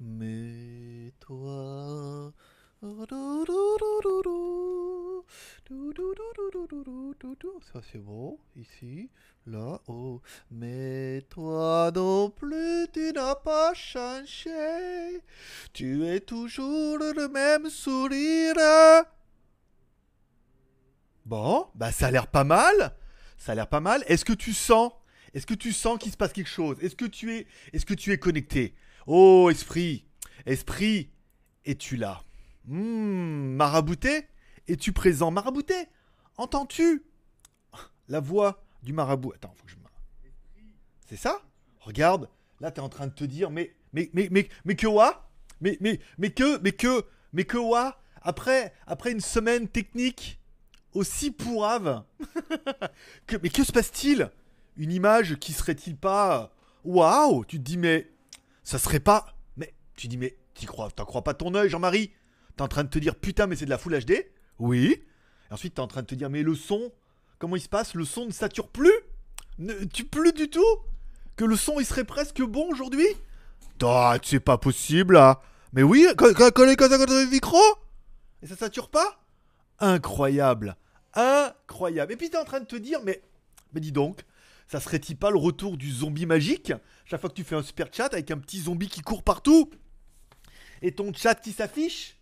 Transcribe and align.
Mets-toi. 0.00 1.88
Ça 7.72 7.80
c'est 7.90 7.98
bon, 7.98 8.38
ici, 8.54 9.10
là. 9.46 9.80
Mais 10.52 11.22
toi 11.28 11.90
non 11.92 12.30
plus, 12.30 12.86
tu 12.92 13.12
n'as 13.12 13.34
pas 13.34 13.74
changé. 13.74 15.20
Tu 15.72 16.06
es 16.06 16.20
toujours 16.20 16.98
le 16.98 17.28
même 17.28 17.68
sourire. 17.68 18.54
Bon, 21.26 21.66
bah 21.74 21.90
ça 21.90 22.06
a 22.06 22.10
l'air 22.12 22.28
pas 22.28 22.44
mal. 22.44 22.94
Ça 23.36 23.52
a 23.52 23.54
l'air 23.56 23.68
pas 23.68 23.80
mal. 23.80 24.04
Est-ce 24.06 24.24
que 24.24 24.32
tu 24.32 24.52
sens 24.52 24.92
Est-ce 25.34 25.46
que 25.46 25.54
tu 25.54 25.72
sens 25.72 25.98
qu'il 25.98 26.12
se 26.12 26.16
passe 26.16 26.32
quelque 26.32 26.48
chose 26.48 26.76
Est-ce 26.80 26.94
que 26.94 27.04
tu 27.04 27.34
es 27.34 27.48
Est-ce 27.72 27.84
que 27.84 27.94
tu 27.94 28.12
es 28.12 28.18
connecté 28.18 28.74
Oh 29.10 29.48
esprit, 29.48 30.04
esprit, 30.44 31.08
es-tu 31.64 31.96
là? 31.96 32.22
Hmm, 32.66 33.54
marabouté? 33.56 34.28
Es-tu 34.66 34.92
présent? 34.92 35.30
Marabouté? 35.30 35.86
Entends-tu? 36.36 37.06
La 38.08 38.20
voix 38.20 38.62
du 38.82 38.92
marabout. 38.92 39.32
Attends, 39.32 39.54
faut 39.56 39.64
que 39.64 39.70
je. 39.70 39.78
C'est 41.06 41.16
ça? 41.16 41.40
Regarde, 41.80 42.28
là 42.60 42.70
t'es 42.70 42.82
en 42.82 42.90
train 42.90 43.06
de 43.06 43.14
te 43.14 43.24
dire 43.24 43.50
mais 43.50 43.74
mais 43.94 44.10
mais 44.12 44.28
mais 44.30 44.46
mais 44.66 44.76
que 44.76 44.86
quoi 44.86 45.30
Mais 45.62 45.78
mais 45.80 46.00
mais 46.18 46.28
que 46.28 46.58
mais 46.58 46.72
que 46.72 47.06
mais 47.32 47.44
que 47.44 47.56
quoi 47.56 47.98
Après 48.20 48.74
après 48.86 49.12
une 49.12 49.22
semaine 49.22 49.68
technique 49.68 50.38
aussi 50.92 51.30
pourrave 51.30 52.04
mais 53.42 53.48
que 53.48 53.64
se 53.64 53.72
passe-t-il? 53.72 54.30
Une 54.76 54.92
image 54.92 55.36
qui 55.36 55.54
serait-il 55.54 55.96
pas 55.96 56.54
waouh 56.84 57.46
Tu 57.46 57.56
te 57.56 57.62
dis 57.62 57.78
mais 57.78 58.12
ça 58.68 58.78
serait 58.78 59.00
pas 59.00 59.34
mais 59.56 59.72
tu 59.96 60.08
dis 60.08 60.18
mais 60.18 60.36
t'y 60.52 60.66
crois 60.66 60.90
t'en 60.90 61.06
crois 61.06 61.24
pas 61.24 61.32
ton 61.32 61.54
œil 61.54 61.70
Jean-Marie? 61.70 62.12
T'es 62.54 62.62
en 62.62 62.68
train 62.68 62.84
de 62.84 62.90
te 62.90 62.98
dire 62.98 63.14
putain 63.14 63.46
mais 63.46 63.56
c'est 63.56 63.64
de 63.64 63.70
la 63.70 63.78
Full 63.78 63.98
HD 63.98 64.26
Oui. 64.58 65.02
Et 65.50 65.54
ensuite 65.54 65.74
t'es 65.74 65.80
en 65.80 65.86
train 65.86 66.02
de 66.02 66.06
te 66.06 66.14
dire 66.14 66.28
mais 66.28 66.42
le 66.42 66.54
son 66.54 66.92
comment 67.38 67.56
il 67.56 67.62
se 67.62 67.68
passe? 67.68 67.94
Le 67.94 68.04
son 68.04 68.26
ne 68.26 68.30
sature 68.30 68.68
plus? 68.68 68.92
Ne, 69.58 69.72
Tu 69.86 70.04
plus 70.04 70.34
du 70.34 70.50
tout? 70.50 70.76
Que 71.36 71.46
le 71.46 71.56
son 71.56 71.80
il 71.80 71.86
serait 71.86 72.04
presque 72.04 72.42
bon 72.42 72.68
aujourd'hui? 72.70 73.06
Ah 73.82 74.18
c'est 74.22 74.38
pas 74.38 74.58
possible 74.58 75.14
là. 75.14 75.40
Mais 75.72 75.82
oui 75.82 76.06
quand, 76.18 76.26
le 76.28 77.30
micro? 77.30 77.58
Et 78.42 78.46
ça 78.46 78.54
sature 78.56 78.90
pas? 78.90 79.24
Incroyable. 79.78 80.76
Incroyable. 81.14 82.12
Et 82.12 82.16
puis 82.16 82.28
t'es 82.28 82.36
en 82.36 82.44
train 82.44 82.60
de 82.60 82.66
te 82.66 82.76
dire 82.76 83.00
mais 83.02 83.22
mais 83.72 83.80
dis 83.80 83.92
donc 83.92 84.26
ça 84.68 84.80
serait-il 84.80 85.16
pas 85.16 85.30
le 85.30 85.38
retour 85.38 85.78
du 85.78 85.90
zombie 85.90 86.26
magique 86.26 86.72
Chaque 87.06 87.20
fois 87.20 87.30
que 87.30 87.34
tu 87.34 87.44
fais 87.44 87.56
un 87.56 87.62
super 87.62 87.88
chat 87.92 88.12
avec 88.12 88.30
un 88.30 88.38
petit 88.38 88.60
zombie 88.60 88.88
qui 88.88 89.00
court 89.00 89.22
partout 89.22 89.70
et 90.82 90.92
ton 90.92 91.12
chat 91.12 91.34
qui 91.34 91.52
s'affiche 91.52 92.16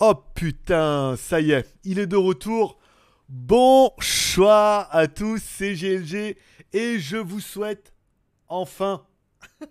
Oh 0.00 0.14
putain, 0.34 1.16
ça 1.16 1.40
y 1.40 1.52
est, 1.52 1.66
il 1.84 1.98
est 1.98 2.06
de 2.06 2.16
retour. 2.16 2.78
Bon 3.28 3.90
choix 3.98 4.88
à 4.90 5.06
tous, 5.08 5.42
c'est 5.42 5.74
GLG 5.74 6.36
et 6.72 6.98
je 6.98 7.16
vous 7.16 7.40
souhaite 7.40 7.92
enfin, 8.48 9.06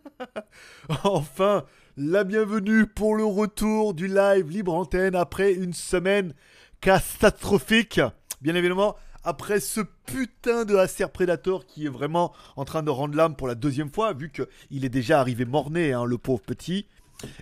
enfin, 1.03 1.65
la 1.95 2.23
bienvenue 2.23 2.85
pour 2.85 3.15
le 3.15 3.25
retour 3.25 3.93
du 3.93 4.07
live 4.07 4.49
libre 4.49 4.73
antenne 4.73 5.15
après 5.15 5.53
une 5.53 5.73
semaine 5.73 6.33
catastrophique. 6.81 8.01
Bien 8.41 8.55
évidemment, 8.55 8.95
après 9.23 9.59
ce 9.59 9.81
putain 10.05 10.66
de 10.66 10.75
Acer 10.75 11.07
Predator 11.07 11.66
qui 11.66 11.85
est 11.85 11.89
vraiment 11.89 12.33
en 12.55 12.66
train 12.66 12.83
de 12.83 12.89
rendre 12.89 13.16
l'âme 13.16 13.35
pour 13.35 13.47
la 13.47 13.55
deuxième 13.55 13.91
fois, 13.91 14.13
vu 14.13 14.31
qu'il 14.31 14.85
est 14.85 14.89
déjà 14.89 15.19
arrivé 15.19 15.45
mort-né, 15.45 15.93
hein, 15.93 16.05
le 16.05 16.17
pauvre 16.17 16.41
petit, 16.41 16.88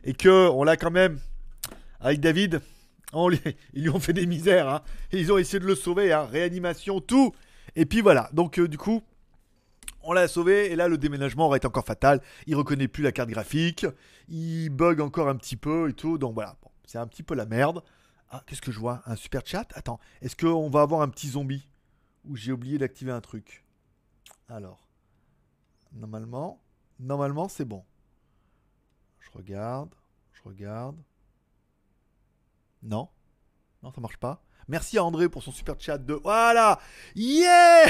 et 0.03 0.13
que 0.13 0.49
on 0.49 0.63
l'a 0.63 0.77
quand 0.77 0.91
même 0.91 1.19
avec 1.99 2.19
David, 2.19 2.61
ils 3.73 3.81
lui 3.83 3.89
ont 3.89 3.99
fait 3.99 4.13
des 4.13 4.25
misères. 4.25 4.69
Hein. 4.69 4.81
ils 5.11 5.31
ont 5.31 5.37
essayé 5.37 5.59
de 5.59 5.65
le 5.65 5.75
sauver. 5.75 6.13
Hein. 6.13 6.25
Réanimation, 6.25 7.01
tout. 7.01 7.33
Et 7.75 7.85
puis 7.85 8.01
voilà. 8.01 8.29
Donc 8.33 8.59
euh, 8.59 8.67
du 8.67 8.77
coup, 8.77 9.01
on 10.03 10.13
l'a 10.13 10.27
sauvé. 10.27 10.71
Et 10.71 10.75
là, 10.75 10.87
le 10.87 10.97
déménagement 10.97 11.47
aurait 11.47 11.57
été 11.57 11.67
encore 11.67 11.85
fatal. 11.85 12.21
Il 12.47 12.55
reconnaît 12.55 12.87
plus 12.87 13.03
la 13.03 13.11
carte 13.11 13.29
graphique. 13.29 13.85
Il 14.29 14.69
bug 14.69 15.01
encore 15.01 15.27
un 15.27 15.35
petit 15.35 15.57
peu 15.57 15.89
et 15.89 15.93
tout. 15.93 16.17
Donc 16.17 16.33
voilà. 16.33 16.55
c'est 16.85 16.97
un 16.97 17.07
petit 17.07 17.23
peu 17.23 17.35
la 17.35 17.45
merde. 17.45 17.83
Ah, 18.29 18.43
qu'est-ce 18.47 18.61
que 18.61 18.71
je 18.71 18.79
vois? 18.79 19.01
Un 19.05 19.17
super 19.17 19.41
chat? 19.45 19.67
Attends. 19.73 19.99
Est-ce 20.21 20.37
qu'on 20.37 20.69
va 20.69 20.81
avoir 20.81 21.01
un 21.01 21.09
petit 21.09 21.29
zombie? 21.29 21.67
Ou 22.25 22.35
j'ai 22.35 22.51
oublié 22.51 22.77
d'activer 22.77 23.11
un 23.11 23.21
truc 23.21 23.65
Alors. 24.47 24.87
Normalement. 25.93 26.61
Normalement, 26.99 27.49
c'est 27.49 27.65
bon. 27.65 27.83
Je 29.19 29.29
regarde. 29.31 29.93
Je 30.33 30.41
regarde. 30.43 30.97
Non. 32.83 33.09
Non, 33.83 33.91
ça 33.91 34.01
marche 34.01 34.17
pas. 34.17 34.43
Merci 34.67 34.97
à 34.97 35.03
André 35.03 35.27
pour 35.27 35.43
son 35.43 35.51
super 35.51 35.75
chat 35.79 35.97
de 35.97 36.13
voilà. 36.13 36.79
Yeah 37.15 37.89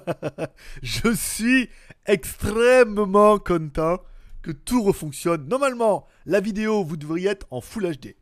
Je 0.82 1.12
suis 1.12 1.68
extrêmement 2.06 3.38
content 3.38 3.98
que 4.42 4.52
tout 4.52 4.82
refonctionne. 4.82 5.48
Normalement, 5.48 6.06
la 6.24 6.40
vidéo, 6.40 6.84
vous 6.84 6.96
devriez 6.96 7.30
être 7.30 7.46
en 7.50 7.60
Full 7.60 7.96
HD. 7.96 8.14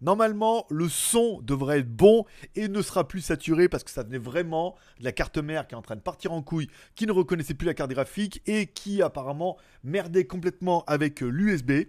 Normalement, 0.00 0.64
le 0.70 0.88
son 0.88 1.40
devrait 1.42 1.80
être 1.80 1.92
bon 1.92 2.24
et 2.54 2.68
ne 2.68 2.82
sera 2.82 3.08
plus 3.08 3.20
saturé 3.20 3.68
parce 3.68 3.82
que 3.82 3.90
ça 3.90 4.04
venait 4.04 4.18
vraiment 4.18 4.76
de 5.00 5.04
la 5.04 5.12
carte 5.12 5.38
mère 5.38 5.66
qui 5.66 5.74
est 5.74 5.78
en 5.78 5.82
train 5.82 5.96
de 5.96 6.00
partir 6.00 6.32
en 6.32 6.42
couille, 6.42 6.68
qui 6.94 7.06
ne 7.06 7.12
reconnaissait 7.12 7.54
plus 7.54 7.66
la 7.66 7.74
carte 7.74 7.90
graphique 7.90 8.40
et 8.46 8.66
qui 8.66 9.02
apparemment 9.02 9.56
merdait 9.82 10.24
complètement 10.24 10.84
avec 10.86 11.20
l'USB. 11.20 11.88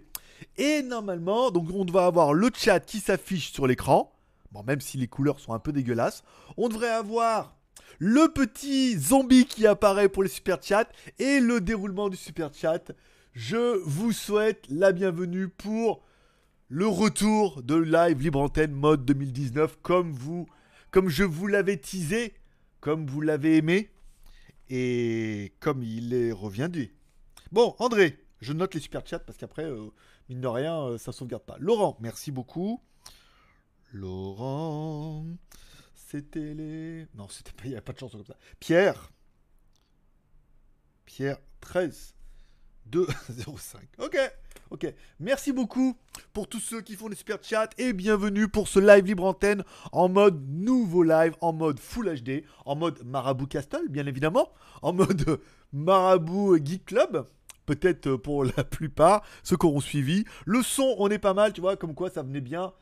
Et 0.56 0.82
normalement, 0.82 1.50
donc 1.50 1.68
on 1.72 1.84
doit 1.84 2.06
avoir 2.06 2.34
le 2.34 2.50
chat 2.54 2.80
qui 2.80 2.98
s'affiche 2.98 3.52
sur 3.52 3.66
l'écran. 3.66 4.12
Bon, 4.52 4.64
même 4.64 4.80
si 4.80 4.98
les 4.98 5.06
couleurs 5.06 5.38
sont 5.38 5.52
un 5.52 5.60
peu 5.60 5.70
dégueulasses. 5.70 6.24
On 6.56 6.68
devrait 6.68 6.88
avoir 6.88 7.54
le 8.00 8.32
petit 8.32 8.98
zombie 8.98 9.44
qui 9.44 9.66
apparaît 9.66 10.08
pour 10.08 10.24
les 10.24 10.28
super 10.28 10.60
chats 10.60 10.88
et 11.18 11.38
le 11.38 11.60
déroulement 11.60 12.08
du 12.08 12.16
super 12.16 12.52
chat. 12.52 12.92
Je 13.34 13.78
vous 13.84 14.12
souhaite 14.12 14.64
la 14.68 14.90
bienvenue 14.90 15.48
pour 15.48 16.02
le 16.70 16.86
retour 16.86 17.64
de 17.64 17.74
Live 17.74 18.22
Libre 18.22 18.40
Antenne 18.40 18.70
mode 18.70 19.04
2019 19.04 19.78
comme 19.82 20.12
vous 20.12 20.46
comme 20.92 21.08
je 21.08 21.24
vous 21.24 21.48
l'avais 21.48 21.76
teasé, 21.76 22.32
comme 22.80 23.08
vous 23.08 23.20
l'avez 23.20 23.56
aimé 23.56 23.90
et 24.68 25.52
comme 25.58 25.82
il 25.82 26.14
est 26.14 26.30
reviendu. 26.30 26.94
Bon, 27.50 27.74
André, 27.80 28.24
je 28.40 28.52
note 28.52 28.72
les 28.74 28.80
super 28.80 29.04
chats 29.04 29.18
parce 29.18 29.36
qu'après 29.36 29.64
euh, 29.64 29.90
mine 30.28 30.40
de 30.40 30.46
rien, 30.46 30.80
euh, 30.80 30.98
ça 30.98 31.10
sauvegarde 31.10 31.42
pas. 31.42 31.56
Laurent, 31.58 31.98
merci 32.00 32.30
beaucoup. 32.30 32.80
Laurent, 33.92 35.26
c'était 35.94 36.54
les. 36.54 37.08
Non, 37.14 37.28
c'était 37.28 37.50
pas. 37.50 37.64
Il 37.64 37.70
n'y 37.70 37.76
a 37.76 37.82
pas 37.82 37.92
de 37.92 37.98
chance 37.98 38.12
comme 38.12 38.24
ça. 38.24 38.36
Pierre. 38.60 39.10
Pierre 41.04 41.38
13. 41.60 42.14
2 42.86 43.06
05. 43.56 43.88
Ok, 43.98 44.16
ok. 44.70 44.92
Merci 45.18 45.52
beaucoup 45.52 45.96
pour 46.32 46.48
tous 46.48 46.60
ceux 46.60 46.80
qui 46.80 46.94
font 46.94 47.08
des 47.08 47.16
super 47.16 47.38
chats 47.42 47.70
et 47.78 47.92
bienvenue 47.92 48.48
pour 48.48 48.68
ce 48.68 48.78
live 48.78 49.04
libre 49.04 49.24
antenne 49.24 49.64
en 49.92 50.08
mode 50.08 50.40
nouveau 50.48 51.02
live, 51.02 51.34
en 51.40 51.52
mode 51.52 51.78
Full 51.78 52.20
HD, 52.20 52.44
en 52.64 52.76
mode 52.76 53.04
Marabout 53.04 53.46
Castle, 53.46 53.88
bien 53.88 54.06
évidemment, 54.06 54.50
en 54.82 54.92
mode 54.92 55.40
Marabout 55.72 56.58
Geek 56.64 56.86
Club 56.86 57.26
peut-être 57.66 58.16
pour 58.16 58.44
la 58.56 58.64
plupart, 58.64 59.22
ceux 59.42 59.56
qui 59.56 59.66
auront 59.66 59.80
suivi. 59.80 60.24
Le 60.44 60.62
son, 60.62 60.96
on 60.98 61.08
est 61.08 61.18
pas 61.18 61.34
mal, 61.34 61.52
tu 61.52 61.60
vois, 61.60 61.76
comme 61.76 61.94
quoi 61.94 62.10
ça 62.10 62.22
venait 62.22 62.40
bien. 62.40 62.72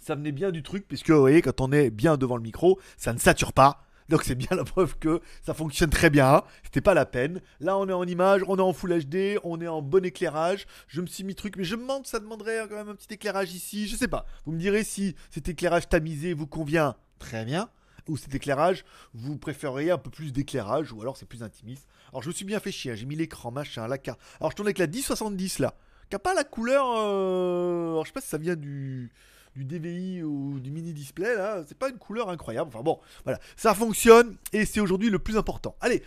Ça 0.00 0.14
venait 0.14 0.32
bien 0.32 0.52
du 0.52 0.62
truc, 0.62 0.86
puisque 0.86 1.10
vous 1.10 1.18
voyez, 1.18 1.42
quand 1.42 1.60
on 1.60 1.72
est 1.72 1.90
bien 1.90 2.16
devant 2.16 2.36
le 2.36 2.42
micro, 2.42 2.78
ça 2.96 3.12
ne 3.12 3.18
sature 3.18 3.52
pas. 3.52 3.85
Donc 4.08 4.22
c'est 4.22 4.34
bien 4.34 4.56
la 4.56 4.64
preuve 4.64 4.96
que 4.98 5.20
ça 5.42 5.54
fonctionne 5.54 5.90
très 5.90 6.10
bien. 6.10 6.42
C'était 6.62 6.80
pas 6.80 6.94
la 6.94 7.06
peine. 7.06 7.40
Là 7.60 7.76
on 7.76 7.88
est 7.88 7.92
en 7.92 8.04
image, 8.04 8.42
on 8.46 8.56
est 8.56 8.62
en 8.62 8.72
Full 8.72 9.04
HD, 9.04 9.38
on 9.42 9.60
est 9.60 9.68
en 9.68 9.82
bon 9.82 10.04
éclairage. 10.04 10.66
Je 10.88 11.00
me 11.00 11.06
suis 11.06 11.24
mis 11.24 11.34
truc, 11.34 11.56
mais 11.56 11.64
je 11.64 11.74
me 11.76 11.82
demande, 11.82 12.06
ça 12.06 12.20
demanderait 12.20 12.66
quand 12.68 12.76
même 12.76 12.88
un 12.88 12.94
petit 12.94 13.14
éclairage 13.14 13.52
ici. 13.52 13.88
Je 13.88 13.96
sais 13.96 14.08
pas. 14.08 14.26
Vous 14.44 14.52
me 14.52 14.58
direz 14.58 14.84
si 14.84 15.14
cet 15.30 15.48
éclairage 15.48 15.88
tamisé 15.88 16.34
vous 16.34 16.46
convient. 16.46 16.96
Très 17.18 17.44
bien. 17.44 17.68
Ou 18.08 18.16
cet 18.16 18.34
éclairage, 18.34 18.84
vous 19.14 19.36
préféreriez 19.36 19.90
un 19.90 19.98
peu 19.98 20.10
plus 20.10 20.32
d'éclairage, 20.32 20.92
ou 20.92 21.00
alors 21.02 21.16
c'est 21.16 21.26
plus 21.26 21.42
intimiste. 21.42 21.88
Alors 22.10 22.22
je 22.22 22.28
me 22.28 22.34
suis 22.34 22.44
bien 22.44 22.60
fait 22.60 22.70
chier, 22.70 22.94
j'ai 22.94 23.04
mis 23.04 23.16
l'écran, 23.16 23.50
machin, 23.50 23.88
la 23.88 23.98
carte. 23.98 24.20
Alors 24.38 24.52
je 24.52 24.56
tourne 24.56 24.68
avec 24.68 24.78
la 24.78 24.86
1070 24.86 25.58
là, 25.58 25.74
qui 26.08 26.14
a 26.14 26.20
pas 26.20 26.32
la 26.32 26.44
couleur. 26.44 26.86
Euh, 26.98 27.90
alors 27.90 28.04
je 28.04 28.10
sais 28.10 28.14
pas 28.14 28.20
si 28.20 28.28
ça 28.28 28.38
vient 28.38 28.54
du 28.54 29.10
du 29.56 29.64
DVI 29.64 30.22
ou 30.22 30.60
du 30.60 30.70
mini 30.70 30.92
display 30.92 31.34
là, 31.34 31.64
c'est 31.66 31.78
pas 31.78 31.88
une 31.88 31.98
couleur 31.98 32.28
incroyable. 32.28 32.68
Enfin 32.72 32.82
bon, 32.82 33.00
voilà, 33.24 33.40
ça 33.56 33.74
fonctionne 33.74 34.36
et 34.52 34.66
c'est 34.66 34.80
aujourd'hui 34.80 35.08
le 35.08 35.18
plus 35.18 35.36
important. 35.36 35.76
Allez, 35.80 36.02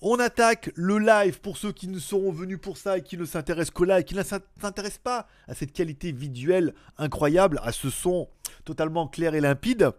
on 0.00 0.18
attaque 0.18 0.70
le 0.74 0.98
live 0.98 1.40
pour 1.40 1.56
ceux 1.56 1.72
qui 1.72 1.88
ne 1.88 1.98
seront 1.98 2.32
venus 2.32 2.58
pour 2.60 2.76
ça 2.76 2.98
et 2.98 3.02
qui 3.02 3.16
ne 3.16 3.24
s'intéressent 3.24 3.70
qu'au 3.70 3.84
live, 3.84 4.04
qui 4.04 4.14
ne 4.14 4.22
s'intéressent 4.22 4.98
pas 4.98 5.28
à 5.46 5.54
cette 5.54 5.72
qualité 5.72 6.12
visuelle 6.12 6.74
incroyable, 6.98 7.60
à 7.62 7.72
ce 7.72 7.88
son 7.88 8.28
totalement 8.64 9.06
clair 9.06 9.34
et 9.34 9.40
limpide 9.40 9.90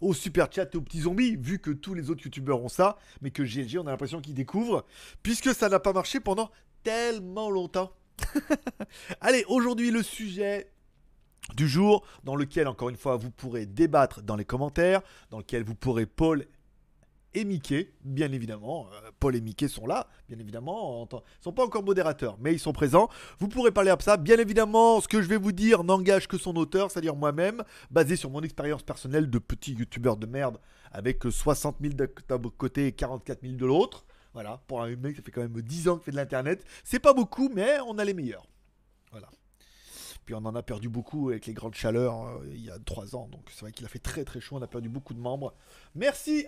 au 0.00 0.12
super 0.14 0.48
chat 0.52 0.72
et 0.74 0.76
aux 0.76 0.82
petits 0.82 1.02
zombies, 1.02 1.36
vu 1.36 1.58
que 1.58 1.70
tous 1.70 1.94
les 1.94 2.10
autres 2.10 2.24
youtubeurs 2.24 2.62
ont 2.62 2.68
ça, 2.68 2.98
mais 3.22 3.30
que 3.30 3.42
GLG, 3.42 3.78
on 3.78 3.86
a 3.86 3.90
l'impression 3.90 4.20
qu'ils 4.20 4.34
découvrent, 4.34 4.84
puisque 5.22 5.54
ça 5.54 5.68
n'a 5.68 5.80
pas 5.80 5.92
marché 5.92 6.20
pendant 6.20 6.50
tellement 6.82 7.50
longtemps. 7.50 7.92
Allez, 9.20 9.44
aujourd'hui 9.48 9.90
le 9.90 10.02
sujet 10.02 10.70
du 11.54 11.68
jour 11.68 12.04
dans 12.24 12.36
lequel 12.36 12.68
encore 12.68 12.88
une 12.88 12.96
fois 12.96 13.16
vous 13.16 13.30
pourrez 13.30 13.66
débattre 13.66 14.22
dans 14.22 14.36
les 14.36 14.44
commentaires, 14.44 15.02
dans 15.30 15.38
lequel 15.38 15.64
vous 15.64 15.74
pourrez 15.74 16.06
Paul 16.06 16.46
et 17.34 17.44
Mickey, 17.44 17.92
bien 18.04 18.32
évidemment. 18.32 18.88
Euh, 18.92 19.10
Paul 19.20 19.36
et 19.36 19.40
Mickey 19.40 19.68
sont 19.68 19.86
là, 19.86 20.08
bien 20.28 20.38
évidemment. 20.38 21.06
Ils 21.12 21.42
sont 21.42 21.52
pas 21.52 21.64
encore 21.64 21.82
modérateurs, 21.82 22.36
mais 22.40 22.52
ils 22.52 22.58
sont 22.58 22.72
présents. 22.72 23.08
Vous 23.38 23.48
pourrez 23.48 23.70
parler 23.70 23.90
à 23.90 23.96
ça. 24.00 24.16
Bien 24.16 24.38
évidemment, 24.38 25.00
ce 25.00 25.08
que 25.08 25.20
je 25.20 25.28
vais 25.28 25.36
vous 25.36 25.52
dire 25.52 25.84
n'engage 25.84 26.26
que 26.26 26.38
son 26.38 26.56
auteur, 26.56 26.90
c'est-à-dire 26.90 27.14
moi-même, 27.14 27.62
basé 27.90 28.16
sur 28.16 28.30
mon 28.30 28.40
expérience 28.42 28.82
personnelle 28.82 29.28
de 29.28 29.38
petit 29.38 29.74
youtubeur 29.74 30.16
de 30.16 30.26
merde 30.26 30.58
avec 30.90 31.22
60 31.28 31.76
000 31.80 31.94
d'un 31.94 32.38
côté 32.56 32.86
et 32.86 32.92
44 32.92 33.42
000 33.42 33.54
de 33.54 33.66
l'autre. 33.66 34.06
Voilà, 34.32 34.62
pour 34.66 34.82
un 34.82 34.94
mec, 34.96 35.16
ça 35.16 35.22
fait 35.22 35.30
quand 35.30 35.42
même 35.42 35.60
10 35.60 35.88
ans 35.88 35.96
qu'il 35.96 36.04
fait 36.04 36.10
de 36.12 36.16
l'internet. 36.16 36.64
C'est 36.84 37.00
pas 37.00 37.12
beaucoup, 37.12 37.50
mais 37.52 37.78
on 37.86 37.98
a 37.98 38.04
les 38.04 38.14
meilleurs. 38.14 38.46
Voilà. 39.10 39.28
Puis 40.28 40.34
on 40.34 40.44
en 40.44 40.54
a 40.54 40.62
perdu 40.62 40.90
beaucoup 40.90 41.30
avec 41.30 41.46
les 41.46 41.54
grandes 41.54 41.74
chaleurs 41.74 42.26
euh, 42.26 42.46
il 42.52 42.62
y 42.62 42.70
a 42.70 42.78
3 42.78 43.16
ans. 43.16 43.30
Donc 43.32 43.48
c'est 43.50 43.62
vrai 43.62 43.72
qu'il 43.72 43.86
a 43.86 43.88
fait 43.88 43.98
très 43.98 44.24
très 44.26 44.42
chaud. 44.42 44.56
On 44.56 44.62
a 44.62 44.66
perdu 44.66 44.90
beaucoup 44.90 45.14
de 45.14 45.18
membres. 45.18 45.54
Merci 45.94 46.44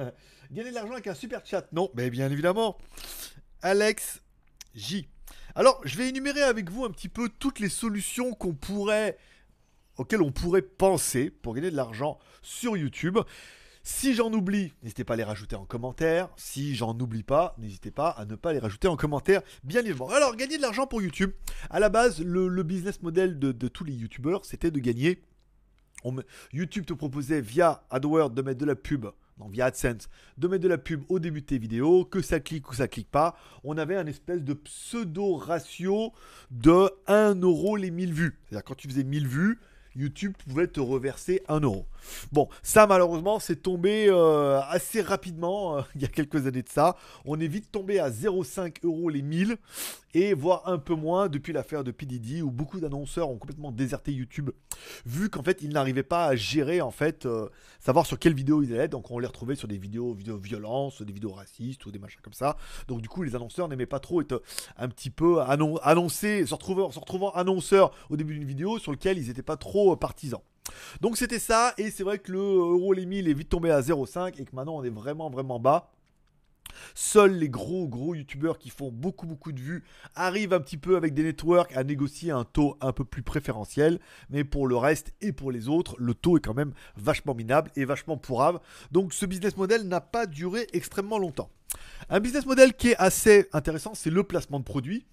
Gagner 0.52 0.68
de 0.68 0.74
l'argent 0.74 0.92
avec 0.92 1.06
un 1.06 1.14
super 1.14 1.40
chat. 1.46 1.66
Non, 1.72 1.90
mais 1.94 2.10
bien 2.10 2.30
évidemment. 2.30 2.76
Alex 3.62 4.20
J. 4.74 5.08
Alors, 5.54 5.80
je 5.82 5.96
vais 5.96 6.10
énumérer 6.10 6.42
avec 6.42 6.68
vous 6.68 6.84
un 6.84 6.90
petit 6.90 7.08
peu 7.08 7.30
toutes 7.30 7.58
les 7.58 7.70
solutions 7.70 8.34
qu'on 8.34 8.52
pourrait 8.52 9.16
auxquelles 9.96 10.20
on 10.20 10.30
pourrait 10.30 10.60
penser 10.60 11.30
pour 11.30 11.54
gagner 11.54 11.70
de 11.70 11.76
l'argent 11.76 12.18
sur 12.42 12.76
YouTube. 12.76 13.16
Si 13.84 14.14
j'en 14.14 14.32
oublie, 14.32 14.72
n'hésitez 14.82 15.02
pas 15.02 15.14
à 15.14 15.16
les 15.16 15.24
rajouter 15.24 15.56
en 15.56 15.64
commentaire. 15.64 16.28
Si 16.36 16.76
j'en 16.76 16.96
oublie 16.98 17.24
pas, 17.24 17.56
n'hésitez 17.58 17.90
pas 17.90 18.10
à 18.10 18.24
ne 18.24 18.36
pas 18.36 18.52
les 18.52 18.60
rajouter 18.60 18.86
en 18.86 18.96
commentaire, 18.96 19.42
bien 19.64 19.80
évidemment. 19.80 20.08
Alors, 20.10 20.36
gagner 20.36 20.56
de 20.56 20.62
l'argent 20.62 20.86
pour 20.86 21.02
YouTube. 21.02 21.32
À 21.68 21.80
la 21.80 21.88
base, 21.88 22.22
le, 22.22 22.62
business 22.62 23.02
model 23.02 23.40
de, 23.40 23.68
tous 23.68 23.82
les 23.82 23.92
YouTubeurs, 23.92 24.44
c'était 24.44 24.70
de 24.70 24.78
gagner. 24.78 25.20
YouTube 26.52 26.86
te 26.86 26.92
proposait 26.92 27.40
via 27.40 27.82
AdWords 27.90 28.30
de 28.30 28.42
mettre 28.42 28.58
de 28.58 28.66
la 28.66 28.76
pub 28.76 29.06
non, 29.38 29.48
via 29.48 29.66
AdSense, 29.66 30.08
de 30.38 30.48
mettre 30.48 30.62
de 30.62 30.68
la 30.68 30.78
pub 30.78 31.02
au 31.08 31.18
début 31.18 31.40
de 31.40 31.46
tes 31.46 31.58
vidéos, 31.58 32.04
que 32.04 32.20
ça 32.20 32.38
clique 32.38 32.70
ou 32.70 32.74
ça 32.74 32.86
clique 32.86 33.10
pas. 33.10 33.36
On 33.64 33.78
avait 33.78 33.96
un 33.96 34.06
espèce 34.06 34.42
de 34.42 34.52
pseudo 34.52 35.36
ratio 35.36 36.12
de 36.50 36.90
1 37.06 37.40
euro 37.40 37.76
les 37.76 37.90
1000 37.90 38.12
vues. 38.12 38.38
C'est-à-dire 38.44 38.64
quand 38.64 38.74
tu 38.74 38.88
faisais 38.88 39.04
1000 39.04 39.26
vues, 39.26 39.58
YouTube 39.96 40.34
pouvait 40.46 40.66
te 40.66 40.80
reverser 40.80 41.42
1 41.48 41.60
euro. 41.60 41.86
Bon, 42.32 42.48
ça 42.62 42.86
malheureusement 42.86 43.38
c'est 43.38 43.62
tombé 43.62 44.06
euh, 44.08 44.60
assez 44.68 45.02
rapidement 45.02 45.78
euh, 45.78 45.82
il 45.94 46.02
y 46.02 46.04
a 46.04 46.08
quelques 46.08 46.46
années 46.46 46.62
de 46.62 46.68
ça. 46.68 46.96
On 47.24 47.40
est 47.40 47.46
vite 47.46 47.70
tombé 47.70 47.98
à 47.98 48.10
0,5 48.10 48.84
euros 48.84 49.08
les 49.08 49.22
1000 49.22 49.56
et 50.14 50.34
voire 50.34 50.62
un 50.66 50.78
peu 50.78 50.94
moins 50.94 51.28
depuis 51.28 51.52
l'affaire 51.52 51.84
de 51.84 51.90
PDD 51.90 52.42
où 52.42 52.50
beaucoup 52.50 52.80
d'annonceurs 52.80 53.30
ont 53.30 53.38
complètement 53.38 53.72
déserté 53.72 54.12
YouTube 54.12 54.50
vu 55.06 55.30
qu'en 55.30 55.42
fait 55.42 55.62
ils 55.62 55.70
n'arrivaient 55.70 56.02
pas 56.02 56.26
à 56.26 56.36
gérer 56.36 56.80
en 56.80 56.90
fait 56.90 57.24
euh, 57.24 57.48
savoir 57.80 58.04
sur 58.04 58.18
quelle 58.18 58.34
vidéo 58.34 58.62
ils 58.62 58.74
allaient 58.74 58.88
donc 58.88 59.10
on 59.10 59.18
les 59.18 59.26
retrouvait 59.26 59.54
sur 59.54 59.68
des 59.68 59.78
vidéos 59.78 60.12
vidéos 60.12 60.36
violence 60.36 61.02
des 61.02 61.12
vidéos 61.12 61.32
racistes 61.32 61.86
ou 61.86 61.90
des 61.90 61.98
machins 61.98 62.20
comme 62.22 62.32
ça 62.34 62.56
donc 62.88 63.00
du 63.00 63.08
coup 63.08 63.22
les 63.22 63.34
annonceurs 63.34 63.68
n'aimaient 63.68 63.86
pas 63.86 64.00
trop 64.00 64.20
être 64.20 64.42
un 64.76 64.88
petit 64.88 65.10
peu 65.10 65.40
annoncés 65.40 66.44
se 66.44 66.46
se 66.46 66.98
retrouvant 66.98 67.30
annonceurs 67.30 67.92
au 68.10 68.16
début 68.16 68.34
d'une 68.34 68.46
vidéo 68.46 68.78
sur 68.78 68.92
lequel 68.92 69.18
ils 69.18 69.28
n'étaient 69.28 69.42
pas 69.42 69.56
trop 69.56 69.81
partisans 69.98 70.40
donc 71.00 71.16
c'était 71.16 71.38
ça, 71.38 71.74
et 71.78 71.90
c'est 71.90 72.04
vrai 72.04 72.18
que 72.18 72.32
le 72.32 72.38
euro 72.38 72.92
les 72.92 73.06
1000 73.06 73.28
est 73.28 73.32
vite 73.32 73.48
tombé 73.48 73.70
à 73.70 73.80
0,5 73.80 74.40
et 74.40 74.44
que 74.44 74.54
maintenant 74.54 74.76
on 74.76 74.84
est 74.84 74.90
vraiment 74.90 75.30
vraiment 75.30 75.58
bas. 75.58 75.90
Seuls 76.94 77.34
les 77.34 77.50
gros 77.50 77.86
gros 77.86 78.14
youtubeurs 78.14 78.58
qui 78.58 78.70
font 78.70 78.90
beaucoup 78.90 79.26
beaucoup 79.26 79.52
de 79.52 79.60
vues 79.60 79.84
arrivent 80.14 80.54
un 80.54 80.60
petit 80.60 80.78
peu 80.78 80.96
avec 80.96 81.12
des 81.12 81.22
networks 81.22 81.76
à 81.76 81.84
négocier 81.84 82.30
un 82.30 82.44
taux 82.44 82.78
un 82.80 82.92
peu 82.92 83.04
plus 83.04 83.22
préférentiel. 83.22 83.98
Mais 84.30 84.44
pour 84.44 84.66
le 84.66 84.76
reste 84.76 85.12
et 85.20 85.32
pour 85.32 85.50
les 85.50 85.68
autres, 85.68 85.96
le 85.98 86.14
taux 86.14 86.38
est 86.38 86.40
quand 86.40 86.54
même 86.54 86.72
vachement 86.96 87.34
minable 87.34 87.70
et 87.76 87.84
vachement 87.84 88.16
pourrave. 88.16 88.60
Donc 88.90 89.12
ce 89.12 89.26
business 89.26 89.56
model 89.56 89.86
n'a 89.86 90.00
pas 90.00 90.26
duré 90.26 90.66
extrêmement 90.72 91.18
longtemps. 91.18 91.50
Un 92.08 92.20
business 92.20 92.46
model 92.46 92.74
qui 92.74 92.90
est 92.90 92.96
assez 92.96 93.48
intéressant, 93.52 93.94
c'est 93.94 94.10
le 94.10 94.22
placement 94.24 94.58
de 94.58 94.64
produits. 94.64 95.04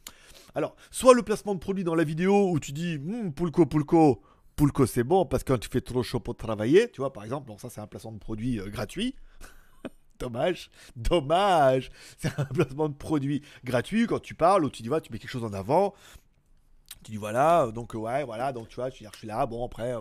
Alors, 0.56 0.76
soit 0.92 1.14
le 1.14 1.22
placement 1.22 1.54
de 1.54 1.60
produits 1.60 1.84
dans 1.84 1.96
la 1.96 2.04
vidéo 2.04 2.52
où 2.52 2.60
tu 2.60 2.72
dis, 2.72 2.96
hm, 2.96 3.34
Pulco, 3.34 3.66
Pulco, 3.66 4.22
Pulco 4.60 4.86
c'est 4.86 5.06
bon 5.06 5.26
parce 5.26 5.46
que 5.46 5.54
quand 5.54 5.58
tu 5.58 5.70
fais 5.70 5.80
trop 5.80 6.04
chaud 6.04 6.20
pour 6.20 6.36
travailler, 6.36 6.92
tu 6.92 7.00
vois, 7.00 7.14
par 7.14 7.24
exemple, 7.24 7.50
ça 7.58 7.70
c'est 7.70 7.80
un 7.80 7.88
placement 7.88 8.12
de 8.12 8.18
produit 8.20 8.60
euh, 8.60 8.68
gratuit. 8.70 9.16
dommage, 10.20 10.70
dommage. 10.98 11.90
C'est 12.18 12.38
un 12.38 12.44
placement 12.44 12.90
de 12.90 12.94
produit 12.94 13.42
gratuit 13.64 14.06
quand 14.06 14.20
tu 14.20 14.36
parles 14.36 14.66
ou 14.66 14.70
tu 14.70 14.84
dis, 14.84 14.90
tu 15.02 15.14
mets 15.14 15.18
quelque 15.18 15.30
chose 15.30 15.46
en 15.46 15.54
avant. 15.54 15.94
Tu 17.04 17.12
dis 17.12 17.18
voilà, 17.18 17.68
donc 17.74 17.94
ouais, 17.94 18.24
voilà, 18.26 18.52
donc 18.52 18.68
tu 18.68 18.76
vois, 18.76 18.90
je 18.90 18.96
suis 18.96 19.28
là, 19.28 19.46
bon 19.46 19.66
après, 19.66 19.96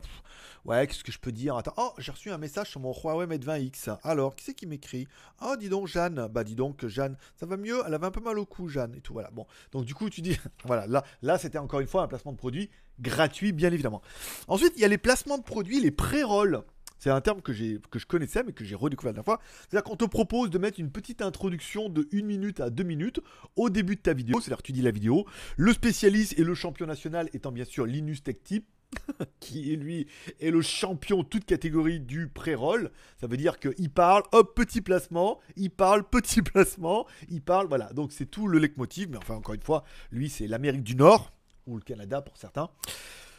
ouais, 0.65 0.87
qu'est-ce 0.87 1.05
que 1.05 1.12
je 1.12 1.19
peux 1.19 1.33
dire? 1.33 1.56
Attends, 1.56 1.75
oh, 1.77 1.93
j'ai 1.99 2.11
reçu 2.11 2.31
un 2.31 2.39
message 2.39 2.71
sur 2.71 2.81
mon 2.81 2.93
Huawei 2.93 3.27
Mate 3.27 3.45
20X. 3.45 3.99
Alors, 4.03 4.35
qui 4.35 4.45
c'est 4.45 4.55
qui 4.55 4.67
m'écrit? 4.67 5.06
Oh, 5.43 5.55
dis 5.59 5.69
donc, 5.69 5.87
Jeanne. 5.87 6.29
Bah, 6.29 6.45
dis 6.45 6.55
donc, 6.55 6.87
Jeanne, 6.87 7.17
ça 7.37 7.47
va 7.47 7.56
mieux? 7.56 7.83
Elle 7.87 7.95
avait 7.95 8.06
un 8.06 8.11
peu 8.11 8.21
mal 8.21 8.39
au 8.39 8.47
cou, 8.47 8.69
Jeanne, 8.69 8.95
et 8.97 9.00
tout, 9.00 9.12
voilà. 9.12 9.31
Bon, 9.31 9.47
donc 9.73 9.85
du 9.85 9.95
coup, 9.95 10.11
tu 10.11 10.23
dis, 10.23 10.39
voilà, 10.65 10.87
là, 10.87 11.05
là 11.23 11.39
c'était 11.39 11.59
encore 11.59 11.81
une 11.81 11.87
fois 11.87 12.03
un 12.03 12.09
placement 12.09 12.33
de 12.33 12.39
produit 12.39 12.71
gratuit, 13.01 13.53
bien 13.53 13.73
évidemment. 13.73 14.03
Ensuite, 14.49 14.73
il 14.77 14.83
y 14.83 14.85
a 14.85 14.89
les 14.89 14.99
placements 14.99 15.39
de 15.39 15.44
produits, 15.44 15.81
les 15.81 15.91
pré-rolls. 15.91 16.62
C'est 16.99 17.11
un 17.11 17.21
terme 17.21 17.43
que, 17.43 17.53
je 17.53 18.06
connaissais 18.06 18.43
mais 18.43 18.53
que 18.53 18.65
j'ai 18.65 18.75
redécouvert 18.75 19.11
la 19.11 19.15
dernière 19.15 19.25
fois. 19.25 19.41
C'est-à-dire 19.69 19.85
qu'on 19.85 19.97
te 19.97 20.05
propose 20.05 20.50
de 20.50 20.59
mettre 20.59 20.81
une 20.81 20.91
petite 20.91 21.23
introduction 21.23 21.89
de 21.89 22.09
1 22.12 22.23
minute 22.23 22.61
à 22.61 22.71
2 22.71 22.83
minutes 22.83 23.21
au 23.56 23.71
début 23.71 23.97
de 23.97 24.00
ta 24.00 24.12
vidéo. 24.12 24.41
C'est-à-dire 24.41 24.59
que 24.59 24.62
tu 24.62 24.73
dis 24.73 24.83
la 24.83 24.91
vidéo. 24.91 25.27
Le 25.56 25.73
spécialiste 25.73 26.39
et 26.39 26.45
le 26.45 26.55
champion 26.55 26.87
national 26.87 27.29
étant 27.33 27.53
bien 27.53 27.65
sûr 27.65 27.87
Linus 27.87 28.23
Tech 28.23 28.37
Tip 28.43 28.67
qui 29.41 29.77
lui 29.77 30.06
est 30.41 30.50
le 30.50 30.62
champion 30.62 31.25
toute 31.25 31.45
catégorie 31.45 32.00
du 32.00 32.29
pré-roll. 32.29 32.91
Ça 33.21 33.27
veut 33.27 33.37
dire 33.37 33.59
qu'il 33.59 33.91
parle, 33.91 34.23
hop, 34.33 34.55
petit 34.55 34.81
placement, 34.81 35.41
il 35.56 35.71
parle, 35.71 36.05
petit 36.11 36.43
placement, 36.43 37.06
il 37.29 37.43
parle, 37.43 37.69
voilà. 37.69 37.93
Donc 37.93 38.12
c'est 38.12 38.27
tout 38.27 38.47
le 38.49 38.59
leitmotiv, 38.59 39.11
mais 39.11 39.19
enfin 39.19 39.35
encore 39.35 39.55
une 39.55 39.62
fois, 39.62 39.85
lui 40.11 40.29
c'est 40.29 40.47
l'Amérique 40.47 40.83
du 40.83 40.97
Nord, 40.97 41.33
ou 41.67 41.77
le 41.77 41.83
Canada 41.83 42.23
pour 42.23 42.37
certains. 42.37 42.71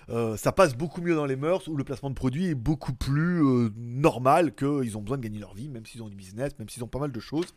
Euh, 0.09 0.37
ça 0.37 0.51
passe 0.51 0.75
beaucoup 0.75 1.01
mieux 1.01 1.15
dans 1.15 1.25
les 1.25 1.35
mœurs 1.35 1.67
où 1.67 1.75
le 1.75 1.83
placement 1.83 2.09
de 2.09 2.15
produits 2.15 2.47
est 2.47 2.55
beaucoup 2.55 2.93
plus 2.93 3.43
euh, 3.43 3.69
normal 3.77 4.55
qu'ils 4.55 4.97
ont 4.97 5.01
besoin 5.01 5.17
de 5.17 5.23
gagner 5.23 5.39
leur 5.39 5.53
vie, 5.53 5.69
même 5.69 5.85
s'ils 5.85 6.01
ont 6.01 6.09
du 6.09 6.15
business, 6.15 6.57
même 6.57 6.69
s'ils 6.69 6.83
ont 6.83 6.87
pas 6.87 6.99
mal 6.99 7.11
de 7.11 7.19
choses. 7.19 7.53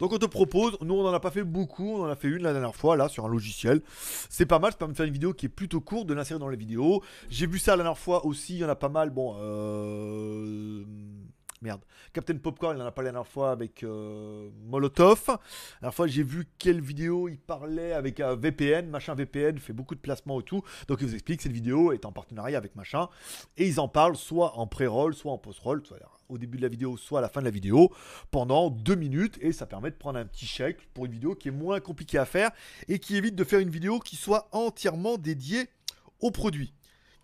Donc 0.00 0.12
on 0.12 0.18
te 0.18 0.26
propose, 0.26 0.76
nous 0.80 0.94
on 0.94 1.04
n'en 1.04 1.12
a 1.12 1.20
pas 1.20 1.30
fait 1.30 1.44
beaucoup, 1.44 1.96
on 1.98 2.02
en 2.04 2.08
a 2.08 2.16
fait 2.16 2.28
une 2.28 2.42
la 2.42 2.52
dernière 2.52 2.74
fois 2.74 2.96
là 2.96 3.08
sur 3.08 3.24
un 3.24 3.28
logiciel. 3.28 3.82
C'est 4.28 4.46
pas 4.46 4.58
mal, 4.58 4.72
ça 4.72 4.78
permet 4.78 4.92
de 4.92 4.96
faire 4.96 5.06
une 5.06 5.12
vidéo 5.12 5.32
qui 5.32 5.46
est 5.46 5.50
plutôt 5.50 5.80
courte, 5.80 6.06
de 6.06 6.14
l'insérer 6.14 6.40
dans 6.40 6.48
les 6.48 6.56
vidéos. 6.56 7.02
J'ai 7.30 7.46
vu 7.46 7.58
ça 7.58 7.72
la 7.72 7.84
dernière 7.84 7.98
fois 7.98 8.26
aussi, 8.26 8.54
il 8.54 8.58
y 8.58 8.64
en 8.64 8.68
a 8.68 8.76
pas 8.76 8.88
mal. 8.88 9.10
Bon, 9.10 9.36
euh 9.38 10.84
Merde. 11.62 11.82
Captain 12.14 12.38
Popcorn, 12.38 12.74
il 12.78 12.82
en 12.82 12.86
a 12.86 12.90
parlé 12.90 13.08
la 13.08 13.12
dernière 13.12 13.30
fois 13.30 13.50
avec 13.50 13.82
euh, 13.82 14.48
Molotov. 14.64 15.24
La 15.28 15.36
dernière 15.82 15.94
fois, 15.94 16.06
j'ai 16.06 16.22
vu 16.22 16.48
quelle 16.58 16.80
vidéo 16.80 17.28
il 17.28 17.38
parlait 17.38 17.92
avec 17.92 18.18
un 18.20 18.34
VPN. 18.34 18.88
Machin 18.88 19.14
VPN 19.14 19.58
fait 19.58 19.74
beaucoup 19.74 19.94
de 19.94 20.00
placements 20.00 20.40
et 20.40 20.42
tout. 20.42 20.62
Donc, 20.88 21.02
il 21.02 21.06
vous 21.06 21.12
explique 21.12 21.38
que 21.38 21.42
cette 21.42 21.52
vidéo 21.52 21.92
est 21.92 22.06
en 22.06 22.12
partenariat 22.12 22.56
avec 22.56 22.76
machin. 22.76 23.08
Et 23.58 23.66
ils 23.66 23.78
en 23.78 23.88
parlent 23.88 24.16
soit 24.16 24.56
en 24.56 24.66
pré-roll, 24.66 25.14
soit 25.14 25.32
en 25.32 25.36
post-roll, 25.38 25.84
soit 25.84 25.98
au 26.30 26.38
début 26.38 26.56
de 26.56 26.62
la 26.62 26.68
vidéo, 26.68 26.96
soit 26.96 27.18
à 27.18 27.22
la 27.22 27.28
fin 27.28 27.40
de 27.40 27.44
la 27.44 27.50
vidéo, 27.50 27.92
pendant 28.30 28.70
deux 28.70 28.94
minutes. 28.94 29.36
Et 29.42 29.52
ça 29.52 29.66
permet 29.66 29.90
de 29.90 29.96
prendre 29.96 30.18
un 30.18 30.24
petit 30.24 30.46
chèque 30.46 30.88
pour 30.94 31.04
une 31.04 31.12
vidéo 31.12 31.34
qui 31.34 31.48
est 31.48 31.52
moins 31.52 31.80
compliquée 31.80 32.16
à 32.16 32.24
faire 32.24 32.52
et 32.88 32.98
qui 32.98 33.16
évite 33.16 33.34
de 33.34 33.44
faire 33.44 33.60
une 33.60 33.70
vidéo 33.70 33.98
qui 33.98 34.16
soit 34.16 34.48
entièrement 34.52 35.18
dédiée 35.18 35.68
au 36.20 36.30
produit 36.30 36.72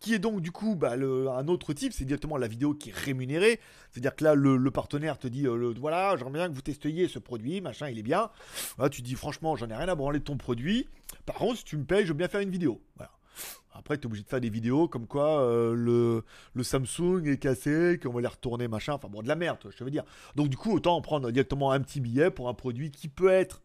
qui 0.00 0.14
est 0.14 0.18
donc 0.18 0.40
du 0.40 0.52
coup 0.52 0.76
bah, 0.76 0.92
un 0.92 1.48
autre 1.48 1.72
type, 1.72 1.92
c'est 1.92 2.04
directement 2.04 2.36
la 2.36 2.48
vidéo 2.48 2.74
qui 2.74 2.90
est 2.90 2.94
rémunérée. 2.94 3.60
C'est-à-dire 3.90 4.14
que 4.14 4.24
là, 4.24 4.34
le, 4.34 4.70
partenaire 4.70 5.18
te 5.18 5.26
dit 5.26 5.46
euh, 5.46 5.74
voilà, 5.78 6.16
j'aimerais 6.16 6.32
bien 6.32 6.48
que 6.48 6.54
vous 6.54 6.62
testiez 6.62 7.08
ce 7.08 7.18
produit, 7.18 7.60
machin, 7.60 7.88
il 7.88 7.98
est 7.98 8.02
bien. 8.02 8.30
Là, 8.78 8.88
tu 8.88 9.02
dis 9.02 9.14
franchement, 9.14 9.56
j'en 9.56 9.68
ai 9.68 9.74
rien 9.74 9.88
à 9.88 9.94
branler 9.94 10.18
de 10.18 10.24
ton 10.24 10.36
produit. 10.36 10.88
Par 11.24 11.36
contre, 11.36 11.58
si 11.58 11.64
tu 11.64 11.76
me 11.76 11.84
payes, 11.84 12.02
je 12.02 12.08
veux 12.08 12.18
bien 12.18 12.28
faire 12.28 12.40
une 12.40 12.50
vidéo. 12.50 12.80
Après, 13.72 13.98
tu 13.98 14.04
es 14.04 14.06
obligé 14.06 14.24
de 14.24 14.28
faire 14.28 14.40
des 14.40 14.48
vidéos 14.48 14.88
comme 14.88 15.06
quoi 15.06 15.42
euh, 15.42 16.22
le, 16.54 16.62
Samsung 16.62 17.26
est 17.26 17.36
cassé, 17.36 18.00
qu'on 18.02 18.12
va 18.12 18.20
les 18.20 18.26
retourner, 18.26 18.68
machin. 18.68 18.94
Enfin 18.94 19.08
bon, 19.08 19.22
de 19.22 19.28
la 19.28 19.36
merde, 19.36 19.58
je 19.76 19.84
veux 19.84 19.90
dire. 19.90 20.04
Donc 20.34 20.48
du 20.48 20.56
coup, 20.56 20.72
autant 20.72 21.00
prendre 21.02 21.30
directement 21.30 21.72
un 21.72 21.80
petit 21.80 22.00
billet 22.00 22.30
pour 22.30 22.48
un 22.48 22.54
produit 22.54 22.90
qui 22.90 23.08
peut 23.08 23.30
être 23.30 23.62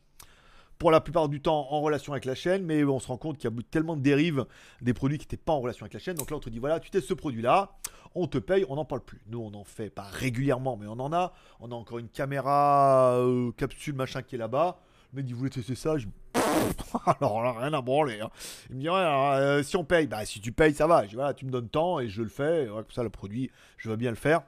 pour 0.82 0.90
la 0.90 1.00
plupart 1.00 1.30
du 1.30 1.42
temps 1.42 1.68
en 1.70 1.80
relation 1.80 2.12
avec 2.12 2.26
la 2.26 2.34
chaîne, 2.34 2.66
mais 2.66 2.84
on 2.84 3.00
se 3.00 3.08
rend 3.08 3.18
compte 3.18 3.38
qu'il 3.38 3.48
y 3.48 3.54
a 3.54 3.56
tellement 3.70 3.96
de 3.96 4.02
dérives 4.02 4.48
des 4.82 4.96
produits 4.96 5.20
qui 5.20 5.26
n'étaient 5.26 5.38
pas 5.38 5.54
en 5.54 5.60
relation 5.60 5.84
avec 5.84 5.94
la 5.94 6.00
chaîne. 6.00 6.16
Donc 6.16 6.32
là, 6.32 6.38
on 6.38 6.40
te 6.40 6.50
dit 6.50 6.58
voilà, 6.58 6.80
tu 6.80 6.90
testes 6.90 7.08
ce 7.08 7.14
produit-là, 7.14 7.74
on 8.16 8.26
te 8.26 8.40
paye, 8.40 8.66
on 8.68 8.78
n'en 8.78 8.84
parle 8.84 9.02
plus. 9.02 9.22
Nous, 9.28 9.38
on 9.38 9.54
en 9.54 9.64
fait 9.64 9.92
pas 9.92 10.08
régulièrement, 10.12 10.78
mais 10.78 10.88
on 10.88 11.00
en 11.00 11.14
a. 11.14 11.34
On 11.60 11.72
a 11.72 11.76
encore 11.76 12.00
une 12.00 12.10
caméra 12.10 13.14
euh, 13.20 13.52
capsule 13.52 13.94
machin 13.94 14.24
qui 14.24 14.34
est 14.34 14.40
là-bas. 14.40 14.80
Le 15.14 15.18
mec 15.18 15.28
dit 15.28 15.34
voulez 15.34 15.52
tester 15.52 15.76
ça? 15.76 16.00
Je... 16.00 16.08
Alors 17.06 17.44
là, 17.44 17.52
rien 17.60 17.74
à 17.74 17.82
branler. 17.82 18.20
Hein. 18.20 18.32
Il 18.72 18.78
me 18.78 18.82
dit 18.82 18.90
euh, 18.90 19.62
si 19.62 19.78
on 19.78 19.84
paye, 19.84 20.08
bah 20.08 20.26
si 20.26 20.42
tu 20.42 20.52
payes, 20.52 20.74
ça 20.74 20.88
va. 20.88 21.04
Je 21.04 21.10
dis 21.10 21.16
voilà, 21.16 21.36
tu 21.36 21.46
me 21.46 21.52
donnes 21.52 21.70
temps 21.70 22.00
et 22.00 22.10
je 22.10 22.24
le 22.24 22.30
fais. 22.30 22.66
comme 22.68 22.86
ça, 22.90 23.04
le 23.04 23.12
produit, 23.12 23.52
je 23.78 23.88
vais 23.88 23.98
bien 23.98 24.10
le 24.10 24.16
faire. 24.16 24.42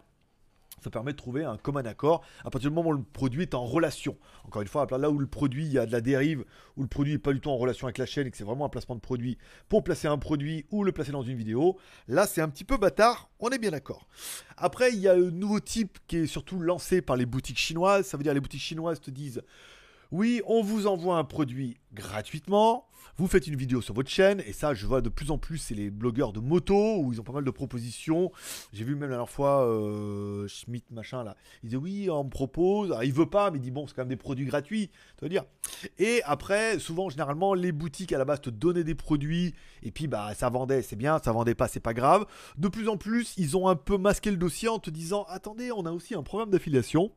Ça 0.84 0.90
permet 0.90 1.14
de 1.14 1.18
trouver 1.18 1.46
un 1.46 1.58
commun 1.58 1.86
accord 1.86 2.24
à 2.44 2.50
partir 2.50 2.70
du 2.70 2.76
moment 2.76 2.90
où 2.90 2.94
le 2.94 3.04
produit 3.04 3.44
est 3.44 3.54
en 3.54 3.66
relation. 3.66 4.18
Encore 4.44 4.62
une 4.62 4.68
fois, 4.68 4.86
là 4.98 5.10
où 5.10 5.18
le 5.18 5.28
produit, 5.28 5.66
il 5.66 5.72
y 5.72 5.80
a 5.80 5.86
de 5.86 5.92
la 5.92 6.02
dérive, 6.02 6.44
où 6.76 6.82
le 6.82 6.88
produit 6.88 7.14
n'est 7.14 7.20
pas 7.20 7.32
du 7.32 7.40
tout 7.40 7.50
en 7.50 7.58
relation 7.58 7.88
avec 7.88 7.98
la 7.98 8.06
chaîne 8.06 8.28
et 8.28 8.32
que 8.32 8.38
c'est 8.38 8.44
vraiment 8.44 8.66
un 8.66 8.70
placement 8.70 8.96
de 8.96 9.02
produit 9.02 9.38
pour 9.70 9.84
placer 9.84 10.08
un 10.08 10.18
produit 10.18 10.66
ou 10.72 10.84
le 10.84 10.92
placer 10.92 11.12
dans 11.12 11.24
une 11.24 11.38
vidéo, 11.38 11.78
là 12.08 12.28
c'est 12.28 12.42
un 12.42 12.50
petit 12.50 12.66
peu 12.66 12.78
bâtard, 12.78 13.30
on 13.40 13.50
est 13.50 13.60
bien 13.60 13.72
d'accord. 13.72 14.08
Après, 14.58 14.92
il 14.92 15.00
y 15.00 15.08
a 15.08 15.14
un 15.14 15.32
nouveau 15.32 15.60
type 15.60 16.00
qui 16.08 16.18
est 16.18 16.28
surtout 16.28 16.60
lancé 16.60 17.02
par 17.02 17.16
les 17.16 17.26
boutiques 17.26 17.58
chinoises. 17.58 18.08
Ça 18.08 18.18
veut 18.18 18.24
dire 18.24 18.34
les 18.34 18.40
boutiques 18.40 18.62
chinoises 18.62 19.00
te 19.00 19.12
disent 19.12 19.42
oui, 20.14 20.44
on 20.46 20.62
vous 20.62 20.86
envoie 20.86 21.18
un 21.18 21.24
produit 21.24 21.80
gratuitement. 21.92 22.86
Vous 23.18 23.28
faites 23.28 23.48
une 23.48 23.56
vidéo 23.56 23.82
sur 23.82 23.96
votre 23.96 24.12
chaîne. 24.12 24.44
Et 24.46 24.54
ça, 24.54 24.76
je 24.76 24.86
vois 24.86 25.02
de 25.02 25.10
plus 25.10 25.32
en 25.32 25.40
plus, 25.40 25.58
c'est 25.58 25.74
les 25.74 25.90
blogueurs 25.90 26.34
de 26.34 26.40
moto 26.40 27.00
où 27.00 27.12
ils 27.12 27.20
ont 27.20 27.24
pas 27.24 27.34
mal 27.34 27.44
de 27.44 27.50
propositions. 27.50 28.32
J'ai 28.74 28.84
vu 28.84 28.92
même 28.92 29.10
la 29.10 29.16
dernière 29.16 29.30
fois 29.32 29.68
euh, 29.68 30.48
Schmidt, 30.48 30.86
machin, 30.92 31.24
là. 31.24 31.36
Il 31.64 31.70
disait 31.70 31.82
oui, 31.82 32.10
on 32.12 32.26
me 32.26 32.30
propose. 32.30 32.92
Alors, 32.92 33.04
il 33.04 33.12
veut 33.12 33.26
pas, 33.26 33.50
mais 33.50 33.58
il 33.58 33.62
dit 33.62 33.72
bon, 33.72 33.88
c'est 33.88 33.96
quand 33.96 34.04
même 34.04 34.10
des 34.10 34.16
produits 34.16 34.46
gratuits. 34.46 34.92
Tu 35.18 35.30
dire. 35.30 35.46
Et 35.98 36.22
après, 36.26 36.78
souvent, 36.78 37.10
généralement, 37.10 37.56
les 37.56 37.72
boutiques 37.72 38.14
à 38.14 38.20
la 38.20 38.26
base 38.26 38.42
te 38.42 38.52
donnaient 38.52 38.84
des 38.84 38.94
produits. 38.94 39.56
Et 39.82 39.90
puis, 39.90 40.06
bah, 40.06 40.36
ça 40.36 40.48
vendait, 40.48 40.84
c'est 40.84 40.96
bien. 40.96 41.18
Ça 41.26 41.32
vendait 41.32 41.56
pas, 41.56 41.68
c'est 41.68 41.80
pas 41.80 41.96
grave. 41.96 42.28
De 42.60 42.68
plus 42.68 42.88
en 42.88 42.98
plus, 42.98 43.34
ils 43.38 43.58
ont 43.58 43.68
un 43.68 43.76
peu 43.76 43.98
masqué 43.98 44.30
le 44.30 44.38
dossier 44.38 44.70
en 44.70 44.78
te 44.78 44.92
disant 44.92 45.26
attendez, 45.28 45.72
on 45.72 45.88
a 45.88 45.92
aussi 45.92 46.14
un 46.14 46.22
programme 46.22 46.52
d'affiliation. 46.52 47.12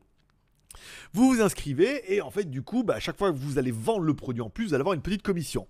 Vous 1.13 1.33
vous 1.33 1.41
inscrivez 1.41 2.13
et 2.13 2.21
en 2.21 2.31
fait 2.31 2.49
du 2.49 2.61
coup, 2.61 2.83
bah, 2.83 2.95
à 2.95 2.99
chaque 2.99 3.17
fois 3.17 3.31
que 3.31 3.37
vous 3.37 3.57
allez 3.57 3.71
vendre 3.71 4.01
le 4.01 4.13
produit 4.13 4.41
en 4.41 4.49
plus, 4.49 4.67
vous 4.67 4.73
allez 4.73 4.81
avoir 4.81 4.93
une 4.93 5.01
petite 5.01 5.23
commission. 5.23 5.67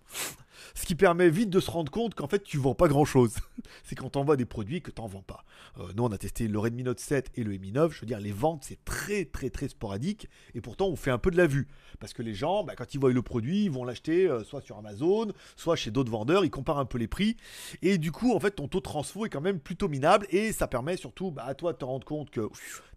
Ce 0.75 0.85
qui 0.85 0.95
permet 0.95 1.29
vite 1.29 1.49
de 1.49 1.59
se 1.59 1.71
rendre 1.71 1.91
compte 1.91 2.15
qu'en 2.15 2.27
fait 2.27 2.43
tu 2.43 2.57
vends 2.57 2.75
pas 2.75 2.87
grand 2.87 3.05
chose. 3.05 3.35
c'est 3.83 3.95
quand 3.95 4.15
on 4.17 4.23
voit 4.23 4.37
des 4.37 4.45
produits 4.45 4.81
que 4.81 4.91
tu 4.91 5.01
n'en 5.01 5.07
vends 5.07 5.21
pas. 5.21 5.43
Euh, 5.79 5.87
nous 5.95 6.03
on 6.03 6.11
a 6.11 6.17
testé 6.17 6.47
le 6.47 6.59
Redmi 6.59 6.83
Note 6.83 6.99
7 6.99 7.31
et 7.35 7.43
le 7.43 7.57
Mi 7.57 7.71
9. 7.71 7.93
Je 7.93 8.01
veux 8.01 8.07
dire, 8.07 8.19
les 8.19 8.31
ventes 8.31 8.63
c'est 8.63 8.83
très 8.85 9.25
très 9.25 9.49
très 9.49 9.67
sporadique 9.67 10.27
et 10.53 10.61
pourtant 10.61 10.87
on 10.87 10.95
fait 10.95 11.11
un 11.11 11.17
peu 11.17 11.31
de 11.31 11.37
la 11.37 11.47
vue. 11.47 11.67
Parce 11.99 12.13
que 12.13 12.21
les 12.21 12.33
gens, 12.33 12.63
bah, 12.63 12.75
quand 12.75 12.93
ils 12.93 12.99
voient 12.99 13.11
le 13.11 13.21
produit, 13.21 13.65
ils 13.65 13.71
vont 13.71 13.83
l'acheter 13.83 14.27
euh, 14.27 14.43
soit 14.43 14.61
sur 14.61 14.77
Amazon, 14.77 15.31
soit 15.55 15.75
chez 15.75 15.91
d'autres 15.91 16.11
vendeurs, 16.11 16.45
ils 16.45 16.51
comparent 16.51 16.79
un 16.79 16.85
peu 16.85 16.97
les 16.97 17.07
prix. 17.07 17.37
Et 17.81 17.97
du 17.97 18.11
coup, 18.11 18.33
en 18.33 18.39
fait, 18.39 18.51
ton 18.51 18.67
taux 18.67 18.79
de 18.79 18.83
transfo 18.83 19.25
est 19.25 19.29
quand 19.29 19.41
même 19.41 19.59
plutôt 19.59 19.87
minable 19.87 20.27
et 20.29 20.51
ça 20.51 20.67
permet 20.67 20.97
surtout 20.97 21.31
bah, 21.31 21.45
à 21.45 21.55
toi 21.55 21.73
de 21.73 21.77
te 21.77 21.85
rendre 21.85 22.05
compte 22.05 22.29
que 22.29 22.47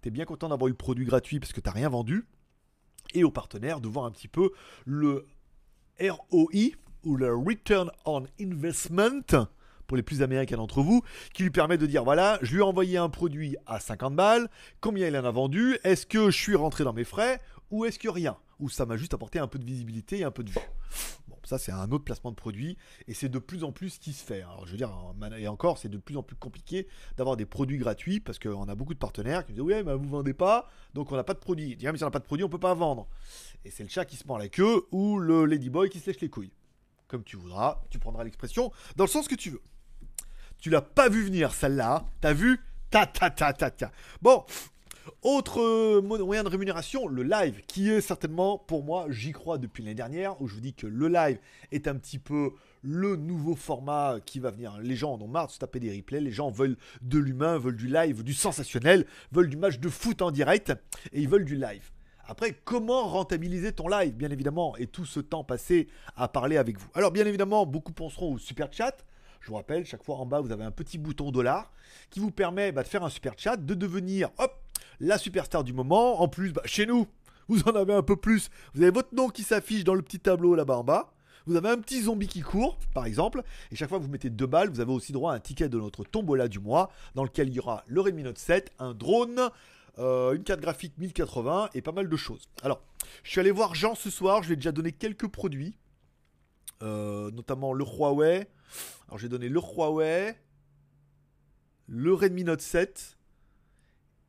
tu 0.03 0.09
es 0.09 0.11
bien 0.11 0.25
content 0.25 0.49
d'avoir 0.49 0.69
eu 0.69 0.73
le 0.73 0.77
produit 0.77 1.05
gratuit 1.05 1.41
parce 1.41 1.53
que 1.53 1.61
tu 1.61 1.69
n'as 1.69 1.75
rien 1.75 1.89
vendu. 1.89 2.27
Et 3.15 3.25
aux 3.25 3.31
partenaires 3.31 3.81
de 3.81 3.89
voir 3.89 4.05
un 4.05 4.11
petit 4.11 4.29
peu 4.29 4.51
le 4.85 5.27
ROI, 6.01 6.77
ou 7.05 7.17
le 7.17 7.35
Return 7.35 7.91
on 8.05 8.25
Investment, 8.41 9.47
pour 9.87 9.97
les 9.97 10.03
plus 10.05 10.23
américains 10.23 10.57
d'entre 10.57 10.83
vous, 10.83 11.03
qui 11.35 11.43
lui 11.43 11.51
permet 11.51 11.77
de 11.77 11.87
dire 11.87 12.05
voilà, 12.05 12.39
je 12.43 12.53
lui 12.53 12.61
ai 12.61 12.63
envoyé 12.63 12.97
un 12.97 13.09
produit 13.09 13.57
à 13.67 13.81
50 13.81 14.15
balles, 14.15 14.49
combien 14.81 15.09
il 15.09 15.17
en 15.17 15.25
a 15.25 15.31
vendu, 15.31 15.79
est-ce 15.83 16.07
que 16.07 16.31
je 16.31 16.37
suis 16.37 16.55
rentré 16.55 16.85
dans 16.85 16.93
mes 16.93 17.05
frais, 17.05 17.41
ou 17.71 17.85
est-ce 17.85 17.99
que 17.99 18.09
rien, 18.09 18.37
ou 18.61 18.69
ça 18.69 18.87
m'a 18.87 18.97
juste 18.97 19.15
apporté 19.15 19.39
un 19.41 19.49
peu 19.49 19.59
de 19.59 19.65
visibilité 19.65 20.19
et 20.21 20.25
un 20.25 20.31
peu 20.31 20.45
de 20.45 20.51
vue. 20.51 20.61
Bon, 21.29 21.37
ça 21.43 21.59
c'est 21.59 21.73
un 21.73 21.91
autre 21.91 22.05
placement 22.05 22.31
de 22.31 22.37
produit, 22.37 22.77
et 23.09 23.15
c'est 23.15 23.29
de 23.29 23.41
plus 23.41 23.65
en 23.65 23.73
plus 23.73 23.91
ce 23.91 23.99
qui 23.99 24.13
se 24.13 24.25
fait. 24.25 24.43
Alors 24.43 24.65
je 24.67 24.71
veux 24.71 24.77
dire, 24.77 24.93
et 25.37 25.49
encore, 25.49 25.79
c'est 25.79 25.89
de 25.89 25.99
plus 25.99 26.17
en 26.17 26.23
plus 26.23 26.37
compliqué 26.37 26.87
d'avoir 27.17 27.37
des 27.37 27.47
produits 27.47 27.79
gratuits, 27.79 28.21
parce 28.21 28.39
qu'on 28.39 28.69
a 28.69 28.75
beaucoup 28.77 28.95
de 28.95 28.99
partenaires 29.01 29.45
qui 29.45 29.55
disent 29.55 29.63
oui, 29.63 29.75
mais 29.85 29.95
vous 29.95 30.09
vendez 30.09 30.35
pas, 30.35 30.69
donc 30.95 31.11
on 31.11 31.17
n'a 31.17 31.25
pas 31.25 31.35
de 31.35 31.41
produit. 31.41 31.75
Dire 31.75 31.91
mais 31.91 31.99
si 31.99 32.05
on 32.05 32.07
n'a 32.07 32.13
pas 32.13 32.21
de 32.21 32.25
produit, 32.25 32.45
on 32.45 32.49
peut 32.49 32.59
pas 32.59 32.75
vendre. 32.75 33.09
Et 33.65 33.73
c'est 33.73 33.83
le 33.83 33.89
chat 33.89 34.05
qui 34.05 34.15
se 34.15 34.25
mord 34.27 34.39
la 34.39 34.49
queue, 34.49 34.87
ou 34.93 35.19
le 35.19 35.47
ladyboy 35.47 35.89
qui 35.89 35.99
se 35.99 36.07
lèche 36.07 36.21
les 36.21 36.31
couilles 36.31 36.53
comme 37.11 37.25
tu 37.25 37.37
voudras, 37.37 37.83
tu 37.91 37.99
prendras 37.99 38.25
l'expression 38.25 38.71
dans 38.97 39.05
le 39.05 39.11
sens 39.11 39.27
que 39.27 39.35
tu 39.35 39.51
veux. 39.51 39.63
Tu 40.59 40.71
l'as 40.71 40.83
pas 40.83 41.09
vu 41.09 41.25
venir 41.25 41.53
celle-là, 41.53 42.07
t'as 42.21 42.33
vu? 42.33 42.61
Ta 42.91 43.07
ta 43.07 43.31
ta 43.31 43.53
ta 43.53 43.71
ta. 43.71 43.91
Bon, 44.23 44.45
autre 45.23 45.61
euh, 45.61 46.01
moyen 46.01 46.45
de 46.45 46.49
rémunération, 46.49 47.09
le 47.09 47.23
live, 47.23 47.63
qui 47.67 47.91
est 47.91 48.01
certainement 48.01 48.59
pour 48.59 48.85
moi, 48.85 49.07
j'y 49.09 49.33
crois 49.33 49.59
depuis 49.59 49.83
l'année 49.83 49.95
dernière, 49.95 50.41
où 50.41 50.47
je 50.47 50.55
vous 50.55 50.61
dis 50.61 50.75
que 50.75 50.87
le 50.87 51.09
live 51.09 51.39
est 51.73 51.89
un 51.89 51.97
petit 51.97 52.19
peu 52.19 52.53
le 52.83 53.17
nouveau 53.17 53.57
format 53.57 54.19
qui 54.25 54.39
va 54.39 54.51
venir. 54.51 54.79
Les 54.81 54.97
gens 54.97 55.15
en 55.15 55.21
ont 55.21 55.29
marre 55.29 55.49
de 55.49 55.53
se 55.53 55.59
taper 55.59 55.81
des 55.81 55.95
replays, 55.95 56.21
les 56.21 56.31
gens 56.31 56.51
veulent 56.51 56.77
de 57.03 57.19
l'humain, 57.19 57.59
veulent 57.59 57.77
du 57.77 57.89
live, 57.89 58.23
du 58.23 58.35
sensationnel, 58.35 59.07
veulent 59.33 59.51
du 59.51 59.57
match 59.57 59.79
de 59.79 59.89
foot 59.89 60.23
en 60.23 60.31
direct, 60.31 60.73
et 61.13 61.21
ils 61.21 61.29
veulent 61.29 61.45
du 61.45 61.57
live. 61.57 61.91
Après, 62.31 62.53
comment 62.65 63.09
rentabiliser 63.09 63.73
ton 63.73 63.89
live, 63.89 64.15
bien 64.15 64.31
évidemment, 64.31 64.77
et 64.77 64.87
tout 64.87 65.05
ce 65.05 65.19
temps 65.19 65.43
passé 65.43 65.89
à 66.15 66.29
parler 66.29 66.59
avec 66.59 66.79
vous? 66.79 66.87
Alors, 66.95 67.11
bien 67.11 67.27
évidemment, 67.27 67.67
beaucoup 67.67 67.93
penseront 67.93 68.35
au 68.35 68.39
super 68.39 68.73
chat. 68.73 69.05
Je 69.41 69.49
vous 69.49 69.57
rappelle, 69.57 69.85
chaque 69.85 70.05
fois 70.05 70.15
en 70.15 70.27
bas, 70.27 70.41
vous 70.41 70.53
avez 70.53 70.63
un 70.63 70.71
petit 70.71 70.97
bouton 70.97 71.33
dollar 71.33 71.73
qui 72.09 72.21
vous 72.21 72.31
permet 72.31 72.71
bah, 72.71 72.85
de 72.85 72.89
faire 72.89 73.03
un 73.03 73.11
super 73.11 73.33
chat, 73.37 73.57
de 73.57 73.75
devenir, 73.75 74.31
hop, 74.39 74.63
la 75.01 75.19
superstar 75.19 75.65
du 75.65 75.73
moment. 75.73 76.21
En 76.21 76.29
plus, 76.29 76.53
bah, 76.53 76.63
chez 76.67 76.87
nous, 76.87 77.09
vous 77.49 77.63
en 77.65 77.75
avez 77.75 77.95
un 77.95 78.03
peu 78.05 78.15
plus. 78.15 78.49
Vous 78.75 78.83
avez 78.83 78.93
votre 78.93 79.13
nom 79.13 79.29
qui 79.29 79.43
s'affiche 79.43 79.83
dans 79.83 79.95
le 79.95 80.03
petit 80.03 80.21
tableau 80.21 80.55
là-bas 80.55 80.77
en 80.77 80.85
bas. 80.85 81.13
Vous 81.47 81.57
avez 81.57 81.71
un 81.71 81.79
petit 81.79 82.03
zombie 82.03 82.29
qui 82.29 82.43
court, 82.43 82.79
par 82.95 83.07
exemple, 83.07 83.43
et 83.73 83.77
chaque 83.77 83.89
fois 83.89 83.99
que 83.99 84.05
vous 84.05 84.11
mettez 84.11 84.31
deux 84.31 84.47
balles, 84.47 84.71
vous 84.71 84.79
avez 84.79 84.93
aussi 84.93 85.11
droit 85.11 85.33
à 85.33 85.35
un 85.37 85.41
ticket 85.41 85.69
de 85.69 85.81
notre 85.81 86.05
tombola 86.05 86.47
du 86.47 86.61
mois, 86.61 86.93
dans 87.17 87.25
lequel 87.25 87.49
il 87.49 87.55
y 87.55 87.59
aura 87.59 87.83
le 87.89 88.01
Redmi 88.01 88.23
Note 88.23 88.39
7, 88.39 88.71
un 88.79 88.95
drone, 88.95 89.51
euh, 90.01 90.33
une 90.33 90.45
carte 90.45 90.61
graphique 90.61 90.97
1080 90.97 91.71
et 91.75 91.83
pas 91.83 91.93
mal 91.93 92.09
de 92.09 92.17
choses. 92.17 92.49
Alors, 92.63 92.83
je 93.23 93.31
suis 93.31 93.41
allé 93.41 93.51
voir 93.51 93.75
Jean 93.75 93.95
ce 93.95 94.09
soir, 94.09 94.43
je 94.43 94.49
lui 94.49 94.55
ai 94.55 94.57
déjà 94.57 94.73
donné 94.73 94.93
quelques 94.93 95.29
produits, 95.29 95.77
euh, 96.83 97.31
notamment 97.33 97.75
le 97.75 97.85
Huawei. 97.85 98.49
Alors, 99.09 99.19
j'ai 99.19 99.29
donné 99.29 99.51
le 99.51 99.61
Huawei, 99.61 100.35
le 101.87 102.15
Redmi 102.15 102.45
Note 102.45 102.63
7 102.63 103.19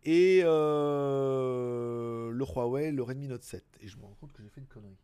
et 0.04 0.42
euh, 0.44 2.32
le 2.32 2.46
Huawei, 2.46 2.92
le 2.92 3.04
Redmi 3.04 3.30
Note 3.30 3.44
7. 3.44 3.64
Et 3.80 3.88
je 3.88 3.98
me 3.98 4.04
rends 4.04 4.18
compte 4.20 4.34
que 4.34 4.44
j'ai 4.44 4.50
fait 4.50 4.60
une 4.60 4.68
connerie. 4.68 4.98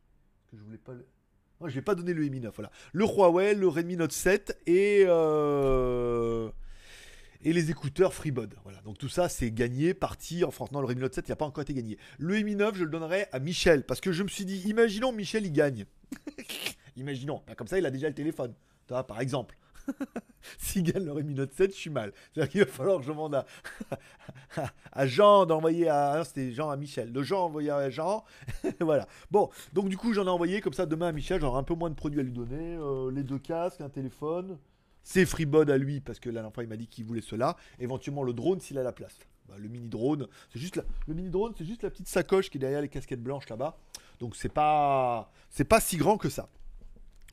Que 0.51 0.57
je 0.57 0.63
voulais 0.63 0.77
pas 0.77 0.93
le... 0.93 1.07
je 1.61 1.75
vais 1.75 1.81
pas 1.81 1.95
donner 1.95 2.13
le 2.13 2.27
Mi 2.27 2.41
9, 2.41 2.53
voilà. 2.53 2.71
Le 2.91 3.05
Huawei, 3.05 3.53
le 3.53 3.69
Redmi 3.69 3.95
Note 3.95 4.11
7 4.11 4.59
et 4.65 5.05
et 7.43 7.53
les 7.53 7.71
écouteurs 7.71 8.13
FreeBud. 8.13 8.55
Voilà, 8.63 8.79
donc 8.81 8.97
tout 8.97 9.09
ça 9.09 9.29
c'est 9.29 9.51
gagné, 9.51 9.93
parti. 9.93 10.43
Enfin, 10.43 10.65
non, 10.71 10.81
le 10.81 10.87
Redmi 10.87 11.01
Note 11.01 11.13
7 11.13 11.27
il 11.27 11.31
n'a 11.31 11.35
pas 11.35 11.45
encore 11.45 11.61
été 11.61 11.73
gagné. 11.73 11.97
Le 12.17 12.39
Mi 12.41 12.55
9, 12.55 12.75
je 12.75 12.83
le 12.83 12.89
donnerai 12.89 13.27
à 13.31 13.39
Michel 13.39 13.83
parce 13.83 14.01
que 14.01 14.11
je 14.11 14.23
me 14.23 14.27
suis 14.27 14.45
dit, 14.45 14.61
imaginons 14.67 15.11
Michel 15.11 15.45
il 15.45 15.51
gagne. 15.51 15.85
imaginons, 16.95 17.41
bah, 17.47 17.55
comme 17.55 17.67
ça 17.67 17.77
il 17.77 17.85
a 17.85 17.91
déjà 17.91 18.07
le 18.07 18.15
téléphone. 18.15 18.53
Vois, 18.89 19.05
par 19.05 19.19
exemple. 19.19 19.57
S'il 20.57 20.83
gagne 20.83 21.05
le 21.05 21.11
Redmi 21.11 21.33
Note 21.33 21.53
7, 21.53 21.71
je 21.71 21.77
suis 21.77 21.89
mal. 21.89 22.13
C'est-à-dire 22.33 22.51
qu'il 22.51 22.61
va 22.61 22.67
falloir 22.67 22.97
que 22.97 23.03
je 23.03 23.09
demande 23.09 23.43
à, 24.93 25.05
Jean 25.07 25.45
d'envoyer 25.45 25.89
à. 25.89 26.23
C'était 26.23 26.51
Jean 26.51 26.69
à 26.69 26.77
Michel. 26.77 27.11
Le 27.11 27.23
Jean 27.23 27.45
envoyé 27.45 27.69
à 27.69 27.89
Jean. 27.89 28.23
voilà. 28.79 29.07
Bon, 29.31 29.49
donc 29.73 29.89
du 29.89 29.97
coup, 29.97 30.13
j'en 30.13 30.25
ai 30.25 30.29
envoyé 30.29 30.61
comme 30.61 30.73
ça 30.73 30.85
demain 30.85 31.07
à 31.07 31.11
Michel. 31.11 31.41
J'aurai 31.41 31.59
un 31.59 31.63
peu 31.63 31.75
moins 31.75 31.89
de 31.89 31.95
produits 31.95 32.19
à 32.19 32.23
lui 32.23 32.31
donner. 32.31 32.75
Euh, 32.75 33.11
les 33.11 33.23
deux 33.23 33.39
casques, 33.39 33.81
un 33.81 33.89
téléphone. 33.89 34.57
C'est 35.09 35.25
FreeBud 35.25 35.69
à 35.69 35.77
lui, 35.77 36.01
parce 36.01 36.19
que 36.19 36.27
la 36.27 36.33
dernière 36.33 36.53
fois 36.53 36.63
il 36.63 36.67
m'a 36.67 36.75
dit 36.75 36.85
qu'il 36.85 37.05
voulait 37.05 37.21
cela. 37.21 37.55
Éventuellement 37.79 38.23
le 38.23 38.33
drone 38.33 38.59
s'il 38.59 38.77
a 38.77 38.83
la 38.83 38.91
place. 38.91 39.17
Bah, 39.47 39.55
le 39.57 39.69
mini 39.69 39.87
drone, 39.87 40.27
c'est 40.51 40.59
juste 40.59 40.75
la... 40.75 40.83
le 41.07 41.13
mini 41.13 41.29
drone, 41.29 41.53
c'est 41.57 41.63
juste 41.63 41.83
la 41.83 41.89
petite 41.89 42.09
sacoche 42.09 42.49
qui 42.49 42.57
est 42.57 42.59
derrière 42.59 42.81
les 42.81 42.89
casquettes 42.89 43.23
blanches 43.23 43.47
là-bas. 43.47 43.77
Donc 44.19 44.35
c'est 44.35 44.51
pas 44.51 45.31
c'est 45.49 45.63
pas 45.63 45.79
si 45.79 45.95
grand 45.95 46.17
que 46.17 46.27
ça. 46.27 46.49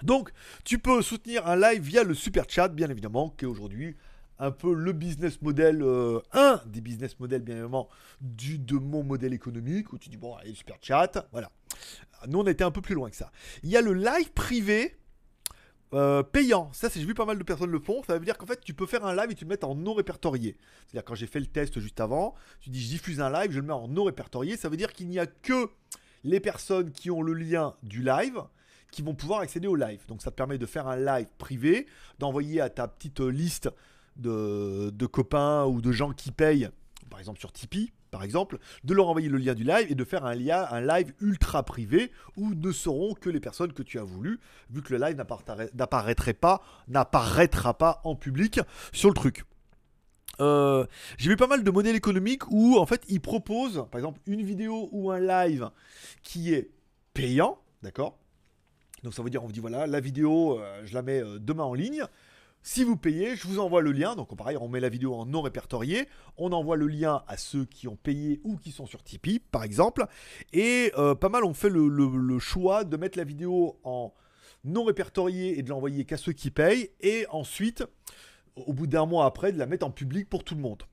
Donc 0.04 0.31
tu 0.62 0.78
peux 0.78 1.02
soutenir 1.02 1.49
un 1.49 1.57
live 1.57 1.83
via 1.83 2.04
le 2.04 2.14
super 2.14 2.45
chat, 2.49 2.69
bien 2.69 2.88
évidemment, 2.90 3.31
qui 3.31 3.45
est 3.45 3.49
aujourd'hui 3.49 3.97
un 4.38 4.52
peu 4.52 4.73
le 4.73 4.93
business 4.93 5.43
model, 5.43 5.83
euh, 5.83 6.21
un 6.33 6.62
des 6.66 6.81
business 6.81 7.19
models 7.19 7.43
bien 7.43 7.57
évidemment 7.57 7.88
du, 8.21 8.61
de 8.61 8.76
mon 8.76 9.02
modèle 9.02 9.33
économique, 9.33 9.93
où 9.93 9.99
tu 9.99 10.09
dis 10.11 10.16
bon 10.16 10.37
allez 10.37 10.54
super 10.54 10.76
chat, 10.81 11.26
voilà. 11.33 11.50
Nous 12.28 12.38
on 12.38 12.47
était 12.47 12.62
un 12.62 12.71
peu 12.71 12.83
plus 12.83 12.95
loin 12.95 13.11
que 13.11 13.16
ça. 13.16 13.33
Il 13.64 13.71
y 13.71 13.76
a 13.76 13.81
le 13.81 13.95
live 13.95 14.31
privé 14.33 14.97
euh, 15.93 16.23
payant. 16.23 16.71
Ça, 16.73 16.88
j'ai 16.93 17.05
vu 17.05 17.14
pas 17.14 17.25
mal 17.25 17.38
de 17.38 17.43
personnes 17.43 17.71
le 17.71 17.79
font. 17.79 18.03
Ça 18.05 18.19
veut 18.19 18.25
dire 18.25 18.38
qu'en 18.38 18.47
fait, 18.47 18.61
tu 18.61 18.75
peux 18.75 18.87
faire 18.87 19.05
un 19.05 19.14
live 19.14 19.31
et 19.31 19.35
tu 19.35 19.45
le 19.45 19.50
mets 19.50 19.64
en 19.64 19.75
non 19.75 19.95
répertorié. 19.95 20.57
C'est-à-dire, 20.87 21.05
quand 21.05 21.14
j'ai 21.14 21.26
fait 21.26 21.41
le 21.41 21.47
test 21.47 21.79
juste 21.79 22.00
avant, 22.00 22.35
tu 22.61 22.71
dis 22.71 22.81
je 22.83 22.88
diffuse 22.88 23.21
un 23.21 23.31
live, 23.31 23.53
je 23.53 23.61
le 23.61 23.67
mets 23.67 23.73
en 23.73 23.88
non 23.88 24.05
répertorié. 24.05 24.57
Ça 24.57 24.69
veut 24.69 24.76
dire 24.76 24.93
qu'il 24.93 25.09
n'y 25.09 25.19
a 25.19 25.26
que 25.26 25.69
les 26.25 26.41
personnes 26.41 26.91
qui 26.91 27.11
ont 27.11 27.23
le 27.23 27.35
lien 27.35 27.75
du 27.83 28.03
live 28.03 28.41
qui 28.91 29.03
vont 29.03 29.14
pouvoir 29.14 29.41
accéder 29.41 29.67
au 29.67 29.75
live. 29.76 30.00
Donc, 30.09 30.23
ça 30.23 30.31
te 30.31 30.37
permet 30.37 30.59
de 30.59 30.67
faire 30.67 30.87
un 30.87 30.97
live 30.97 31.26
privé, 31.38 31.87
d'envoyer 32.19 32.61
à 32.61 32.71
ta 32.71 32.87
petite 32.88 33.21
liste 33.21 33.69
de, 34.17 34.91
de 34.91 35.07
copains 35.07 35.64
ou 35.64 35.81
de 35.81 35.91
gens 35.91 36.12
qui 36.12 36.31
payent, 36.31 36.69
par 37.11 37.19
exemple 37.19 37.41
sur 37.41 37.53
Tipeee 37.53 37.93
par 38.14 38.23
exemple, 38.23 38.59
de 38.85 38.94
leur 38.94 39.09
envoyer 39.09 39.28
le 39.28 39.38
lien 39.38 39.54
du 39.54 39.64
live 39.64 39.87
et 39.90 39.97
de 39.97 40.04
faire 40.04 40.25
un, 40.25 40.37
lien, 40.37 40.68
un 40.71 40.80
live 40.80 41.12
ultra 41.21 41.64
privé 41.64 42.12
où 42.37 42.54
ne 42.54 42.71
seront 42.71 43.14
que 43.14 43.28
les 43.28 43.40
personnes 43.40 43.73
que 43.73 43.83
tu 43.83 43.99
as 43.99 44.04
voulu, 44.04 44.38
vu 44.71 44.83
que 44.83 44.94
le 44.94 45.04
live 45.04 45.16
n'apparaîtrait 45.16 46.33
pas, 46.33 46.62
n'apparaîtra 46.87 47.76
pas 47.76 48.00
en 48.04 48.14
public 48.14 48.61
sur 48.92 49.09
le 49.09 49.16
truc. 49.16 49.42
Euh, 50.40 50.87
j'ai 51.18 51.28
vu 51.28 51.37
pas 51.37 51.49
mal 51.49 51.64
de 51.64 51.71
modèles 51.73 51.97
économiques 51.97 52.49
où 52.52 52.78
en 52.78 52.87
fait 52.87 53.02
ils 53.09 53.21
proposent 53.21 53.85
par 53.90 53.99
exemple 53.99 54.21
une 54.26 54.42
vidéo 54.42 54.88
ou 54.92 55.11
un 55.11 55.18
live 55.18 55.71
qui 56.23 56.54
est 56.54 56.71
payant, 57.14 57.59
d'accord? 57.83 58.16
Donc 59.02 59.12
ça 59.12 59.25
veut 59.25 59.30
dire 59.30 59.42
on 59.42 59.47
vous 59.47 59.52
dit 59.52 59.61
voilà 59.61 59.88
la 59.88 59.99
vidéo 59.99 60.61
euh, 60.61 60.83
je 60.85 60.94
la 60.94 61.02
mets 61.02 61.21
euh, 61.21 61.40
demain 61.40 61.64
en 61.64 61.75
ligne, 61.75 62.04
Si 62.66 62.83
vous 62.83 62.97
payez, 62.97 63.37
je 63.37 63.47
vous 63.47 63.59
envoie 63.59 63.83
le 63.83 63.92
lien. 63.92 64.16
Donc, 64.16 64.35
pareil, 64.35 64.56
on 64.59 64.68
met 64.68 64.80
la 64.80 64.88
vidéo 64.88 65.14
en 65.14 65.26
non 65.26 65.42
répertorié. 65.42 66.09
On 66.38 66.50
envoie 66.52 66.76
le 66.76 66.87
lien 66.87 67.23
à 67.28 67.37
ceux 67.37 67.66
qui 67.66 67.88
ont 67.88 67.97
payé 67.97 68.40
ou 68.42 68.56
qui 68.56 68.73
sont 68.73 68.87
sur 68.87 69.02
Tipeee, 69.02 69.38
par 69.38 69.64
exemple. 69.64 70.06
Et 70.54 70.90
euh, 70.97 71.14
pas 71.14 71.28
mal 71.28 71.44
ont 71.44 71.52
fait 71.52 71.68
le, 71.68 72.38
choix 72.38 72.85
de 72.85 72.97
mettre 72.97 73.18
la 73.18 73.25
vidéo 73.25 73.78
en 73.85 74.14
non 74.64 74.85
répertorié 74.85 75.59
et 75.59 75.62
de 75.62 75.68
l'envoyer 75.68 76.06
qu'à 76.06 76.16
ceux 76.16 76.33
qui 76.33 76.50
payent. 76.50 76.88
Et 77.02 77.26
ensuite, 77.28 77.85
au 78.56 78.73
bout 78.73 78.87
d'un 78.87 79.04
mois 79.04 79.26
après, 79.26 79.52
de 79.52 79.59
la 79.59 79.66
mettre 79.66 79.85
en 79.85 79.90
public 79.90 80.30
pour 80.30 80.42
tout 80.42 80.54
le 80.54 80.62
monde. 80.62 80.85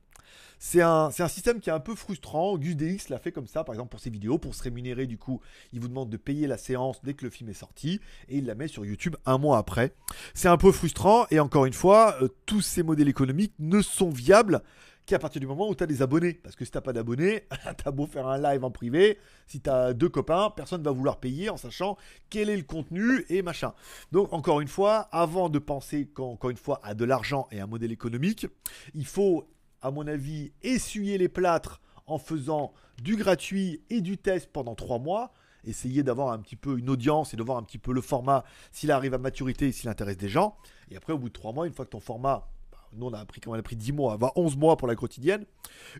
C'est 0.64 0.80
un, 0.80 1.10
système 1.10 1.58
qui 1.58 1.70
est 1.70 1.72
un 1.72 1.80
peu 1.80 1.96
frustrant. 1.96 2.56
Gus 2.56 2.76
DX 2.76 3.08
l'a 3.08 3.18
fait 3.18 3.32
comme 3.32 3.48
ça, 3.48 3.64
par 3.64 3.74
exemple, 3.74 3.90
pour 3.90 3.98
ses 3.98 4.10
vidéos. 4.10 4.38
Pour 4.38 4.54
se 4.54 4.62
rémunérer, 4.62 5.08
du 5.08 5.18
coup, 5.18 5.40
il 5.72 5.80
vous 5.80 5.88
demande 5.88 6.08
de 6.08 6.16
payer 6.16 6.46
la 6.46 6.56
séance 6.56 7.02
dès 7.02 7.14
que 7.14 7.24
le 7.24 7.30
film 7.30 7.50
est 7.50 7.52
sorti. 7.52 8.00
Et 8.28 8.38
il 8.38 8.46
la 8.46 8.54
met 8.54 8.68
sur 8.68 8.84
YouTube 8.86 9.16
un 9.26 9.38
mois 9.38 9.58
après. 9.58 9.92
C'est 10.34 10.46
un 10.46 10.56
peu 10.56 10.70
frustrant. 10.70 11.26
Et 11.32 11.40
encore 11.40 11.66
une 11.66 11.72
fois, 11.72 12.14
euh, 12.22 12.28
tous 12.46 12.60
ces 12.60 12.84
modèles 12.84 13.08
économiques 13.08 13.54
ne 13.58 13.82
sont 13.82 14.10
viables 14.10 14.62
qu'à 15.04 15.18
partir 15.18 15.40
du 15.40 15.48
moment 15.48 15.68
où 15.68 15.74
tu 15.74 15.82
as 15.82 15.88
des 15.88 16.00
abonnés. 16.00 16.34
Parce 16.34 16.54
que 16.54 16.64
si 16.64 16.70
tu 16.70 16.80
pas 16.80 16.92
d'abonnés, 16.92 17.48
tu 17.78 17.88
as 17.88 17.90
beau 17.90 18.06
faire 18.06 18.28
un 18.28 18.38
live 18.38 18.64
en 18.64 18.70
privé, 18.70 19.18
si 19.48 19.60
tu 19.60 19.68
as 19.68 19.92
deux 19.94 20.10
copains, 20.10 20.50
personne 20.54 20.80
ne 20.82 20.84
va 20.84 20.92
vouloir 20.92 21.18
payer 21.18 21.50
en 21.50 21.56
sachant 21.56 21.96
quel 22.30 22.48
est 22.48 22.56
le 22.56 22.62
contenu 22.62 23.26
et 23.30 23.42
machin. 23.42 23.74
Donc 24.12 24.32
encore 24.32 24.60
une 24.60 24.68
fois, 24.68 25.08
avant 25.10 25.48
de 25.48 25.58
penser 25.58 26.08
encore 26.16 26.50
une 26.50 26.56
fois 26.56 26.78
à 26.84 26.94
de 26.94 27.04
l'argent 27.04 27.48
et 27.50 27.58
un 27.58 27.66
modèle 27.66 27.90
économique, 27.90 28.46
il 28.94 29.06
faut 29.06 29.48
à 29.82 29.90
mon 29.90 30.06
avis, 30.06 30.52
essuyer 30.62 31.18
les 31.18 31.28
plâtres 31.28 31.80
en 32.06 32.18
faisant 32.18 32.72
du 33.02 33.16
gratuit 33.16 33.82
et 33.90 34.00
du 34.00 34.16
test 34.16 34.48
pendant 34.52 34.74
trois 34.74 34.98
mois. 34.98 35.32
Essayer 35.64 36.02
d'avoir 36.02 36.32
un 36.32 36.38
petit 36.38 36.56
peu 36.56 36.78
une 36.78 36.90
audience 36.90 37.34
et 37.34 37.36
de 37.36 37.42
voir 37.42 37.58
un 37.58 37.62
petit 37.62 37.78
peu 37.78 37.92
le 37.92 38.00
format, 38.00 38.44
s'il 38.72 38.90
arrive 38.90 39.14
à 39.14 39.18
maturité 39.18 39.68
et 39.68 39.72
s'il 39.72 39.88
intéresse 39.88 40.16
des 40.16 40.28
gens. 40.28 40.56
Et 40.90 40.96
après, 40.96 41.12
au 41.12 41.18
bout 41.18 41.28
de 41.28 41.34
trois 41.34 41.52
mois, 41.52 41.66
une 41.66 41.72
fois 41.72 41.84
que 41.84 41.90
ton 41.90 42.00
format, 42.00 42.48
bah, 42.72 42.78
nous 42.94 43.06
on 43.06 43.12
a 43.12 43.20
appris 43.20 43.40
qu'on 43.40 43.52
a 43.52 43.62
pris 43.62 43.76
10 43.76 43.92
mois, 43.92 44.16
va 44.16 44.32
11 44.34 44.56
mois 44.56 44.76
pour 44.76 44.88
la 44.88 44.96
quotidienne. 44.96 45.44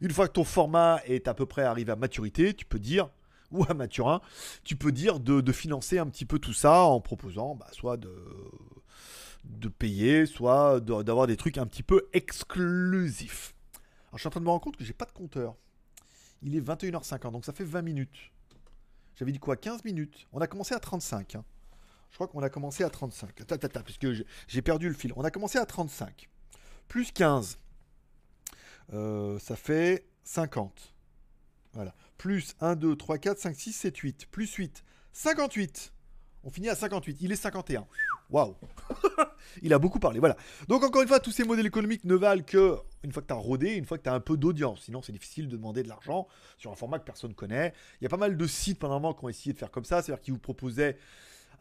Une 0.01 0.11
fois 0.11 0.27
que 0.27 0.33
ton 0.33 0.45
format 0.45 1.01
est 1.07 1.29
à 1.29 1.35
peu 1.35 1.47
près 1.47 1.63
arrivé 1.63 1.93
à 1.93 1.97
maturité, 1.97 2.55
tu 2.55 2.65
peux 2.65 2.81
dire, 2.81 3.09
ou 3.53 3.65
à 3.69 3.75
Maturin, 3.75 4.21
tu 4.65 4.75
peux 4.77 4.91
dire 4.91 5.21
de, 5.21 5.53
financer 5.53 5.99
un 5.99 6.07
petit 6.07 6.25
peu 6.25 6.39
tout 6.41 6.55
ça 6.55 6.81
en 6.81 7.01
proposant 7.01 7.55
bah, 7.55 7.67
soit 7.71 7.99
de 7.99 9.69
payer, 9.69 10.27
soit 10.27 10.81
d'avoir 10.81 11.29
des 11.29 11.37
trucs 11.37 11.59
un 11.59 11.67
petit 11.67 11.85
peu 11.85 12.09
exclusifs. 12.13 13.55
Alors, 14.13 14.19
je 14.19 14.23
suis 14.25 14.29
en 14.29 14.31
train 14.31 14.41
de 14.41 14.45
me 14.45 14.51
rendre 14.51 14.63
compte 14.63 14.77
que 14.77 14.85
j'ai 14.85 14.93
pas 14.93 15.07
de 15.07 15.13
compteur. 15.13 15.57
Il 16.43 16.55
est 16.55 16.61
21h50, 16.61 17.33
donc 17.33 17.47
ça 17.47 17.55
fait 17.55 17.65
20 17.65 17.81
minutes. 17.81 18.31
J'avais 19.15 19.33
dit 19.33 19.39
quoi 19.39 19.57
15 19.57 19.85
minutes? 19.85 20.29
On 20.33 20.41
a 20.43 20.47
commencé 20.47 20.75
à 20.75 20.81
35. 20.81 21.37
Hein. 21.37 21.45
Je 22.11 22.17
crois 22.17 22.29
qu'on 22.29 22.43
a 22.43 22.51
commencé 22.51 22.85
à 22.85 22.91
35. 22.91 23.35
Ta, 23.47 23.57
ta, 23.57 23.69
ta, 23.71 23.83
puisque 23.83 24.07
j'ai 24.49 24.63
perdu 24.63 24.89
le 24.89 24.95
fil. 24.95 25.15
On 25.17 25.25
a 25.25 25.31
commencé 25.31 25.57
à 25.57 25.65
35. 25.65 26.29
Plus 26.89 27.11
15. 27.11 27.59
Euh, 28.93 29.39
ça 29.39 29.57
fait 29.57 30.07
50. 30.25 30.95
Voilà. 31.73 31.95
Plus 32.19 32.55
1, 32.61 32.77
2, 32.77 32.97
3, 32.97 33.17
4, 33.17 33.39
5, 33.39 33.57
6, 33.57 33.73
7, 33.73 33.97
8. 33.97 34.27
Plus 34.31 34.53
8. 34.53 34.85
58. 35.15 35.95
On 36.45 36.51
finit 36.51 36.69
à 36.69 36.75
58. 36.75 37.17
Il 37.23 37.33
est 37.33 37.37
51. 37.37 37.87
Waouh 38.33 38.57
Il 39.63 39.73
a 39.75 39.79
beaucoup 39.79 39.99
parlé. 39.99 40.19
Voilà. 40.19 40.37
Donc 40.69 40.83
encore 40.83 41.03
une 41.03 41.09
fois, 41.09 41.21
tous 41.21 41.31
ces 41.31 41.45
modèles 41.45 41.67
économiques 41.67 42.05
ne 42.05 42.15
valent 42.15 42.43
que 42.43 42.79
une 43.05 43.13
fois 43.13 43.23
que 43.23 43.29
tu 43.29 43.35
as 43.35 43.37
rodé, 43.37 43.75
une 43.75 43.85
fois 43.85 43.99
que 43.99 44.03
tu 44.03 44.09
as 44.09 44.15
un 44.15 44.21
peu 44.21 44.37
d'audience. 44.37 44.83
Sinon, 44.83 45.03
c'est 45.03 45.13
difficile 45.13 45.49
de 45.49 45.57
demander 45.57 45.83
de 45.83 45.89
l'argent 45.89 46.27
sur 46.57 46.73
un 46.73 46.77
format 46.77 46.99
que 46.99 47.05
personne 47.05 47.31
ne 47.31 47.35
connaît. 47.35 47.73
Il 48.01 48.05
y 48.05 48.07
a 48.07 48.11
pas 48.11 48.17
mal 48.17 48.37
de 48.37 48.47
sites 48.47 48.79
pendant 48.79 48.95
un 48.95 49.01
moment 49.01 49.15
qui 49.15 49.25
ont 49.25 49.29
essayé 49.29 49.53
de 49.53 49.59
faire 49.59 49.71
comme 49.71 49.85
ça, 49.85 50.03
c'est-à-dire 50.03 50.23
qu'ils 50.23 50.33
vous 50.33 50.41
proposaient 50.41 50.97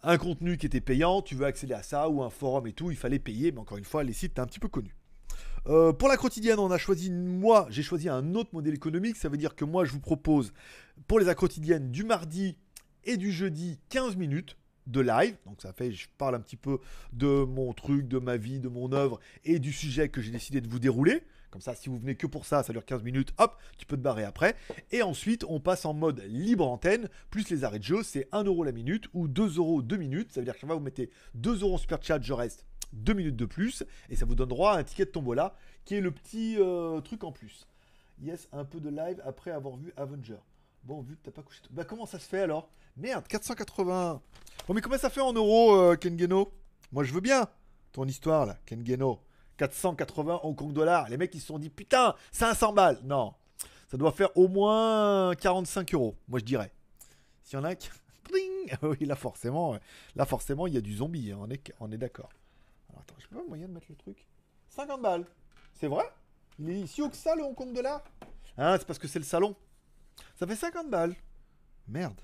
un 0.03 0.17
contenu 0.17 0.57
qui 0.57 0.65
était 0.65 0.81
payant, 0.81 1.21
tu 1.21 1.35
veux 1.35 1.45
accéder 1.45 1.73
à 1.73 1.83
ça, 1.83 2.09
ou 2.09 2.23
un 2.23 2.29
forum 2.29 2.65
et 2.67 2.73
tout, 2.73 2.89
il 2.89 2.97
fallait 2.97 3.19
payer, 3.19 3.51
mais 3.51 3.59
encore 3.59 3.77
une 3.77 3.85
fois, 3.85 4.03
les 4.03 4.13
sites, 4.13 4.35
t'es 4.35 4.39
un 4.39 4.47
petit 4.47 4.59
peu 4.59 4.67
connus. 4.67 4.95
Euh, 5.67 5.93
pour 5.93 6.07
la 6.07 6.17
quotidienne, 6.17 6.57
on 6.57 6.71
a 6.71 6.77
choisi, 6.77 7.11
moi, 7.11 7.67
j'ai 7.69 7.83
choisi 7.83 8.09
un 8.09 8.33
autre 8.33 8.49
modèle 8.53 8.73
économique. 8.73 9.15
Ça 9.15 9.29
veut 9.29 9.37
dire 9.37 9.55
que 9.55 9.65
moi, 9.65 9.85
je 9.85 9.91
vous 9.91 9.99
propose 9.99 10.53
pour 11.07 11.19
les 11.19 11.35
quotidiennes 11.35 11.91
du 11.91 12.03
mardi 12.03 12.57
et 13.03 13.17
du 13.17 13.31
jeudi 13.31 13.79
15 13.89 14.15
minutes 14.15 14.57
de 14.87 14.99
live. 15.01 15.35
Donc 15.45 15.61
ça 15.61 15.73
fait, 15.73 15.91
je 15.91 16.07
parle 16.17 16.35
un 16.35 16.39
petit 16.39 16.57
peu 16.57 16.79
de 17.13 17.43
mon 17.43 17.73
truc, 17.73 18.07
de 18.07 18.19
ma 18.19 18.37
vie, 18.37 18.59
de 18.59 18.69
mon 18.69 18.91
œuvre 18.91 19.19
et 19.45 19.59
du 19.59 19.71
sujet 19.71 20.09
que 20.09 20.21
j'ai 20.21 20.31
décidé 20.31 20.61
de 20.61 20.67
vous 20.67 20.79
dérouler. 20.79 21.23
Comme 21.51 21.61
ça, 21.61 21.75
si 21.75 21.89
vous 21.89 21.97
venez 21.97 22.15
que 22.15 22.27
pour 22.27 22.45
ça, 22.45 22.63
ça 22.63 22.71
dure 22.71 22.85
15 22.85 23.03
minutes, 23.03 23.33
hop, 23.37 23.57
tu 23.77 23.85
peux 23.85 23.97
te 23.97 24.01
barrer 24.01 24.23
après. 24.23 24.55
Et 24.91 25.01
ensuite, 25.01 25.43
on 25.49 25.59
passe 25.59 25.83
en 25.83 25.93
mode 25.93 26.23
libre 26.25 26.65
antenne, 26.65 27.09
plus 27.29 27.49
les 27.49 27.65
arrêts 27.65 27.79
de 27.79 27.83
jeu, 27.83 28.03
c'est 28.03 28.29
1 28.31 28.45
euro 28.45 28.63
la 28.63 28.71
minute 28.71 29.09
ou 29.13 29.27
2 29.27 29.57
euros 29.57 29.81
2 29.81 29.97
minutes. 29.97 30.31
Ça 30.31 30.39
veut 30.39 30.45
dire 30.45 30.57
que 30.57 30.65
vous 30.65 30.79
mettez 30.79 31.09
2 31.35 31.61
euros 31.61 31.75
en 31.75 31.77
super 31.77 32.01
chat, 32.01 32.21
je 32.21 32.31
reste 32.31 32.65
2 32.93 33.13
minutes 33.13 33.35
de 33.35 33.45
plus. 33.45 33.83
Et 34.09 34.15
ça 34.15 34.25
vous 34.25 34.35
donne 34.35 34.47
droit 34.47 34.73
à 34.73 34.77
un 34.77 34.83
ticket 34.83 35.05
de 35.05 35.11
tombola, 35.11 35.55
qui 35.83 35.95
est 35.95 36.01
le 36.01 36.11
petit 36.11 36.55
euh, 36.57 37.01
truc 37.01 37.25
en 37.25 37.33
plus. 37.33 37.67
Yes, 38.21 38.47
un 38.53 38.63
peu 38.63 38.79
de 38.79 38.89
live 38.89 39.21
après 39.25 39.51
avoir 39.51 39.75
vu 39.75 39.93
Avenger. 39.97 40.37
Bon, 40.83 41.01
vu 41.01 41.15
que 41.15 41.21
t'as 41.23 41.31
pas 41.31 41.43
couché. 41.43 41.61
Bah, 41.69 41.83
comment 41.83 42.05
ça 42.05 42.17
se 42.17 42.27
fait 42.27 42.41
alors? 42.41 42.71
Merde, 42.97 43.27
480. 43.27 44.21
Bon, 44.67 44.73
mais 44.73 44.81
comment 44.81 44.97
ça 44.97 45.09
fait 45.09 45.21
en 45.21 45.33
euros, 45.33 45.75
euh, 45.75 45.95
Kengeno 45.95 46.51
Moi, 46.91 47.03
je 47.03 47.13
veux 47.13 47.21
bien 47.21 47.47
ton 47.91 48.05
histoire 48.05 48.45
là, 48.45 48.57
Kengeno. 48.65 49.19
480 49.57 50.39
Hong 50.43 50.55
Kong 50.55 50.73
dollars. 50.73 51.09
Les 51.09 51.17
mecs, 51.17 51.33
ils 51.35 51.39
se 51.39 51.47
sont 51.47 51.59
dit 51.59 51.69
putain, 51.69 52.15
500 52.31 52.73
balles. 52.73 52.99
Non, 53.03 53.33
ça 53.89 53.97
doit 53.97 54.11
faire 54.11 54.35
au 54.35 54.47
moins 54.47 55.35
45 55.35 55.93
euros. 55.93 56.15
Moi, 56.27 56.39
je 56.39 56.45
dirais. 56.45 56.71
S'il 57.43 57.59
y 57.59 57.61
en 57.61 57.65
a 57.65 57.75
qui. 57.75 57.89
oui, 58.81 58.97
là 59.01 59.15
forcément, 59.15 59.77
là 60.15 60.25
forcément, 60.25 60.67
il 60.67 60.73
y 60.73 60.77
a 60.77 60.81
du 60.81 60.95
zombie. 60.95 61.31
Hein, 61.31 61.37
on 61.41 61.49
est, 61.49 61.73
on 61.79 61.91
est 61.91 61.97
d'accord. 61.97 62.29
Alors 62.89 63.01
attends, 63.01 63.15
je 63.19 63.27
peux 63.27 63.35
pas 63.35 63.47
moyen 63.47 63.67
de 63.67 63.73
mettre 63.73 63.87
le 63.89 63.95
truc. 63.95 64.25
50 64.69 65.01
balles. 65.01 65.25
C'est 65.73 65.87
vrai? 65.87 66.05
Il 66.59 66.69
est 66.69 66.87
si 66.87 67.01
haut 67.01 67.09
que 67.09 67.17
ça 67.17 67.35
le 67.35 67.43
Hong 67.43 67.55
Kong 67.55 67.73
dollar? 67.73 68.03
Ah, 68.57 68.77
c'est 68.79 68.85
parce 68.85 68.99
que 68.99 69.07
c'est 69.07 69.19
le 69.19 69.25
salon. 69.25 69.55
Ça 70.35 70.47
fait 70.47 70.55
50 70.55 70.89
balles. 70.89 71.15
Merde. 71.87 72.19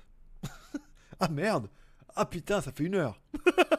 Ah 1.20 1.28
merde. 1.28 1.68
Ah 2.14 2.26
putain, 2.26 2.60
ça 2.60 2.72
fait 2.72 2.84
une 2.84 2.94
heure. 2.94 3.20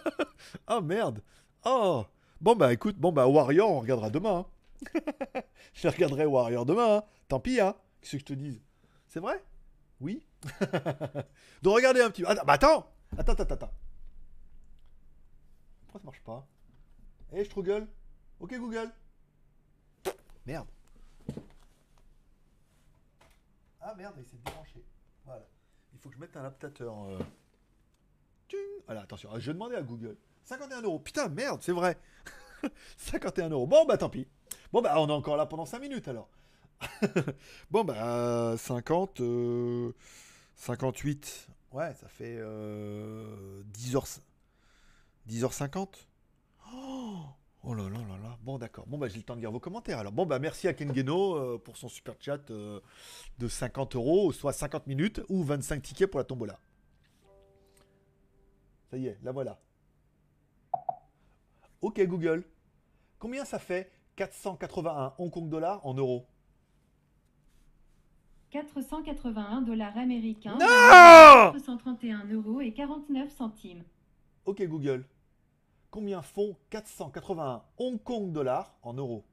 ah 0.68 0.82
merde. 0.82 1.22
Oh. 1.66 2.06
Bon 2.42 2.56
bah 2.56 2.72
écoute, 2.72 2.98
bon 2.98 3.12
bah 3.12 3.28
Warrior, 3.28 3.70
on 3.70 3.80
regardera 3.80 4.10
demain. 4.10 4.46
Hein. 4.96 5.42
je 5.74 5.88
regarderai 5.88 6.26
Warrior 6.26 6.66
demain. 6.66 6.98
Hein. 6.98 7.04
Tant 7.28 7.40
pis, 7.40 7.60
hein. 7.60 7.76
Qu'est-ce 8.02 8.14
que 8.14 8.20
je 8.20 8.26
te 8.26 8.34
dise? 8.34 8.62
C'est 9.08 9.20
vrai? 9.20 9.44
Oui. 10.00 10.26
Donc 11.62 11.76
regardez 11.76 12.02
un 12.02 12.10
petit. 12.10 12.24
Attends, 12.26 12.46
bah 12.46 12.54
attends. 12.54 12.92
Attends, 13.18 13.34
attends, 13.34 13.54
attends. 13.54 13.74
Pourquoi 15.82 16.00
ça 16.00 16.06
marche 16.06 16.24
pas? 16.24 16.48
Eh, 17.34 17.44
je 17.44 17.54
Google. 17.54 17.88
Ok 18.40 18.58
Google. 18.58 18.92
Merde. 20.46 20.68
Ah 23.82 23.94
merde, 23.96 24.16
il 24.18 24.26
s'est 24.26 24.38
débranché. 24.38 24.86
Voilà. 25.26 25.46
Il 25.94 26.00
faut 26.00 26.10
que 26.10 26.16
je 26.16 26.20
mette 26.20 26.36
un 26.36 26.42
adaptateur. 26.42 26.94
Euh... 27.06 27.20
Voilà, 28.86 29.02
attention. 29.02 29.30
Je 29.38 29.48
vais 29.48 29.54
demander 29.54 29.76
à 29.76 29.82
Google. 29.82 30.18
51 30.46 30.82
euros. 30.82 31.00
Putain, 31.00 31.30
merde, 31.30 31.62
c'est 31.62 31.72
vrai. 31.72 31.98
51 32.98 33.50
euros. 33.50 33.68
Bon, 33.68 33.86
bah 33.86 33.98
tant 33.98 34.10
pis. 34.10 34.28
Bon, 34.72 34.82
bah 34.82 34.96
on 34.98 35.08
est 35.08 35.14
encore 35.14 35.38
là 35.38 35.46
pendant 35.46 35.66
5 35.66 35.80
minutes 35.80 36.08
alors. 36.08 36.30
bon, 37.72 37.84
bah 37.84 38.56
50. 38.58 39.22
58. 40.56 41.48
Euh, 41.74 41.78
ouais, 41.78 41.94
ça 41.96 42.08
fait 42.08 42.38
10h. 43.74 44.20
10h50. 45.28 45.88
Oh 46.74 47.26
Oh 47.70 47.76
là 47.76 47.84
là 47.84 48.00
là 48.00 48.18
là. 48.24 48.36
Bon, 48.42 48.58
d'accord. 48.58 48.88
Bon, 48.88 48.98
bah, 48.98 49.08
j'ai 49.10 49.18
le 49.18 49.24
temps 49.24 49.36
de 49.36 49.42
lire 49.42 49.52
vos 49.52 49.60
commentaires. 49.60 50.00
Alors, 50.00 50.12
bon, 50.12 50.26
bah, 50.26 50.40
merci 50.40 50.68
à 50.68 50.74
Kengeno 50.74 51.36
euh, 51.36 51.62
pour 51.64 51.78
son 51.78 51.88
super 51.88 52.16
chat 52.20 52.50
euh, 52.50 52.80
de 53.38 53.48
50 53.48 53.96
euros, 53.96 54.32
soit 54.32 54.54
50 54.54 54.88
minutes 54.88 55.22
ou 55.30 55.44
25 55.44 55.80
tickets 55.84 56.10
pour 56.10 56.20
la 56.20 56.24
tombola. 56.24 56.60
Ça 58.90 58.98
y 58.98 59.06
est, 59.06 59.20
la 59.22 59.32
voilà. 59.32 59.60
Ok, 61.82 62.04
Google. 62.08 62.44
Combien 63.20 63.46
ça 63.46 63.60
fait 63.60 63.92
481 64.16 65.14
Hong 65.20 65.30
Kong 65.30 65.48
dollars 65.48 65.86
en 65.86 65.94
euros? 65.94 66.26
481 68.50 69.62
dollars 69.62 69.96
américains. 69.96 70.58
Non 70.60 71.52
431 71.52 72.26
euros 72.32 72.62
et 72.62 72.74
49 72.74 73.30
centimes. 73.30 73.84
Ok, 74.46 74.64
Google 74.64 75.06
combien 75.92 76.22
font 76.22 76.56
481 76.70 77.64
Hong 77.78 78.02
Kong 78.02 78.32
dollars 78.32 78.76
en 78.84 78.94
euros 78.94 79.26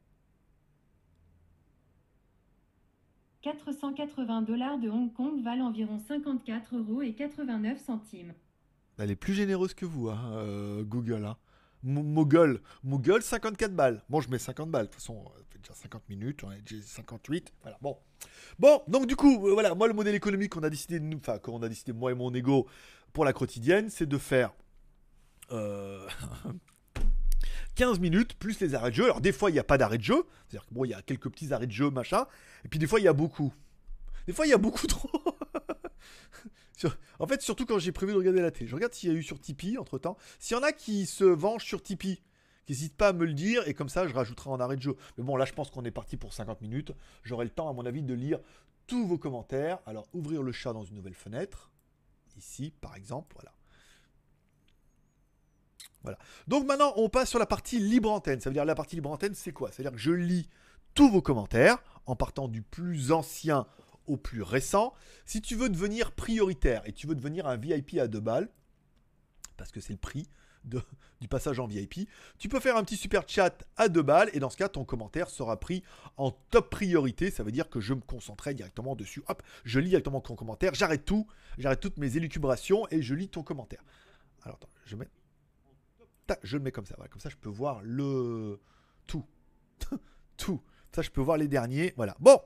480 3.42 4.42
dollars 4.42 4.78
de 4.78 4.88
Hong 4.88 5.12
Kong 5.12 5.40
valent 5.42 5.66
environ 5.66 6.00
54 6.00 6.76
euros 6.76 7.02
et 7.02 7.14
89 7.14 7.80
centimes. 7.80 8.34
Elle 8.98 9.12
est 9.12 9.16
plus 9.16 9.34
généreuse 9.34 9.72
que 9.72 9.86
vous, 9.86 10.08
hein, 10.08 10.32
euh, 10.32 10.82
Google. 10.82 11.24
Hein. 11.24 11.36
Mogul, 11.84 12.60
54 13.22 13.72
balles. 13.72 14.02
Bon, 14.08 14.20
je 14.20 14.28
mets 14.28 14.38
50 14.38 14.68
balles. 14.68 14.86
De 14.86 14.90
toute 14.90 15.00
façon, 15.00 15.22
ça 15.36 15.44
fait 15.50 15.58
déjà 15.58 15.74
50 15.74 16.08
minutes, 16.08 16.42
on 16.42 16.50
est 16.50 16.60
déjà 16.62 16.82
58. 16.82 17.52
Voilà, 17.62 17.78
bon. 17.80 17.96
Bon, 18.58 18.82
donc 18.88 19.06
du 19.06 19.14
coup, 19.14 19.46
euh, 19.46 19.52
voilà, 19.52 19.74
moi, 19.76 19.86
le 19.86 19.94
modèle 19.94 20.16
économique 20.16 20.52
qu'on 20.52 20.64
a 20.64 20.70
décidé, 20.70 21.00
enfin, 21.14 21.38
qu'on 21.38 21.62
a 21.62 21.68
décidé, 21.68 21.92
moi 21.92 22.10
et 22.10 22.14
mon 22.14 22.34
ego, 22.34 22.66
pour 23.12 23.24
la 23.24 23.32
quotidienne, 23.32 23.90
c'est 23.90 24.06
de 24.06 24.18
faire 24.18 24.52
euh, 25.52 26.06
15 27.76 28.00
minutes 28.00 28.34
plus 28.34 28.58
les 28.60 28.74
arrêts 28.74 28.90
de 28.90 28.96
jeu. 28.96 29.04
Alors 29.04 29.20
des 29.20 29.32
fois 29.32 29.50
il 29.50 29.52
n'y 29.52 29.58
a 29.58 29.64
pas 29.64 29.78
d'arrêt 29.78 29.98
de 29.98 30.02
jeu, 30.02 30.24
c'est-à-dire 30.48 30.66
que 30.66 30.74
bon 30.74 30.84
il 30.84 30.90
y 30.90 30.94
a 30.94 31.02
quelques 31.02 31.28
petits 31.30 31.52
arrêts 31.52 31.66
de 31.66 31.72
jeu 31.72 31.90
machin, 31.90 32.26
et 32.64 32.68
puis 32.68 32.78
des 32.78 32.86
fois 32.86 32.98
il 33.00 33.04
y 33.04 33.08
a 33.08 33.12
beaucoup. 33.12 33.52
Des 34.26 34.32
fois 34.32 34.46
il 34.46 34.50
y 34.50 34.54
a 34.54 34.58
beaucoup 34.58 34.86
trop. 34.88 35.10
en 37.18 37.26
fait 37.26 37.42
surtout 37.42 37.66
quand 37.66 37.78
j'ai 37.78 37.92
prévu 37.92 38.12
de 38.12 38.18
regarder 38.18 38.40
la 38.40 38.50
télé, 38.50 38.68
je 38.68 38.74
regarde 38.74 38.94
s'il 38.94 39.10
y 39.10 39.12
a 39.12 39.14
eu 39.14 39.22
sur 39.22 39.38
Tipeee 39.38 39.78
entre 39.78 39.98
temps. 39.98 40.16
S'il 40.38 40.56
y 40.56 40.60
en 40.60 40.62
a 40.62 40.72
qui 40.72 41.06
se 41.06 41.24
vengent 41.24 41.64
sur 41.64 41.82
Tipeee, 41.82 42.22
n'hésite 42.68 42.96
pas 42.96 43.08
à 43.08 43.12
me 43.12 43.26
le 43.26 43.34
dire 43.34 43.66
et 43.68 43.74
comme 43.74 43.90
ça 43.90 44.08
je 44.08 44.14
rajouterai 44.14 44.50
en 44.50 44.58
arrêt 44.58 44.76
de 44.76 44.82
jeu. 44.82 44.96
Mais 45.18 45.24
bon 45.24 45.36
là 45.36 45.44
je 45.44 45.52
pense 45.52 45.70
qu'on 45.70 45.84
est 45.84 45.90
parti 45.90 46.16
pour 46.16 46.32
50 46.32 46.62
minutes. 46.62 46.92
J'aurai 47.24 47.44
le 47.44 47.50
temps 47.50 47.68
à 47.68 47.74
mon 47.74 47.84
avis 47.84 48.02
de 48.02 48.14
lire 48.14 48.40
tous 48.86 49.06
vos 49.06 49.18
commentaires. 49.18 49.80
Alors 49.84 50.08
ouvrir 50.14 50.42
le 50.42 50.52
chat 50.52 50.72
dans 50.72 50.84
une 50.84 50.96
nouvelle 50.96 51.14
fenêtre. 51.14 51.70
Ici 52.38 52.72
par 52.80 52.96
exemple, 52.96 53.34
voilà. 53.34 53.52
Voilà. 56.06 56.18
Donc 56.46 56.64
maintenant, 56.66 56.92
on 56.94 57.08
passe 57.08 57.28
sur 57.28 57.40
la 57.40 57.46
partie 57.46 57.80
libre 57.80 58.12
antenne. 58.12 58.40
Ça 58.40 58.48
veut 58.48 58.54
dire 58.54 58.64
la 58.64 58.76
partie 58.76 58.94
libre 58.94 59.10
antenne, 59.10 59.34
c'est 59.34 59.50
quoi? 59.50 59.72
C'est-à-dire 59.72 59.90
que 59.90 59.98
je 59.98 60.12
lis 60.12 60.48
tous 60.94 61.10
vos 61.10 61.20
commentaires 61.20 61.82
en 62.06 62.14
partant 62.14 62.46
du 62.46 62.62
plus 62.62 63.10
ancien 63.10 63.66
au 64.06 64.16
plus 64.16 64.42
récent. 64.42 64.94
Si 65.24 65.42
tu 65.42 65.56
veux 65.56 65.68
devenir 65.68 66.12
prioritaire 66.12 66.82
et 66.84 66.92
tu 66.92 67.08
veux 67.08 67.16
devenir 67.16 67.48
un 67.48 67.56
VIP 67.56 67.98
à 67.98 68.06
deux 68.06 68.20
balles, 68.20 68.48
parce 69.56 69.72
que 69.72 69.80
c'est 69.80 69.94
le 69.94 69.98
prix 69.98 70.28
du 71.20 71.26
passage 71.28 71.58
en 71.58 71.66
VIP, 71.66 72.08
tu 72.38 72.48
peux 72.48 72.60
faire 72.60 72.76
un 72.76 72.84
petit 72.84 72.96
super 72.96 73.28
chat 73.28 73.64
à 73.76 73.88
deux 73.88 74.02
balles 74.02 74.30
et 74.32 74.38
dans 74.38 74.50
ce 74.50 74.56
cas, 74.56 74.68
ton 74.68 74.84
commentaire 74.84 75.28
sera 75.28 75.58
pris 75.58 75.82
en 76.18 76.30
top 76.30 76.70
priorité. 76.70 77.32
Ça 77.32 77.42
veut 77.42 77.50
dire 77.52 77.68
que 77.68 77.80
je 77.80 77.94
me 77.94 78.00
concentrerai 78.00 78.54
directement 78.54 78.94
dessus. 78.94 79.24
Hop, 79.26 79.42
je 79.64 79.80
lis 79.80 79.88
directement 79.88 80.20
ton 80.20 80.36
commentaire, 80.36 80.72
j'arrête 80.74 81.04
tout, 81.04 81.26
j'arrête 81.58 81.80
toutes 81.80 81.98
mes 81.98 82.16
élucubrations 82.16 82.86
et 82.92 83.02
je 83.02 83.14
lis 83.14 83.28
ton 83.28 83.42
commentaire. 83.42 83.82
Alors, 84.44 84.56
attends, 84.56 84.70
je 84.84 84.94
mets 84.94 85.08
je 86.42 86.56
le 86.56 86.62
mets 86.62 86.72
comme 86.72 86.86
ça. 86.86 86.96
Comme 87.10 87.20
ça, 87.20 87.28
je 87.28 87.36
peux 87.36 87.48
voir 87.48 87.80
le 87.82 88.60
tout. 89.06 89.24
tout. 90.36 90.60
Ça, 90.92 91.02
je 91.02 91.10
peux 91.10 91.20
voir 91.20 91.36
les 91.36 91.46
derniers. 91.46 91.92
Voilà. 91.96 92.16
Bon. 92.20 92.40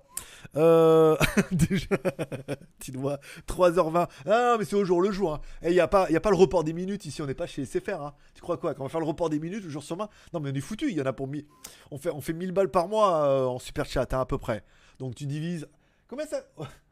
Euh... 0.57 1.17
Déjà. 1.53 1.97
tu 2.81 2.93
vois, 2.93 3.21
3h20. 3.47 4.09
Ah, 4.27 4.57
mais 4.59 4.65
c'est 4.65 4.75
au 4.75 4.85
jour 4.85 5.01
le 5.01 5.13
jour. 5.13 5.35
Hein. 5.35 5.41
Et 5.63 5.69
il 5.69 5.75
n'y 5.75 5.81
a, 5.81 5.87
pas, 5.87 6.09
a 6.13 6.21
pas 6.21 6.31
le 6.31 6.37
report 6.37 6.65
des 6.65 6.73
minutes 6.73 7.05
ici. 7.05 7.23
On 7.23 7.27
n'est 7.27 7.35
pas 7.35 7.47
chez 7.47 7.65
SFR. 7.65 8.03
Hein. 8.03 8.15
Tu 8.35 8.41
crois 8.41 8.57
quoi 8.57 8.75
Quand 8.75 8.83
on 8.83 8.87
va 8.87 8.91
faire 8.91 9.01
le 9.01 9.07
report 9.07 9.31
des 9.31 9.39
minutes 9.39 9.63
le 9.63 9.71
jour 9.71 9.85
sur 9.85 9.97
main 9.97 10.09
Non, 10.33 10.41
mais 10.41 10.51
on 10.51 10.55
est 10.55 10.61
foutu. 10.61 10.91
Il 10.91 10.97
y 10.97 11.01
en 11.01 11.07
a 11.07 11.13
pour. 11.13 11.29
Mi... 11.29 11.47
On, 11.91 11.99
fait, 11.99 12.11
on 12.11 12.21
fait 12.21 12.33
1000 12.33 12.51
balles 12.53 12.71
par 12.71 12.89
mois 12.89 13.25
euh, 13.25 13.47
en 13.47 13.59
super 13.61 13.87
chat, 13.87 14.13
hein, 14.13 14.21
à 14.21 14.27
peu 14.27 14.39
près. 14.39 14.65
Donc 14.99 15.15
tu 15.15 15.27
divises. 15.27 15.69
Combien 16.09 16.27
ça? 16.27 16.43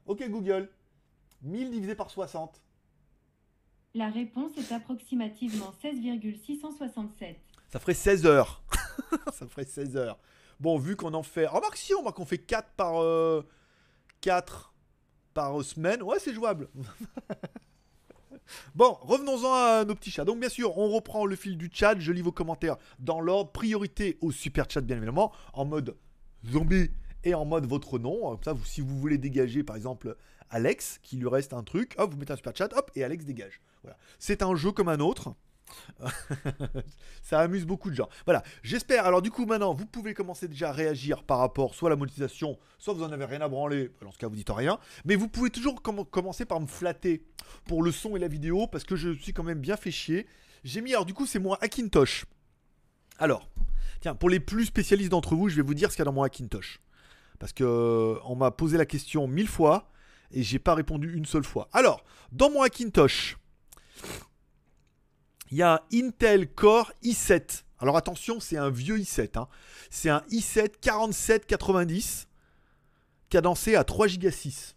ok, 0.06 0.28
Google. 0.28 0.70
1000 1.42 1.70
divisé 1.70 1.94
par 1.96 2.10
60. 2.10 2.62
La 3.94 4.10
réponse 4.10 4.52
est 4.58 4.72
approximativement 4.72 5.72
16,667. 5.80 7.36
Ça 7.70 7.78
ferait 7.78 7.94
16 7.94 8.26
heures. 8.26 8.62
ça 9.32 9.46
ferait 9.46 9.64
16 9.64 9.96
heures. 9.96 10.18
Bon, 10.60 10.78
vu 10.78 10.96
qu'on 10.96 11.14
en 11.14 11.22
fait. 11.22 11.46
Remarque 11.46 11.76
si, 11.76 11.94
on 11.94 12.02
voit 12.02 12.12
qu'on 12.12 12.26
fait 12.26 12.38
4 12.38 12.70
par. 12.72 12.94
4 14.20 14.72
euh, 14.72 14.78
par 15.32 15.62
semaine. 15.64 16.02
Ouais, 16.02 16.18
c'est 16.18 16.34
jouable. 16.34 16.68
bon, 18.74 18.98
revenons-en 19.00 19.52
à 19.52 19.84
nos 19.84 19.94
petits 19.94 20.10
chats. 20.10 20.24
Donc, 20.24 20.40
bien 20.40 20.48
sûr, 20.48 20.76
on 20.76 20.90
reprend 20.90 21.24
le 21.24 21.36
fil 21.36 21.56
du 21.56 21.70
chat. 21.72 21.98
Je 21.98 22.12
lis 22.12 22.22
vos 22.22 22.32
commentaires 22.32 22.76
dans 22.98 23.20
l'ordre. 23.20 23.52
Priorité 23.52 24.18
au 24.20 24.32
super 24.32 24.68
chat, 24.68 24.80
bien 24.80 24.96
évidemment. 24.96 25.32
En 25.54 25.64
mode 25.64 25.96
zombie 26.46 26.90
et 27.24 27.34
en 27.34 27.44
mode 27.44 27.66
votre 27.66 27.98
nom. 27.98 28.36
Comme 28.36 28.42
ça, 28.42 28.56
si 28.64 28.80
vous 28.80 28.98
voulez 28.98 29.16
dégager, 29.16 29.62
par 29.62 29.76
exemple, 29.76 30.16
Alex, 30.50 30.98
qui 31.02 31.16
lui 31.16 31.28
reste 31.28 31.52
un 31.52 31.62
truc, 31.62 31.94
hop, 31.98 32.12
vous 32.12 32.18
mettez 32.18 32.32
un 32.32 32.36
super 32.36 32.56
chat, 32.56 32.72
hop, 32.74 32.90
et 32.94 33.04
Alex 33.04 33.24
dégage. 33.24 33.60
C'est 34.18 34.42
un 34.42 34.54
jeu 34.54 34.72
comme 34.72 34.88
un 34.88 35.00
autre. 35.00 35.34
ça 37.22 37.40
amuse 37.40 37.66
beaucoup 37.66 37.90
de 37.90 37.94
gens. 37.94 38.08
Voilà, 38.24 38.42
j'espère. 38.62 39.06
Alors 39.06 39.22
du 39.22 39.30
coup 39.30 39.46
maintenant, 39.46 39.74
vous 39.74 39.86
pouvez 39.86 40.14
commencer 40.14 40.48
déjà 40.48 40.70
à 40.70 40.72
réagir 40.72 41.22
par 41.24 41.38
rapport 41.38 41.74
soit 41.74 41.88
à 41.88 41.90
la 41.90 41.96
monétisation, 41.96 42.58
soit 42.78 42.94
vous 42.94 43.02
en 43.02 43.12
avez 43.12 43.24
rien 43.24 43.40
à 43.40 43.48
branler. 43.48 43.90
Dans 44.02 44.12
ce 44.12 44.18
cas, 44.18 44.28
vous 44.28 44.36
dites 44.36 44.50
rien. 44.50 44.78
Mais 45.04 45.16
vous 45.16 45.28
pouvez 45.28 45.50
toujours 45.50 45.82
commencer 45.82 46.44
par 46.44 46.60
me 46.60 46.66
flatter 46.66 47.24
pour 47.64 47.82
le 47.82 47.92
son 47.92 48.16
et 48.16 48.18
la 48.18 48.28
vidéo 48.28 48.66
parce 48.66 48.84
que 48.84 48.96
je 48.96 49.14
suis 49.14 49.32
quand 49.32 49.44
même 49.44 49.60
bien 49.60 49.76
fait 49.76 49.90
chier. 49.90 50.26
J'ai 50.64 50.80
mis 50.80 50.92
alors 50.92 51.06
du 51.06 51.14
coup 51.14 51.26
c'est 51.26 51.38
mon 51.38 51.54
Hackintosh. 51.54 52.26
Alors, 53.18 53.48
tiens, 54.00 54.14
pour 54.14 54.30
les 54.30 54.40
plus 54.40 54.66
spécialistes 54.66 55.10
d'entre 55.10 55.34
vous, 55.34 55.48
je 55.48 55.56
vais 55.56 55.62
vous 55.62 55.74
dire 55.74 55.90
ce 55.90 55.96
qu'il 55.96 56.00
y 56.00 56.02
a 56.02 56.04
dans 56.06 56.12
mon 56.12 56.22
Hackintosh. 56.22 56.80
Parce 57.38 57.52
que 57.52 58.18
on 58.24 58.36
m'a 58.36 58.50
posé 58.50 58.78
la 58.78 58.86
question 58.86 59.26
mille 59.28 59.48
fois 59.48 59.90
et 60.30 60.42
j'ai 60.42 60.58
pas 60.58 60.74
répondu 60.74 61.16
une 61.16 61.24
seule 61.24 61.44
fois. 61.44 61.68
Alors, 61.72 62.04
dans 62.32 62.50
mon 62.50 62.62
Hackintosh, 62.62 63.38
il 65.50 65.58
y 65.58 65.62
a 65.62 65.74
un 65.74 65.80
Intel 65.92 66.52
Core 66.52 66.92
i7. 67.02 67.64
Alors 67.78 67.96
attention, 67.96 68.40
c'est 68.40 68.56
un 68.56 68.70
vieux 68.70 68.98
i7. 68.98 69.38
Hein. 69.38 69.48
C'est 69.90 70.10
un 70.10 70.22
i7 70.30 70.72
4790 70.80 72.28
cadencé 73.30 73.76
à 73.76 73.84
3 73.84 74.08
Go 74.18 74.30
6. 74.30 74.76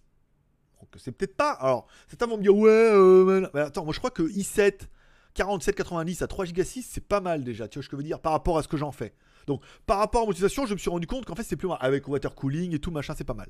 Donc 0.80 0.90
c'est 0.98 1.12
peut-être 1.12 1.36
pas. 1.36 1.52
Alors, 1.52 1.88
certains 2.08 2.28
vont 2.28 2.38
me 2.38 2.44
dire 2.44 2.56
ouais, 2.56 2.70
euh, 2.70 3.50
mais 3.54 3.62
attends, 3.62 3.84
moi 3.84 3.94
je 3.94 4.00
crois 4.00 4.12
que 4.12 4.24
i7 4.24 4.88
4790 5.34 6.22
à 6.22 6.28
3 6.28 6.46
Go 6.48 6.64
6, 6.64 6.88
c'est 6.90 7.08
pas 7.08 7.22
mal 7.22 7.44
déjà. 7.44 7.68
Tu 7.68 7.80
vois 7.80 7.84
ce 7.84 7.90
que 7.90 7.96
je 7.96 8.02
veux 8.02 8.08
dire 8.08 8.20
par 8.20 8.34
rapport 8.34 8.58
à 8.58 8.64
ce 8.64 8.68
que 8.68 8.78
j'en 8.78 8.92
fais. 8.92 9.14
Donc, 9.48 9.64
par 9.86 9.98
rapport 9.98 10.24
à 10.24 10.26
l'utilisation, 10.26 10.66
je 10.66 10.74
me 10.74 10.78
suis 10.78 10.90
rendu 10.90 11.08
compte 11.08 11.26
qu'en 11.26 11.36
fait, 11.36 11.44
c'est 11.44 11.56
plus 11.56 11.68
mal. 11.68 11.78
Avec 11.82 12.08
water 12.08 12.36
cooling 12.36 12.76
et 12.76 12.80
tout, 12.80 12.92
machin, 12.92 13.16
c'est 13.18 13.24
pas 13.24 13.34
mal. 13.34 13.50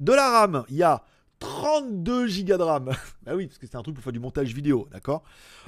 De 0.00 0.12
la 0.12 0.28
RAM, 0.28 0.64
il 0.68 0.76
y 0.76 0.82
a 0.82 1.04
32 1.42 2.28
Go 2.44 2.56
de 2.56 2.62
RAM. 2.62 2.84
bah 3.22 3.34
oui, 3.34 3.46
parce 3.46 3.58
que 3.58 3.66
c'est 3.66 3.76
un 3.76 3.82
truc 3.82 3.96
pour 3.96 4.04
faire 4.04 4.12
du 4.12 4.20
montage 4.20 4.54
vidéo, 4.54 4.88
d'accord 4.92 5.24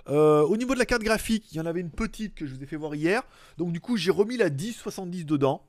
euh, 0.08 0.42
Au 0.42 0.56
niveau 0.56 0.74
de 0.74 0.78
la 0.78 0.86
carte 0.86 1.02
graphique, 1.02 1.50
il 1.52 1.56
y 1.56 1.60
en 1.60 1.66
avait 1.66 1.80
une 1.80 1.90
petite 1.90 2.34
que 2.34 2.46
je 2.46 2.54
vous 2.54 2.62
ai 2.62 2.66
fait 2.66 2.76
voir 2.76 2.94
hier. 2.94 3.22
Donc 3.58 3.72
du 3.72 3.80
coup, 3.80 3.96
j'ai 3.96 4.12
remis 4.12 4.36
la 4.36 4.50
1070 4.50 5.26
dedans. 5.26 5.66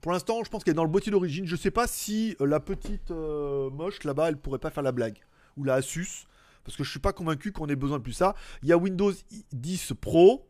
Pour 0.00 0.10
l'instant, 0.10 0.42
je 0.44 0.50
pense 0.50 0.64
qu'elle 0.64 0.72
est 0.72 0.74
dans 0.74 0.84
le 0.84 0.90
boîtier 0.90 1.12
d'origine. 1.12 1.46
Je 1.46 1.54
sais 1.54 1.70
pas 1.70 1.86
si 1.86 2.36
euh, 2.40 2.46
la 2.46 2.58
petite 2.58 3.12
euh, 3.12 3.70
moche 3.70 4.02
là-bas, 4.02 4.28
elle 4.28 4.36
pourrait 4.36 4.58
pas 4.58 4.70
faire 4.70 4.82
la 4.82 4.92
blague. 4.92 5.18
Ou 5.56 5.64
la 5.64 5.74
Asus. 5.74 6.26
Parce 6.64 6.76
que 6.76 6.82
je 6.82 6.90
suis 6.90 7.00
pas 7.00 7.12
convaincu 7.12 7.52
qu'on 7.52 7.68
ait 7.68 7.76
besoin 7.76 7.98
de 7.98 8.02
plus 8.02 8.12
ça. 8.12 8.34
Il 8.62 8.68
y 8.68 8.72
a 8.72 8.76
Windows 8.76 9.12
10 9.52 9.92
Pro. 10.00 10.48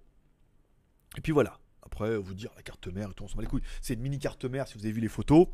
Et 1.19 1.21
puis 1.21 1.33
voilà. 1.33 1.59
Après, 1.83 2.17
vous 2.17 2.33
dire 2.33 2.51
la 2.57 2.63
carte 2.63 2.87
mère 2.87 3.13
tout, 3.15 3.25
on 3.25 3.29
s'en 3.29 3.37
bat 3.37 3.43
les 3.43 3.49
couilles. 3.49 3.63
C'est 3.83 3.95
une 3.95 4.01
mini 4.01 4.19
carte 4.19 4.47
mère 4.47 4.67
si 4.67 4.79
vous 4.79 4.85
avez 4.85 4.93
vu 4.93 5.03
les 5.03 5.09
photos. 5.09 5.47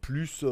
plus 0.00 0.44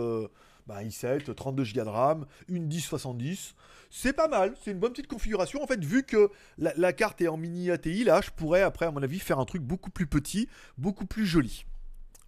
bah, 0.70 0.84
i7, 0.84 1.34
32 1.34 1.64
Go 1.64 1.84
de 1.84 1.88
RAM, 1.88 2.26
une 2.46 2.66
1070. 2.66 3.56
C'est 3.90 4.12
pas 4.12 4.28
mal, 4.28 4.54
c'est 4.62 4.70
une 4.70 4.78
bonne 4.78 4.92
petite 4.92 5.08
configuration. 5.08 5.60
En 5.64 5.66
fait, 5.66 5.84
vu 5.84 6.04
que 6.04 6.30
la, 6.58 6.92
carte 6.92 7.20
est 7.20 7.26
en 7.26 7.36
mini 7.36 7.72
ATI, 7.72 8.04
là, 8.04 8.20
je 8.20 8.30
pourrais 8.30 8.62
après, 8.62 8.86
à 8.86 8.92
mon 8.92 9.02
avis, 9.02 9.18
faire 9.18 9.40
un 9.40 9.44
truc 9.44 9.62
beaucoup 9.62 9.90
plus 9.90 10.06
petit, 10.06 10.48
beaucoup 10.78 11.06
plus 11.06 11.26
joli. 11.26 11.64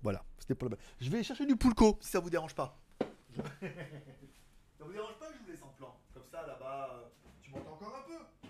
Voilà, 0.02 0.24
c'était 0.40 0.57
pour 0.57 0.68
le 0.68 0.76
Je 1.00 1.09
vais 1.09 1.22
chercher 1.22 1.46
du 1.46 1.55
Poulco, 1.55 1.98
si 2.00 2.11
ça 2.11 2.18
vous 2.18 2.31
dérange 2.31 2.57
pas. 2.57 2.76
ça 3.38 4.85
vous 4.85 4.92
dérange 4.92 5.14
pas 5.20 5.28
que 5.28 5.35
je 5.35 5.44
vous 5.44 5.50
laisse 5.52 5.62
en 5.62 5.72
plan? 5.78 5.96
Comme 6.12 6.26
ça, 6.28 6.44
là-bas, 6.44 6.90
euh, 6.94 7.09
tu 7.42 7.52
m'entends 7.52 7.74
encore 7.74 8.02
un 8.05 8.09
peu? 8.09 8.48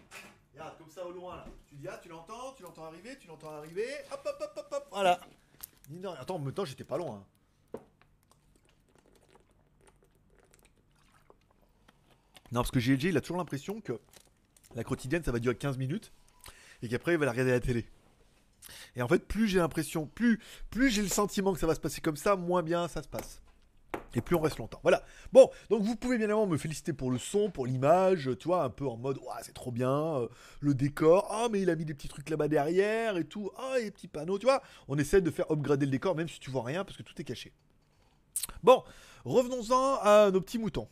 Comme 0.78 0.90
ça 0.90 1.04
au 1.04 1.12
loin, 1.12 1.36
là. 1.36 1.44
Tu 1.68 1.74
dis, 1.74 1.88
ah, 1.88 2.00
tu 2.02 2.08
l'entends, 2.08 2.54
tu 2.56 2.62
l'entends 2.62 2.86
arriver, 2.86 3.18
tu 3.20 3.28
l'entends 3.28 3.50
arriver. 3.50 3.88
Hop, 4.10 4.22
hop, 4.24 4.36
hop, 4.40 4.52
hop, 4.56 4.68
hop. 4.72 4.88
Voilà. 4.90 5.20
Attends, 6.18 6.36
en 6.36 6.38
même 6.38 6.54
temps, 6.54 6.64
j'étais 6.64 6.84
pas 6.84 6.96
loin. 6.96 7.16
Hein. 7.16 7.24
Non, 12.52 12.60
parce 12.60 12.70
que 12.70 12.78
GLG, 12.78 13.04
il 13.04 13.16
a 13.16 13.20
toujours 13.20 13.38
l'impression 13.38 13.80
que 13.80 13.98
la 14.74 14.84
quotidienne, 14.84 15.22
ça 15.24 15.32
va 15.32 15.38
durer 15.38 15.56
15 15.56 15.78
minutes 15.78 16.12
et 16.82 16.88
qu'après, 16.88 17.12
il 17.12 17.18
va 17.18 17.24
la 17.24 17.32
regarder 17.32 17.52
à 17.52 17.54
la 17.54 17.60
télé. 17.60 17.86
Et 18.94 19.02
en 19.02 19.08
fait, 19.08 19.26
plus 19.26 19.48
j'ai 19.48 19.58
l'impression, 19.58 20.06
plus, 20.06 20.38
plus 20.70 20.90
j'ai 20.90 21.02
le 21.02 21.08
sentiment 21.08 21.52
que 21.52 21.58
ça 21.58 21.66
va 21.66 21.74
se 21.74 21.80
passer 21.80 22.00
comme 22.00 22.16
ça, 22.16 22.36
moins 22.36 22.62
bien 22.62 22.88
ça 22.88 23.02
se 23.02 23.08
passe. 23.08 23.42
Et 24.14 24.20
plus 24.20 24.36
on 24.36 24.40
reste 24.40 24.58
longtemps. 24.58 24.80
Voilà. 24.82 25.02
Bon, 25.32 25.50
donc 25.70 25.82
vous 25.82 25.96
pouvez 25.96 26.16
bien 26.16 26.26
évidemment 26.26 26.46
me 26.46 26.58
féliciter 26.58 26.92
pour 26.92 27.10
le 27.10 27.18
son, 27.18 27.50
pour 27.50 27.66
l'image, 27.66 28.30
tu 28.38 28.48
vois, 28.48 28.64
un 28.64 28.70
peu 28.70 28.86
en 28.86 28.96
mode, 28.96 29.16
ouais, 29.18 29.40
c'est 29.42 29.54
trop 29.54 29.72
bien, 29.72 29.90
euh, 29.90 30.28
le 30.60 30.74
décor, 30.74 31.28
ah, 31.30 31.48
mais 31.50 31.62
il 31.62 31.70
a 31.70 31.76
mis 31.76 31.84
des 31.84 31.94
petits 31.94 32.08
trucs 32.08 32.28
là-bas 32.28 32.48
derrière 32.48 33.16
et 33.16 33.24
tout, 33.24 33.50
ah, 33.56 33.78
et 33.78 33.84
les 33.84 33.90
petits 33.90 34.08
panneaux, 34.08 34.38
tu 34.38 34.46
vois. 34.46 34.62
On 34.88 34.98
essaie 34.98 35.22
de 35.22 35.30
faire 35.30 35.50
upgrader 35.50 35.86
le 35.86 35.92
décor, 35.92 36.14
même 36.14 36.28
si 36.28 36.38
tu 36.38 36.50
vois 36.50 36.62
rien, 36.62 36.84
parce 36.84 36.96
que 36.96 37.02
tout 37.02 37.18
est 37.18 37.24
caché. 37.24 37.52
Bon, 38.62 38.82
revenons-en 39.24 39.98
à 40.02 40.30
nos 40.30 40.40
petits 40.40 40.58
moutons. 40.58 40.88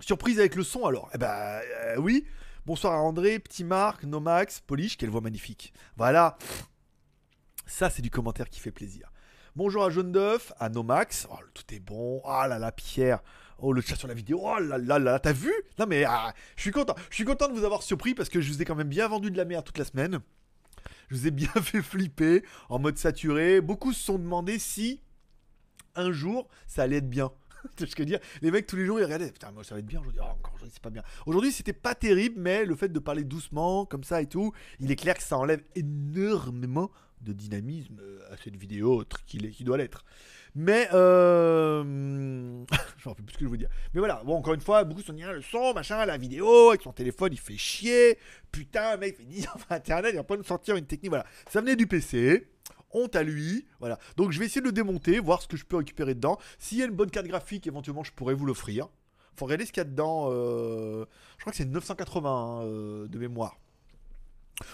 Surprise 0.00 0.38
avec 0.38 0.54
le 0.56 0.64
son 0.64 0.86
alors 0.86 1.10
Eh 1.14 1.18
euh, 1.22 1.96
oui. 1.98 2.26
Bonsoir 2.64 2.92
à 2.94 2.98
André, 2.98 3.38
Petit 3.38 3.64
Marc, 3.64 4.04
Nomax, 4.04 4.60
Polish, 4.60 4.96
quelle 4.96 5.10
voix 5.10 5.20
magnifique. 5.20 5.72
Voilà. 5.96 6.38
Ça, 7.66 7.90
c'est 7.90 8.02
du 8.02 8.10
commentaire 8.10 8.48
qui 8.48 8.60
fait 8.60 8.70
plaisir. 8.70 9.12
Bonjour 9.56 9.84
à 9.84 9.90
Jaune 9.90 10.12
d'œuf, 10.12 10.52
à 10.58 10.68
Nomax. 10.68 11.26
Oh, 11.30 11.36
tout 11.54 11.74
est 11.74 11.80
bon. 11.80 12.22
Oh 12.24 12.42
là 12.48 12.58
là, 12.58 12.72
Pierre. 12.72 13.20
Oh, 13.58 13.72
le 13.72 13.80
chat 13.80 13.96
sur 13.96 14.08
la 14.08 14.14
vidéo. 14.14 14.40
Oh 14.42 14.58
là 14.58 14.78
là 14.78 14.98
là, 14.98 15.18
t'as 15.18 15.32
vu? 15.32 15.52
Non 15.78 15.86
mais 15.86 16.04
ah, 16.04 16.34
je 16.56 16.62
suis 16.62 16.70
content. 16.72 16.96
Je 17.10 17.14
suis 17.14 17.24
content 17.24 17.48
de 17.48 17.52
vous 17.52 17.64
avoir 17.64 17.82
surpris 17.82 18.14
parce 18.14 18.28
que 18.28 18.40
je 18.40 18.52
vous 18.52 18.60
ai 18.60 18.64
quand 18.64 18.74
même 18.74 18.88
bien 18.88 19.06
vendu 19.06 19.30
de 19.30 19.36
la 19.36 19.44
merde 19.44 19.64
toute 19.64 19.78
la 19.78 19.84
semaine. 19.84 20.20
Je 21.08 21.16
vous 21.16 21.26
ai 21.26 21.30
bien 21.30 21.48
fait 21.62 21.82
flipper 21.82 22.42
en 22.68 22.78
mode 22.78 22.98
saturé. 22.98 23.60
Beaucoup 23.60 23.92
se 23.92 24.02
sont 24.02 24.18
demandé 24.18 24.58
si 24.58 25.00
un 25.94 26.10
jour 26.10 26.48
ça 26.66 26.82
allait 26.82 26.96
être 26.96 27.10
bien. 27.10 27.30
Ce 27.78 27.84
que 27.84 28.02
je 28.02 28.04
dire 28.04 28.20
Les 28.40 28.50
mecs 28.50 28.66
tous 28.66 28.76
les 28.76 28.86
jours 28.86 28.98
ils 28.98 29.04
regardaient, 29.04 29.30
putain 29.30 29.50
moi 29.52 29.64
ça 29.64 29.74
va 29.74 29.80
être 29.80 29.86
bien 29.86 30.00
aujourd'hui, 30.00 30.20
Oh, 30.22 30.28
encore 30.30 30.54
aujourd'hui 30.54 30.72
c'est 30.74 30.82
pas 30.82 30.90
bien. 30.90 31.02
Aujourd'hui 31.26 31.52
c'était 31.52 31.72
pas 31.72 31.94
terrible, 31.94 32.36
mais 32.38 32.64
le 32.64 32.74
fait 32.74 32.88
de 32.88 32.98
parler 32.98 33.24
doucement 33.24 33.84
comme 33.86 34.04
ça 34.04 34.22
et 34.22 34.26
tout, 34.26 34.52
il 34.80 34.90
est 34.90 34.96
clair 34.96 35.16
que 35.16 35.22
ça 35.22 35.38
enlève 35.38 35.62
énormément 35.74 36.90
de 37.20 37.32
dynamisme 37.32 38.00
euh, 38.00 38.32
à 38.32 38.36
cette 38.36 38.56
vidéo 38.56 39.04
qui 39.26 39.64
doit 39.64 39.76
l'être. 39.76 40.04
Mais 40.54 40.88
euh... 40.92 41.82
je 42.98 43.04
me 43.04 43.08
rappelle 43.08 43.24
plus 43.24 43.34
ce 43.34 43.38
que 43.38 43.44
je 43.46 43.50
veux 43.50 43.56
dire. 43.56 43.70
Mais 43.94 44.00
voilà, 44.00 44.22
bon 44.24 44.36
encore 44.36 44.54
une 44.54 44.60
fois, 44.60 44.84
beaucoup 44.84 45.02
sont 45.02 45.14
dit 45.14 45.22
Ah, 45.24 45.32
le 45.32 45.42
son, 45.42 45.72
machin, 45.72 46.04
la 46.04 46.18
vidéo, 46.18 46.70
avec 46.70 46.82
son 46.82 46.92
téléphone 46.92 47.32
il 47.32 47.40
fait 47.40 47.56
chier. 47.56 48.18
Putain, 48.50 48.96
mec, 48.98 49.16
il 49.18 49.24
fait 49.24 49.30
10 49.30 49.48
ans 49.48 49.60
internet, 49.70 50.10
il 50.12 50.16
va 50.16 50.24
pas 50.24 50.36
nous 50.36 50.44
sortir 50.44 50.76
une 50.76 50.86
technique. 50.86 51.10
Voilà, 51.10 51.26
ça 51.50 51.60
venait 51.60 51.76
du 51.76 51.86
PC. 51.86 52.48
Honte 52.92 53.16
à 53.16 53.22
lui, 53.22 53.66
voilà. 53.80 53.98
Donc 54.16 54.32
je 54.32 54.38
vais 54.38 54.46
essayer 54.46 54.60
de 54.60 54.66
le 54.66 54.72
démonter, 54.72 55.18
voir 55.18 55.40
ce 55.42 55.48
que 55.48 55.56
je 55.56 55.64
peux 55.64 55.76
récupérer 55.76 56.14
dedans. 56.14 56.38
S'il 56.58 56.78
y 56.78 56.82
a 56.82 56.86
une 56.86 56.94
bonne 56.94 57.10
carte 57.10 57.26
graphique, 57.26 57.66
éventuellement 57.66 58.04
je 58.04 58.12
pourrais 58.12 58.34
vous 58.34 58.46
l'offrir. 58.46 58.88
Faut 59.36 59.46
regarder 59.46 59.64
ce 59.64 59.72
qu'il 59.72 59.80
y 59.80 59.86
a 59.86 59.88
dedans. 59.88 60.28
euh, 60.30 61.06
Je 61.38 61.40
crois 61.42 61.52
que 61.52 61.56
c'est 61.56 61.64
980 61.64 62.30
hein, 62.30 62.64
euh, 62.64 63.08
de 63.08 63.18
mémoire. 63.18 63.56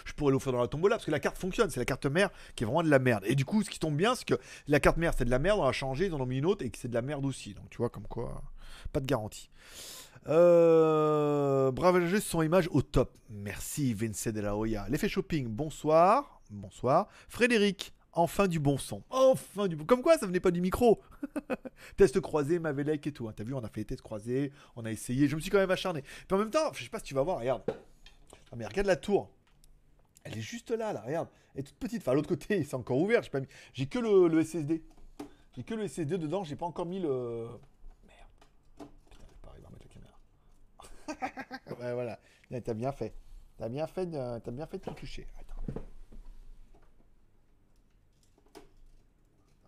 Je 0.05 0.13
pourrais 0.13 0.33
l'offrir 0.33 0.53
dans 0.53 0.61
la 0.61 0.67
tombola 0.67 0.97
parce 0.97 1.07
que 1.07 1.13
la 1.13 1.21
carte 1.21 1.39
fonctionne. 1.39 1.71
C'est 1.71 1.79
la 1.81 1.87
carte 1.87 2.07
mère 2.07 2.31
qui 2.57 2.65
est 2.65 2.67
vraiment 2.67 2.83
de 2.83 2.91
la 2.91 2.99
merde. 2.99 3.23
Et 3.27 3.37
du 3.37 3.45
coup, 3.45 3.63
ce 3.63 3.71
qui 3.71 3.79
tombe 3.79 3.97
bien, 3.97 4.15
c'est 4.17 4.25
que 4.27 4.35
la 4.67 4.81
carte 4.81 4.97
mère 4.97 5.13
c'est 5.17 5.25
de 5.25 5.31
la 5.31 5.39
merde, 5.39 5.61
on 5.61 5.65
l'a 5.65 5.73
changé, 5.73 6.07
ils 6.07 6.15
en 6.15 6.21
ont 6.21 6.27
mis 6.27 6.39
une 6.39 6.47
autre 6.47 6.65
et 6.65 6.71
que 6.71 6.77
c'est 6.77 6.89
de 6.89 6.95
la 6.95 7.03
merde 7.03 7.25
aussi. 7.25 7.55
Donc 7.55 7.71
tu 7.71 7.79
vois, 7.79 7.89
comme 7.89 8.07
quoi, 8.09 8.43
pas 8.93 8.99
de 9.01 9.07
garantie. 9.07 9.49
Euh... 10.27 11.71
Bravo, 11.71 11.99
son 12.21 12.43
image 12.43 12.69
au 12.73 12.83
top. 12.83 13.17
Merci 13.31 13.95
Vince 13.95 14.29
de 14.29 14.41
la 14.41 14.57
Hoya. 14.57 14.87
L'effet 14.89 15.09
shopping, 15.09 15.47
bonsoir. 15.47 16.41
Bonsoir. 16.51 17.09
Frédéric, 17.29 17.93
enfin 18.19 18.49
du 18.49 18.59
bon 18.59 18.79
son. 18.79 19.03
Enfin 19.11 19.69
du 19.69 19.77
bon. 19.77 19.85
Comme 19.85 20.03
quoi, 20.03 20.19
ça 20.19 20.27
venait 20.27 20.41
pas 20.41 20.51
du 20.51 20.61
micro. 20.61 21.01
Test 21.97 22.21
croisé, 22.21 22.59
Mavelec 22.59 23.07
et 23.07 23.13
tout. 23.13 23.29
hein. 23.29 23.33
T'as 23.35 23.45
vu, 23.45 23.55
on 23.55 23.63
a 23.63 23.69
fait 23.69 23.81
les 23.81 23.85
tests 23.85 24.03
croisés, 24.03 24.53
on 24.77 24.85
a 24.85 24.91
essayé. 24.91 25.29
Je 25.29 25.37
me 25.37 25.41
suis 25.41 25.51
quand 25.51 25.59
même 25.59 25.71
acharné. 25.71 26.03
Puis 26.03 26.35
en 26.35 26.39
même 26.39 26.51
temps, 26.51 26.73
je 26.73 26.83
sais 26.83 26.91
pas 26.91 26.99
si 26.99 27.05
tu 27.05 27.15
vas 27.15 27.23
voir, 27.23 27.39
regarde. 27.39 27.63
Ah, 28.51 28.57
mais 28.57 28.67
regarde 28.67 28.87
la 28.87 28.97
tour. 28.97 29.31
Elle 30.25 30.37
est 30.37 30.43
juste 30.43 30.71
là, 30.71 30.93
là, 30.93 31.03
regarde. 31.03 31.29
Elle 31.55 31.61
est 31.61 31.65
toute 31.65 31.77
petite. 31.77 32.03
Enfin, 32.03 32.13
l'autre 32.15 32.29
côté, 32.29 32.65
c'est 32.69 32.75
encore 32.75 32.99
ouvert. 32.99 33.23
J'ai 33.73 33.87
que 33.87 33.99
le, 33.99 34.43
SSD. 34.43 34.83
J'ai 35.57 35.63
que 35.63 35.75
le 35.75 35.87
SSD 35.87 36.19
dedans. 36.19 36.45
J'ai 36.45 36.57
pas 36.57 36.67
encore 36.67 36.87
mis 36.87 37.01
le. 37.01 37.47
Merde. 38.07 38.89
Putain, 39.11 39.25
j'ai 39.29 39.37
pas 39.43 39.51
arrivé 39.51 39.67
à 39.67 39.71
mettre 39.71 39.87
la 39.87 41.15
caméra. 41.15 41.81
ouais, 41.81 41.95
voilà. 41.95 42.19
T'as 42.65 42.75
bien 42.75 42.93
fait. 42.93 43.15
T'as 43.57 43.69
bien 43.69 43.87
fait. 43.87 44.07
de- 44.07 44.51
bien 44.51 44.67
fait 44.67 44.79
de 44.85 44.93
toucher. 44.95 45.27
Attends. 45.39 45.83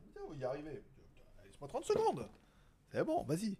Putain, 0.04 0.20
on 0.26 0.28
va 0.29 0.29
arriver. 0.44 0.82
Laisse-moi 1.44 1.68
30 1.68 1.84
secondes. 1.84 2.28
C'est 2.92 3.04
bon, 3.04 3.22
vas-y. 3.24 3.56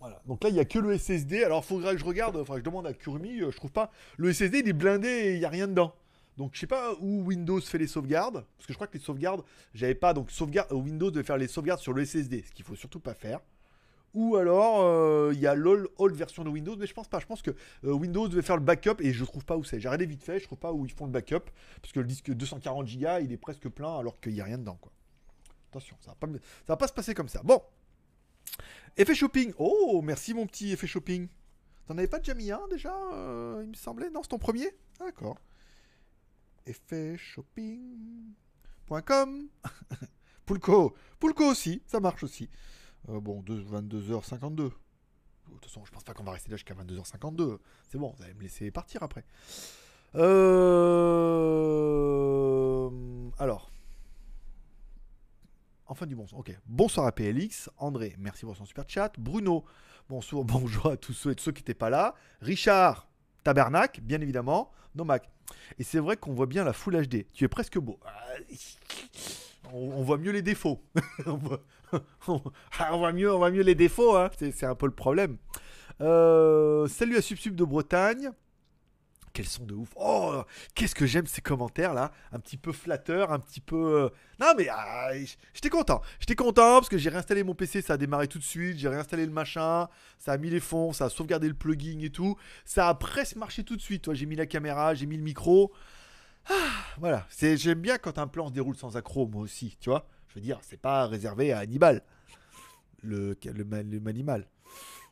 Voilà. 0.00 0.20
Donc 0.26 0.42
là, 0.42 0.50
il 0.50 0.54
n'y 0.54 0.60
a 0.60 0.64
que 0.64 0.78
le 0.78 0.98
SSD. 0.98 1.44
Alors, 1.44 1.64
faudrait 1.64 1.92
que 1.94 2.00
je 2.00 2.04
regarde. 2.04 2.36
Enfin, 2.36 2.56
je 2.56 2.62
demande 2.62 2.86
à 2.86 2.92
Kurumi. 2.92 3.40
euh, 3.40 3.50
Je 3.50 3.56
trouve 3.56 3.70
pas. 3.72 3.90
Le 4.16 4.32
SSD, 4.32 4.58
il 4.58 4.68
est 4.68 4.72
blindé 4.72 5.08
et 5.08 5.32
il 5.34 5.38
n'y 5.38 5.44
a 5.44 5.48
rien 5.48 5.68
dedans. 5.68 5.94
Donc, 6.36 6.50
je 6.54 6.60
sais 6.60 6.66
pas 6.66 6.94
où 7.00 7.22
Windows 7.24 7.60
fait 7.60 7.78
les 7.78 7.86
sauvegardes. 7.86 8.44
Parce 8.56 8.66
que 8.66 8.72
je 8.72 8.76
crois 8.76 8.88
que 8.88 8.94
les 8.94 9.04
sauvegardes, 9.04 9.42
j'avais 9.74 9.94
pas. 9.94 10.12
Donc, 10.12 10.30
sauvegarde, 10.30 10.72
euh, 10.72 10.76
Windows 10.76 11.10
devait 11.10 11.24
faire 11.24 11.38
les 11.38 11.46
sauvegardes 11.46 11.80
sur 11.80 11.92
le 11.92 12.04
SSD. 12.04 12.42
Ce 12.46 12.50
qu'il 12.52 12.64
faut 12.64 12.74
surtout 12.74 13.00
pas 13.00 13.14
faire. 13.14 13.40
Ou 14.14 14.36
alors, 14.36 14.80
euh, 14.82 15.30
il 15.32 15.40
y 15.40 15.46
a 15.46 15.54
l'old 15.54 15.86
old 15.98 16.14
version 16.16 16.42
de 16.42 16.48
Windows. 16.50 16.76
Mais 16.76 16.86
je 16.88 16.94
pense 16.94 17.06
pas. 17.08 17.20
Je 17.20 17.26
pense 17.26 17.40
que 17.40 17.52
euh, 17.84 17.92
Windows 17.92 18.26
devait 18.26 18.42
faire 18.42 18.56
le 18.56 18.62
backup. 18.64 18.96
Et 19.00 19.12
je 19.12 19.24
trouve 19.24 19.44
pas 19.44 19.56
où 19.56 19.62
c'est. 19.62 19.78
J'ai 19.78 19.88
regardé 19.88 20.06
vite 20.06 20.24
fait. 20.24 20.40
Je 20.40 20.44
trouve 20.46 20.58
pas 20.58 20.72
où 20.72 20.84
ils 20.84 20.90
font 20.92 21.06
le 21.06 21.12
backup. 21.12 21.44
Parce 21.80 21.92
que 21.92 22.00
le 22.00 22.06
disque 22.06 22.32
240 22.32 22.86
Go, 22.86 23.06
il 23.22 23.30
est 23.32 23.36
presque 23.36 23.68
plein. 23.68 23.96
Alors 23.98 24.18
qu'il 24.20 24.32
n'y 24.32 24.40
a 24.40 24.44
rien 24.44 24.58
dedans. 24.58 24.78
Quoi. 24.80 24.90
Attention, 25.72 25.96
ça 26.02 26.14
ça 26.20 26.26
va 26.68 26.76
pas 26.76 26.86
se 26.86 26.92
passer 26.92 27.14
comme 27.14 27.28
ça. 27.28 27.40
Bon. 27.42 27.62
Effet 28.98 29.14
shopping. 29.14 29.54
Oh, 29.56 30.02
merci 30.04 30.34
mon 30.34 30.46
petit 30.46 30.70
effet 30.70 30.86
shopping. 30.86 31.28
T'en 31.86 31.96
avais 31.96 32.08
pas 32.08 32.18
déjà 32.18 32.34
mis 32.34 32.50
un 32.50 32.68
déjà, 32.68 32.94
euh, 33.14 33.62
il 33.64 33.70
me 33.70 33.74
semblait? 33.74 34.10
Non, 34.10 34.22
c'est 34.22 34.28
ton 34.28 34.38
premier? 34.38 34.68
D'accord. 35.00 35.38
Effet 36.66 37.16
shopping.com. 37.16 38.28
Poulco. 40.44 40.94
Poulco 41.18 41.44
aussi, 41.44 41.82
ça 41.86 42.00
marche 42.00 42.22
aussi. 42.22 42.50
Euh, 43.08 43.18
bon, 43.18 43.40
deux- 43.40 43.62
22h52. 43.64 44.54
De 44.56 44.70
toute 45.54 45.64
façon, 45.64 45.86
je 45.86 45.90
pense 45.90 46.04
pas 46.04 46.12
qu'on 46.12 46.22
va 46.24 46.32
rester 46.32 46.50
là 46.50 46.56
jusqu'à 46.58 46.74
22h52. 46.74 47.60
C'est 47.88 47.96
bon, 47.96 48.12
vous 48.14 48.22
allez 48.22 48.34
me 48.34 48.42
laisser 48.42 48.70
partir 48.70 49.02
après. 49.02 49.24
Euh... 52.12 52.90
Alors. 53.38 53.71
Enfin 55.92 56.06
du 56.06 56.16
bon. 56.16 56.24
Ok. 56.32 56.50
Bonsoir 56.64 57.06
à 57.06 57.12
PLX. 57.12 57.68
André, 57.76 58.16
merci 58.18 58.46
pour 58.46 58.56
son 58.56 58.64
super 58.64 58.84
chat. 58.88 59.12
Bruno, 59.18 59.62
bonsoir, 60.08 60.42
bonjour 60.46 60.86
à 60.86 60.96
tous 60.96 61.12
ceux 61.12 61.32
et 61.32 61.34
ceux 61.38 61.52
qui 61.52 61.60
n'étaient 61.60 61.74
pas 61.74 61.90
là. 61.90 62.14
Richard, 62.40 63.08
Tabernac, 63.44 64.00
bien 64.00 64.18
évidemment. 64.22 64.70
Nomac. 64.94 65.28
Et 65.78 65.84
c'est 65.84 65.98
vrai 65.98 66.16
qu'on 66.16 66.32
voit 66.32 66.46
bien 66.46 66.64
la 66.64 66.72
Full 66.72 67.06
HD. 67.06 67.26
Tu 67.34 67.44
es 67.44 67.48
presque 67.48 67.78
beau. 67.78 68.00
Ah, 68.06 68.10
On, 69.74 70.02
voit 70.02 70.16
mieux 70.16 70.32
les 70.32 70.40
défauts. 70.40 70.82
on, 71.26 71.36
voit, 72.96 73.12
mieux, 73.12 73.62
les 73.62 73.74
défauts. 73.74 74.16
hein. 74.16 74.30
C'est 74.38 74.50
c'est 74.50 74.64
un 74.64 74.74
peu 74.74 74.86
le 74.86 74.94
problème. 74.94 75.36
Euh, 76.00 76.88
salut 76.88 77.18
à 77.18 77.20
Subsub 77.20 77.54
de 77.54 77.64
Bretagne. 77.64 78.30
Quels 79.32 79.46
sont 79.46 79.64
de 79.64 79.72
ouf. 79.74 79.88
Oh, 79.96 80.42
qu'est-ce 80.74 80.94
que 80.94 81.06
j'aime 81.06 81.26
ces 81.26 81.40
commentaires 81.40 81.94
là. 81.94 82.12
Un 82.32 82.38
petit 82.38 82.58
peu 82.58 82.70
flatteur, 82.72 83.32
un 83.32 83.38
petit 83.38 83.60
peu. 83.62 83.76
euh, 84.02 84.08
Non 84.38 84.52
mais 84.58 84.68
ah, 84.70 85.08
j'étais 85.54 85.70
content. 85.70 86.02
J'étais 86.20 86.34
content 86.34 86.74
parce 86.80 86.90
que 86.90 86.98
j'ai 86.98 87.08
réinstallé 87.08 87.42
mon 87.42 87.54
PC, 87.54 87.80
ça 87.80 87.94
a 87.94 87.96
démarré 87.96 88.28
tout 88.28 88.38
de 88.38 88.44
suite. 88.44 88.76
J'ai 88.78 88.88
réinstallé 88.88 89.24
le 89.24 89.32
machin, 89.32 89.88
ça 90.18 90.32
a 90.32 90.36
mis 90.38 90.50
les 90.50 90.60
fonds, 90.60 90.92
ça 90.92 91.06
a 91.06 91.08
sauvegardé 91.08 91.48
le 91.48 91.54
plugin 91.54 91.98
et 92.02 92.10
tout. 92.10 92.36
Ça 92.66 92.88
a 92.90 92.94
presque 92.94 93.36
marché 93.36 93.64
tout 93.64 93.74
de 93.76 93.80
suite. 93.80 94.12
J'ai 94.12 94.26
mis 94.26 94.36
la 94.36 94.44
caméra, 94.46 94.94
j'ai 94.94 95.06
mis 95.06 95.16
le 95.16 95.22
micro. 95.22 95.72
Ah, 96.50 96.54
voilà. 96.98 97.26
J'aime 97.40 97.80
bien 97.80 97.96
quand 97.98 98.18
un 98.18 98.26
plan 98.26 98.48
se 98.48 98.52
déroule 98.52 98.76
sans 98.76 98.96
accro, 98.98 99.26
moi 99.28 99.40
aussi. 99.42 99.76
Tu 99.80 99.88
vois. 99.88 100.06
Je 100.28 100.34
veux 100.34 100.40
dire, 100.42 100.58
c'est 100.62 100.80
pas 100.80 101.06
réservé 101.06 101.52
à 101.52 101.58
Hannibal, 101.60 102.02
le 103.02 103.36
le, 103.44 103.64
ma- 103.64 103.82
le 103.82 104.00
manimal. 104.00 104.46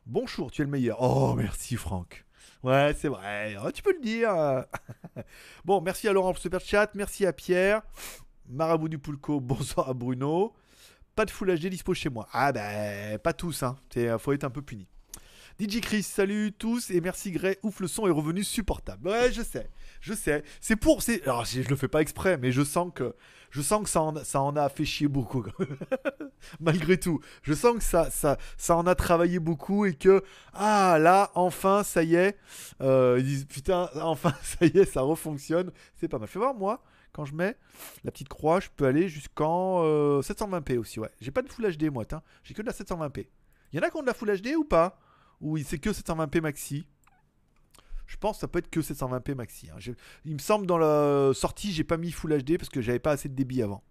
Bonjour, 0.07 0.51
tu 0.51 0.63
es 0.63 0.65
le 0.65 0.71
meilleur. 0.71 1.01
Oh, 1.01 1.35
merci 1.37 1.77
Franck. 1.77 2.25
Ouais, 2.63 2.95
c'est 2.99 3.09
vrai. 3.09 3.57
Oh, 3.65 3.71
tu 3.71 3.83
peux 3.83 3.93
le 3.93 4.01
dire. 4.01 4.65
bon, 5.65 5.81
merci 5.81 6.09
à 6.09 6.13
Laurent 6.13 6.33
pour 6.33 6.43
super 6.43 6.61
chat. 6.61 6.91
Merci 6.95 7.25
à 7.25 7.33
Pierre. 7.33 7.83
Marabout 8.49 8.89
du 8.89 8.99
Poulco, 8.99 9.41
bonsoir 9.41 9.89
à 9.89 9.95
Bruno. 9.95 10.53
Pas 11.17 11.25
de 11.25 11.31
Full 11.31 11.59
HD 11.59 11.67
dispo 11.67 11.95
chez 11.95 12.11
moi. 12.11 12.29
Ah 12.33 12.53
ben, 12.53 13.19
pas 13.19 13.33
tous, 13.33 13.63
hein. 13.63 13.77
Faut 14.19 14.33
être 14.33 14.45
un 14.45 14.51
peu 14.51 14.63
puni. 14.63 14.87
DJ 15.61 15.83
Chris, 15.83 16.05
salut 16.05 16.53
tous 16.53 16.89
et 16.91 17.03
merci 17.03 17.31
Gray. 17.33 17.59
Ouf, 17.63 17.81
le 17.81 17.87
son 17.87 18.07
est 18.07 18.11
revenu 18.11 18.43
supportable. 18.43 19.07
Ouais, 19.07 19.31
je 19.31 19.43
sais, 19.43 19.69
je 20.01 20.15
sais. 20.15 20.43
C'est 20.59 20.77
pour, 20.77 21.03
c'est, 21.03 21.23
alors 21.25 21.45
je, 21.45 21.61
je 21.61 21.69
le 21.69 21.77
fais 21.77 21.87
pas 21.87 22.01
exprès, 22.01 22.39
mais 22.39 22.51
je 22.51 22.63
sens 22.63 22.91
que, 22.95 23.15
je 23.51 23.61
sens 23.61 23.83
que 23.83 23.91
ça 23.91 24.01
en, 24.01 24.25
ça 24.25 24.41
en 24.41 24.57
a 24.57 24.71
fait 24.71 24.87
chier 24.87 25.07
beaucoup. 25.07 25.45
Malgré 26.61 26.99
tout, 26.99 27.21
je 27.43 27.53
sens 27.53 27.77
que 27.77 27.83
ça, 27.83 28.11
ça, 28.11 28.39
ça 28.57 28.75
en 28.75 28.87
a 28.87 28.95
travaillé 28.95 29.39
beaucoup 29.39 29.85
et 29.85 29.93
que, 29.93 30.25
ah 30.55 30.97
là, 30.99 31.31
enfin, 31.35 31.83
ça 31.83 32.05
y 32.05 32.15
est. 32.15 32.39
Euh, 32.81 33.17
ils 33.19 33.27
disent 33.27 33.45
putain, 33.45 33.91
enfin, 33.97 34.33
ça 34.43 34.65
y 34.65 34.79
est, 34.79 34.91
ça 34.91 35.03
refonctionne. 35.03 35.73
C'est 35.97 36.09
pas 36.09 36.19
mal. 36.19 36.29
Fais 36.29 36.39
voir 36.39 36.55
moi. 36.55 36.83
Quand 37.13 37.27
je 37.27 37.35
mets 37.35 37.55
la 38.03 38.11
petite 38.11 38.31
croix, 38.31 38.61
je 38.61 38.69
peux 38.75 38.87
aller 38.87 39.11
jusqu'en 39.11 39.83
euh, 39.85 40.23
720p 40.23 40.79
aussi, 40.79 41.01
ouais. 41.01 41.11
J'ai 41.21 41.33
pas 41.33 41.43
de 41.43 41.51
Full 41.51 41.77
HD, 41.77 41.93
moi. 41.93 42.05
J'ai 42.45 42.55
que 42.55 42.63
de 42.63 42.67
la 42.67 42.73
720p. 42.73 43.27
Il 43.73 43.77
y 43.77 43.79
en 43.79 43.87
a 43.87 43.91
qui 43.91 43.97
ont 43.99 44.01
de 44.01 44.07
la 44.07 44.15
Full 44.15 44.41
HD 44.41 44.55
ou 44.57 44.65
pas? 44.65 44.99
Ou 45.41 45.59
c'est 45.59 45.79
que 45.79 45.91
720p 45.91 46.41
maxi 46.41 46.87
Je 48.07 48.17
pense 48.17 48.37
que 48.37 48.41
ça 48.41 48.49
peut 48.49 48.59
être 48.59 48.71
que 48.71 48.81
720p 48.81 49.35
maxi. 49.35 49.69
hein. 49.71 49.93
Il 50.25 50.35
me 50.35 50.39
semble 50.39 50.67
dans 50.67 50.79
la 50.79 51.33
sortie, 51.35 51.73
j'ai 51.73 51.85
pas 51.85 51.97
mis 51.97 52.11
Full 52.11 52.43
HD 52.43 52.57
parce 52.59 52.69
que 52.69 52.81
j'avais 52.81 52.99
pas 52.99 53.13
assez 53.13 53.29
de 53.29 53.35
débit 53.35 53.63
avant. 53.63 53.83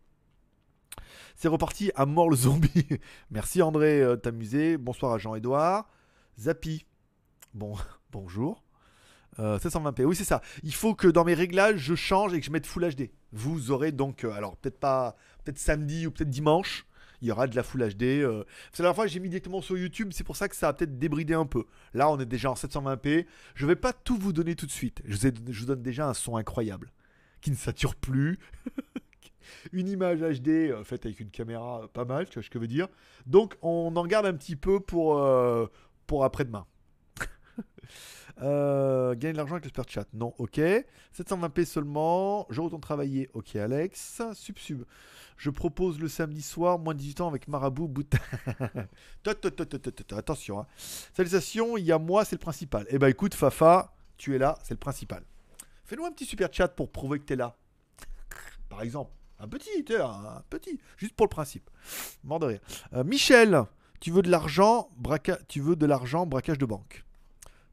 C'est 1.36 1.48
reparti 1.48 1.92
à 1.96 2.06
mort 2.06 2.30
le 2.30 2.36
zombie. 2.36 2.88
Merci 3.32 3.62
André 3.62 4.02
euh, 4.02 4.16
t'amuser. 4.18 4.78
Bonsoir 4.78 5.14
à 5.14 5.18
Jean-Edouard. 5.18 5.90
Zapi. 6.38 6.86
Bon, 7.54 7.76
bonjour. 8.12 8.64
Euh, 9.40 9.58
720p, 9.58 10.04
oui 10.04 10.16
c'est 10.16 10.26
ça. 10.26 10.42
Il 10.64 10.74
faut 10.74 10.96
que 10.96 11.08
dans 11.08 11.24
mes 11.24 11.34
réglages, 11.34 11.78
je 11.78 11.96
change 11.96 12.34
et 12.34 12.40
que 12.40 12.46
je 12.46 12.52
mette 12.52 12.66
Full 12.68 12.94
HD. 12.94 13.10
Vous 13.32 13.72
aurez 13.72 13.92
donc, 13.92 14.24
euh, 14.24 14.32
alors 14.32 14.58
peut-être 14.58 14.80
pas, 14.80 15.16
peut-être 15.44 15.60
samedi 15.60 16.08
ou 16.08 16.12
peut-être 16.12 16.30
dimanche, 16.30 16.86
il 17.22 17.28
y 17.28 17.32
aura 17.32 17.48
de 17.48 17.56
la 17.56 17.64
Full 17.64 17.82
HD. 17.82 18.04
euh. 18.04 18.44
C'est 18.72 18.84
la 18.84 18.88
dernière 18.88 18.96
fois 18.96 19.06
que 19.06 19.12
j'ai 19.12 19.20
mis 19.20 19.30
directement 19.30 19.62
sur 19.62 19.78
YouTube, 19.78 20.10
c'est 20.14 20.24
pour 20.24 20.36
ça 20.36 20.48
que 20.48 20.56
ça 20.56 20.70
a 20.70 20.74
peut-être 20.74 20.98
débridé 20.98 21.34
un 21.34 21.46
peu. 21.46 21.66
Là, 21.94 22.10
on 22.10 22.20
est 22.20 22.26
déjà 22.26 22.52
en 22.52 22.56
720p. 22.56 23.26
Je 23.56 23.66
vais 23.66 23.76
pas 23.76 23.94
tout 23.94 24.18
vous 24.18 24.34
donner 24.34 24.56
tout 24.56 24.66
de 24.66 24.72
suite. 24.72 25.02
Je 25.06 25.16
vous, 25.16 25.66
donne 25.66 25.82
déjà 25.82 26.08
un 26.08 26.14
son 26.14 26.38
incroyable, 26.38 26.92
qui 27.42 27.52
ne 27.52 27.56
sature 27.56 27.96
plus. 27.96 28.38
une 29.74 29.88
image 29.88 30.20
HD 30.20 30.50
euh, 30.50 30.84
faite 30.84 31.06
avec 31.06 31.20
une 31.20 31.32
caméra 31.32 31.84
euh, 31.84 31.88
pas 31.88 32.06
mal, 32.06 32.28
tu 32.30 32.36
vois 32.36 32.44
ce 32.44 32.50
que 32.50 32.60
je 32.60 32.62
veux 32.62 32.68
dire. 32.68 32.88
Donc, 33.26 33.56
on 33.62 33.96
en 33.96 34.06
garde 34.06 34.26
un 34.26 34.34
petit 34.34 34.56
peu 34.56 34.80
pour, 34.80 35.22
pour 36.08 36.24
après-demain. 36.24 36.66
Euh, 38.42 39.16
gagner 39.16 39.34
de 39.34 39.38
l'argent 39.38 39.56
avec 39.56 39.66
le 39.66 39.70
super 39.70 39.86
chat. 39.88 40.08
Non, 40.14 40.34
ok. 40.38 40.60
720p 41.18 41.66
seulement. 41.66 42.48
Je 42.50 42.62
retourne 42.62 42.82
travailler. 42.82 43.30
Ok, 43.34 43.56
Alex. 43.56 44.22
Sub 44.34 44.58
sub. 44.58 44.84
Je 45.38 45.50
propose 45.50 46.00
le 46.00 46.10
samedi 46.10 46.42
soir, 46.42 46.80
moins 46.80 46.94
de 46.94 47.00
18 47.00 47.22
ans 47.22 47.28
avec 47.30 47.48
Marabout. 47.48 47.88
Bout... 47.88 48.14
Attention. 50.12 50.60
Hein. 50.60 50.68
Salutations, 51.14 51.78
il 51.78 51.86
y 51.86 51.94
a 51.94 51.98
moi, 51.98 52.26
c'est 52.26 52.36
le 52.36 52.42
principal. 52.42 52.86
Eh 52.90 53.00
ben 53.00 53.08
écoute, 53.08 53.34
Fafa, 53.34 53.94
tu 54.18 54.36
es 54.36 54.38
là, 54.38 54.60
c'est 54.64 54.74
le 54.74 54.80
principal. 54.80 55.24
Fais-nous 55.86 56.06
un 56.06 56.12
petit 56.12 56.26
super 56.26 56.50
chat 56.52 56.68
pour 56.68 56.92
prouver 56.92 57.20
que 57.20 57.26
tu 57.26 57.34
es 57.34 57.38
là. 57.38 57.56
Par 58.68 58.82
exemple. 58.82 59.12
Un 59.40 59.48
petit, 59.48 59.70
un 59.98 60.44
petit. 60.50 60.78
Juste 60.98 61.14
pour 61.14 61.26
le 61.26 61.30
principe. 61.30 61.70
Mort 62.26 62.40
de 62.40 62.48
rire. 62.48 62.60
Euh, 62.92 63.06
Michel, 63.06 63.64
tu 64.02 64.12
veux 64.12 64.22
de 64.22 64.30
l'argent, 64.30 64.90
tu 65.48 65.62
veux 65.62 65.78
de 65.78 65.86
l'argent, 65.86 66.26
braquage 66.26 66.58
de 66.58 66.66
banque. 66.66 67.06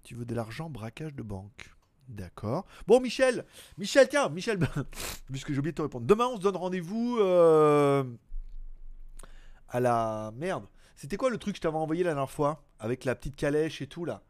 Tu 0.07 0.15
veux 0.15 0.25
de 0.25 0.37
l'argent, 0.37 0.71
braquage 0.71 1.17
de 1.17 1.25
banque. 1.25 1.75
D'accord. 2.07 2.65
Bon, 2.87 3.01
Michel, 3.01 3.45
Michel, 3.77 4.09
tiens, 4.09 4.29
Michel, 4.29 4.57
puisque 5.33 5.53
j'ai 5.53 5.59
oublié 5.59 5.73
de 5.73 5.77
te 5.79 5.83
répondre. 5.83 6.07
Demain, 6.07 6.29
on 6.29 6.37
se 6.37 6.43
donne 6.43 6.55
rendez-vous 6.55 7.19
euh, 7.19 8.05
à 9.69 9.81
la 9.81 10.33
merde. 10.37 10.65
C'était 10.95 11.17
quoi 11.17 11.29
le 11.29 11.39
truc 11.39 11.55
que 11.55 11.57
je 11.57 11.63
t'avais 11.63 11.77
envoyé 11.77 12.05
la 12.05 12.11
dernière 12.11 12.31
fois 12.31 12.63
avec 12.79 13.05
la 13.05 13.17
petite 13.17 13.35
calèche 13.35 13.83
et 13.83 13.89
tout 13.89 14.05
là? 14.05 14.23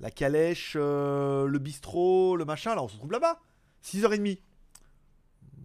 La 0.00 0.10
calèche, 0.10 0.74
euh, 0.76 1.46
le 1.46 1.58
bistrot, 1.58 2.36
le 2.36 2.44
machin. 2.44 2.74
Là, 2.74 2.82
on 2.82 2.88
se 2.88 2.98
trouve 2.98 3.12
là-bas. 3.12 3.40
6h30. 3.82 4.38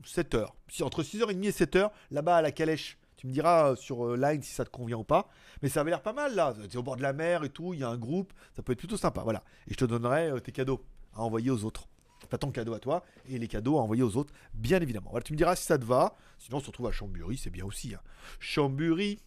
7h. 0.05 0.47
Si, 0.69 0.81
entre 0.81 1.03
6h30 1.03 1.43
et 1.43 1.51
7h, 1.51 1.91
là-bas 2.11 2.37
à 2.37 2.41
la 2.41 2.53
calèche. 2.53 2.97
Tu 3.17 3.27
me 3.27 3.31
diras 3.31 3.71
euh, 3.71 3.75
sur 3.75 4.05
euh, 4.05 4.15
Line 4.15 4.41
si 4.41 4.53
ça 4.53 4.63
te 4.63 4.69
convient 4.69 4.97
ou 4.97 5.03
pas. 5.03 5.27
Mais 5.61 5.69
ça 5.69 5.81
avait 5.81 5.89
l'air 5.89 6.03
pas 6.03 6.13
mal 6.13 6.35
là. 6.35 6.53
C'est 6.69 6.77
au 6.77 6.83
bord 6.83 6.95
de 6.95 7.01
la 7.01 7.13
mer 7.13 7.43
et 7.43 7.49
tout. 7.49 7.73
Il 7.73 7.79
y 7.79 7.83
a 7.83 7.89
un 7.89 7.97
groupe. 7.97 8.31
Ça 8.55 8.61
peut 8.61 8.73
être 8.73 8.79
plutôt 8.79 8.97
sympa. 8.97 9.21
Voilà. 9.23 9.43
Et 9.67 9.73
je 9.73 9.77
te 9.77 9.85
donnerai 9.85 10.29
euh, 10.29 10.39
tes 10.39 10.51
cadeaux 10.51 10.85
à 11.13 11.23
envoyer 11.23 11.49
aux 11.49 11.65
autres. 11.65 11.87
Enfin, 12.25 12.37
ton 12.37 12.51
cadeau 12.51 12.73
à 12.73 12.79
toi 12.79 13.03
et 13.29 13.37
les 13.37 13.47
cadeaux 13.47 13.77
à 13.77 13.81
envoyer 13.81 14.03
aux 14.03 14.17
autres, 14.17 14.33
bien 14.53 14.81
évidemment. 14.81 15.09
Voilà, 15.11 15.23
tu 15.23 15.33
me 15.33 15.37
diras 15.37 15.55
si 15.55 15.65
ça 15.65 15.77
te 15.77 15.85
va. 15.85 16.15
Sinon, 16.39 16.57
on 16.57 16.59
se 16.61 16.67
retrouve 16.67 16.87
à 16.87 16.91
Chambury, 16.91 17.37
c'est 17.37 17.49
bien 17.49 17.63
aussi. 17.63 17.93
Hein. 17.93 18.01
Chambury, 18.39 19.19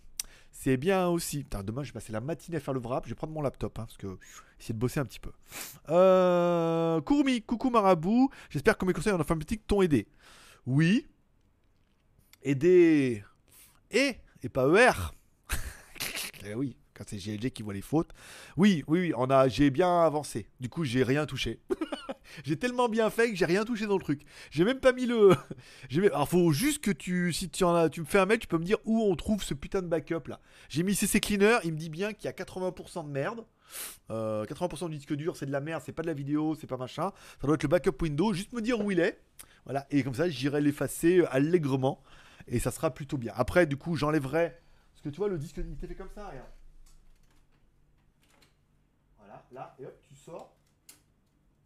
c'est 0.50 0.76
bien 0.76 1.07
aussi. 1.09 1.44
Putain, 1.44 1.62
demain, 1.62 1.83
je 1.83 1.88
vais 1.88 1.94
passer 1.94 2.12
la 2.12 2.20
matinée 2.20 2.59
à 2.59 2.61
faire 2.61 2.74
le 2.74 2.81
wrap. 2.81 3.05
Je 3.05 3.11
vais 3.11 3.14
prendre 3.14 3.33
mon 3.33 3.42
laptop, 3.42 3.79
hein, 3.79 3.85
parce 3.87 3.96
que 3.96 4.18
essayer 4.59 4.74
de 4.74 4.79
bosser 4.79 5.00
un 5.00 5.05
petit 5.05 5.20
peu. 5.20 5.31
Euh, 5.88 7.00
Kourmi, 7.00 7.42
coucou 7.42 7.70
Marabout. 7.70 8.31
J'espère 8.50 8.76
que 8.76 8.85
mes 8.85 8.92
conseils 8.92 9.12
en 9.12 9.20
informatique 9.20 9.66
t'ont 9.66 9.83
aidé. 9.83 10.09
Oui. 10.66 11.07
Aider 12.42 13.22
et, 13.90 14.16
et 14.42 14.48
pas 14.48 14.66
ER. 14.68 14.92
oui, 16.57 16.76
quand 16.94 17.05
c'est 17.07 17.16
GLG 17.16 17.50
qui 17.50 17.62
voit 17.62 17.74
les 17.74 17.81
fautes. 17.81 18.11
Oui, 18.57 18.85
oui, 18.87 19.00
oui, 19.00 19.12
on 19.16 19.31
a, 19.31 19.48
j'ai 19.48 19.70
bien 19.70 20.03
avancé. 20.03 20.46
Du 20.61 20.68
coup, 20.68 20.85
j'ai 20.85 21.03
rien 21.03 21.26
touché. 21.26 21.61
j'ai 22.44 22.57
tellement 22.57 22.88
bien 22.88 23.11
fait 23.11 23.31
que 23.31 23.37
j'ai 23.37 23.44
rien 23.46 23.64
touché 23.64 23.87
dans 23.87 23.96
le 23.96 24.03
truc. 24.03 24.22
J'ai 24.50 24.64
même 24.64 24.81
pas 24.81 24.92
mis 24.92 25.07
le. 25.07 25.31
Alors, 26.12 26.29
faut 26.29 26.53
juste 26.53 26.83
que 26.83 26.90
tu, 26.90 27.33
si 27.33 27.48
tu 27.48 27.64
en 27.64 27.74
as, 27.74 27.88
tu 27.88 28.00
me 28.00 28.07
fais 28.07 28.18
un 28.18 28.26
mail, 28.26 28.38
tu 28.38 28.46
peux 28.46 28.59
me 28.59 28.64
dire 28.64 28.79
où 28.85 29.03
on 29.03 29.16
trouve 29.16 29.42
ce 29.42 29.55
putain 29.55 29.83
de 29.83 29.88
backup 29.88 30.29
là. 30.29 30.40
J'ai 30.68 30.83
mis 30.83 30.94
CC 30.94 31.20
Cleaner, 31.20 31.59
il 31.64 31.72
me 31.72 31.79
dit 31.79 31.90
bien 31.90 32.12
qu'il 32.12 32.26
y 32.26 32.29
a 32.29 32.33
80% 32.33 33.07
de 33.07 33.11
merde. 33.11 33.44
80% 34.11 34.11
euh, 34.11 34.88
du 34.88 34.96
disque 34.96 35.14
dur, 35.14 35.37
c'est 35.37 35.46
de 35.46 35.53
la 35.53 35.61
merde, 35.61 35.83
c'est 35.87 35.92
pas 35.92 36.03
de 36.03 36.09
la 36.09 36.14
vidéo, 36.14 36.57
c'est 36.61 36.66
pas 36.66 36.76
machin. 36.76 37.12
Ça 37.40 37.46
doit 37.46 37.55
être 37.55 37.62
le 37.62 37.68
backup 37.68 38.03
Windows. 38.03 38.33
Juste 38.33 38.53
me 38.53 38.61
dire 38.61 38.81
où 38.81 38.90
il 38.90 39.00
est. 39.00 39.20
Voilà, 39.64 39.87
et 39.90 40.03
comme 40.03 40.14
ça, 40.14 40.29
j'irai 40.29 40.61
l'effacer 40.61 41.22
allègrement 41.31 42.03
et 42.50 42.58
ça 42.58 42.70
sera 42.70 42.92
plutôt 42.92 43.16
bien. 43.16 43.32
Après, 43.36 43.66
du 43.66 43.76
coup, 43.76 43.94
j'enlèverai. 43.94 44.56
Parce 44.92 45.02
que 45.02 45.08
tu 45.08 45.16
vois, 45.16 45.28
le 45.28 45.38
disque, 45.38 45.56
il 45.58 45.72
était 45.72 45.86
fait 45.86 45.94
comme 45.94 46.10
ça, 46.14 46.28
regarde. 46.28 46.48
Voilà, 49.18 49.44
là, 49.52 49.74
et 49.78 49.86
hop, 49.86 49.98
tu 50.02 50.14
sors. 50.16 50.54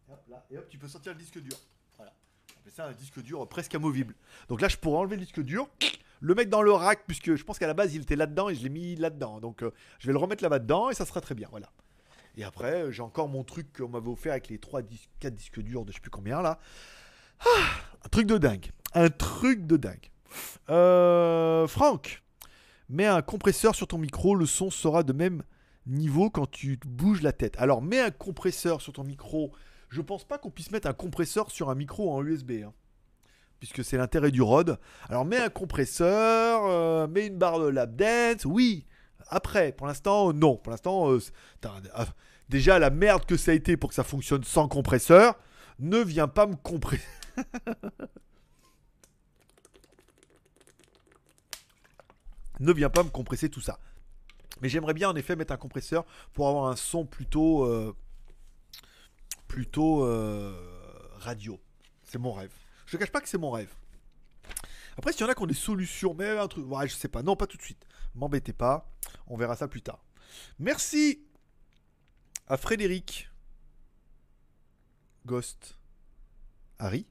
Et 0.07 0.13
hop, 0.13 0.23
là, 0.29 0.45
et 0.51 0.57
hop, 0.57 0.69
tu 0.69 0.77
peux 0.77 0.87
sortir 0.87 1.13
le 1.13 1.17
disque 1.17 1.39
dur. 1.39 1.57
Voilà. 1.97 2.13
On 2.55 2.59
appelle 2.59 2.73
ça 2.73 2.85
un 2.85 2.91
disque 2.93 3.19
dur 3.21 3.47
presque 3.49 3.73
amovible. 3.73 4.13
Donc 4.47 4.61
là, 4.61 4.67
je 4.67 4.77
pourrais 4.77 4.99
enlever 4.99 5.15
le 5.15 5.23
disque 5.23 5.41
dur, 5.41 5.67
le 6.21 6.35
mettre 6.35 6.51
dans 6.51 6.61
le 6.61 6.71
rack, 6.71 7.05
puisque 7.07 7.35
je 7.35 7.43
pense 7.43 7.57
qu'à 7.57 7.67
la 7.67 7.73
base, 7.73 7.95
il 7.95 8.03
était 8.03 8.15
là-dedans 8.15 8.49
et 8.49 8.55
je 8.55 8.61
l'ai 8.61 8.69
mis 8.69 8.95
là-dedans. 8.95 9.39
Donc, 9.39 9.63
euh, 9.63 9.71
je 9.99 10.07
vais 10.07 10.13
le 10.13 10.19
remettre 10.19 10.43
là-bas 10.43 10.59
dedans 10.59 10.91
et 10.91 10.93
ça 10.93 11.05
sera 11.05 11.19
très 11.19 11.35
bien. 11.35 11.47
Voilà. 11.49 11.71
Et 12.37 12.43
après, 12.43 12.91
j'ai 12.91 13.01
encore 13.01 13.27
mon 13.27 13.43
truc 13.43 13.75
qu'on 13.75 13.89
m'avait 13.89 14.09
offert 14.09 14.33
avec 14.33 14.49
les 14.49 14.59
3 14.59 14.83
disques, 14.83 15.09
4 15.19 15.33
disques 15.33 15.61
durs 15.61 15.83
de 15.83 15.91
je 15.91 15.95
sais 15.95 16.01
plus 16.01 16.11
combien 16.11 16.41
là. 16.41 16.59
Ah, 17.39 17.69
un 18.03 18.09
truc 18.09 18.27
de 18.27 18.37
dingue. 18.37 18.71
Un 18.93 19.09
truc 19.09 19.65
de 19.65 19.77
dingue. 19.77 20.11
Euh, 20.69 21.67
Franck, 21.67 22.23
mets 22.89 23.05
un 23.05 23.21
compresseur 23.21 23.75
sur 23.75 23.87
ton 23.87 23.97
micro, 23.97 24.35
le 24.35 24.45
son 24.45 24.69
sera 24.69 25.03
de 25.03 25.13
même 25.13 25.43
niveau 25.87 26.29
quand 26.29 26.49
tu 26.49 26.79
bouges 26.85 27.21
la 27.21 27.31
tête. 27.31 27.55
Alors 27.57 27.81
mets 27.81 27.99
un 27.99 28.11
compresseur 28.11 28.81
sur 28.81 28.93
ton 28.93 29.03
micro. 29.03 29.51
Je 29.89 30.01
pense 30.01 30.23
pas 30.23 30.37
qu'on 30.37 30.49
puisse 30.49 30.71
mettre 30.71 30.87
un 30.87 30.93
compresseur 30.93 31.51
sur 31.51 31.69
un 31.69 31.75
micro 31.75 32.11
en 32.11 32.23
USB. 32.23 32.63
Hein, 32.65 32.73
puisque 33.59 33.83
c'est 33.83 33.97
l'intérêt 33.97 34.31
du 34.31 34.41
ROD. 34.41 34.77
Alors 35.09 35.25
mets 35.25 35.39
un 35.39 35.49
compresseur, 35.49 36.61
euh, 36.65 37.07
mets 37.07 37.27
une 37.27 37.37
barre 37.37 37.59
de 37.59 37.67
lap 37.67 37.95
dance, 37.95 38.45
oui. 38.45 38.85
Après, 39.27 39.71
pour 39.71 39.87
l'instant, 39.87 40.33
non. 40.33 40.57
Pour 40.57 40.71
l'instant, 40.71 41.11
euh, 41.11 41.19
ah, 41.93 42.05
déjà 42.49 42.79
la 42.79 42.89
merde 42.89 43.25
que 43.25 43.37
ça 43.37 43.51
a 43.51 43.53
été 43.53 43.77
pour 43.77 43.89
que 43.89 43.95
ça 43.95 44.03
fonctionne 44.03 44.43
sans 44.43 44.67
compresseur, 44.67 45.35
ne 45.79 45.97
viens 45.99 46.27
pas 46.27 46.45
me 46.45 46.55
compresser. 46.55 47.03
ne 52.59 52.71
viens 52.71 52.89
pas 52.89 53.03
me 53.03 53.09
compresser 53.09 53.49
tout 53.49 53.61
ça. 53.61 53.79
Mais 54.61 54.69
j'aimerais 54.69 54.93
bien 54.93 55.09
en 55.09 55.15
effet 55.15 55.35
mettre 55.35 55.53
un 55.53 55.57
compresseur 55.57 56.05
pour 56.33 56.47
avoir 56.47 56.67
un 56.67 56.75
son 56.75 57.05
plutôt 57.05 57.65
euh, 57.65 57.95
plutôt 59.47 60.05
euh, 60.05 60.53
radio. 61.17 61.59
C'est 62.03 62.17
mon 62.17 62.33
rêve. 62.33 62.53
Je 62.85 62.93
te 62.93 62.97
cache 62.97 63.11
pas 63.11 63.21
que 63.21 63.29
c'est 63.29 63.37
mon 63.37 63.51
rêve. 63.51 63.73
Après, 64.97 65.11
s'il 65.11 65.21
y 65.21 65.23
en 65.25 65.29
a 65.29 65.35
qui 65.35 65.41
ont 65.43 65.47
des 65.47 65.53
solutions, 65.53 66.13
mais 66.13 66.37
un 66.37 66.47
truc, 66.47 66.65
ouais, 66.67 66.87
je 66.87 66.95
sais 66.95 67.09
pas. 67.09 67.21
Non, 67.21 67.35
pas 67.35 67.47
tout 67.47 67.57
de 67.57 67.61
suite. 67.61 67.85
M'embêtez 68.13 68.53
pas. 68.53 68.89
On 69.27 69.35
verra 69.35 69.55
ça 69.55 69.67
plus 69.67 69.81
tard. 69.81 70.03
Merci 70.59 71.25
à 72.47 72.57
Frédéric 72.57 73.29
Ghost 75.25 75.77
Harry 76.79 77.07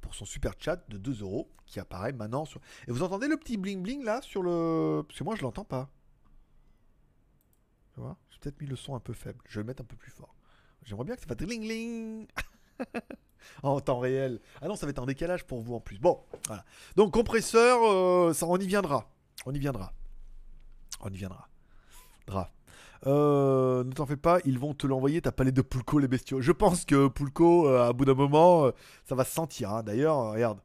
pour 0.00 0.14
son 0.14 0.24
super 0.24 0.54
chat 0.58 0.88
de 0.88 0.96
2 0.96 1.22
euros 1.22 1.50
qui 1.68 1.80
apparaît 1.80 2.12
maintenant. 2.12 2.44
Et 2.86 2.92
vous 2.92 3.02
entendez 3.02 3.28
le 3.28 3.36
petit 3.36 3.56
bling 3.56 3.82
bling 3.82 4.04
là 4.04 4.20
sur 4.22 4.42
le. 4.42 5.02
Parce 5.06 5.18
que 5.18 5.24
moi 5.24 5.36
je 5.36 5.42
l'entends 5.42 5.64
pas. 5.64 5.88
Tu 7.94 8.00
vois? 8.00 8.16
J'ai 8.30 8.38
peut-être 8.38 8.60
mis 8.60 8.66
le 8.66 8.76
son 8.76 8.94
un 8.94 9.00
peu 9.00 9.12
faible. 9.12 9.38
Je 9.46 9.56
vais 9.56 9.62
le 9.62 9.66
mettre 9.66 9.82
un 9.82 9.86
peu 9.86 9.96
plus 9.96 10.10
fort. 10.10 10.34
J'aimerais 10.84 11.04
bien 11.04 11.14
que 11.14 11.20
ça 11.20 11.26
fasse 11.26 11.36
dling 11.36 11.62
ling 11.62 12.26
en 13.62 13.80
temps 13.80 13.98
réel. 13.98 14.40
Ah 14.62 14.68
non, 14.68 14.76
ça 14.76 14.86
va 14.86 14.90
être 14.90 14.98
en 14.98 15.06
décalage 15.06 15.44
pour 15.44 15.60
vous 15.60 15.74
en 15.74 15.80
plus. 15.80 15.98
Bon, 15.98 16.20
voilà. 16.46 16.64
Donc 16.96 17.12
compresseur, 17.12 17.78
euh, 17.84 18.32
ça, 18.32 18.46
on 18.46 18.56
y 18.56 18.66
viendra. 18.66 19.10
On 19.44 19.52
y 19.52 19.58
viendra. 19.58 19.92
On 21.00 21.10
y 21.10 21.16
viendra. 21.16 21.48
Dra. 22.26 22.50
Euh, 23.06 23.84
ne 23.84 23.92
t'en 23.92 24.06
fais 24.06 24.16
pas, 24.16 24.40
ils 24.44 24.58
vont 24.58 24.74
te 24.74 24.86
l'envoyer 24.86 25.22
ta 25.22 25.30
palette 25.30 25.54
de 25.54 25.62
Pulco, 25.62 25.98
les 25.98 26.08
bestiaux. 26.08 26.40
Je 26.40 26.50
pense 26.50 26.84
que 26.84 27.06
Pulco, 27.08 27.68
euh, 27.68 27.88
à 27.88 27.92
bout 27.92 28.04
d'un 28.04 28.14
moment, 28.14 28.70
ça 29.04 29.14
va 29.14 29.24
se 29.24 29.32
sentir. 29.32 29.70
Hein. 29.70 29.82
D'ailleurs, 29.82 30.32
regarde. 30.32 30.60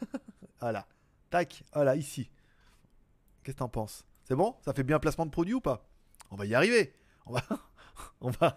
voilà. 0.60 0.86
Tac, 1.30 1.64
voilà, 1.72 1.96
ici. 1.96 2.30
Qu'est-ce 3.42 3.56
que 3.56 3.58
t'en 3.60 3.68
penses? 3.68 4.04
C'est 4.24 4.36
bon? 4.36 4.56
Ça 4.64 4.72
fait 4.72 4.82
bien 4.82 4.98
placement 4.98 5.26
de 5.26 5.30
produit 5.30 5.54
ou 5.54 5.60
pas? 5.60 5.88
On 6.30 6.36
va 6.36 6.46
y 6.46 6.54
arriver. 6.54 6.94
On 7.26 7.32
va. 7.32 7.42
on 8.20 8.30
va, 8.30 8.56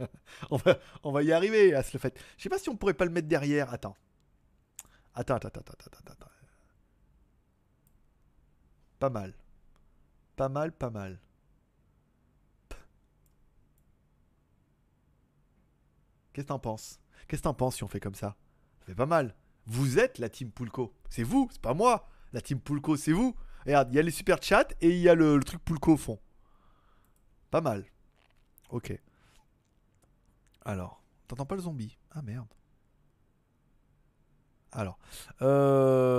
on 0.50 0.56
va, 0.56 0.78
on 1.02 1.12
va 1.12 1.22
y 1.22 1.32
arriver 1.32 1.74
à 1.74 1.82
ce 1.82 1.98
fait. 1.98 2.18
Je 2.36 2.42
sais 2.42 2.48
pas 2.48 2.58
si 2.58 2.68
on 2.68 2.76
pourrait 2.76 2.94
pas 2.94 3.04
le 3.04 3.10
mettre 3.10 3.28
derrière. 3.28 3.72
Attends. 3.72 3.96
Attends, 5.14 5.36
attends, 5.36 5.48
attends, 5.48 5.74
attends, 5.74 6.12
attends. 6.12 6.26
Pas 8.98 9.10
mal. 9.10 9.34
Pas 10.36 10.48
mal, 10.48 10.72
pas 10.72 10.90
mal. 10.90 11.18
Qu'est-ce 16.32 16.46
que 16.46 16.48
t'en 16.48 16.58
penses? 16.58 17.00
Qu'est-ce 17.26 17.42
que 17.42 17.44
t'en 17.44 17.54
penses 17.54 17.76
si 17.76 17.84
on 17.84 17.88
fait 17.88 18.00
comme 18.00 18.14
ça? 18.14 18.36
Ça 18.80 18.86
fait 18.86 18.94
pas 18.94 19.06
mal. 19.06 19.34
Vous 19.70 20.00
êtes 20.00 20.18
la 20.18 20.28
team 20.28 20.50
Pulco. 20.50 20.92
C'est 21.08 21.22
vous, 21.22 21.48
c'est 21.52 21.62
pas 21.62 21.74
moi. 21.74 22.08
La 22.32 22.40
team 22.40 22.58
Pulco, 22.58 22.96
c'est 22.96 23.12
vous. 23.12 23.36
Regarde, 23.64 23.92
il 23.92 23.94
y 23.94 24.00
a 24.00 24.02
les 24.02 24.10
super 24.10 24.42
chats 24.42 24.66
et 24.80 24.88
il 24.88 24.98
y 24.98 25.08
a 25.08 25.14
le, 25.14 25.38
truc 25.44 25.64
Pulco 25.64 25.92
au 25.92 25.96
fond. 25.96 26.18
Pas 27.52 27.60
mal. 27.60 27.84
Ok. 28.70 29.00
Alors, 30.64 31.04
t'entends 31.28 31.46
pas 31.46 31.54
le 31.54 31.60
zombie? 31.60 31.96
Ah 32.10 32.20
merde. 32.22 32.52
Alors, 34.72 34.98
euh... 35.40 36.16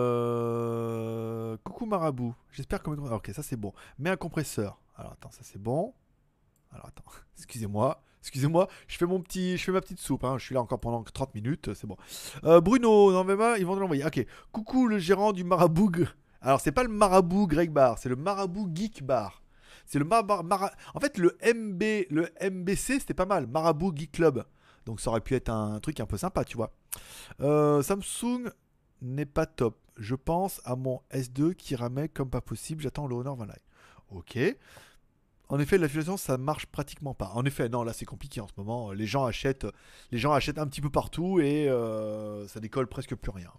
coucou 1.65 1.85
Marabout. 1.85 2.33
J'espère 2.53 2.81
que. 2.81 2.89
Ok, 2.89 3.31
ça 3.35 3.43
c'est 3.43 3.57
bon. 3.57 3.73
Mets 3.99 4.11
un 4.11 4.15
compresseur. 4.15 4.79
Alors 4.95 5.11
attends, 5.11 5.31
ça 5.31 5.43
c'est 5.43 5.61
bon. 5.61 5.93
Alors 6.71 6.85
attends, 6.85 7.03
excusez-moi. 7.37 8.01
Excusez-moi, 8.21 8.67
je 8.87 8.97
fais 8.97 9.05
mon 9.05 9.19
petit, 9.19 9.57
je 9.57 9.71
ma 9.71 9.81
petite 9.81 9.99
soupe. 9.99 10.23
Hein. 10.23 10.37
Je 10.37 10.45
suis 10.45 10.55
là 10.55 10.61
encore 10.61 10.79
pendant 10.79 11.03
30 11.03 11.33
minutes, 11.35 11.73
c'est 11.73 11.87
bon. 11.87 11.97
Euh, 12.43 12.61
Bruno, 12.61 13.11
non 13.11 13.23
mais 13.23 13.33
ils 13.59 13.65
vont 13.65 13.75
l'envoyer. 13.75 14.05
Ok. 14.05 14.25
Coucou 14.51 14.87
le 14.87 14.99
gérant 14.99 15.31
du 15.33 15.43
marabout. 15.43 15.91
Alors 16.41 16.59
c'est 16.61 16.71
pas 16.71 16.83
le 16.83 16.89
marabout 16.89 17.47
Greg 17.47 17.71
Bar, 17.71 17.97
c'est 17.97 18.09
le 18.09 18.15
marabout 18.15 18.69
Geek 18.73 19.03
Bar. 19.03 19.41
C'est 19.85 19.99
le 19.99 20.05
Mar- 20.05 20.43
Mara- 20.43 20.71
En 20.93 20.99
fait, 20.99 21.17
le 21.17 21.35
MB, 21.43 21.83
le 22.11 22.29
MBC, 22.39 22.99
c'était 22.99 23.13
pas 23.13 23.25
mal. 23.25 23.47
Marabout 23.47 23.91
Geek 23.95 24.11
Club. 24.13 24.45
Donc 24.85 25.01
ça 25.01 25.09
aurait 25.09 25.19
pu 25.21 25.35
être 25.35 25.49
un 25.49 25.79
truc 25.79 25.99
un 25.99 26.05
peu 26.05 26.17
sympa, 26.17 26.45
tu 26.45 26.55
vois. 26.55 26.71
Euh, 27.41 27.81
Samsung 27.81 28.49
n'est 29.01 29.25
pas 29.25 29.45
top. 29.45 29.77
Je 29.97 30.15
pense 30.15 30.61
à 30.63 30.75
mon 30.75 31.01
S2 31.11 31.53
qui 31.55 31.75
ramait 31.75 32.07
comme 32.07 32.29
pas 32.29 32.41
possible. 32.41 32.81
J'attends 32.81 33.05
le 33.07 33.15
Honor 33.15 33.35
20 33.35 33.45
Lite. 33.47 33.61
Ok. 34.11 34.37
En 35.51 35.59
effet, 35.59 35.77
l'affiliation, 35.77 36.15
ça 36.15 36.37
marche 36.37 36.65
pratiquement 36.65 37.13
pas. 37.13 37.29
En 37.35 37.43
effet, 37.43 37.67
non, 37.67 37.83
là 37.83 37.91
c'est 37.91 38.05
compliqué 38.05 38.39
en 38.39 38.47
ce 38.47 38.53
moment. 38.55 38.93
Les 38.93 39.05
gens 39.05 39.25
achètent, 39.25 39.67
les 40.13 40.17
gens 40.17 40.31
achètent 40.31 40.57
un 40.57 40.65
petit 40.65 40.79
peu 40.79 40.89
partout 40.89 41.41
et 41.41 41.67
euh, 41.67 42.47
ça 42.47 42.61
décolle 42.61 42.87
presque 42.87 43.15
plus 43.15 43.31
rien. 43.31 43.51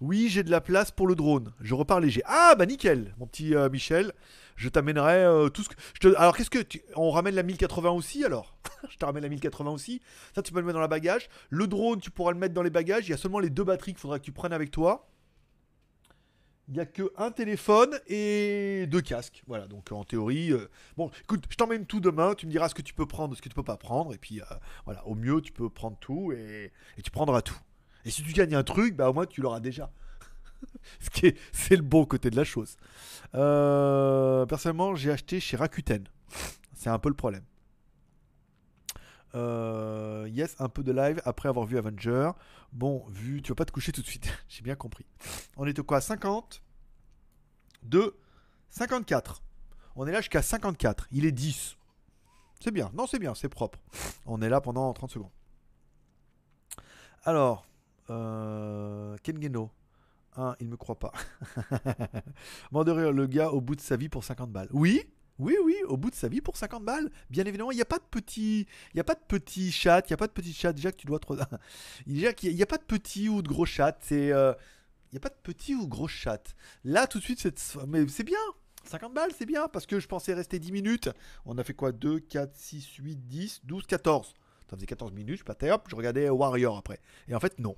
Oui, 0.00 0.28
j'ai 0.30 0.44
de 0.44 0.52
la 0.52 0.60
place 0.60 0.92
pour 0.92 1.08
le 1.08 1.16
drone. 1.16 1.52
Je 1.60 1.74
repars 1.74 1.98
léger. 1.98 2.22
Ah 2.26 2.54
bah 2.56 2.64
nickel, 2.64 3.12
mon 3.18 3.26
petit 3.26 3.56
euh, 3.56 3.68
Michel. 3.68 4.12
Je 4.54 4.68
t'amènerai 4.68 5.24
euh, 5.24 5.48
tout 5.48 5.64
ce 5.64 5.68
que. 5.68 6.14
Alors 6.16 6.36
qu'est-ce 6.36 6.48
que 6.48 6.60
tu... 6.60 6.80
on 6.94 7.10
ramène 7.10 7.34
la 7.34 7.42
1080 7.42 7.90
aussi 7.90 8.24
alors? 8.24 8.54
Je 8.88 8.96
te 8.96 9.04
ramène 9.04 9.24
la 9.24 9.28
1080 9.30 9.68
aussi. 9.72 10.00
Ça 10.32 10.42
tu 10.42 10.52
peux 10.52 10.60
le 10.60 10.66
mettre 10.66 10.76
dans 10.76 10.80
la 10.80 10.86
bagage. 10.86 11.28
Le 11.48 11.66
drone, 11.66 12.00
tu 12.00 12.12
pourras 12.12 12.30
le 12.30 12.38
mettre 12.38 12.54
dans 12.54 12.62
les 12.62 12.70
bagages. 12.70 13.08
Il 13.08 13.10
y 13.10 13.14
a 13.14 13.16
seulement 13.16 13.40
les 13.40 13.50
deux 13.50 13.64
batteries 13.64 13.94
qu'il 13.94 14.00
faudra 14.00 14.20
que 14.20 14.24
tu 14.24 14.32
prennes 14.32 14.52
avec 14.52 14.70
toi. 14.70 15.09
Il 16.70 16.74
n'y 16.74 16.80
a 16.80 16.86
que 16.86 17.10
un 17.16 17.32
téléphone 17.32 17.98
et 18.06 18.86
deux 18.88 19.00
casques. 19.00 19.42
Voilà, 19.48 19.66
donc 19.66 19.90
en 19.90 20.04
théorie. 20.04 20.52
euh, 20.52 20.70
Bon, 20.96 21.10
écoute, 21.22 21.44
je 21.50 21.56
t'emmène 21.56 21.84
tout 21.84 21.98
demain. 21.98 22.34
Tu 22.36 22.46
me 22.46 22.52
diras 22.52 22.68
ce 22.68 22.76
que 22.76 22.82
tu 22.82 22.94
peux 22.94 23.06
prendre, 23.06 23.36
ce 23.36 23.42
que 23.42 23.48
tu 23.48 23.56
peux 23.56 23.64
pas 23.64 23.76
prendre. 23.76 24.14
Et 24.14 24.18
puis 24.18 24.40
euh, 24.40 24.44
voilà, 24.84 25.04
au 25.08 25.16
mieux, 25.16 25.40
tu 25.40 25.50
peux 25.50 25.68
prendre 25.68 25.96
tout 25.98 26.30
et, 26.32 26.70
et 26.96 27.02
tu 27.02 27.10
prendras 27.10 27.42
tout. 27.42 27.58
Et 28.04 28.10
si 28.10 28.22
tu 28.22 28.32
gagnes 28.32 28.54
un 28.54 28.62
truc, 28.62 28.94
bah 28.94 29.10
au 29.10 29.12
moins 29.12 29.26
tu 29.26 29.40
l'auras 29.40 29.58
déjà. 29.58 29.90
ce 31.00 31.10
qui 31.10 31.26
est, 31.26 31.36
c'est 31.52 31.74
le 31.76 31.82
bon 31.82 32.04
côté 32.04 32.30
de 32.30 32.36
la 32.36 32.44
chose. 32.44 32.76
Euh, 33.34 34.46
personnellement, 34.46 34.94
j'ai 34.94 35.10
acheté 35.10 35.40
chez 35.40 35.56
Rakuten. 35.56 36.04
C'est 36.72 36.90
un 36.90 36.98
peu 37.00 37.08
le 37.08 37.16
problème. 37.16 37.42
Euh, 39.34 40.28
yes, 40.30 40.56
un 40.58 40.68
peu 40.68 40.82
de 40.82 40.92
live 40.92 41.20
après 41.24 41.48
avoir 41.48 41.66
vu 41.66 41.78
Avenger. 41.78 42.30
Bon, 42.72 43.04
vu, 43.08 43.42
tu 43.42 43.50
vas 43.50 43.56
pas 43.56 43.64
te 43.64 43.72
coucher 43.72 43.92
tout 43.92 44.02
de 44.02 44.06
suite. 44.06 44.28
J'ai 44.48 44.62
bien 44.62 44.74
compris. 44.74 45.06
On 45.56 45.66
est 45.66 45.78
au 45.78 45.84
quoi 45.84 46.00
50 46.00 46.62
2 47.82 48.16
54. 48.70 49.42
On 49.96 50.06
est 50.06 50.12
là 50.12 50.20
jusqu'à 50.20 50.42
54. 50.42 51.08
Il 51.12 51.24
est 51.24 51.32
10. 51.32 51.76
C'est 52.60 52.70
bien. 52.70 52.90
Non, 52.94 53.06
c'est 53.06 53.18
bien, 53.18 53.34
c'est 53.34 53.48
propre. 53.48 53.78
On 54.26 54.42
est 54.42 54.48
là 54.48 54.60
pendant 54.60 54.92
30 54.92 55.10
secondes. 55.10 55.30
Alors, 57.24 57.66
euh, 58.10 59.16
Kengeno. 59.22 59.70
Hein, 60.36 60.54
il 60.60 60.68
me 60.68 60.76
croit 60.76 60.98
pas. 60.98 61.12
Rire, 62.72 63.12
le 63.12 63.26
gars 63.26 63.50
au 63.50 63.60
bout 63.60 63.74
de 63.74 63.80
sa 63.80 63.96
vie 63.96 64.08
pour 64.08 64.22
50 64.22 64.50
balles. 64.52 64.68
Oui, 64.72 65.02
oui, 65.40 65.56
oui, 65.64 65.74
au 65.88 65.96
bout 65.96 66.10
de 66.10 66.14
sa 66.14 66.28
vie 66.28 66.40
pour 66.40 66.56
50 66.56 66.84
balles. 66.84 67.10
Bien 67.30 67.44
évidemment, 67.44 67.70
il 67.70 67.76
n'y 67.76 67.82
a 67.82 67.86
pas 67.86 67.98
de 67.98 68.04
petit, 68.10 68.66
il 68.92 68.96
y 68.96 69.00
a 69.00 69.04
pas 69.04 69.14
de 69.14 69.24
petit 69.26 69.72
chat, 69.72 70.02
il 70.06 70.10
y 70.10 70.14
a 70.14 70.16
pas 70.16 70.26
de 70.26 70.32
petit 70.32 70.52
chat. 70.52 70.72
Déjà 70.72 70.92
que 70.92 70.96
tu 70.96 71.06
dois 71.06 71.18
trop. 71.18 71.36
Déjà 72.06 72.32
qu'il 72.32 72.54
n'y 72.54 72.62
a 72.62 72.66
pas 72.66 72.78
de 72.78 72.84
petit 72.84 73.28
ou 73.28 73.42
de 73.42 73.48
gros 73.48 73.66
chat. 73.66 73.96
C'est, 74.02 74.32
euh, 74.32 74.52
il 75.10 75.14
n'y 75.14 75.18
a 75.18 75.20
pas 75.20 75.30
de 75.30 75.40
petit 75.42 75.74
ou 75.74 75.88
gros 75.88 76.08
chat. 76.08 76.54
Là, 76.84 77.06
tout 77.06 77.18
de 77.18 77.24
suite, 77.24 77.40
c'est, 77.40 77.76
mais 77.88 78.06
c'est 78.08 78.24
bien. 78.24 78.38
50 78.84 79.12
balles, 79.12 79.30
c'est 79.36 79.46
bien 79.46 79.68
parce 79.68 79.86
que 79.86 80.00
je 80.00 80.08
pensais 80.08 80.34
rester 80.34 80.58
10 80.58 80.72
minutes. 80.72 81.10
On 81.44 81.58
a 81.58 81.64
fait 81.64 81.74
quoi? 81.74 81.92
2, 81.92 82.20
4, 82.20 82.54
6, 82.54 82.96
8, 82.96 83.16
10, 83.26 83.60
12, 83.64 83.86
14. 83.86 84.34
Ça 84.68 84.76
faisait 84.76 84.86
14 84.86 85.12
minutes, 85.12 85.38
je 85.40 85.44
partais, 85.44 85.70
hop, 85.70 85.88
je 85.90 85.96
regardais 85.96 86.28
Warrior 86.28 86.76
après. 86.78 87.00
Et 87.28 87.34
en 87.34 87.40
fait, 87.40 87.58
non. 87.58 87.76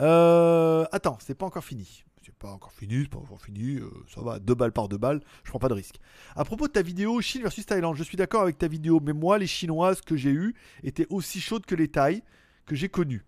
Euh, 0.00 0.86
attends, 0.90 1.18
c'est 1.20 1.34
pas 1.34 1.44
encore 1.44 1.64
fini. 1.64 2.04
C'est 2.28 2.36
pas 2.36 2.50
encore 2.50 2.72
fini, 2.72 3.04
c'est 3.04 3.08
pas 3.08 3.18
encore 3.18 3.40
fini. 3.40 3.76
euh, 3.76 3.90
ça 4.14 4.20
va, 4.20 4.38
deux 4.38 4.54
balles 4.54 4.72
par 4.72 4.86
deux 4.86 4.98
balles, 4.98 5.22
je 5.44 5.48
prends 5.48 5.58
pas 5.58 5.70
de 5.70 5.74
risque. 5.74 5.96
À 6.36 6.44
propos 6.44 6.68
de 6.68 6.72
ta 6.72 6.82
vidéo 6.82 7.22
Chine 7.22 7.40
versus 7.40 7.64
Thaïlande, 7.64 7.96
je 7.96 8.02
suis 8.02 8.18
d'accord 8.18 8.42
avec 8.42 8.58
ta 8.58 8.68
vidéo, 8.68 9.00
mais 9.02 9.14
moi, 9.14 9.38
les 9.38 9.46
chinoises 9.46 10.02
que 10.02 10.14
j'ai 10.14 10.32
eues 10.32 10.54
étaient 10.82 11.06
aussi 11.08 11.40
chaudes 11.40 11.64
que 11.64 11.74
les 11.74 11.88
Thaïs 11.88 12.20
que 12.66 12.76
j'ai 12.76 12.90
connues. 12.90 13.24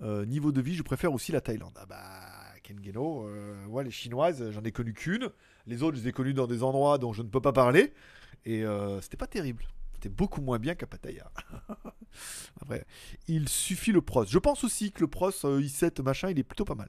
Euh, 0.00 0.24
niveau 0.26 0.52
de 0.52 0.60
vie, 0.60 0.76
je 0.76 0.84
préfère 0.84 1.12
aussi 1.12 1.32
la 1.32 1.40
Thaïlande. 1.40 1.76
Ah 1.76 1.86
bah, 1.86 2.54
Ken 2.62 2.78
Geno, 2.84 3.26
euh, 3.26 3.66
ouais, 3.66 3.82
les 3.82 3.90
chinoises, 3.90 4.48
j'en 4.52 4.62
ai 4.62 4.70
connu 4.70 4.92
qu'une. 4.94 5.28
Les 5.66 5.82
autres, 5.82 5.96
je 5.96 6.02
les 6.02 6.08
ai 6.10 6.12
connues 6.12 6.34
dans 6.34 6.46
des 6.46 6.62
endroits 6.62 6.98
dont 6.98 7.12
je 7.12 7.22
ne 7.22 7.28
peux 7.28 7.40
pas 7.40 7.52
parler. 7.52 7.92
Et 8.44 8.64
euh, 8.64 9.00
c'était 9.00 9.16
pas 9.16 9.26
terrible. 9.26 9.64
C'était 9.94 10.08
beaucoup 10.08 10.40
moins 10.40 10.60
bien 10.60 10.76
qu'à 10.76 10.86
Pattaya. 10.86 11.32
Après, 12.62 12.86
il 13.26 13.48
suffit 13.48 13.90
le 13.90 14.02
pros. 14.02 14.24
Je 14.24 14.38
pense 14.38 14.62
aussi 14.62 14.92
que 14.92 15.00
le 15.00 15.08
pros 15.08 15.30
euh, 15.44 15.60
i7 15.60 16.00
machin, 16.02 16.30
il 16.30 16.38
est 16.38 16.44
plutôt 16.44 16.64
pas 16.64 16.76
mal. 16.76 16.88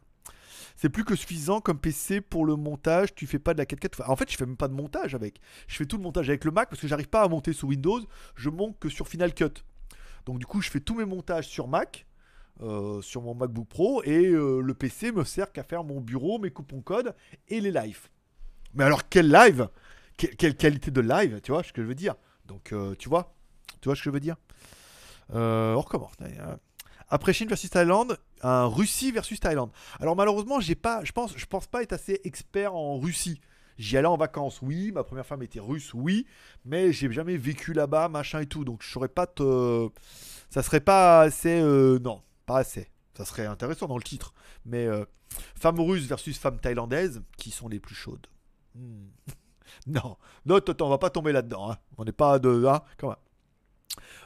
C'est 0.75 0.89
plus 0.89 1.03
que 1.05 1.15
suffisant 1.15 1.61
comme 1.61 1.79
PC 1.79 2.21
pour 2.21 2.45
le 2.45 2.55
montage. 2.55 3.13
Tu 3.15 3.27
fais 3.27 3.39
pas 3.39 3.53
de 3.53 3.59
la 3.59 3.65
4K. 3.65 4.03
En 4.09 4.15
fait, 4.15 4.31
je 4.31 4.37
fais 4.37 4.45
même 4.45 4.57
pas 4.57 4.67
de 4.67 4.73
montage 4.73 5.13
avec. 5.15 5.39
Je 5.67 5.75
fais 5.75 5.85
tout 5.85 5.97
le 5.97 6.03
montage 6.03 6.29
avec 6.29 6.43
le 6.45 6.51
Mac 6.51 6.69
parce 6.69 6.81
que 6.81 6.87
j'arrive 6.87 7.09
pas 7.09 7.21
à 7.23 7.27
monter 7.27 7.53
sous 7.53 7.67
Windows. 7.67 8.01
Je 8.35 8.49
monte 8.49 8.79
que 8.79 8.89
sur 8.89 9.07
Final 9.07 9.33
Cut. 9.33 9.63
Donc 10.25 10.39
du 10.39 10.45
coup, 10.45 10.61
je 10.61 10.69
fais 10.69 10.79
tous 10.79 10.95
mes 10.95 11.05
montages 11.05 11.47
sur 11.47 11.67
Mac, 11.67 12.05
euh, 12.61 13.01
sur 13.01 13.21
mon 13.23 13.33
MacBook 13.33 13.67
Pro, 13.67 14.03
et 14.03 14.27
euh, 14.27 14.59
le 14.61 14.73
PC 14.75 15.11
me 15.11 15.23
sert 15.23 15.51
qu'à 15.51 15.63
faire 15.63 15.83
mon 15.83 15.99
bureau, 15.99 16.37
mes 16.39 16.51
coupons 16.51 16.81
code 16.81 17.15
et 17.47 17.59
les 17.59 17.71
lives. 17.71 18.07
Mais 18.73 18.83
alors 18.83 19.09
quel 19.09 19.31
live? 19.31 19.67
Que- 20.17 20.27
Quelle 20.27 20.55
qualité 20.55 20.91
de 20.91 21.01
live, 21.01 21.41
tu 21.41 21.51
vois 21.51 21.63
ce 21.63 21.73
que 21.73 21.81
je 21.81 21.87
veux 21.87 21.95
dire? 21.95 22.15
Donc 22.45 22.71
euh, 22.71 22.93
tu 22.99 23.09
vois, 23.09 23.33
tu 23.81 23.89
vois 23.89 23.95
ce 23.95 24.01
que 24.01 24.05
je 24.05 24.09
veux 24.13 24.19
dire? 24.19 24.35
On 25.33 25.79
recommence. 25.79 26.11
Après 27.13 27.33
Chine 27.33 27.49
versus 27.49 27.69
Thaïlande, 27.69 28.17
un 28.41 28.65
Russie 28.65 29.11
versus 29.11 29.39
Thaïlande. 29.39 29.69
Alors 29.99 30.15
malheureusement, 30.15 30.59
j'ai 30.61 30.75
pas, 30.75 31.03
je 31.03 31.11
pense, 31.11 31.37
je 31.37 31.45
pense 31.45 31.67
pas 31.67 31.83
être 31.83 31.91
assez 31.93 32.21
expert 32.23 32.73
en 32.73 32.97
Russie. 32.97 33.39
J'y 33.77 33.97
allais 33.97 34.07
en 34.07 34.15
vacances, 34.17 34.61
oui. 34.61 34.91
Ma 34.91 35.03
première 35.03 35.25
femme 35.25 35.43
était 35.43 35.59
russe, 35.59 35.93
oui. 35.93 36.25
Mais 36.65 36.93
j'ai 36.93 37.11
jamais 37.11 37.35
vécu 37.35 37.73
là-bas, 37.73 38.09
machin 38.09 38.39
et 38.39 38.45
tout. 38.45 38.63
Donc 38.63 38.81
je 38.81 38.89
saurais 38.89 39.09
pas 39.09 39.27
te. 39.27 39.89
Ça 40.49 40.63
serait 40.63 40.79
pas 40.79 41.21
assez. 41.21 41.59
euh, 41.61 41.99
non, 41.99 42.21
pas 42.45 42.59
assez. 42.59 42.89
Ça 43.17 43.25
serait 43.25 43.45
intéressant 43.45 43.87
dans 43.87 43.97
le 43.97 44.03
titre. 44.03 44.33
Mais 44.65 44.85
euh, 44.87 45.03
femme 45.59 45.79
russe 45.79 46.05
versus 46.05 46.37
femme 46.37 46.59
thaïlandaise, 46.59 47.21
qui 47.37 47.51
sont 47.51 47.67
les 47.67 47.79
plus 47.79 47.95
chaudes 47.95 48.27
Hmm. 48.73 49.07
Non, 49.87 50.17
non, 50.45 50.59
on 50.81 50.89
va 50.89 50.97
pas 50.97 51.09
tomber 51.09 51.31
là-dedans. 51.33 51.71
hein. 51.71 51.77
On 51.97 52.05
n'est 52.05 52.11
pas 52.13 52.39
de. 52.39 52.65
Hein, 52.65 52.81
quand 52.97 53.09
même. 53.09 53.17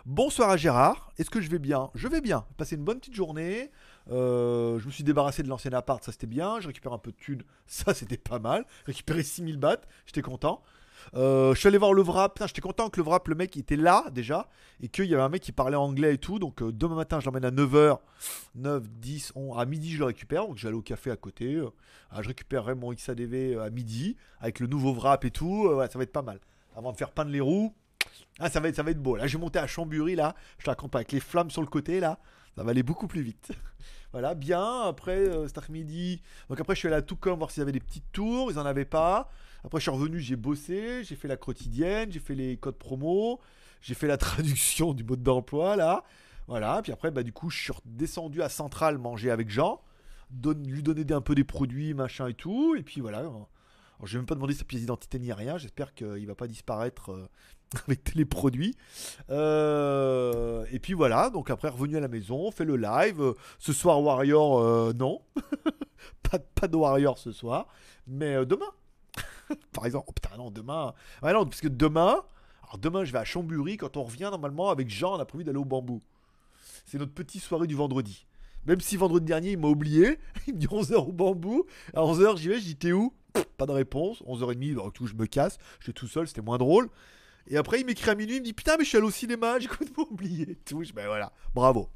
Bonsoir 0.05 0.49
à 0.49 0.57
Gérard. 0.57 1.11
Est-ce 1.17 1.29
que 1.29 1.41
je 1.41 1.49
vais 1.49 1.59
bien? 1.59 1.89
Je 1.95 2.07
vais 2.07 2.21
bien. 2.21 2.45
Passé 2.57 2.75
une 2.75 2.83
bonne 2.83 2.99
petite 2.99 3.15
journée. 3.15 3.71
Euh, 4.11 4.79
je 4.79 4.85
me 4.85 4.91
suis 4.91 5.03
débarrassé 5.03 5.43
de 5.43 5.47
l'ancien 5.47 5.73
appart, 5.73 6.03
ça 6.03 6.11
c'était 6.11 6.27
bien. 6.27 6.59
Je 6.59 6.67
récupère 6.67 6.93
un 6.93 6.97
peu 6.97 7.11
de 7.11 7.17
thunes, 7.17 7.43
ça 7.67 7.93
c'était 7.93 8.17
pas 8.17 8.39
mal. 8.39 8.65
Récupérer 8.85 9.23
6000 9.23 9.57
bahts, 9.57 9.81
j'étais 10.05 10.21
content. 10.21 10.61
Euh, 11.13 11.53
je 11.53 11.59
suis 11.59 11.67
allé 11.67 11.77
voir 11.77 11.93
le. 11.93 12.03
Putain, 12.03 12.47
j'étais 12.47 12.61
content 12.61 12.89
que 12.89 12.99
le 12.99 13.05
Wrap, 13.05 13.27
le 13.27 13.35
mec, 13.35 13.55
était 13.57 13.75
là 13.75 14.05
déjà. 14.11 14.47
Et 14.81 14.87
qu'il 14.87 15.05
y 15.05 15.13
avait 15.13 15.23
un 15.23 15.29
mec 15.29 15.41
qui 15.41 15.51
parlait 15.51 15.75
anglais 15.75 16.15
et 16.15 16.17
tout. 16.17 16.39
Donc 16.39 16.61
euh, 16.61 16.71
demain 16.71 16.95
matin, 16.95 17.19
je 17.19 17.25
l'emmène 17.25 17.45
à 17.45 17.51
9h. 17.51 17.99
9, 18.55 18.83
10, 18.89 19.33
11. 19.35 19.59
À 19.59 19.65
midi, 19.65 19.91
je 19.91 19.99
le 19.99 20.05
récupère. 20.05 20.47
Donc 20.47 20.63
aller 20.63 20.73
au 20.73 20.81
café 20.81 21.11
à 21.11 21.15
côté. 21.15 21.61
Ah, 22.11 22.21
je 22.21 22.29
récupérerai 22.29 22.75
mon 22.75 22.93
XADV 22.93 23.59
à 23.59 23.69
midi. 23.69 24.17
Avec 24.39 24.59
le 24.59 24.67
nouveau 24.67 24.93
Wrap 24.93 25.25
et 25.25 25.31
tout. 25.31 25.69
Ça 25.91 25.97
va 25.97 26.03
être 26.03 26.11
pas 26.11 26.21
mal. 26.21 26.39
Avant 26.75 26.91
de 26.91 26.97
faire 26.97 27.11
peindre 27.11 27.31
les 27.31 27.41
roues. 27.41 27.73
Ah, 28.39 28.49
ça 28.49 28.59
va 28.59 28.67
être, 28.67 28.75
ça 28.75 28.83
va 28.83 28.91
être 28.91 29.01
beau. 29.01 29.15
Là, 29.15 29.27
j'ai 29.27 29.37
monté 29.37 29.59
à 29.59 29.67
Chambury, 29.67 30.15
là. 30.15 30.35
Je 30.57 30.65
pas, 30.65 30.75
avec 30.93 31.11
les 31.11 31.19
flammes 31.19 31.49
sur 31.49 31.61
le 31.61 31.67
côté, 31.67 31.99
là. 31.99 32.19
Ça 32.55 32.63
va 32.63 32.71
aller 32.71 32.83
beaucoup 32.83 33.07
plus 33.07 33.21
vite. 33.21 33.51
voilà, 34.11 34.35
bien. 34.35 34.81
Après, 34.81 35.17
euh, 35.17 35.47
cet 35.47 35.57
après-midi. 35.57 36.21
Donc, 36.49 36.59
après, 36.59 36.75
je 36.75 36.79
suis 36.79 36.87
allé 36.87 36.97
à 36.97 37.01
Toucom 37.01 37.37
voir 37.37 37.51
s'ils 37.51 37.61
avaient 37.61 37.71
des 37.71 37.79
petites 37.79 38.11
tours. 38.11 38.51
Ils 38.51 38.59
en 38.59 38.65
avaient 38.65 38.85
pas. 38.85 39.29
Après, 39.63 39.79
je 39.79 39.83
suis 39.83 39.91
revenu, 39.91 40.19
j'ai 40.19 40.35
bossé. 40.35 41.03
J'ai 41.03 41.15
fait 41.15 41.27
la 41.27 41.37
quotidienne. 41.37 42.11
J'ai 42.11 42.19
fait 42.19 42.35
les 42.35 42.57
codes 42.57 42.77
promo. 42.77 43.39
J'ai 43.81 43.93
fait 43.93 44.07
la 44.07 44.17
traduction 44.17 44.93
du 44.93 45.03
mode 45.03 45.23
d'emploi, 45.23 45.75
là. 45.75 46.03
Voilà. 46.47 46.81
Puis 46.83 46.91
après, 46.91 47.11
bah, 47.11 47.23
du 47.23 47.31
coup, 47.31 47.49
je 47.49 47.57
suis 47.57 47.73
redescendu 47.73 48.41
à 48.41 48.49
Centrale 48.49 48.97
manger 48.97 49.31
avec 49.31 49.49
Jean. 49.49 49.81
Lui 50.65 50.83
donner 50.83 51.05
un 51.13 51.21
peu 51.21 51.35
des 51.35 51.43
produits, 51.45 51.93
machin 51.93 52.27
et 52.27 52.33
tout. 52.33 52.75
Et 52.75 52.83
puis 52.83 52.99
voilà. 52.99 53.23
Je 54.03 54.13
vais 54.13 54.19
même 54.19 54.25
pas 54.25 54.35
demander 54.35 54.53
sa 54.53 54.65
pièce 54.65 54.81
d'identité 54.81 55.19
ni 55.19 55.31
rien. 55.31 55.57
J'espère 55.57 55.93
qu'il 55.93 56.25
va 56.27 56.35
pas 56.35 56.47
disparaître 56.47 57.11
euh, 57.11 57.27
avec 57.87 58.03
tous 58.03 58.17
les 58.17 58.25
produits. 58.25 58.75
Euh, 59.29 60.65
et 60.71 60.79
puis 60.79 60.93
voilà. 60.93 61.29
Donc 61.29 61.49
après, 61.49 61.69
revenu 61.69 61.97
à 61.97 61.99
la 61.99 62.07
maison, 62.07 62.51
fait 62.51 62.65
le 62.65 62.75
live. 62.75 63.33
Ce 63.59 63.73
soir, 63.73 64.01
Warrior, 64.01 64.59
euh, 64.59 64.93
non. 64.93 65.21
pas, 66.55 66.67
de 66.67 66.75
Warrior 66.75 67.17
ce 67.17 67.31
soir. 67.31 67.67
Mais 68.07 68.45
demain. 68.45 68.71
Par 69.73 69.85
exemple. 69.85 70.05
Oh 70.09 70.13
putain, 70.13 70.37
non, 70.37 70.51
demain. 70.51 70.93
Non, 71.23 71.45
parce 71.45 71.61
que 71.61 71.67
demain. 71.67 72.21
Alors 72.63 72.77
demain, 72.79 73.05
je 73.05 73.11
vais 73.11 73.19
à 73.19 73.25
Chambury. 73.25 73.77
Quand 73.77 73.95
on 73.97 74.03
revient, 74.03 74.29
normalement, 74.31 74.69
avec 74.69 74.89
Jean, 74.89 75.15
on 75.15 75.19
a 75.19 75.25
prévu 75.25 75.43
d'aller 75.43 75.59
au 75.59 75.65
bambou. 75.65 76.01
C'est 76.85 76.97
notre 76.97 77.13
petite 77.13 77.41
soirée 77.41 77.67
du 77.67 77.75
vendredi. 77.75 78.25
Même 78.65 78.79
si 78.79 78.97
vendredi 78.97 79.25
dernier, 79.25 79.51
il 79.51 79.57
m'a 79.57 79.67
oublié. 79.67 80.19
Il 80.47 80.53
me 80.55 80.59
dit 80.59 80.67
11h 80.67 80.95
au 80.95 81.11
bambou. 81.11 81.65
À 81.93 82.01
11h, 82.01 82.37
j'y 82.37 82.49
vais. 82.49 82.59
Je 82.59 82.65
dis 82.65 82.75
T'es 82.75 82.91
où? 82.91 83.13
Pas 83.57 83.65
de 83.65 83.71
réponse. 83.71 84.21
11h30, 84.23 84.75
donc 84.75 84.93
tout, 84.93 85.07
je 85.07 85.13
me 85.15 85.25
casse. 85.25 85.57
J'étais 85.79 85.93
tout 85.93 86.07
seul, 86.07 86.27
c'était 86.27 86.41
moins 86.41 86.57
drôle. 86.57 86.89
Et 87.47 87.57
après, 87.57 87.79
il 87.79 87.85
m'écrit 87.85 88.09
à 88.09 88.15
minuit. 88.15 88.35
Il 88.37 88.39
me 88.39 88.45
dit 88.45 88.53
Putain, 88.53 88.75
mais 88.77 88.83
je 88.83 88.89
suis 88.89 88.97
allé 88.97 89.05
au 89.07 89.11
cinéma. 89.11 89.59
J'ai 89.59 89.67
complètement 89.67 90.07
oublié. 90.11 90.55
Tout. 90.65 90.83
Ben 90.95 91.05
voilà, 91.07 91.31
bravo. 91.53 91.89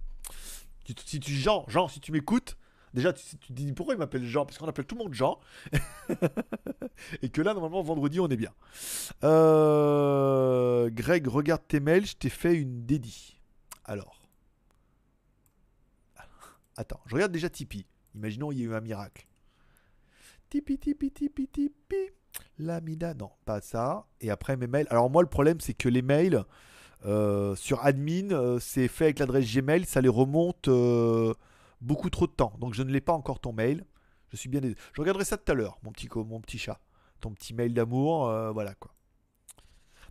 Si 0.85 0.95
tu, 0.95 1.03
si 1.05 1.19
tu- 1.19 1.33
Jean, 1.33 1.65
Jean, 1.67 1.87
si 1.87 1.99
tu 1.99 2.11
m'écoutes, 2.11 2.55
Déjà, 2.91 3.13
tu, 3.13 3.23
tu 3.37 3.53
dis 3.53 3.71
pourquoi 3.71 3.93
il 3.93 3.99
m'appelle 3.99 4.25
Jean? 4.25 4.47
Parce 4.47 4.57
qu'on 4.57 4.65
appelle 4.67 4.85
tout 4.85 4.95
le 4.95 5.03
monde 5.03 5.13
Jean. 5.13 5.39
Et 7.21 7.29
que 7.29 7.39
là, 7.43 7.53
normalement, 7.53 7.83
vendredi, 7.83 8.19
on 8.19 8.27
est 8.29 8.35
bien. 8.35 8.49
Euh, 9.23 10.89
Greg, 10.91 11.27
regarde 11.27 11.61
tes 11.67 11.79
mails, 11.79 12.05
je 12.07 12.15
t'ai 12.15 12.29
fait 12.29 12.55
une 12.55 12.85
dédie. 12.85 13.39
Alors. 13.85 14.18
Attends, 16.79 17.01
je 17.07 17.13
regarde 17.15 17.33
déjà 17.33 17.49
Tipeee. 17.49 17.85
Imaginons 18.15 18.53
il 18.53 18.59
y 18.59 18.61
a 18.61 18.65
eu 18.67 18.73
un 18.73 18.79
miracle. 18.79 19.27
Tipeee, 20.49 20.77
Tipeee, 20.77 21.11
Tipeee, 21.11 21.47
Tipeee. 21.47 22.13
Lamida, 22.57 23.13
non, 23.13 23.31
pas 23.43 23.59
ça. 23.59 24.07
Et 24.21 24.31
après 24.31 24.55
mes 24.55 24.65
mails. 24.65 24.87
Alors 24.89 25.09
moi, 25.09 25.21
le 25.21 25.27
problème, 25.27 25.59
c'est 25.59 25.73
que 25.73 25.89
les 25.89 26.01
mails 26.01 26.45
euh, 27.03 27.53
sur 27.57 27.83
admin, 27.83 28.31
euh, 28.31 28.59
c'est 28.61 28.87
fait 28.87 29.03
avec 29.03 29.19
l'adresse 29.19 29.53
Gmail, 29.53 29.83
ça 29.83 29.99
les 29.99 30.07
remonte 30.07 30.69
euh, 30.69 31.33
beaucoup 31.81 32.09
trop 32.09 32.27
de 32.27 32.31
temps. 32.31 32.53
Donc 32.59 32.73
je 32.73 32.83
ne 32.83 32.91
l'ai 32.91 33.01
pas 33.01 33.11
encore 33.11 33.41
ton 33.41 33.51
mail. 33.51 33.83
Je 34.29 34.37
suis 34.37 34.47
bien. 34.47 34.61
Je 34.61 35.01
regarderai 35.01 35.25
ça 35.25 35.35
tout 35.35 35.51
à 35.51 35.55
l'heure, 35.55 35.79
mon 35.83 35.91
petit, 35.91 36.07
mon 36.15 36.39
petit 36.39 36.59
chat. 36.59 36.79
Ton 37.19 37.31
petit 37.31 37.53
mail 37.53 37.73
d'amour, 37.73 38.31
voilà 38.53 38.73
quoi. 38.75 38.93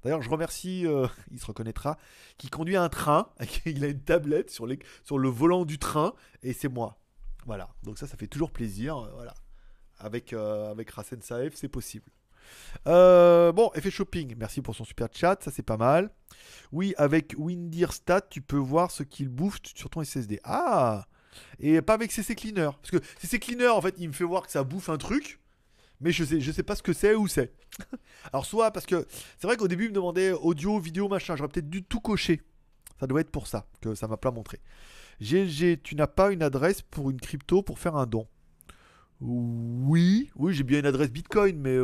D'ailleurs, 0.03 0.23
je 0.23 0.31
remercie, 0.31 0.87
euh, 0.87 1.07
il 1.31 1.41
se 1.41 1.47
reconnaîtra, 1.47 1.99
qui 2.37 2.49
conduit 2.49 2.77
un 2.77 2.89
train. 2.89 3.31
il 3.67 3.85
a 3.85 3.89
une 3.89 4.01
tablette 4.01 4.51
sur, 4.51 4.67
le 4.67 5.29
volant 5.29 5.65
du 5.65 5.79
train 5.79 6.15
et 6.43 6.53
c'est 6.53 6.69
moi. 6.69 6.99
Voilà. 7.47 7.69
Donc 7.83 7.99
ça, 7.99 8.07
ça 8.07 8.17
fait 8.17 8.27
toujours 8.27 8.51
plaisir. 8.51 8.99
euh, 8.99 9.11
voilà. 9.15 9.35
Avec, 10.01 10.33
euh, 10.33 10.71
avec 10.71 10.91
Rasen 10.91 11.21
Saef, 11.23 11.55
c'est 11.57 11.69
possible. 11.69 12.11
Euh, 12.87 13.53
bon, 13.53 13.71
effet 13.75 13.91
shopping, 13.91 14.35
merci 14.39 14.63
pour 14.63 14.75
son 14.75 14.85
super 14.85 15.09
chat, 15.13 15.43
ça 15.43 15.51
c'est 15.51 15.63
pas 15.63 15.77
mal. 15.77 16.11
Oui, 16.73 16.95
avec 16.97 17.35
Windirstat, 17.37 18.23
tu 18.23 18.41
peux 18.41 18.57
voir 18.57 18.91
ce 18.91 19.03
qu'il 19.03 19.29
bouffe 19.29 19.59
sur 19.75 19.91
ton 19.91 20.03
SSD. 20.03 20.41
Ah 20.45 21.07
Et 21.59 21.83
pas 21.83 21.95
avec 21.95 22.13
CC 22.13 22.35
Cleaner. 22.35 22.71
Parce 22.81 22.91
que 22.91 22.99
CC 23.19 23.39
Cleaner, 23.39 23.69
en 23.69 23.81
fait, 23.81 23.95
il 23.99 24.09
me 24.09 24.13
fait 24.13 24.25
voir 24.25 24.47
que 24.47 24.53
ça 24.53 24.65
bouffe 24.65 24.89
un 24.89 24.99
truc, 24.99 25.41
mais 26.01 26.13
je 26.13 26.25
sais, 26.25 26.41
je 26.41 26.53
sais 26.53 26.63
pas 26.63 26.77
ce 26.77 26.83
que 26.83 26.93
c'est 26.93 27.15
ou 27.15 27.27
c'est. 27.27 27.53
Alors, 28.33 28.47
soit 28.47 28.71
parce 28.71 28.87
que 28.87 29.07
c'est 29.39 29.47
vrai 29.47 29.57
qu'au 29.57 29.69
début, 29.69 29.85
il 29.85 29.91
me 29.91 29.95
demandait 29.95 30.33
audio, 30.33 30.79
vidéo, 30.79 31.09
machin. 31.09 31.37
J'aurais 31.37 31.49
peut-être 31.49 31.71
dû 31.71 31.83
tout 31.83 32.01
cocher. 32.01 32.43
Ça 33.01 33.07
doit 33.07 33.21
être 33.21 33.31
pour 33.31 33.47
ça 33.47 33.67
que 33.81 33.95
ça 33.95 34.09
m'a 34.09 34.17
pas 34.17 34.31
montré. 34.31 34.61
GLG, 35.21 35.83
tu 35.83 35.95
n'as 35.95 36.07
pas 36.07 36.33
une 36.33 36.43
adresse 36.43 36.83
pour 36.83 37.11
une 37.11 37.21
crypto 37.21 37.63
pour 37.63 37.79
faire 37.79 37.97
un 37.97 38.07
don? 38.07 38.27
Oui, 39.21 40.31
oui, 40.37 40.55
j'ai 40.55 40.63
bien 40.63 40.79
une 40.81 40.87
adresse 40.87 41.11
Bitcoin, 41.11 41.59
mais. 41.59 41.79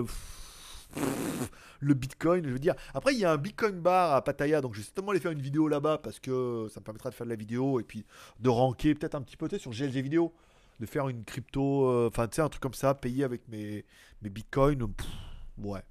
le 1.80 1.94
Bitcoin, 1.94 2.44
je 2.46 2.50
veux 2.50 2.58
dire. 2.58 2.74
Après, 2.94 3.14
il 3.14 3.20
y 3.20 3.24
a 3.24 3.32
un 3.32 3.36
Bitcoin 3.36 3.80
bar 3.80 4.14
à 4.14 4.22
Pattaya, 4.22 4.60
donc 4.60 4.74
je 4.74 4.78
vais 4.78 4.84
certainement 4.84 5.10
aller 5.10 5.20
faire 5.20 5.32
une 5.32 5.42
vidéo 5.42 5.68
là-bas 5.68 5.98
parce 5.98 6.18
que 6.18 6.66
ça 6.72 6.80
me 6.80 6.84
permettra 6.84 7.10
de 7.10 7.14
faire 7.14 7.26
de 7.26 7.30
la 7.30 7.36
vidéo 7.36 7.80
et 7.80 7.84
puis 7.84 8.04
de 8.40 8.48
ranker 8.48 8.94
peut-être 8.94 9.14
un 9.14 9.22
petit 9.22 9.36
peu 9.36 9.48
sur 9.58 9.70
GLG 9.70 10.00
vidéo, 10.00 10.32
de 10.80 10.86
faire 10.86 11.08
une 11.08 11.24
crypto, 11.24 11.88
euh, 11.88 12.08
enfin 12.08 12.28
tu 12.28 12.36
sais, 12.36 12.42
un 12.42 12.48
truc 12.48 12.62
comme 12.62 12.74
ça, 12.74 12.94
payer 12.94 13.24
avec 13.24 13.48
mes, 13.48 13.84
Bitcoins. 14.22 14.86
ouais. 15.58 15.82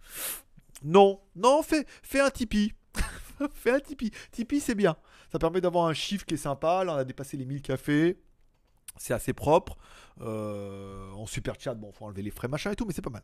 Non, 0.84 1.22
non, 1.36 1.62
fais, 1.64 1.86
fais 2.02 2.20
un 2.20 2.30
Tipeee. 2.30 2.74
fais 3.54 3.72
un 3.72 3.80
Tipeee. 3.80 4.12
Tipeee, 4.32 4.60
c'est 4.60 4.76
bien. 4.76 4.98
Ça 5.32 5.40
permet 5.40 5.62
d'avoir 5.62 5.86
un 5.86 5.94
chiffre 5.94 6.26
qui 6.26 6.34
est 6.34 6.38
sympa. 6.38 6.84
Là, 6.84 6.94
on 6.94 6.98
a 6.98 7.04
dépassé 7.04 7.38
les 7.38 7.46
1000 7.46 7.62
cafés. 7.62 8.20
C'est 8.98 9.14
assez 9.14 9.34
propre. 9.34 9.78
Euh, 10.22 11.10
en 11.12 11.26
super 11.26 11.60
chat, 11.60 11.74
bon, 11.74 11.92
faut 11.92 12.06
enlever 12.06 12.22
les 12.22 12.32
frais, 12.32 12.48
machin 12.48 12.72
et 12.72 12.76
tout, 12.76 12.86
mais 12.86 12.94
c'est 12.94 13.02
pas 13.02 13.10
mal. 13.10 13.24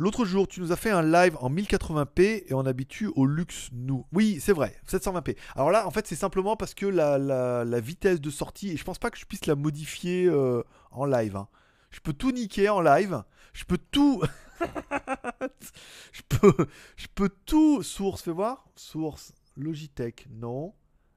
L'autre 0.00 0.24
jour, 0.24 0.46
tu 0.46 0.60
nous 0.60 0.70
as 0.70 0.76
fait 0.76 0.90
un 0.90 1.02
live 1.02 1.36
en 1.40 1.50
1080p 1.50 2.44
et 2.46 2.54
on 2.54 2.64
habitue 2.66 3.10
au 3.16 3.26
luxe, 3.26 3.68
nous. 3.72 4.06
Oui, 4.12 4.38
c'est 4.40 4.52
vrai, 4.52 4.76
720p. 4.88 5.36
Alors 5.56 5.70
là, 5.72 5.86
en 5.88 5.90
fait, 5.90 6.06
c'est 6.06 6.14
simplement 6.14 6.56
parce 6.56 6.72
que 6.72 6.86
la, 6.86 7.18
la- 7.18 7.80
vitesse 7.80 8.20
de 8.20 8.30
sortie, 8.30 8.70
et 8.70 8.76
je 8.76 8.84
pense 8.84 8.98
pas 9.00 9.10
que 9.10 9.18
je 9.18 9.26
puisse 9.26 9.46
la 9.46 9.56
modifier 9.56 10.26
euh, 10.26 10.62
en 10.92 11.04
live. 11.04 11.34
hein. 11.36 11.48
Je 11.90 11.98
peux 12.00 12.12
tout 12.12 12.30
niquer 12.30 12.68
en 12.68 12.80
live. 12.80 13.22
Je 13.52 13.64
peux 13.64 13.78
tout. 13.78 14.22
je 16.12 16.22
peux, 16.28 16.54
je 16.96 17.06
peux 17.14 17.28
tout. 17.46 17.82
Source, 17.82 18.22
fais 18.22 18.30
voir. 18.30 18.68
Source, 18.76 19.32
Logitech, 19.56 20.28
non. 20.30 20.74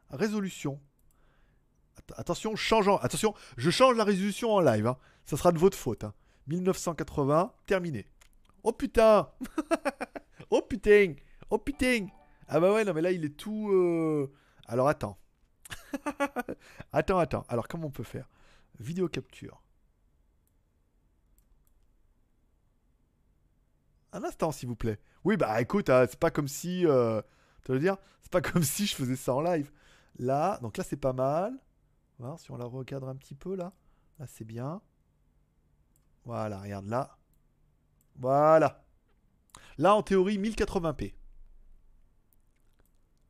Résolution. 0.10 0.80
Att- 1.98 2.20
Attention, 2.20 2.56
changeant. 2.56 2.98
Attention, 2.98 3.34
je 3.58 3.70
change 3.70 3.96
la 3.96 4.04
résolution 4.06 4.54
en 4.54 4.60
live. 4.62 4.88
hein. 4.88 4.98
Ça 5.26 5.38
sera 5.38 5.52
de 5.52 5.60
votre 5.60 5.78
faute. 5.78 6.04
hein. 6.04 6.14
1980, 6.48 7.54
terminé. 7.68 8.08
Oh 8.64 8.72
putain 8.74 9.30
Oh 10.50 10.62
putain 10.62 11.16
Oh 11.50 11.58
putain 11.58 12.08
Ah 12.48 12.60
bah 12.60 12.74
ouais, 12.74 12.84
non 12.84 12.94
mais 12.94 13.02
là 13.02 13.12
il 13.12 13.26
est 13.26 13.38
tout... 13.38 13.70
euh, 13.72 14.32
Alors 14.68 14.88
attends. 14.88 15.18
attends, 16.94 17.20
attends. 17.20 17.46
Alors 17.50 17.68
comment 17.68 17.88
on 17.88 17.92
peut 17.92 18.04
faire? 18.04 18.28
Vidéo 18.80 19.08
capture. 19.08 19.62
Un 24.14 24.24
instant 24.24 24.52
s'il 24.52 24.68
vous 24.68 24.76
plaît. 24.76 25.00
Oui 25.24 25.38
bah 25.38 25.62
écoute, 25.62 25.90
hein, 25.90 26.06
c'est 26.10 26.20
pas 26.20 26.32
comme 26.32 26.48
si... 26.48 26.86
Euh... 26.86 27.22
Tu 27.64 27.72
veux 27.72 27.80
dire? 27.80 27.98
C'est 28.22 28.32
pas 28.32 28.42
comme 28.42 28.64
si 28.64 28.86
je 28.86 28.96
faisais 28.96 29.16
ça 29.16 29.34
en 29.34 29.42
live. 29.42 29.72
Là, 30.20 30.60
donc 30.62 30.78
là 30.78 30.84
c'est 30.84 30.98
pas 30.98 31.14
mal. 31.14 31.54
Voir 32.20 32.40
si 32.40 32.52
on 32.52 32.58
la 32.58 32.66
recadre 32.66 33.08
un 33.10 33.16
petit 33.16 33.36
peu 33.36 33.56
là. 33.56 33.74
Là 34.20 34.28
c'est 34.28 34.46
bien. 34.46 34.82
Voilà, 36.26 36.60
regarde 36.60 36.88
là. 36.88 37.18
Voilà. 38.18 38.84
Là, 39.78 39.96
en 39.96 40.04
théorie, 40.04 40.38
1080p. 40.38 41.14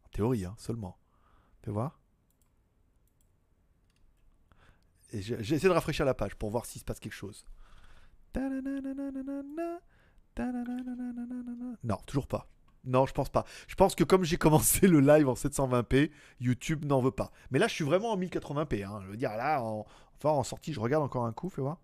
En 0.06 0.10
théorie, 0.12 0.46
hein, 0.46 0.56
seulement. 0.58 0.98
Tu 1.64 1.70
voir 1.70 2.00
Et 5.14 5.20
essayé 5.20 5.60
de 5.60 5.70
rafraîchir 5.70 6.06
la 6.06 6.14
page 6.14 6.36
pour 6.36 6.50
voir 6.50 6.66
s'il 6.66 6.80
se 6.80 6.86
passe 6.86 7.00
quelque 7.00 7.14
chose. 7.14 7.46
Non, 11.84 11.98
toujours 12.06 12.28
pas. 12.28 12.48
Non, 12.84 13.06
je 13.06 13.14
pense 13.14 13.30
pas. 13.30 13.46
Je 13.68 13.76
pense 13.76 13.94
que 13.94 14.04
comme 14.04 14.24
j'ai 14.24 14.38
commencé 14.38 14.88
le 14.88 15.00
live 15.02 15.28
en 15.28 15.34
720p, 15.34 16.12
YouTube 16.40 16.86
n'en 16.86 17.02
veut 17.02 17.12
pas. 17.12 17.32
Mais 17.52 17.60
là, 17.60 17.68
je 17.68 17.74
suis 17.76 17.84
vraiment 17.84 18.12
en 18.12 18.18
1080p. 18.18 18.86
hein. 18.86 19.02
Je 19.04 19.08
veux 19.10 19.18
dire, 19.18 19.32
là, 19.36 19.62
en, 19.62 19.86
enfin, 20.18 20.30
en 20.30 20.44
sortie, 20.44 20.74
je 20.74 20.80
regarde 20.80 21.04
encore 21.04 21.26
un 21.26 21.34
coup, 21.34 21.50
fais 21.50 21.62
voir. 21.62 21.80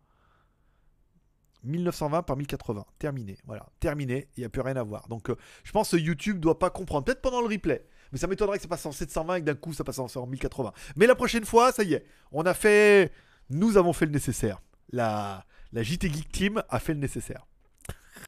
1920 1.63 2.23
par 2.23 2.37
1080. 2.37 2.85
Terminé. 2.99 3.37
Voilà. 3.45 3.67
Terminé. 3.79 4.27
Il 4.37 4.41
n'y 4.41 4.45
a 4.45 4.49
plus 4.49 4.61
rien 4.61 4.75
à 4.75 4.83
voir. 4.83 5.07
Donc, 5.07 5.29
euh, 5.29 5.35
je 5.63 5.71
pense 5.71 5.91
que 5.91 5.97
YouTube 5.97 6.39
doit 6.39 6.59
pas 6.59 6.69
comprendre. 6.69 7.05
Peut-être 7.05 7.21
pendant 7.21 7.41
le 7.41 7.47
replay. 7.47 7.85
Mais 8.11 8.17
ça 8.17 8.27
m'étonnerait 8.27 8.57
que 8.57 8.63
ça 8.63 8.69
passe 8.69 8.85
en 8.85 8.91
720 8.91 9.35
et 9.35 9.41
que 9.41 9.45
d'un 9.45 9.55
coup, 9.55 9.73
ça 9.73 9.83
passe 9.83 9.99
en 9.99 10.07
en 10.15 10.27
1080. 10.27 10.71
Mais 10.95 11.07
la 11.07 11.15
prochaine 11.15 11.45
fois, 11.45 11.71
ça 11.71 11.83
y 11.83 11.93
est. 11.93 12.05
On 12.31 12.45
a 12.45 12.53
fait. 12.53 13.11
Nous 13.49 13.77
avons 13.77 13.93
fait 13.93 14.05
le 14.05 14.11
nécessaire. 14.11 14.61
La, 14.91 15.45
la 15.73 15.83
JT 15.83 16.09
Geek 16.09 16.31
Team 16.31 16.63
a 16.69 16.79
fait 16.79 16.93
le 16.93 16.99
nécessaire. 16.99 17.45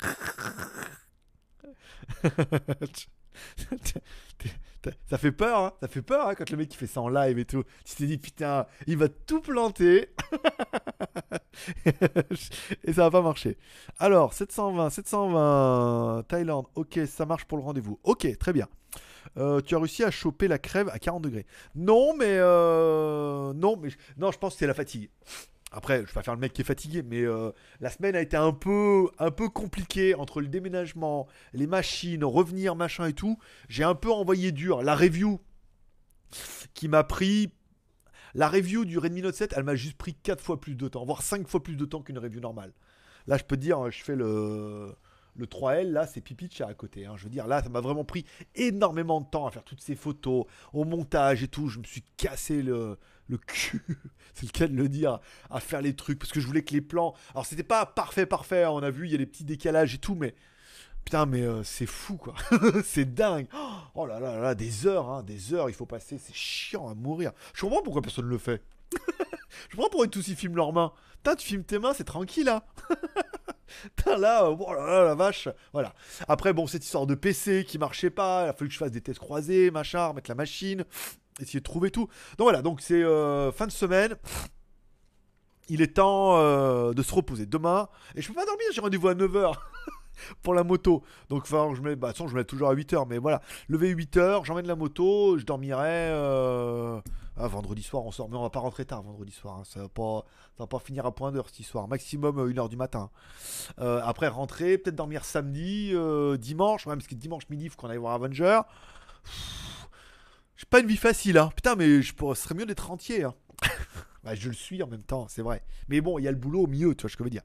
ça 5.09 5.17
fait 5.17 5.31
peur, 5.31 5.59
hein. 5.59 5.73
Ça 5.81 5.87
fait 5.87 6.01
peur 6.01 6.27
hein, 6.27 6.35
quand 6.35 6.49
le 6.49 6.57
mec 6.57 6.73
il 6.73 6.77
fait 6.77 6.87
ça 6.87 7.01
en 7.01 7.09
live 7.09 7.37
et 7.39 7.45
tout. 7.45 7.63
Tu 7.85 7.95
t'es 7.95 8.05
dit 8.05 8.17
putain, 8.17 8.65
il 8.87 8.97
va 8.97 9.09
tout 9.09 9.41
planter. 9.41 10.09
et 12.83 12.93
ça 12.93 13.03
va 13.03 13.11
pas 13.11 13.21
marcher. 13.21 13.57
Alors, 13.97 14.33
720, 14.33 14.89
720, 14.89 16.23
Thaïlande, 16.27 16.67
ok, 16.75 16.99
ça 17.07 17.25
marche 17.25 17.45
pour 17.45 17.57
le 17.57 17.63
rendez-vous. 17.63 17.99
Ok, 18.03 18.27
très 18.37 18.53
bien. 18.53 18.67
Euh, 19.37 19.61
tu 19.61 19.75
as 19.75 19.77
réussi 19.77 20.03
à 20.03 20.11
choper 20.11 20.47
la 20.47 20.57
crève 20.57 20.89
à 20.89 20.99
40 20.99 21.23
degrés. 21.23 21.45
Non, 21.75 22.15
mais 22.15 22.37
euh, 22.39 23.53
non, 23.53 23.77
mais 23.77 23.89
non, 24.17 24.31
je 24.31 24.37
pense 24.37 24.53
que 24.53 24.59
c'est 24.59 24.67
la 24.67 24.73
fatigue. 24.73 25.09
Après, 25.71 26.01
je 26.01 26.07
vais 26.07 26.13
pas 26.13 26.23
faire 26.23 26.33
le 26.33 26.39
mec 26.39 26.53
qui 26.53 26.61
est 26.61 26.65
fatigué, 26.65 27.03
mais 27.03 27.21
euh, 27.21 27.51
la 27.79 27.89
semaine 27.91 28.15
a 28.15 28.21
été 28.21 28.35
un 28.35 28.51
peu, 28.51 29.07
compliquée 29.53 30.15
entre 30.15 30.41
le 30.41 30.47
déménagement, 30.47 31.27
les 31.53 31.67
machines, 31.67 32.23
revenir, 32.23 32.75
machin 32.75 33.05
et 33.07 33.13
tout. 33.13 33.37
J'ai 33.67 33.83
un 33.83 33.95
peu 33.95 34.11
envoyé 34.11 34.51
dur. 34.51 34.81
La 34.81 34.95
review 34.95 35.39
qui 36.73 36.87
m'a 36.87 37.03
pris. 37.03 37.51
La 38.35 38.47
review 38.47 38.85
du 38.85 38.97
Redmi 38.97 39.21
Note 39.21 39.35
7, 39.35 39.53
elle 39.57 39.63
m'a 39.63 39.75
juste 39.75 39.97
pris 39.97 40.13
4 40.13 40.43
fois 40.43 40.59
plus 40.59 40.75
de 40.75 40.87
temps, 40.87 41.03
voire 41.03 41.23
5 41.23 41.47
fois 41.47 41.63
plus 41.63 41.75
de 41.75 41.85
temps 41.85 42.01
qu'une 42.01 42.19
review 42.19 42.39
normale. 42.39 42.73
Là, 43.27 43.37
je 43.37 43.43
peux 43.43 43.57
dire, 43.57 43.89
je 43.89 44.03
fais 44.03 44.15
le, 44.15 44.93
le 45.35 45.45
3L, 45.45 45.91
là, 45.91 46.05
c'est 46.05 46.21
pipi 46.21 46.47
de 46.47 46.63
à 46.63 46.73
côté. 46.73 47.05
hein. 47.05 47.13
Je 47.15 47.23
veux 47.23 47.29
dire, 47.29 47.47
là, 47.47 47.63
ça 47.63 47.69
m'a 47.69 47.81
vraiment 47.81 48.03
pris 48.03 48.25
énormément 48.55 49.21
de 49.21 49.27
temps 49.27 49.47
à 49.47 49.51
faire 49.51 49.63
toutes 49.63 49.81
ces 49.81 49.95
photos, 49.95 50.45
au 50.73 50.83
montage 50.83 51.41
et 51.43 51.47
tout. 51.47 51.69
Je 51.69 51.79
me 51.79 51.83
suis 51.83 52.03
cassé 52.17 52.61
le, 52.61 52.97
le 53.29 53.37
cul, 53.37 53.83
c'est 54.33 54.45
le 54.45 54.51
cas 54.51 54.67
de 54.67 54.75
le 54.75 54.89
dire, 54.89 55.19
à 55.49 55.59
faire 55.59 55.81
les 55.81 55.95
trucs 55.95 56.19
parce 56.19 56.31
que 56.31 56.39
je 56.39 56.47
voulais 56.47 56.63
que 56.63 56.73
les 56.73 56.81
plans. 56.81 57.13
Alors, 57.33 57.45
c'était 57.45 57.63
pas 57.63 57.85
parfait, 57.85 58.25
parfait. 58.25 58.63
hein. 58.63 58.71
On 58.71 58.83
a 58.83 58.89
vu, 58.89 59.05
il 59.05 59.11
y 59.11 59.15
a 59.15 59.17
des 59.17 59.25
petits 59.25 59.45
décalages 59.45 59.95
et 59.95 59.99
tout, 59.99 60.15
mais. 60.15 60.35
Putain, 61.05 61.25
mais 61.25 61.41
euh, 61.41 61.63
c'est 61.63 61.85
fou 61.85 62.17
quoi. 62.17 62.35
c'est 62.83 63.15
dingue. 63.15 63.47
Oh 63.95 64.05
là 64.05 64.19
là 64.19 64.37
là 64.37 64.53
des 64.53 64.85
heures, 64.85 65.09
hein, 65.09 65.23
des 65.23 65.53
heures, 65.53 65.69
il 65.69 65.73
faut 65.73 65.85
passer. 65.85 66.19
C'est 66.19 66.35
chiant 66.35 66.87
à 66.89 66.93
mourir. 66.93 67.31
Je 67.53 67.61
comprends 67.61 67.81
pourquoi 67.81 68.01
personne 68.01 68.25
ne 68.25 68.29
le 68.29 68.37
fait. 68.37 68.61
je 69.69 69.75
comprends 69.75 69.89
pourquoi 69.89 70.07
tous 70.07 70.27
ils 70.27 70.35
filment 70.35 70.57
leurs 70.57 70.73
mains. 70.73 70.91
Putain, 71.17 71.35
tu 71.35 71.47
filmes 71.47 71.63
tes 71.63 71.79
mains, 71.79 71.93
c'est 71.93 72.03
tranquille 72.03 72.45
là. 72.45 72.63
Putain, 73.95 74.17
là, 74.17 74.43
euh, 74.45 74.55
oh 74.59 74.73
là 74.73 74.85
là, 74.85 75.03
la 75.05 75.15
vache. 75.15 75.47
Voilà. 75.73 75.93
Après, 76.27 76.53
bon, 76.53 76.67
cette 76.67 76.83
histoire 76.83 77.07
de 77.07 77.15
PC 77.15 77.65
qui 77.67 77.77
marchait 77.77 78.09
pas, 78.09 78.45
il 78.45 78.49
a 78.49 78.53
fallu 78.53 78.67
que 78.67 78.73
je 78.73 78.79
fasse 78.79 78.91
des 78.91 79.01
tests 79.01 79.19
croisés, 79.19 79.71
machin, 79.71 80.07
remettre 80.07 80.29
la 80.29 80.35
machine, 80.35 80.85
essayer 81.41 81.59
de 81.59 81.63
trouver 81.63 81.91
tout. 81.91 82.07
Donc 82.37 82.45
voilà, 82.45 82.61
donc 82.61 82.81
c'est 82.81 83.03
euh, 83.03 83.51
fin 83.51 83.67
de 83.67 83.71
semaine. 83.71 84.15
il 85.69 85.81
est 85.81 85.95
temps 85.95 86.37
euh, 86.37 86.93
de 86.93 87.03
se 87.03 87.13
reposer. 87.13 87.45
Demain, 87.45 87.87
et 88.15 88.21
je 88.21 88.27
peux 88.27 88.33
pas 88.33 88.45
dormir, 88.45 88.65
j'ai 88.73 88.81
rendez-vous 88.81 89.07
à 89.07 89.13
9h 89.13 89.53
pour 90.41 90.53
la 90.53 90.63
moto. 90.63 91.03
Donc, 91.29 91.43
enfin, 91.43 91.71
je 91.75 91.81
mets, 91.81 91.95
bah, 91.95 92.07
de 92.07 92.11
toute 92.13 92.17
façon, 92.17 92.27
je 92.27 92.35
mets 92.35 92.43
toujours 92.43 92.69
à 92.69 92.75
8h, 92.75 93.05
mais 93.07 93.17
voilà. 93.19 93.41
Lever 93.67 93.93
8h, 93.93 94.45
j'emmène 94.45 94.67
la 94.67 94.75
moto, 94.75 95.37
je 95.37 95.45
dormirai. 95.45 96.09
euh, 96.11 96.99
ah, 97.37 97.47
vendredi 97.47 97.83
soir, 97.83 98.03
on 98.03 98.11
sort, 98.11 98.27
mais 98.29 98.35
on 98.35 98.41
va 98.41 98.49
pas 98.49 98.59
rentrer 98.59 98.83
tard 98.83 99.01
vendredi 99.01 99.31
soir. 99.31 99.59
hein. 99.59 99.63
Ça, 99.63 99.81
va 99.81 99.87
pas, 99.87 100.25
ça 100.57 100.63
va 100.63 100.67
pas 100.67 100.79
finir 100.79 101.05
à 101.05 101.15
point 101.15 101.31
d'heure 101.31 101.47
cette 101.47 101.59
histoire. 101.59 101.87
Maximum 101.87 102.51
1h 102.51 102.67
du 102.67 102.75
matin. 102.75 103.09
Après, 103.77 104.27
rentrer, 104.27 104.77
peut-être 104.77 104.95
dormir 104.95 105.23
samedi, 105.23 105.93
dimanche, 106.39 106.85
ouais, 106.87 106.95
parce 106.95 107.07
que 107.07 107.15
dimanche 107.15 107.47
midi, 107.49 107.65
il 107.65 107.69
faut 107.69 107.77
qu'on 107.77 107.89
aille 107.89 107.97
voir 107.97 108.15
Avenger. 108.15 108.59
Pff, 109.23 109.78
J'ai 110.59 110.65
pas 110.65 110.81
une 110.81 110.87
vie 110.87 110.97
facile, 110.97 111.37
hein. 111.37 111.51
Putain, 111.55 111.75
mais 111.77 112.01
je 112.01 112.11
ce 112.13 112.33
serait 112.33 112.53
mieux 112.53 112.65
d'être 112.65 112.85
rentier. 112.87 113.23
Hein. 113.23 113.33
Bah, 114.21 114.35
je 114.35 114.49
le 114.49 114.53
suis 114.53 114.83
en 114.83 114.87
même 114.87 115.03
temps, 115.03 115.27
c'est 115.29 115.41
vrai. 115.41 115.63
Mais 115.87 116.01
bon, 116.01 116.19
il 116.19 116.23
y 116.23 116.27
a 116.27 116.31
le 116.31 116.35
boulot 116.37 116.63
au 116.63 116.67
milieu, 116.67 116.93
tu 116.93 117.03
vois 117.03 117.09
ce 117.09 117.15
que 117.15 117.23
je 117.23 117.23
veux 117.23 117.29
dire. 117.29 117.43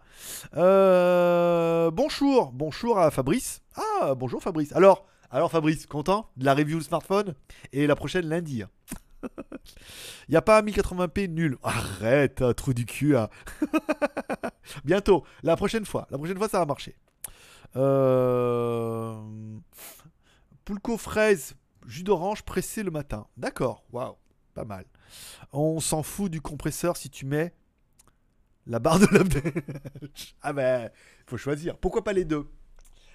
Euh, 0.57 1.93
bonjour, 1.93 2.51
bonjour 2.51 2.99
à 2.99 3.12
Fabrice. 3.12 3.62
Ah, 3.77 4.17
bonjour 4.17 4.43
Fabrice. 4.43 4.73
Alors, 4.73 5.07
alors 5.31 5.53
Fabrice, 5.53 5.87
content 5.87 6.29
de 6.37 6.45
la 6.45 6.53
review 6.53 6.81
smartphone 6.81 7.37
et 7.73 7.87
la 7.87 7.95
prochaine 7.95 8.27
lundi. 8.27 8.65
Il 9.23 10.33
n'y 10.33 10.37
a 10.37 10.43
pas 10.43 10.61
1080p 10.62 11.29
nul. 11.29 11.59
Arrête, 11.62 12.43
hein, 12.43 12.53
trou 12.55 12.75
du 12.75 12.87
cul. 12.87 13.17
hein. 13.17 13.29
Bientôt, 14.85 15.23
la 15.45 15.55
prochaine 15.55 15.87
fois. 15.87 16.09
La 16.11 16.19
prochaine 16.19 16.39
fois, 16.39 16.49
ça 16.49 16.59
va 16.59 16.67
marcher. 16.67 16.97
Euh... 17.77 19.15
Poulco 20.65 20.99
fraise, 20.99 21.55
jus 21.87 22.03
d'orange 22.03 22.43
pressé 22.43 22.82
le 22.82 22.91
matin. 22.91 23.26
D'accord, 23.37 23.85
waouh, 23.93 24.16
pas 24.55 24.64
mal. 24.64 24.85
On 25.53 25.80
s'en 25.80 26.03
fout 26.03 26.30
du 26.30 26.41
compresseur 26.41 26.97
si 26.97 27.11
tu 27.11 27.26
mets 27.26 27.55
la 28.66 28.78
barre 28.78 28.99
de 28.99 29.07
l'update. 29.07 29.55
ah 30.43 30.53
ben, 30.53 30.91
faut 31.26 31.37
choisir. 31.37 31.76
Pourquoi 31.76 32.05
pas 32.05 32.12
les 32.12 32.24
deux? 32.24 32.47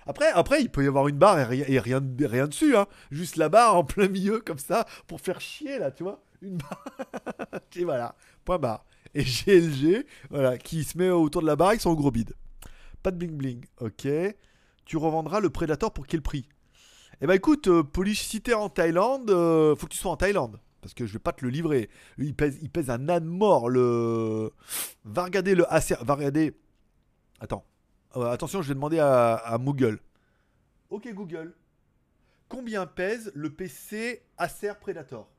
Après, 0.05 0.27
après, 0.27 0.61
il 0.61 0.69
peut 0.69 0.83
y 0.83 0.87
avoir 0.87 1.07
une 1.07 1.17
barre 1.17 1.39
et 1.51 1.79
rien, 1.79 2.01
rien 2.21 2.47
dessus, 2.47 2.75
hein. 2.75 2.87
Juste 3.11 3.35
la 3.35 3.49
barre 3.49 3.75
en 3.75 3.83
plein 3.83 4.07
milieu, 4.07 4.39
comme 4.39 4.57
ça, 4.57 4.85
pour 5.07 5.21
faire 5.21 5.41
chier, 5.41 5.77
là, 5.77 5.91
tu 5.91 6.03
vois. 6.03 6.23
Une 6.41 6.57
barre. 6.57 6.85
et 7.75 7.83
voilà, 7.83 8.15
point 8.45 8.57
barre. 8.57 8.85
Et 9.13 9.23
GLG, 9.23 10.05
voilà, 10.29 10.57
qui 10.57 10.83
se 10.83 10.97
met 10.97 11.09
autour 11.09 11.41
de 11.41 11.47
la 11.47 11.55
barre 11.55 11.69
avec 11.69 11.81
son 11.81 11.93
gros 11.93 12.11
bide. 12.11 12.33
Pas 13.03 13.11
de 13.11 13.17
bling 13.17 13.37
bling, 13.37 13.65
ok. 13.79 14.07
Tu 14.85 14.97
revendras 14.97 15.39
le 15.39 15.49
Predator 15.49 15.93
pour 15.93 16.07
quel 16.07 16.21
prix? 16.21 16.47
Eh 17.21 17.27
ben 17.27 17.33
écoute, 17.33 17.67
euh, 17.67 17.83
Polish, 17.83 18.21
si 18.21 18.41
t'es 18.41 18.53
en 18.53 18.69
Thaïlande, 18.69 19.29
euh, 19.29 19.75
faut 19.75 19.87
que 19.87 19.91
tu 19.91 19.97
sois 19.97 20.11
en 20.11 20.17
Thaïlande. 20.17 20.59
Parce 20.81 20.93
que 20.93 21.05
je 21.05 21.13
vais 21.13 21.19
pas 21.19 21.33
te 21.33 21.43
le 21.43 21.51
livrer. 21.51 21.89
Lui, 22.17 22.27
il 22.27 22.35
pèse, 22.35 22.57
il 22.61 22.69
pèse 22.69 22.89
un 22.89 23.09
âne 23.09 23.25
mort. 23.25 23.69
Le... 23.69 24.53
Va 25.03 25.25
regarder 25.25 25.53
le 25.53 25.71
Acer. 25.71 25.97
Va 26.01 26.15
regarder. 26.15 26.55
Attends. 27.41 27.65
Euh, 28.15 28.31
attention, 28.31 28.61
je 28.61 28.69
vais 28.69 28.73
demander 28.73 28.99
à, 28.99 29.35
à 29.35 29.57
Google. 29.57 29.99
Ok, 30.89 31.13
Google. 31.13 31.53
Combien 32.47 32.85
pèse 32.85 33.31
le 33.35 33.49
PC 33.53 34.23
Acer 34.37 34.73
Predator? 34.79 35.29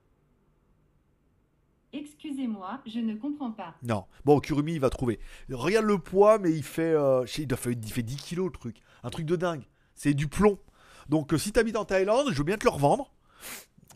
Excusez-moi, 1.93 2.81
je 2.87 3.01
ne 3.01 3.17
comprends 3.17 3.51
pas. 3.51 3.75
Non. 3.83 4.05
Bon, 4.25 4.39
Kurumi, 4.39 4.75
il 4.75 4.81
va 4.81 4.91
trouver. 4.91 5.19
Regarde 5.51 5.87
le 5.87 5.99
poids, 5.99 6.39
mais 6.39 6.53
il 6.53 6.63
fait, 6.63 6.95
euh, 6.95 7.27
je 7.27 7.33
sais, 7.33 7.43
il, 7.43 7.47
doit 7.47 7.59
faire, 7.59 7.73
il 7.73 7.93
fait 7.93 8.03
10 8.03 8.17
kilos 8.17 8.47
le 8.47 8.53
truc. 8.53 8.77
Un 9.03 9.11
truc 9.11 9.27
de 9.27 9.35
dingue. 9.35 9.65
C'est 9.95 10.15
du 10.15 10.29
plomb. 10.29 10.59
Donc, 11.11 11.35
euh, 11.35 11.39
si 11.39 11.51
t'habites 11.51 11.77
en 11.77 11.85
Thaïlande, 11.85 12.29
je 12.31 12.39
veux 12.39 12.45
bien 12.45 12.57
te 12.57 12.65
le 12.65 12.71
revendre. 12.71 13.13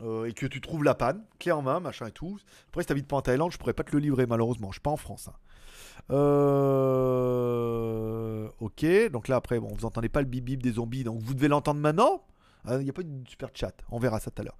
Euh, 0.02 0.24
et 0.24 0.32
que 0.32 0.46
tu 0.46 0.60
trouves 0.60 0.82
la 0.82 0.96
panne, 0.96 1.22
clé 1.38 1.52
en 1.52 1.62
main, 1.62 1.78
machin 1.78 2.08
et 2.08 2.10
tout. 2.10 2.36
Après, 2.68 2.82
si 2.82 2.88
t'habites 2.88 3.06
pas 3.06 3.14
en 3.16 3.22
Thaïlande, 3.22 3.52
je 3.52 3.58
pourrais 3.58 3.72
pas 3.72 3.84
te 3.84 3.92
le 3.92 4.00
livrer, 4.00 4.26
malheureusement. 4.26 4.70
Je 4.70 4.74
suis 4.74 4.80
pas 4.80 4.90
en 4.90 4.96
France. 4.96 5.28
hein. 5.28 5.34
Euh... 6.10 6.90
Ok. 8.58 8.84
Donc 9.12 9.28
là, 9.28 9.36
après, 9.36 9.60
bon, 9.60 9.68
vous 9.72 9.84
entendez 9.84 10.08
pas 10.08 10.20
le 10.22 10.26
bip 10.26 10.44
bip 10.44 10.60
des 10.60 10.72
zombies. 10.72 11.04
Donc, 11.04 11.20
vous 11.22 11.34
devez 11.34 11.46
l'entendre 11.46 11.78
maintenant. 11.80 12.24
Il 12.68 12.78
n'y 12.78 12.90
a 12.90 12.92
pas 12.92 13.04
de 13.04 13.28
super 13.28 13.50
chat. 13.54 13.74
On 13.90 14.00
verra 14.00 14.18
ça 14.18 14.32
tout 14.32 14.42
à 14.42 14.44
l'heure. 14.44 14.58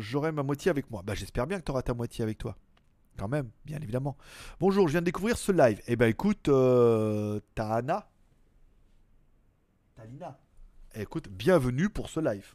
J'aurai 0.00 0.32
ma 0.32 0.42
moitié 0.42 0.70
avec 0.72 0.90
moi. 0.90 1.02
Bah, 1.06 1.14
j'espère 1.14 1.46
bien 1.46 1.60
que 1.60 1.64
tu 1.64 1.70
auras 1.70 1.82
ta 1.82 1.94
moitié 1.94 2.24
avec 2.24 2.38
toi. 2.38 2.56
Quand 3.16 3.28
même, 3.28 3.50
bien 3.64 3.78
évidemment. 3.80 4.16
Bonjour, 4.58 4.88
je 4.88 4.92
viens 4.92 5.00
de 5.02 5.06
découvrir 5.06 5.36
ce 5.36 5.52
live. 5.52 5.80
Eh 5.86 5.94
ben 5.94 6.08
écoute, 6.08 6.50
Tahana. 7.54 8.08
Talina. 9.96 10.36
Écoute, 10.94 11.28
bienvenue 11.28 11.88
pour 11.88 12.08
ce 12.08 12.18
live. 12.18 12.54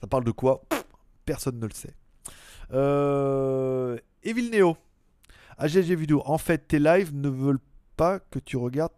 Ça 0.00 0.06
parle 0.06 0.24
de 0.24 0.30
quoi? 0.32 0.62
Personne 1.24 1.58
ne 1.58 1.66
le 1.66 1.72
sait. 1.72 1.94
Euh, 2.72 3.96
Evil 4.22 4.50
Neo. 4.50 4.76
AGG 5.56 5.94
vidéo. 5.94 6.22
En 6.26 6.36
fait, 6.38 6.68
tes 6.68 6.78
lives 6.78 7.14
ne 7.14 7.28
veulent 7.30 7.60
pas 7.96 8.18
que 8.20 8.38
tu 8.38 8.56
regardes. 8.58 8.92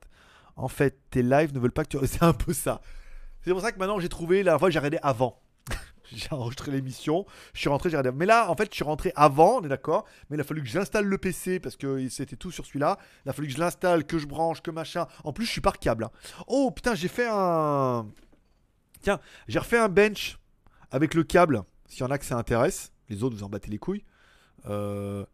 En 0.57 0.69
fait, 0.69 0.99
tes 1.11 1.23
lives 1.23 1.55
ne 1.55 1.61
veulent 1.61 1.73
pas 1.73 1.85
que 1.85 1.97
tu. 1.97 2.07
C'est 2.07 2.25
un 2.25 2.33
peu 2.33 2.53
ça. 2.53 2.81
C'est 3.43 3.53
pour 3.53 3.61
ça 3.61 3.71
que 3.71 3.79
maintenant 3.79 4.01
j'ai 4.01 4.09
trouvé. 4.09 4.43
La 4.43 4.59
fois, 4.59 4.71
j'ai 4.71 4.79
regardé 4.79 4.99
avant. 5.03 5.41
j'ai 6.13 6.29
enregistré 6.33 6.71
l'émission. 6.73 7.27
Je 7.53 7.61
suis 7.61 7.69
rentré, 7.69 7.91
j'ai 7.91 7.97
regardé. 7.97 8.17
Mais 8.17 8.27
là, 8.27 8.51
en 8.51 8.57
fait, 8.57 8.69
je 8.71 8.75
suis 8.75 8.85
rentré 8.85 9.13
avant, 9.17 9.59
on 9.59 9.63
est 9.65 9.69
d'accord. 9.69 10.05
Mais 10.29 10.37
il 10.37 10.41
a 10.41 10.45
fallu 10.45 10.63
que 10.63 10.69
j'installe 10.69 11.07
le 11.07 11.19
PC 11.19 11.61
parce 11.61 11.77
que 11.77 12.09
c'était 12.09 12.37
tout 12.37 12.51
sur 12.51 12.67
celui-là. 12.67 12.99
Il 13.25 13.29
a 13.31 13.33
fallu 13.33 13.49
que 13.49 13.55
je 13.55 13.59
l'installe, 13.59 14.05
que 14.05 14.19
je 14.19 14.27
branche, 14.27 14.63
que 14.63 14.71
machin. 14.71 15.07
En 15.25 15.33
plus, 15.33 15.47
je 15.47 15.51
suis 15.51 15.61
par 15.61 15.79
câble. 15.79 16.05
hein. 16.05 16.11
Oh 16.47 16.71
putain, 16.71 16.95
j'ai 16.95 17.09
fait 17.09 17.29
un. 17.31 18.07
Tiens, 19.01 19.21
j'ai 19.49 19.59
refait 19.59 19.79
un 19.79 19.89
bench 19.89 20.39
avec 20.91 21.15
le 21.15 21.25
câble. 21.25 21.63
S'il 21.89 22.01
y 22.01 22.05
en 22.05 22.11
a 22.11 22.19
que 22.19 22.25
ça 22.25 22.37
intéresse. 22.37 22.93
Les 23.09 23.23
autres, 23.23 23.37
vous 23.37 23.45
en 23.45 23.49
battez 23.51 23.71
les 23.71 23.79
couilles. 23.79 24.05
Euh... 24.67 25.25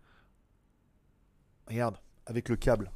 Regarde, 1.68 1.98
avec 2.26 2.48
le 2.48 2.56
câble. 2.56 2.90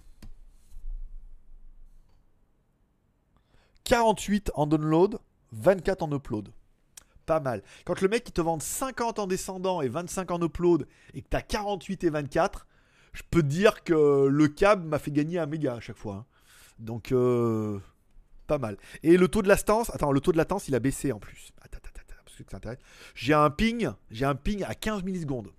48 3.84 4.50
en 4.54 4.66
download, 4.66 5.18
24 5.52 6.02
en 6.02 6.12
upload. 6.12 6.48
Pas 7.26 7.40
mal. 7.40 7.62
Quand 7.84 8.00
le 8.00 8.08
mec 8.08 8.28
il 8.28 8.32
te 8.32 8.40
vend 8.40 8.58
50 8.60 9.18
en 9.18 9.26
descendant 9.26 9.80
et 9.80 9.88
25 9.88 10.30
en 10.30 10.42
upload 10.42 10.86
et 11.14 11.22
que 11.22 11.28
t'as 11.28 11.40
48 11.40 12.04
et 12.04 12.10
24, 12.10 12.66
je 13.12 13.22
peux 13.30 13.42
te 13.42 13.46
dire 13.46 13.82
que 13.84 14.26
le 14.26 14.48
câble 14.48 14.86
m'a 14.86 14.98
fait 14.98 15.10
gagner 15.10 15.38
un 15.38 15.46
méga 15.46 15.74
à 15.74 15.80
chaque 15.80 15.96
fois. 15.96 16.14
hein. 16.14 16.26
Donc, 16.78 17.12
euh, 17.12 17.78
pas 18.46 18.58
mal. 18.58 18.76
Et 19.02 19.16
le 19.16 19.28
taux 19.28 19.42
de 19.42 19.48
latence, 19.48 19.90
attends, 19.94 20.12
le 20.12 20.20
taux 20.20 20.32
de 20.32 20.36
latence 20.36 20.68
il 20.68 20.74
a 20.74 20.80
baissé 20.80 21.12
en 21.12 21.18
plus. 21.18 21.52
Attends, 21.62 21.78
attends, 21.78 22.00
attends, 22.00 22.22
parce 22.24 22.36
que. 22.76 22.82
J'ai 23.14 23.32
un 23.34 23.50
ping, 23.50 23.90
j'ai 24.10 24.24
un 24.24 24.34
ping 24.34 24.64
à 24.64 24.74
15 24.74 25.02
millisecondes 25.04 25.52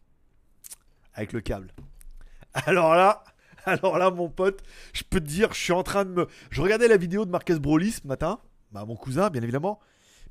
avec 1.14 1.34
le 1.34 1.42
câble. 1.42 1.74
Alors 2.54 2.94
là, 2.96 3.24
alors 3.66 3.98
là, 3.98 4.12
mon 4.12 4.30
pote, 4.30 4.62
je 4.94 5.04
peux 5.10 5.20
te 5.20 5.26
dire, 5.26 5.54
je 5.54 5.60
suis 5.60 5.74
en 5.74 5.84
train 5.84 6.06
de 6.06 6.12
me. 6.12 6.28
Je 6.52 6.62
regardais 6.62 6.88
la 6.88 6.98
vidéo 6.98 7.26
de 7.26 7.32
Marcus 7.32 7.58
Broly 7.58 7.92
ce 7.92 8.06
matin, 8.06 8.40
bah, 8.72 8.86
mon 8.86 8.96
cousin, 8.96 9.30
bien 9.30 9.42
évidemment. 9.42 9.80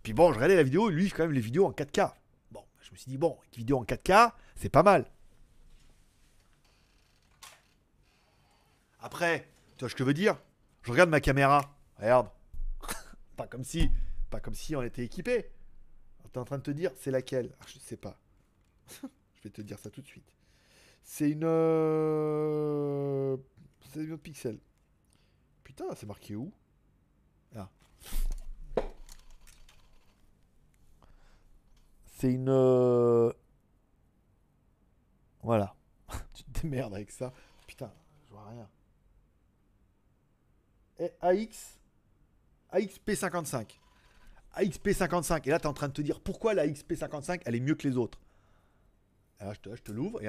Puis 0.05 0.12
bon, 0.12 0.30
je 0.32 0.36
regardais 0.36 0.55
la 0.55 0.62
vidéo, 0.62 0.90
lui, 0.90 1.11
quand 1.11 1.24
même 1.24 1.32
les 1.32 1.40
vidéos 1.40 1.66
en 1.66 1.72
4K. 1.72 2.12
Bon, 2.52 2.62
je 2.82 2.92
me 2.92 2.96
suis 2.96 3.09
dit, 3.11 3.16
bon, 3.18 3.36
une 3.52 3.57
vidéo 3.59 3.78
en 3.78 3.84
4K, 3.84 4.32
c'est 4.55 4.68
pas 4.68 4.82
mal. 4.82 5.11
Après, 9.00 9.48
tu 9.76 9.80
vois 9.80 9.88
ce 9.88 9.94
que 9.94 10.02
veux 10.05 10.14
dire? 10.14 10.38
Je 10.82 10.92
regarde 10.92 11.09
ma 11.09 11.20
caméra, 11.20 11.74
regarde. 11.98 12.28
pas 13.36 13.46
comme 13.46 13.64
si, 13.64 13.90
pas 14.28 14.40
comme 14.40 14.55
si 14.55 14.76
on 14.76 14.82
était 14.82 15.05
équipé. 15.05 15.50
T'es 16.32 16.38
en 16.38 16.44
train 16.44 16.59
de 16.59 16.62
te 16.62 16.70
dire, 16.70 16.90
c'est 17.00 17.11
laquelle? 17.11 17.55
Ah, 17.61 17.64
Je 17.66 17.78
sais 17.78 17.96
pas. 17.96 18.18
je 19.02 19.42
vais 19.44 19.50
te 19.50 19.62
dire 19.62 19.78
ça 19.78 19.88
tout 19.88 20.02
de 20.02 20.07
suite. 20.07 20.34
C'est 21.02 21.30
une. 21.30 21.44
euh, 21.44 23.36
C'est 23.92 24.02
une 24.02 24.18
pixel. 24.18 24.59
Putain, 25.62 25.86
c'est 25.94 26.07
marqué 26.07 26.34
où? 26.34 26.52
Ah. 27.57 27.70
Une. 32.31 32.49
euh, 32.49 33.33
Voilà. 35.43 35.75
tu 36.35 36.45
te 36.45 36.61
démerdes 36.61 36.95
avec 36.95 37.11
ça. 37.11 37.33
Putain, 37.66 37.93
je 38.22 38.35
vois 38.35 38.47
rien. 38.49 38.68
Et 40.99 41.11
AX. 41.20 41.79
AXP55. 42.72 43.79
AXP55. 44.57 45.47
Et 45.47 45.51
là, 45.51 45.59
tu 45.59 45.64
es 45.64 45.66
en 45.66 45.72
train 45.75 45.89
de 45.89 45.93
te 45.93 46.03
dire 46.03 46.20
pourquoi 46.20 46.55
la 46.55 46.66
XP55 46.66 47.43
elle 47.45 47.55
est 47.55 47.61
mieux 47.61 47.75
que 47.75 47.87
les 47.89 47.97
autres? 47.97 48.20
Alors, 49.41 49.55
je 49.55 49.61
te, 49.61 49.93
l'ouvre. 49.93 50.20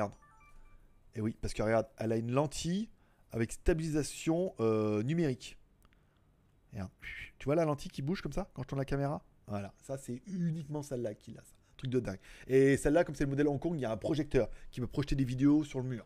Et 1.13 1.21
oui, 1.21 1.37
parce 1.39 1.53
que 1.53 1.63
regarde, 1.63 1.87
elle 1.97 2.11
a 2.11 2.17
une 2.17 2.31
lentille 2.31 2.89
avec 3.31 3.51
stabilisation 3.51 4.53
euh, 4.59 5.03
numérique. 5.03 5.57
Tu 7.37 7.45
vois 7.45 7.55
la 7.55 7.65
lentille 7.65 7.91
qui 7.91 8.01
bouge 8.01 8.21
comme 8.21 8.33
ça 8.33 8.49
quand 8.53 8.63
je 8.63 8.67
tourne 8.67 8.79
la 8.81 8.85
caméra? 8.85 9.21
Voilà, 9.47 9.73
ça 9.77 9.97
c'est 9.97 10.21
uniquement 10.27 10.81
celle-là 10.81 11.13
qui 11.13 11.31
l'a. 11.31 11.41
De 11.87 11.99
dingue. 11.99 12.19
Et 12.47 12.77
celle-là, 12.77 13.03
comme 13.03 13.15
c'est 13.15 13.25
le 13.25 13.29
modèle 13.29 13.47
Hong 13.47 13.59
Kong, 13.59 13.75
il 13.75 13.81
y 13.81 13.85
a 13.85 13.91
un 13.91 13.97
projecteur 13.97 14.49
qui 14.71 14.79
peut 14.81 14.87
projeter 14.87 15.15
des 15.15 15.23
vidéos 15.23 15.63
sur 15.63 15.79
le 15.79 15.85
mur. 15.87 16.05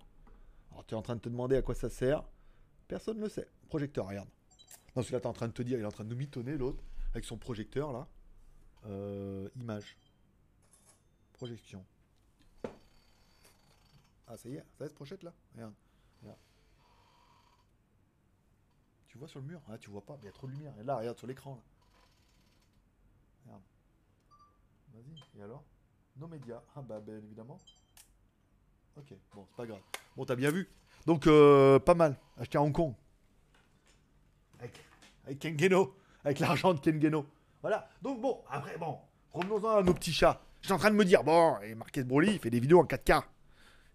Alors 0.71 0.85
tu 0.85 0.93
es 0.93 0.97
en 0.97 1.01
train 1.01 1.15
de 1.15 1.21
te 1.21 1.29
demander 1.29 1.55
à 1.55 1.61
quoi 1.61 1.75
ça 1.75 1.89
sert. 1.89 2.23
Personne 2.87 3.17
ne 3.17 3.23
le 3.23 3.29
sait. 3.29 3.47
Projecteur, 3.67 4.07
regarde. 4.07 4.29
Non, 4.95 5.01
celui-là, 5.01 5.21
tu 5.21 5.27
en 5.27 5.33
train 5.33 5.47
de 5.47 5.53
te 5.53 5.61
dire, 5.61 5.77
il 5.77 5.81
est 5.81 5.85
en 5.85 5.91
train 5.91 6.03
de 6.03 6.09
nous 6.09 6.15
mitonner 6.15 6.57
l'autre, 6.57 6.83
avec 7.11 7.23
son 7.25 7.37
projecteur 7.37 7.93
là. 7.93 8.07
Euh, 8.87 9.47
image. 9.55 9.97
Projection. 11.33 11.85
Ah, 14.27 14.37
ça 14.37 14.49
y 14.49 14.55
est, 14.55 14.65
ça 14.77 14.87
se 14.87 14.93
projette 14.93 15.23
là. 15.23 15.33
Tu 19.09 19.17
vois 19.17 19.27
sur 19.27 19.39
le 19.39 19.47
mur? 19.47 19.59
Là, 19.67 19.77
tu 19.77 19.89
vois 19.89 20.05
pas, 20.05 20.17
il 20.21 20.25
y 20.25 20.27
a 20.27 20.31
trop 20.31 20.45
de 20.47 20.51
lumière. 20.51 20.73
Et 20.79 20.83
là, 20.83 20.97
regarde 20.97 21.17
sur 21.17 21.25
l'écran. 21.25 21.55
là. 21.55 21.61
Regarde. 23.45 23.63
Vas-y, 24.93 25.39
et 25.39 25.43
alors? 25.43 25.63
Nos 26.17 26.27
médias. 26.27 26.61
Ah 26.75 26.81
bah, 26.81 26.99
bien 26.99 27.15
évidemment. 27.17 27.57
Ok, 28.97 29.13
bon, 29.33 29.45
c'est 29.49 29.55
pas 29.55 29.65
grave. 29.65 29.79
Bon, 30.15 30.25
t'as 30.25 30.35
bien 30.35 30.51
vu. 30.51 30.67
Donc, 31.05 31.27
euh, 31.27 31.79
pas 31.79 31.93
mal. 31.93 32.17
Acheté 32.37 32.57
à 32.57 32.61
Hong 32.61 32.73
Kong. 32.73 32.93
Avec, 34.59 34.73
avec 35.25 35.39
Ken 35.39 35.57
Geno. 35.57 35.95
Avec 36.25 36.39
l'argent 36.39 36.73
de 36.73 36.79
Ken 36.79 37.01
Geno. 37.01 37.25
Voilà. 37.61 37.87
Donc, 38.01 38.19
bon, 38.21 38.41
après, 38.49 38.77
bon, 38.77 38.97
revenons-en 39.31 39.77
à 39.77 39.83
nos 39.83 39.93
petits 39.93 40.11
chats. 40.13 40.41
J'étais 40.61 40.73
en 40.73 40.77
train 40.77 40.91
de 40.91 40.95
me 40.95 41.05
dire, 41.05 41.23
bon, 41.23 41.57
et 41.59 41.73
Marquez 41.75 42.03
Broly, 42.03 42.33
il 42.33 42.39
fait 42.39 42.49
des 42.49 42.59
vidéos 42.59 42.79
en 42.81 42.85
4K. 42.85 43.23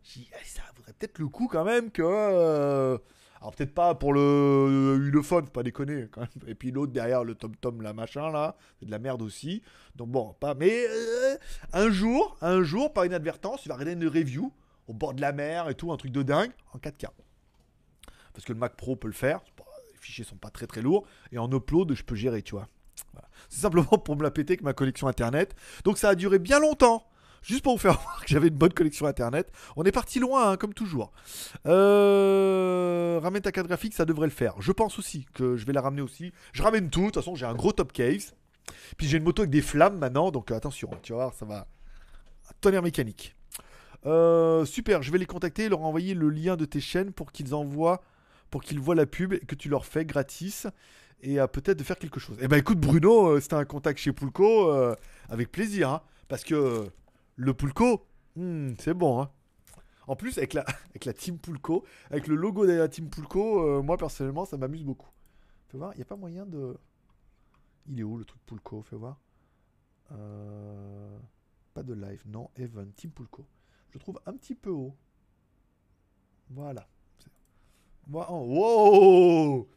J'ai 0.03 0.21
dit, 0.21 0.31
ça 0.45 0.63
vaudrait 0.77 0.93
peut-être 0.95 1.19
le 1.19 1.29
coup 1.29 1.49
quand 1.51 1.65
même 1.65 1.91
que. 1.91 2.03
euh, 2.03 2.97
Alors, 3.45 3.55
peut-être 3.55 3.75
pas 3.75 3.95
pour 3.95 4.15
le 4.15 4.97
Ulefone, 4.99 5.45
faut 5.45 5.51
pas 5.51 5.63
déconner 5.63 6.09
quand 6.11 6.23
même. 6.23 6.31
Et 6.47 6.55
puis 6.55 6.71
l'autre 6.71 6.93
derrière, 6.95 7.25
le 7.25 7.35
Tom 7.35 7.55
Tom, 7.55 7.83
là, 7.83 7.93
machin, 7.93 8.31
là, 8.31 8.57
c'est 8.81 8.87
de 8.87 8.91
la 8.91 8.99
merde 8.99 9.21
aussi. 9.21 9.61
Donc, 9.97 10.09
bon, 10.09 10.33
pas. 10.41 10.55
Mais 10.55 10.87
euh, 10.89 11.37
un 11.75 11.91
jour, 11.91 12.39
un 12.41 12.63
jour, 12.63 12.95
par 12.95 13.05
inadvertance, 13.05 13.67
il 13.67 13.69
va 13.69 13.75
regarder 13.75 13.93
une 13.93 14.09
review 14.09 14.51
au 14.89 14.95
bord 14.95 15.13
de 15.13 15.21
la 15.21 15.33
mer 15.33 15.69
et 15.69 15.75
tout, 15.75 15.93
un 15.93 15.99
truc 15.99 16.11
de 16.11 16.23
dingue, 16.23 16.53
en 16.73 16.79
4K. 16.79 17.09
Parce 18.33 18.47
que 18.47 18.55
le 18.55 18.59
Mac 18.59 18.77
Pro 18.77 18.97
peut 18.97 19.09
le 19.09 19.13
faire. 19.13 19.43
Les 19.93 19.99
fichiers 19.99 20.25
sont 20.25 20.37
pas 20.37 20.49
très 20.49 20.67
très 20.67 20.81
lourds. 20.81 21.07
Et 21.31 21.37
en 21.37 21.53
upload, 21.53 21.93
je 21.93 22.03
peux 22.03 22.15
gérer, 22.15 22.41
tu 22.41 22.55
vois. 22.55 22.71
C'est 23.51 23.61
simplement 23.61 23.99
pour 23.99 24.17
me 24.17 24.23
la 24.23 24.31
péter 24.31 24.55
avec 24.55 24.63
ma 24.63 24.73
connexion 24.73 25.07
internet. 25.07 25.55
Donc 25.85 25.99
ça 25.99 26.09
a 26.09 26.15
duré 26.15 26.39
bien 26.39 26.61
longtemps. 26.61 27.07
Juste 27.45 27.63
pour 27.63 27.75
vous 27.75 27.81
faire 27.81 28.01
voir 28.01 28.21
que 28.25 28.29
j'avais 28.29 28.49
une 28.49 28.55
bonne 28.55 28.73
connexion 28.73 29.07
internet. 29.07 29.53
On 29.77 29.85
est 29.85 29.93
parti 29.93 30.19
loin, 30.19 30.51
hein, 30.51 30.57
comme 30.57 30.75
toujours. 30.75 31.13
Euh... 31.67 33.21
Ramène 33.23 33.43
ta 33.43 33.53
carte 33.53 33.69
graphique, 33.69 33.95
ça 33.95 34.05
devrait 34.05 34.27
le 34.27 34.33
faire. 34.33 34.55
Je 34.61 34.73
pense 34.73 34.99
aussi 34.99 35.27
que 35.35 35.57
je 35.57 35.67
vais 35.67 35.73
la 35.73 35.83
ramener 35.83 36.03
aussi. 36.03 36.33
Je 36.53 36.63
ramène 36.63 36.91
tout. 36.91 37.01
De 37.01 37.07
toute 37.07 37.17
façon, 37.17 37.35
j'ai 37.35 37.47
un 37.47 37.55
gros 37.55 37.73
top 37.73 37.93
case. 37.93 38.35
Puis 38.97 39.07
j'ai 39.07 39.19
une 39.19 39.25
moto 39.25 39.43
avec 39.43 39.51
des 39.51 39.63
flammes 39.63 39.99
maintenant. 39.99 40.31
Donc 40.31 40.51
euh, 40.51 40.57
attention, 40.57 40.91
tu 41.03 41.13
vas 41.13 41.19
voir, 41.19 41.35
ça 41.35 41.45
va. 41.45 41.67
Tonnerre 42.61 42.83
mécanique. 42.83 43.35
Euh, 44.07 44.65
super, 44.65 45.03
je 45.03 45.11
vais 45.11 45.19
les 45.19 45.27
contacter 45.27 45.65
et 45.65 45.69
leur 45.69 45.83
envoyer 45.83 46.15
le 46.15 46.29
lien 46.29 46.57
de 46.57 46.65
tes 46.65 46.81
chaînes 46.81 47.13
pour 47.13 47.33
qu'ils 47.33 47.55
envoient, 47.55 48.03
pour 48.51 48.63
qu'ils 48.63 48.81
voient 48.81 48.95
la 48.95 49.07
pub 49.07 49.35
que 49.47 49.55
tu 49.55 49.69
leur 49.69 49.87
fais 49.87 50.05
gratis 50.05 50.67
et 51.23 51.39
à 51.39 51.49
peut-être 51.49 51.79
de 51.79 51.85
faire 51.85 51.99
quelque 51.99 52.21
chose. 52.21 52.37
Eh 52.41 52.49
ben 52.49 52.59
écoute 52.59 52.79
Bruno, 52.79 53.41
c'était 53.41 53.55
un 53.55 53.65
contact 53.65 53.99
chez 53.99 54.13
Poulco, 54.13 54.71
euh, 54.71 54.95
avec 55.31 55.51
plaisir, 55.51 55.89
hein, 55.89 56.03
parce 56.29 56.45
que 56.45 56.87
le 57.37 57.55
Poulco, 57.55 58.07
hmm, 58.37 58.75
c'est 58.79 58.95
bon. 58.95 59.23
Hein. 59.23 59.31
En 60.07 60.17
plus 60.17 60.37
avec 60.39 60.55
la, 60.55 60.65
team 61.15 61.39
Poulco, 61.39 61.85
avec 62.11 62.27
le 62.27 62.35
logo 62.35 62.67
de 62.67 62.73
la 62.73 62.89
team 62.89 63.09
Poulco, 63.09 63.63
euh, 63.63 63.83
moi 63.83 63.97
personnellement 63.97 64.45
ça 64.45 64.57
m'amuse 64.57 64.85
beaucoup. 64.85 65.11
Fais 65.69 65.79
voir, 65.79 65.93
il 65.95 65.97
n'y 65.97 66.03
a 66.03 66.07
pas 66.07 66.17
moyen 66.17 66.47
de... 66.47 66.77
Il 67.87 68.01
est 68.01 68.03
où 68.03 68.17
le 68.17 68.25
truc 68.25 68.41
Poulco 68.47 68.83
Fais 68.83 68.97
voir. 68.97 69.19
Euh, 70.13 71.19
Pas 71.75 71.83
de 71.83 71.95
live, 71.95 72.23
non, 72.27 72.51
Even, 72.57 72.93
team 72.93 73.11
Poulco 73.11 73.47
je 73.95 73.99
trouve 74.01 74.21
un 74.27 74.33
petit 74.33 74.57
peu 74.57 74.71
haut. 74.71 74.97
Voilà. 76.51 76.89
Moi, 78.09 78.29
en- 78.31 78.43
wow 78.43 79.69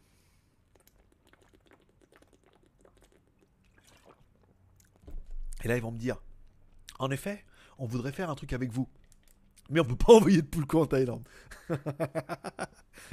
Et 5.62 5.68
là, 5.68 5.76
ils 5.76 5.82
vont 5.82 5.92
me 5.92 5.98
dire, 5.98 6.20
en 6.98 7.10
effet, 7.10 7.44
on 7.78 7.86
voudrait 7.86 8.12
faire 8.12 8.30
un 8.30 8.34
truc 8.34 8.52
avec 8.52 8.70
vous. 8.70 8.88
Mais 9.70 9.80
on 9.80 9.84
peut 9.84 9.96
pas 9.96 10.12
envoyer 10.14 10.42
de 10.42 10.46
Poulco 10.46 10.82
en 10.82 10.86
Thaïlande. 10.86 11.26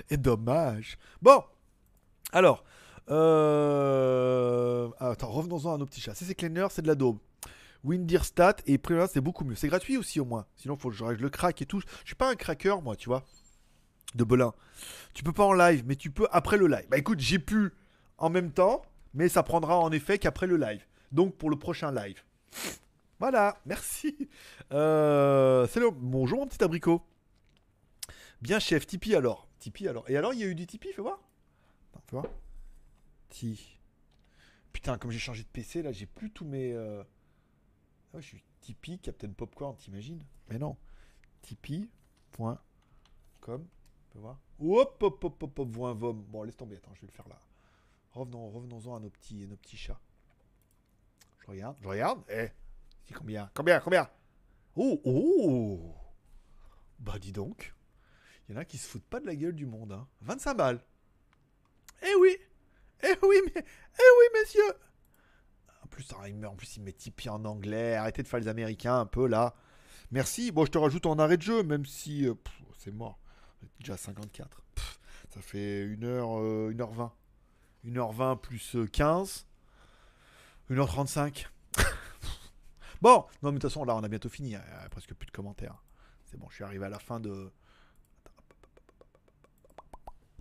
Et 0.09 0.17
dommage. 0.17 0.97
Bon. 1.21 1.43
Alors. 2.31 2.63
Euh... 3.09 4.89
ah, 4.99 5.11
attends, 5.11 5.29
revenons-en 5.29 5.75
à 5.75 5.77
nos 5.77 5.85
petits 5.85 6.01
chats. 6.01 6.15
CC 6.15 6.33
Cleaner, 6.33 6.67
c'est 6.71 6.81
de 6.81 6.87
la 6.87 6.95
daube. 6.95 7.19
Windirstat 7.83 8.55
et 8.65 8.79
Primavera, 8.79 9.07
c'est 9.07 9.21
beaucoup 9.21 9.45
mieux. 9.45 9.55
C'est 9.55 9.67
gratuit 9.67 9.95
aussi 9.95 10.19
au 10.19 10.25
moins. 10.25 10.47
Sinon, 10.55 10.75
faut 10.75 10.89
que 10.89 10.95
je 10.95 11.05
le 11.05 11.29
crack 11.29 11.61
et 11.61 11.65
tout. 11.67 11.81
Je 12.01 12.07
suis 12.07 12.15
pas 12.15 12.29
un 12.29 12.35
cracker, 12.35 12.81
moi, 12.81 12.95
tu 12.95 13.09
vois. 13.09 13.23
De 14.15 14.23
Belin. 14.23 14.53
Tu 15.13 15.23
peux 15.23 15.33
pas 15.33 15.45
en 15.45 15.53
live, 15.53 15.83
mais 15.85 15.95
tu 15.95 16.09
peux 16.09 16.27
après 16.31 16.57
le 16.57 16.67
live. 16.67 16.85
Bah 16.89 16.97
écoute, 16.97 17.19
j'ai 17.19 17.37
pu 17.37 17.73
en 18.17 18.29
même 18.29 18.51
temps, 18.51 18.81
mais 19.13 19.29
ça 19.29 19.43
prendra 19.43 19.77
en 19.77 19.91
effet 19.91 20.17
qu'après 20.17 20.47
le 20.47 20.57
live. 20.57 20.83
Donc 21.11 21.35
pour 21.35 21.49
le 21.49 21.57
prochain 21.57 21.91
live. 21.91 22.23
Voilà, 23.19 23.61
merci. 23.65 24.29
Euh, 24.71 25.67
le... 25.75 25.89
Bonjour 25.89 26.39
mon 26.39 26.47
petit 26.47 26.63
abricot. 26.63 27.01
Bien 28.41 28.59
chef, 28.59 28.85
Tipeee 28.85 29.15
alors. 29.15 29.47
Tipeee 29.59 29.87
alors. 29.87 30.09
Et 30.09 30.17
alors, 30.17 30.33
il 30.33 30.39
y 30.39 30.43
a 30.43 30.47
eu 30.47 30.55
du 30.55 30.67
Tipeee, 30.67 30.91
fais 30.91 31.01
voir. 31.01 31.19
Attends, 31.93 32.03
fais 32.07 32.15
voir. 32.17 32.25
Putain, 34.73 34.97
comme 34.97 35.11
j'ai 35.11 35.19
changé 35.19 35.43
de 35.43 35.47
PC, 35.47 35.81
là, 35.81 35.91
j'ai 35.91 36.05
plus 36.05 36.31
tous 36.31 36.45
mes... 36.45 36.73
euh, 36.73 37.03
ah 38.13 38.19
je 38.19 38.27
suis 38.27 38.43
Tipeee, 38.61 38.99
Captain 38.99 39.31
Popcorn, 39.31 39.75
t'imagines? 39.77 40.23
Mais 40.49 40.59
non. 40.59 40.77
Tipeee.com. 41.41 42.57
Peut 43.41 44.19
voir. 44.19 44.39
Hop, 44.59 45.03
hop, 45.03 45.23
hop, 45.23 45.43
hop, 45.43 45.59
hop, 45.59 45.77
un 45.83 45.93
vom. 45.93 46.21
Bon, 46.23 46.43
laisse 46.43 46.57
tomber, 46.57 46.75
attends, 46.77 46.93
je 46.95 47.01
vais 47.01 47.07
le 47.07 47.13
faire 47.13 47.27
là. 47.27 47.39
Revenons, 48.11 48.49
revenons-en 48.49 48.95
à 48.95 48.99
nos 48.99 49.09
petits, 49.09 49.47
nos 49.47 49.57
petits 49.57 49.77
chats. 49.77 49.99
Je 51.39 51.51
regarde, 51.51 51.77
je 51.81 51.87
regarde. 51.87 52.21
Eh, 52.29 52.49
combien 53.13 53.49
Combien 53.53 53.79
Combien? 53.79 54.09
Oh, 54.75 55.01
oh 55.05 55.95
Bah, 56.99 57.19
dis 57.19 57.31
donc. 57.31 57.73
Il 58.47 58.55
y 58.55 58.57
en 58.57 58.61
a 58.61 58.65
qui 58.65 58.77
se 58.77 58.87
foutent 58.87 59.05
pas 59.05 59.19
de 59.19 59.25
la 59.25 59.35
gueule 59.35 59.55
du 59.55 59.65
monde, 59.65 59.91
hein. 59.91 60.07
25 60.21 60.53
balles. 60.55 60.81
Eh 62.03 62.15
oui 62.19 62.37
Eh 63.03 63.15
oui, 63.23 63.37
mais... 63.47 63.63
Eh 63.63 64.11
oui, 64.19 64.39
messieurs 64.41 64.73
en 65.85 65.87
plus, 65.87 66.07
en 66.45 66.55
plus, 66.55 66.77
il 66.77 66.83
met 66.83 66.91
Tipeee 66.91 67.29
en 67.29 67.45
anglais. 67.45 67.95
Arrêtez 67.95 68.23
de 68.23 68.27
faire 68.27 68.39
les 68.39 68.47
Américains 68.47 68.99
un 68.99 69.05
peu 69.05 69.27
là. 69.27 69.55
Merci. 70.11 70.51
Bon, 70.51 70.65
je 70.65 70.71
te 70.71 70.77
rajoute 70.77 71.05
en 71.05 71.19
arrêt 71.19 71.37
de 71.37 71.43
jeu, 71.43 71.63
même 71.63 71.85
si 71.85 72.27
euh, 72.27 72.33
c'est 72.77 72.91
mort. 72.91 73.19
Déjà 73.79 73.93
à 73.93 73.97
54. 73.97 74.61
Pff, 74.73 74.99
ça 75.33 75.41
fait 75.41 75.85
1h, 75.85 76.03
euh, 76.03 76.73
1h20. 76.73 77.11
1h20 77.85 78.39
plus 78.39 78.75
euh, 78.75 78.87
15. 78.87 79.47
1h35. 80.71 81.45
Bon, 83.05 83.25
non, 83.43 83.51
mais 83.51 83.51
de 83.51 83.59
toute 83.59 83.69
façon, 83.69 83.85
là, 83.85 83.95
on 83.95 84.03
a 84.03 84.07
bientôt 84.07 84.29
fini. 84.29 84.49
Y 84.49 84.55
a 84.55 84.89
presque 84.89 85.13
plus 85.13 85.27
de 85.27 85.31
commentaires. 85.31 85.81
C'est 86.25 86.37
bon, 86.37 86.47
je 86.49 86.55
suis 86.55 86.63
arrivé 86.63 86.85
à 86.85 86.89
la 86.89 86.99
fin 86.99 87.19
de. 87.19 87.51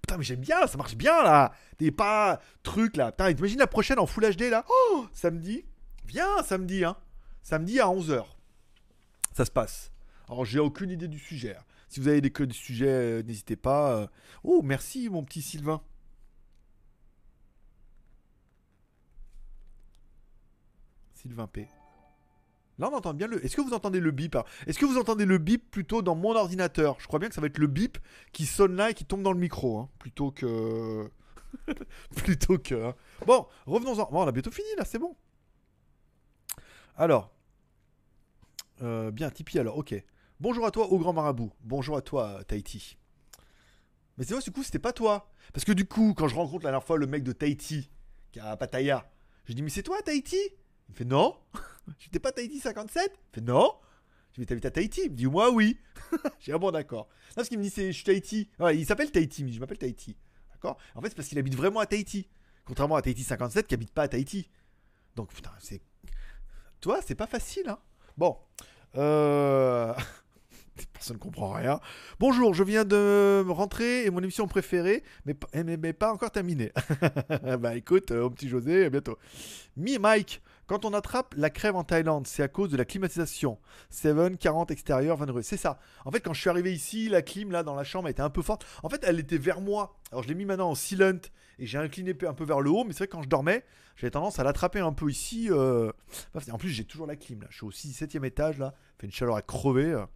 Putain, 0.00 0.16
mais 0.18 0.24
j'aime 0.24 0.40
bien, 0.40 0.66
ça 0.66 0.76
marche 0.78 0.96
bien 0.96 1.22
là. 1.22 1.52
Des 1.78 1.90
pas 1.90 2.40
trucs 2.62 2.96
là. 2.96 3.12
Putain, 3.12 3.32
t'imagines 3.34 3.58
la 3.58 3.66
prochaine 3.66 3.98
en 3.98 4.06
Full 4.06 4.34
HD 4.34 4.42
là 4.50 4.64
Oh, 4.68 5.06
samedi. 5.12 5.64
Viens, 6.06 6.42
samedi, 6.42 6.84
hein. 6.84 6.96
Samedi 7.42 7.80
à 7.80 7.86
11h. 7.86 8.24
Ça 9.34 9.44
se 9.44 9.50
passe. 9.50 9.90
Alors, 10.28 10.44
j'ai 10.44 10.58
aucune 10.58 10.90
idée 10.90 11.08
du 11.08 11.18
sujet. 11.18 11.56
hein. 11.56 11.62
Si 11.88 12.00
vous 12.00 12.08
avez 12.08 12.20
des, 12.20 12.30
des 12.30 12.52
sujets, 12.54 12.86
euh, 12.88 13.22
n'hésitez 13.22 13.56
pas. 13.56 13.96
euh. 13.96 14.06
Oh, 14.42 14.62
merci, 14.62 15.08
mon 15.10 15.22
petit 15.22 15.42
Sylvain. 15.42 15.82
Sylvain 21.14 21.46
P. 21.46 21.68
Là, 22.78 22.90
on 22.90 22.96
entend 22.96 23.14
bien 23.14 23.26
le. 23.28 23.44
Est-ce 23.44 23.56
que 23.56 23.60
vous 23.60 23.72
entendez 23.72 24.00
le 24.00 24.10
bip 24.10 24.34
hein? 24.34 24.44
Est-ce 24.66 24.78
que 24.78 24.84
vous 24.84 24.98
entendez 24.98 25.24
le 25.24 25.38
bip 25.38 25.70
plutôt 25.70 26.02
dans 26.02 26.16
mon 26.16 26.34
ordinateur? 26.34 26.96
Je 26.98 27.06
crois 27.06 27.18
bien 27.20 27.28
que 27.28 27.34
ça 27.34 27.40
va 27.40 27.46
être 27.46 27.58
le 27.58 27.68
bip 27.68 27.98
qui 28.32 28.46
sonne 28.46 28.74
là 28.74 28.90
et 28.90 28.94
qui 28.94 29.04
tombe 29.04 29.22
dans 29.22 29.32
le 29.32 29.38
micro, 29.38 29.78
hein, 29.78 29.88
plutôt 29.98 30.32
que. 30.32 31.08
plutôt 32.16 32.58
que. 32.58 32.88
hein. 32.88 32.94
Bon, 33.26 33.46
revenons-en. 33.66 34.10
Bon, 34.10 34.22
on 34.22 34.26
a 34.26 34.32
bientôt 34.32 34.50
fini 34.50 34.68
là, 34.76 34.84
c'est 34.84 34.98
bon. 34.98 35.14
Alors. 36.96 37.30
Euh, 38.82 39.12
bien, 39.12 39.30
Tipeee 39.30 39.60
alors, 39.60 39.78
ok. 39.78 39.94
Bonjour 40.40 40.66
à 40.66 40.72
toi, 40.72 40.88
au 40.88 40.98
grand 40.98 41.12
marabout. 41.12 41.52
Bonjour 41.62 41.96
à 41.96 42.02
toi, 42.02 42.42
Tahiti. 42.48 42.96
Mais 44.18 44.24
c'est 44.24 44.34
vrai, 44.34 44.42
du 44.42 44.50
coup, 44.50 44.64
c'était 44.64 44.80
pas 44.80 44.92
toi. 44.92 45.30
Parce 45.52 45.64
que 45.64 45.72
du 45.72 45.86
coup, 45.86 46.12
quand 46.16 46.26
je 46.26 46.34
rencontre 46.34 46.64
la 46.64 46.70
dernière 46.70 46.84
fois 46.84 46.98
le 46.98 47.06
mec 47.06 47.22
de 47.22 47.32
Tahiti, 47.32 47.88
qui 48.32 48.40
a 48.40 48.56
Pattaya, 48.56 49.08
je 49.44 49.52
dis, 49.52 49.62
mais 49.62 49.70
c'est 49.70 49.84
toi, 49.84 50.02
Tahiti? 50.02 50.38
Il 50.88 50.92
me 50.92 50.96
fait, 50.96 51.04
non. 51.04 51.36
J'étais 51.98 52.18
pas 52.18 52.32
Tahiti 52.32 52.60
57 52.60 53.12
Il 53.12 53.34
fait, 53.34 53.40
non. 53.40 53.72
Je 54.30 54.34
dis, 54.34 54.40
mais 54.40 54.46
t'habites 54.46 54.66
à 54.66 54.70
Tahiti 54.70 55.02
Il 55.04 55.10
me 55.12 55.16
dit, 55.16 55.26
moi, 55.26 55.50
oui. 55.50 55.78
J'ai 56.40 56.52
ah 56.52 56.58
bon, 56.58 56.70
d'accord. 56.70 57.08
Non, 57.30 57.34
parce 57.36 57.48
qu'il 57.48 57.58
me 57.58 57.62
dit, 57.62 57.70
c'est, 57.70 57.88
je 57.88 57.92
suis 57.92 58.04
Tahiti. 58.04 58.48
Il 58.72 58.86
s'appelle 58.86 59.10
Tahiti, 59.10 59.44
mais 59.44 59.52
je 59.52 59.60
m'appelle 59.60 59.78
Tahiti. 59.78 60.16
D'accord? 60.52 60.78
En 60.94 61.00
fait, 61.00 61.08
c'est 61.08 61.16
parce 61.16 61.28
qu'il 61.28 61.38
habite 61.38 61.54
vraiment 61.54 61.80
à 61.80 61.86
Tahiti. 61.86 62.28
Contrairement 62.64 62.96
à 62.96 63.02
Tahiti 63.02 63.22
57 63.22 63.66
qui 63.66 63.74
habite 63.74 63.92
pas 63.92 64.02
à 64.02 64.08
Tahiti. 64.08 64.48
Donc, 65.16 65.32
putain, 65.32 65.52
c'est. 65.58 65.80
Toi, 66.80 67.00
c'est 67.04 67.14
pas 67.14 67.26
facile, 67.26 67.68
hein. 67.68 67.78
Bon. 68.16 68.36
Euh... 68.96 69.94
Personne 70.92 71.16
ne 71.16 71.22
comprend 71.22 71.52
rien. 71.52 71.80
Bonjour, 72.18 72.52
je 72.52 72.64
viens 72.64 72.84
de 72.84 73.44
rentrer 73.48 74.06
et 74.06 74.10
mon 74.10 74.20
émission 74.20 74.48
préférée, 74.48 75.04
mais, 75.24 75.36
mais, 75.54 75.76
mais 75.76 75.92
pas 75.92 76.12
encore 76.12 76.32
terminée. 76.32 76.72
bah 77.60 77.76
écoute, 77.76 78.10
euh, 78.10 78.22
au 78.22 78.30
petit 78.30 78.48
José, 78.48 78.86
à 78.86 78.90
bientôt. 78.90 79.18
Mi 79.76 79.98
Mike, 79.98 80.42
Quand 80.66 80.84
on 80.86 80.94
attrape 80.94 81.34
la 81.36 81.50
crève 81.50 81.76
en 81.76 81.84
Thaïlande, 81.84 82.26
c'est 82.26 82.42
à 82.42 82.48
cause 82.48 82.70
de 82.70 82.76
la 82.76 82.84
climatisation. 82.86 83.58
7, 83.90 84.38
40 84.38 84.70
extérieur, 84.70 85.16
20 85.18 85.26
degrés. 85.26 85.42
C'est 85.42 85.56
ça. 85.58 85.78
En 86.06 86.10
fait, 86.10 86.20
quand 86.20 86.32
je 86.32 86.40
suis 86.40 86.48
arrivé 86.50 86.72
ici, 86.72 87.08
la 87.10 87.20
clim 87.22 87.50
là 87.50 87.62
dans 87.62 87.74
la 87.74 87.84
chambre 87.84 88.08
était 88.08 88.22
un 88.22 88.30
peu 88.30 88.40
forte. 88.42 88.64
En 88.82 88.88
fait, 88.88 89.02
elle 89.06 89.18
était 89.20 89.36
vers 89.38 89.60
moi. 89.60 89.96
Alors 90.10 90.22
je 90.22 90.28
l'ai 90.28 90.34
mis 90.34 90.44
maintenant 90.46 90.70
en 90.70 90.74
silent 90.74 91.18
et 91.58 91.66
j'ai 91.66 91.78
incliné 91.78 92.16
un 92.26 92.32
peu 92.34 92.44
vers 92.44 92.60
le 92.60 92.70
haut. 92.70 92.84
Mais 92.84 92.92
c'est 92.92 92.98
vrai 93.00 93.06
que 93.08 93.12
quand 93.12 93.22
je 93.22 93.28
dormais, 93.28 93.62
j'avais 93.96 94.10
tendance 94.10 94.38
à 94.38 94.44
l'attraper 94.44 94.80
un 94.80 94.92
peu 94.92 95.10
ici. 95.10 95.48
euh. 95.50 95.92
En 96.50 96.56
plus, 96.58 96.70
j'ai 96.70 96.84
toujours 96.84 97.06
la 97.06 97.16
clim 97.16 97.42
là. 97.42 97.48
Je 97.50 97.56
suis 97.56 97.66
au 97.66 97.70
6 97.70 97.92
7 97.92 98.14
étage 98.24 98.58
là. 98.58 98.72
Fait 98.98 99.06
une 99.06 99.12
chaleur 99.12 99.36
à 99.36 99.42
crever. 99.42 99.92
euh. 99.92 100.06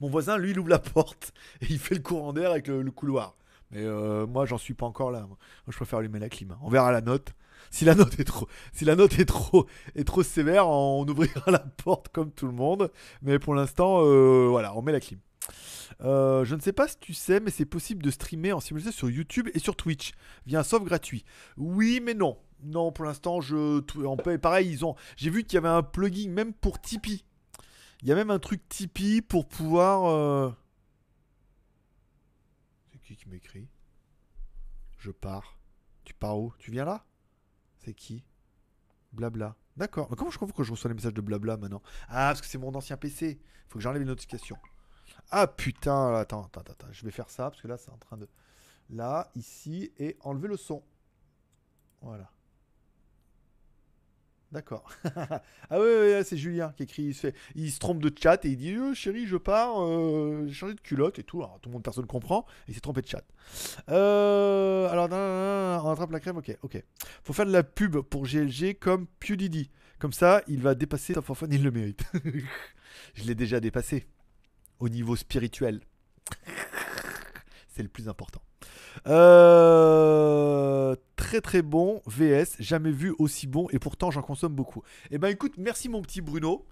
Mon 0.00 0.08
voisin, 0.08 0.38
lui, 0.38 0.52
il 0.52 0.58
ouvre 0.58 0.70
la 0.70 0.78
porte 0.78 1.32
et 1.60 1.66
il 1.68 1.78
fait 1.78 1.94
le 1.94 2.00
courant 2.00 2.32
d'air 2.32 2.50
avec 2.52 2.66
le, 2.68 2.80
le 2.82 2.90
couloir. 2.90 3.34
Mais 3.70 3.82
euh, 3.84 4.26
moi, 4.26 4.46
j'en 4.46 4.56
suis 4.56 4.72
pas 4.72 4.86
encore 4.86 5.10
là. 5.10 5.20
Moi, 5.26 5.36
je 5.68 5.76
préfère 5.76 5.98
allumer 5.98 6.18
la 6.18 6.30
clim. 6.30 6.52
hein. 6.52 6.58
On 6.62 6.70
verra 6.70 6.90
la 6.90 7.02
note. 7.02 7.34
Si 7.70 7.84
la 7.84 7.94
note 7.94 8.18
est 8.18 8.24
trop, 8.24 8.48
si 8.72 8.84
la 8.84 8.96
note 8.96 9.18
est 9.18 9.24
trop, 9.26 9.66
est 9.94 10.04
trop 10.04 10.22
sévère, 10.22 10.68
on 10.68 11.06
ouvrira 11.06 11.50
la 11.50 11.58
porte 11.58 12.08
comme 12.08 12.32
tout 12.32 12.46
le 12.46 12.52
monde. 12.52 12.90
Mais 13.22 13.38
pour 13.38 13.54
l'instant, 13.54 14.00
euh, 14.02 14.46
voilà, 14.48 14.76
on 14.76 14.82
met 14.82 14.92
la 14.92 15.00
clim. 15.00 15.20
Euh, 16.02 16.44
je 16.44 16.54
ne 16.54 16.60
sais 16.60 16.72
pas 16.72 16.86
si 16.86 16.98
tu 16.98 17.14
sais, 17.14 17.40
mais 17.40 17.50
c'est 17.50 17.64
possible 17.64 18.02
de 18.02 18.10
streamer 18.10 18.52
en 18.52 18.60
simultané 18.60 18.92
sur 18.92 19.10
YouTube 19.10 19.48
et 19.54 19.58
sur 19.58 19.74
Twitch 19.76 20.12
via 20.46 20.60
un 20.60 20.62
soft 20.62 20.84
gratuit. 20.84 21.24
Oui, 21.56 22.00
mais 22.02 22.14
non. 22.14 22.38
Non, 22.62 22.92
pour 22.92 23.04
l'instant, 23.04 23.40
je 23.40 23.82
en. 24.04 24.16
Pareil, 24.16 24.68
ils 24.70 24.84
ont. 24.84 24.94
J'ai 25.16 25.30
vu 25.30 25.44
qu'il 25.44 25.54
y 25.54 25.58
avait 25.58 25.68
un 25.68 25.82
plugin 25.82 26.28
même 26.30 26.52
pour 26.52 26.80
Tipeee. 26.80 27.24
Il 28.02 28.08
y 28.08 28.12
a 28.12 28.14
même 28.14 28.30
un 28.30 28.38
truc 28.38 28.68
Tipeee 28.68 29.22
pour 29.22 29.48
pouvoir. 29.48 30.06
euh, 30.06 30.50
C'est 32.92 33.00
qui 33.00 33.16
qui 33.16 33.28
m'écrit? 33.28 33.68
Je 34.98 35.10
pars. 35.10 35.58
Tu 36.04 36.14
pars 36.14 36.38
où? 36.38 36.52
Tu 36.58 36.70
viens 36.70 36.84
là? 36.84 37.04
C'est 37.78 37.94
qui? 37.94 38.24
Blabla. 39.12 39.56
D'accord. 39.76 40.08
Mais 40.10 40.16
comment 40.16 40.30
je 40.30 40.38
comprends 40.38 40.56
que 40.56 40.64
je 40.64 40.72
reçois 40.72 40.88
les 40.88 40.94
messages 40.94 41.14
de 41.14 41.20
blabla 41.20 41.56
maintenant? 41.56 41.82
Ah, 42.08 42.28
parce 42.28 42.40
que 42.40 42.46
c'est 42.46 42.58
mon 42.58 42.74
ancien 42.74 42.96
PC. 42.96 43.40
Faut 43.68 43.78
que 43.78 43.82
j'enlève 43.82 44.02
les 44.02 44.08
notifications. 44.08 44.58
Ah 45.30 45.46
putain, 45.46 46.14
attends, 46.14 46.44
attends, 46.44 46.60
attends, 46.60 46.72
attends. 46.72 46.92
Je 46.92 47.04
vais 47.04 47.10
faire 47.10 47.30
ça 47.30 47.50
parce 47.50 47.62
que 47.62 47.68
là, 47.68 47.76
c'est 47.76 47.90
en 47.90 47.98
train 47.98 48.16
de. 48.16 48.28
Là, 48.90 49.30
ici, 49.34 49.92
et 49.98 50.16
enlever 50.20 50.48
le 50.48 50.56
son. 50.56 50.82
Voilà. 52.00 52.30
D'accord. 54.50 54.90
ah 55.04 55.78
ouais, 55.78 56.22
c'est 56.24 56.38
Julien 56.38 56.72
qui 56.74 56.84
écrit. 56.84 57.14
Il 57.54 57.70
se, 57.70 57.78
trompe 57.78 58.00
de 58.00 58.10
chat 58.16 58.42
et 58.46 58.48
il 58.48 58.56
dit 58.56 58.74
Euh, 58.74 58.94
Chérie, 58.94 59.26
je 59.26 59.36
pars, 59.36 59.82
euh, 59.82 60.44
j'ai 60.46 60.54
changé 60.54 60.74
de 60.74 60.80
culotte 60.80 61.18
et 61.18 61.22
tout. 61.22 61.42
Alors, 61.42 61.58
tout 61.60 61.68
le 61.68 61.74
monde, 61.74 61.82
personne 61.82 62.06
comprend. 62.06 62.46
Et 62.66 62.70
il 62.70 62.74
s'est 62.74 62.80
trompé 62.80 63.02
de 63.02 63.06
chat. 63.06 63.24
Euh, 63.90 64.88
alors, 64.88 65.08
on 65.84 65.90
attrape 65.90 66.10
la 66.10 66.20
crème. 66.20 66.38
Ok, 66.38 66.56
ok. 66.62 66.82
Faut 67.24 67.34
faire 67.34 67.44
de 67.44 67.52
la 67.52 67.62
pub 67.62 67.98
pour 67.98 68.24
GLG 68.24 68.78
comme 68.78 69.06
PewDiePie. 69.20 69.70
Comme 69.98 70.12
ça, 70.14 70.42
il 70.46 70.62
va 70.62 70.74
dépasser 70.74 71.12
Top 71.12 71.26
Fun, 71.34 71.48
il 71.50 71.62
le 71.62 71.70
mérite. 71.70 72.04
je 73.14 73.24
l'ai 73.24 73.34
déjà 73.34 73.60
dépassé. 73.60 74.06
Au 74.78 74.88
niveau 74.88 75.14
spirituel. 75.16 75.80
c'est 77.68 77.82
le 77.82 77.88
plus 77.88 78.08
important. 78.08 78.40
Euh, 79.06 80.94
très 81.16 81.40
très 81.40 81.62
bon 81.62 82.02
VS, 82.06 82.56
jamais 82.58 82.90
vu 82.90 83.14
aussi 83.18 83.46
bon 83.46 83.68
et 83.70 83.78
pourtant 83.78 84.10
j'en 84.10 84.22
consomme 84.22 84.54
beaucoup. 84.54 84.82
Et 85.10 85.18
ben 85.18 85.28
écoute, 85.28 85.54
merci 85.58 85.88
mon 85.88 86.02
petit 86.02 86.20
Bruno 86.20 86.66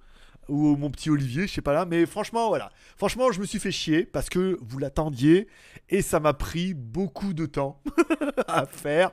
ou 0.48 0.76
mon 0.76 0.90
petit 0.90 1.10
Olivier, 1.10 1.46
je 1.46 1.52
sais 1.52 1.62
pas 1.62 1.72
là, 1.72 1.86
mais 1.86 2.06
franchement 2.06 2.48
voilà, 2.48 2.70
franchement 2.96 3.32
je 3.32 3.40
me 3.40 3.46
suis 3.46 3.58
fait 3.58 3.72
chier 3.72 4.04
parce 4.04 4.28
que 4.28 4.58
vous 4.62 4.78
l'attendiez 4.78 5.48
et 5.88 6.02
ça 6.02 6.20
m'a 6.20 6.32
pris 6.32 6.74
beaucoup 6.74 7.32
de 7.32 7.46
temps 7.46 7.80
à 8.48 8.66
faire. 8.66 9.12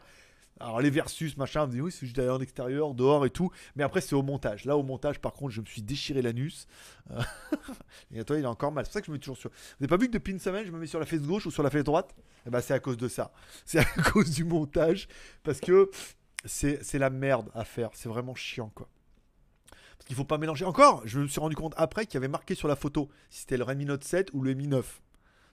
Alors 0.59 0.81
les 0.81 0.89
versus 0.89 1.35
machin, 1.37 1.61
vous 1.61 1.67
me 1.67 1.71
dites 1.73 1.81
oui 1.81 1.91
c'est 1.91 2.05
juste 2.05 2.15
d'aller 2.15 2.29
en 2.29 2.39
extérieur, 2.39 2.93
dehors 2.93 3.25
et 3.25 3.29
tout, 3.29 3.51
mais 3.75 3.83
après 3.83 4.01
c'est 4.01 4.15
au 4.15 4.21
montage. 4.21 4.65
Là 4.65 4.77
au 4.77 4.83
montage 4.83 5.19
par 5.19 5.33
contre 5.33 5.51
je 5.51 5.61
me 5.61 5.65
suis 5.65 5.81
déchiré 5.81 6.21
l'anus. 6.21 6.67
Euh, 7.11 7.21
et 8.13 8.23
toi 8.23 8.37
il 8.37 8.43
est 8.43 8.47
encore 8.47 8.71
mal. 8.71 8.85
C'est 8.85 8.89
pour 8.89 8.93
ça 8.93 9.01
que 9.01 9.07
je 9.07 9.11
me 9.11 9.15
mets 9.15 9.19
toujours 9.19 9.37
sur. 9.37 9.49
Vous 9.49 9.55
n'avez 9.81 9.89
pas 9.89 9.97
vu 9.97 10.07
que 10.07 10.13
depuis 10.13 10.31
une 10.31 10.39
semaine 10.39 10.65
je 10.65 10.71
me 10.71 10.79
mets 10.79 10.87
sur 10.87 10.99
la 10.99 11.05
fesse 11.05 11.21
gauche 11.21 11.45
ou 11.45 11.51
sur 11.51 11.63
la 11.63 11.69
fesse 11.69 11.83
droite? 11.83 12.15
Eh 12.45 12.49
ben 12.49 12.61
c'est 12.61 12.73
à 12.73 12.79
cause 12.79 12.97
de 12.97 13.07
ça. 13.07 13.31
C'est 13.65 13.79
à 13.79 13.85
cause 14.11 14.31
du 14.31 14.43
montage 14.43 15.07
parce 15.43 15.59
que 15.59 15.89
c'est 16.45 16.83
c'est 16.83 16.99
la 16.99 17.09
merde 17.09 17.49
à 17.55 17.65
faire. 17.65 17.89
C'est 17.93 18.09
vraiment 18.09 18.35
chiant 18.35 18.71
quoi. 18.73 18.87
Parce 19.97 20.07
qu'il 20.07 20.15
faut 20.15 20.25
pas 20.25 20.37
mélanger. 20.37 20.65
Encore, 20.65 21.01
je 21.05 21.19
me 21.19 21.27
suis 21.27 21.39
rendu 21.39 21.55
compte 21.55 21.73
après 21.77 22.05
qu'il 22.05 22.15
y 22.15 22.17
avait 22.17 22.27
marqué 22.27 22.55
sur 22.55 22.67
la 22.67 22.75
photo 22.75 23.09
si 23.29 23.41
c'était 23.41 23.57
le 23.57 23.63
Redmi 23.63 23.85
Note 23.85 24.03
7 24.03 24.29
ou 24.33 24.41
le 24.41 24.53
Mi 24.53 24.67
9. 24.67 25.01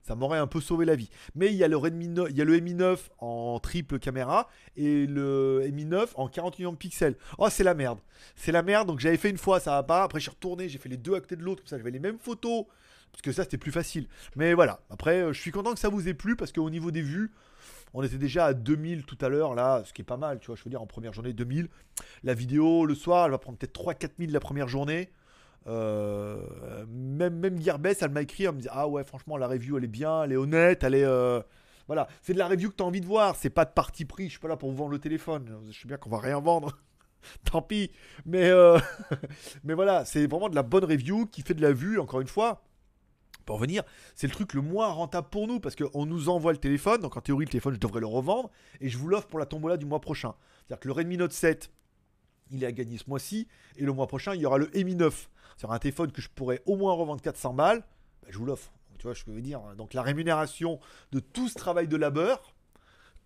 Ça 0.03 0.14
m'aurait 0.14 0.38
un 0.38 0.46
peu 0.46 0.61
sauvé 0.61 0.84
la 0.86 0.96
vie. 0.96 1.11
Mais 1.34 1.48
il 1.48 1.55
y 1.55 1.64
a 1.64 1.68
le 1.68 1.76
Redmi 1.76 2.09
no- 2.09 2.26
il 2.28 2.36
y 2.36 2.40
a 2.40 2.44
le 2.44 2.59
Mi 2.59 2.74
9 2.74 3.11
en 3.18 3.59
triple 3.61 3.98
caméra 3.98 4.48
et 4.76 5.07
le 5.07 5.68
Mi 5.72 5.84
9 5.84 6.14
en 6.16 6.26
40 6.28 6.59
millions 6.59 6.72
de 6.72 6.76
pixels. 6.78 7.16
Oh, 7.38 7.48
c'est 7.51 7.64
la 7.64 7.74
merde. 7.74 7.98
C'est 8.34 8.53
la 8.53 8.62
merde. 8.62 8.88
Donc 8.88 8.98
j'avais 9.01 9.16
fait 9.18 9.30
une 9.30 9.38
fois, 9.38 9.61
ça 9.61 9.72
va 9.72 9.82
pas. 9.82 10.03
Après, 10.03 10.18
je 10.18 10.24
suis 10.24 10.30
retourné, 10.30 10.68
j'ai 10.68 10.78
fait 10.78 10.88
les 10.88 10.96
deux 10.96 11.14
à 11.14 11.20
côté 11.20 11.36
de 11.36 11.42
l'autre. 11.42 11.62
Comme 11.62 11.68
ça, 11.68 11.76
j'avais 11.78 11.90
les 11.90 11.98
mêmes 12.01 12.18
photos. 12.18 12.64
Parce 13.12 13.22
que 13.22 13.32
ça, 13.32 13.42
c'était 13.42 13.59
plus 13.59 13.72
facile. 13.72 14.07
Mais 14.36 14.55
voilà. 14.55 14.80
Après, 14.88 15.20
euh, 15.22 15.32
je 15.32 15.40
suis 15.40 15.51
content 15.51 15.72
que 15.74 15.80
ça 15.80 15.88
vous 15.88 16.09
ait 16.09 16.14
plu 16.14 16.36
parce 16.36 16.53
qu'au 16.53 16.70
niveau 16.70 16.90
des 16.92 17.03
vues, 17.03 17.32
on 17.92 18.03
était 18.05 18.18
déjà 18.18 18.46
à 18.46 18.55
2000 18.55 19.05
tout 19.05 19.18
à 19.20 19.28
l'heure, 19.28 19.55
là, 19.57 19.82
ce 19.84 19.92
qui 19.92 20.03
est 20.03 20.05
pas 20.05 20.16
mal, 20.16 20.38
tu 20.38 20.46
vois. 20.46 20.55
Je 20.57 20.62
veux 20.62 20.70
dire, 20.70 20.80
en 20.80 20.86
première 20.86 21.12
journée, 21.12 21.32
2000. 21.32 21.68
La 22.22 22.34
vidéo, 22.34 22.86
le 22.86 22.94
soir, 22.94 23.24
elle 23.26 23.32
va 23.32 23.38
prendre 23.38 23.59
peut-être 23.59 23.74
3-4 23.74 24.12
000 24.18 24.32
la 24.32 24.38
première 24.40 24.68
journée. 24.68 25.11
Euh, 25.66 26.86
même 26.88 27.38
même 27.38 27.61
Gearbest, 27.61 28.02
elle 28.02 28.11
m'a 28.11 28.22
écrit, 28.22 28.44
elle 28.44 28.54
me 28.54 28.61
dit 28.61 28.68
Ah 28.70 28.88
ouais, 28.88 29.04
franchement, 29.04 29.36
la 29.36 29.46
review, 29.46 29.76
elle 29.78 29.84
est 29.84 29.88
bien, 29.88 30.24
elle 30.24 30.32
est 30.32 30.36
honnête, 30.36 30.82
elle 30.84 30.94
est. 30.94 31.04
euh, 31.04 31.40
Voilà, 31.86 32.08
c'est 32.22 32.32
de 32.32 32.38
la 32.38 32.48
review 32.48 32.70
que 32.70 32.76
tu 32.76 32.82
as 32.82 32.86
envie 32.86 33.00
de 33.00 33.06
voir, 33.06 33.36
c'est 33.36 33.50
pas 33.50 33.64
de 33.64 33.72
parti 33.72 34.04
pris, 34.04 34.24
je 34.26 34.30
suis 34.30 34.38
pas 34.38 34.48
là 34.48 34.56
pour 34.56 34.70
vous 34.70 34.76
vendre 34.76 34.92
le 34.92 34.98
téléphone. 34.98 35.50
Je 35.70 35.78
sais 35.80 35.88
bien 35.88 35.96
qu'on 35.98 36.11
va 36.11 36.18
rien 36.18 36.40
vendre. 36.40 36.78
Tant 37.50 37.61
pis. 37.62 37.90
Mais, 38.24 38.48
euh, 38.50 38.78
mais 39.64 39.74
voilà, 39.74 40.04
c'est 40.06 40.26
vraiment 40.26 40.48
de 40.48 40.54
la 40.54 40.62
bonne 40.62 40.84
review 40.84 41.26
qui 41.26 41.42
fait 41.42 41.54
de 41.54 41.62
la 41.62 41.72
vue, 41.72 41.98
encore 41.98 42.20
une 42.22 42.28
fois. 42.28 42.62
Pour 43.46 43.56
revenir, 43.56 43.82
c'est 44.14 44.26
le 44.28 44.32
truc 44.32 44.54
le 44.54 44.61
moins 44.62 44.88
rentable 44.88 45.28
pour 45.30 45.46
nous 45.48 45.61
parce 45.61 45.74
qu'on 45.74 46.06
nous 46.06 46.28
envoie 46.28 46.52
le 46.52 46.58
téléphone. 46.58 47.00
Donc 47.00 47.16
en 47.16 47.20
théorie, 47.20 47.46
le 47.46 47.50
téléphone, 47.50 47.74
je 47.74 47.80
devrais 47.80 48.00
le 48.00 48.06
revendre 48.06 48.50
et 48.80 48.88
je 48.88 48.96
vous 48.96 49.08
l'offre 49.08 49.26
pour 49.26 49.38
la 49.38 49.46
tombola 49.46 49.76
du 49.76 49.86
mois 49.86 50.00
prochain. 50.00 50.34
C'est-à-dire 50.61 50.80
que 50.80 50.88
le 50.88 50.92
Redmi 50.92 51.16
Note 51.16 51.32
7, 51.32 51.70
il 52.52 52.62
est 52.62 52.66
à 52.66 52.72
gagner 52.72 52.98
ce 52.98 53.04
mois-ci 53.08 53.48
et 53.76 53.84
le 53.84 53.92
mois 53.92 54.06
prochain, 54.06 54.34
il 54.34 54.40
y 54.40 54.46
aura 54.46 54.58
le 54.58 54.70
Mi 54.74 54.94
9. 54.94 55.28
C'est 55.61 55.66
un 55.68 55.78
téléphone 55.78 56.11
que 56.11 56.22
je 56.22 56.30
pourrais 56.30 56.62
au 56.64 56.74
moins 56.74 56.94
revendre 56.94 57.20
400 57.20 57.52
balles. 57.52 57.84
Ben, 58.22 58.28
je 58.30 58.38
vous 58.38 58.46
l'offre. 58.46 58.72
Tu 58.98 59.06
vois 59.06 59.14
ce 59.14 59.24
que 59.24 59.30
je 59.30 59.36
veux 59.36 59.42
dire 59.42 59.61
Donc 59.76 59.92
la 59.92 60.00
rémunération 60.00 60.80
de 61.12 61.20
tout 61.20 61.50
ce 61.50 61.54
travail 61.54 61.86
de 61.86 61.98
labeur, 61.98 62.54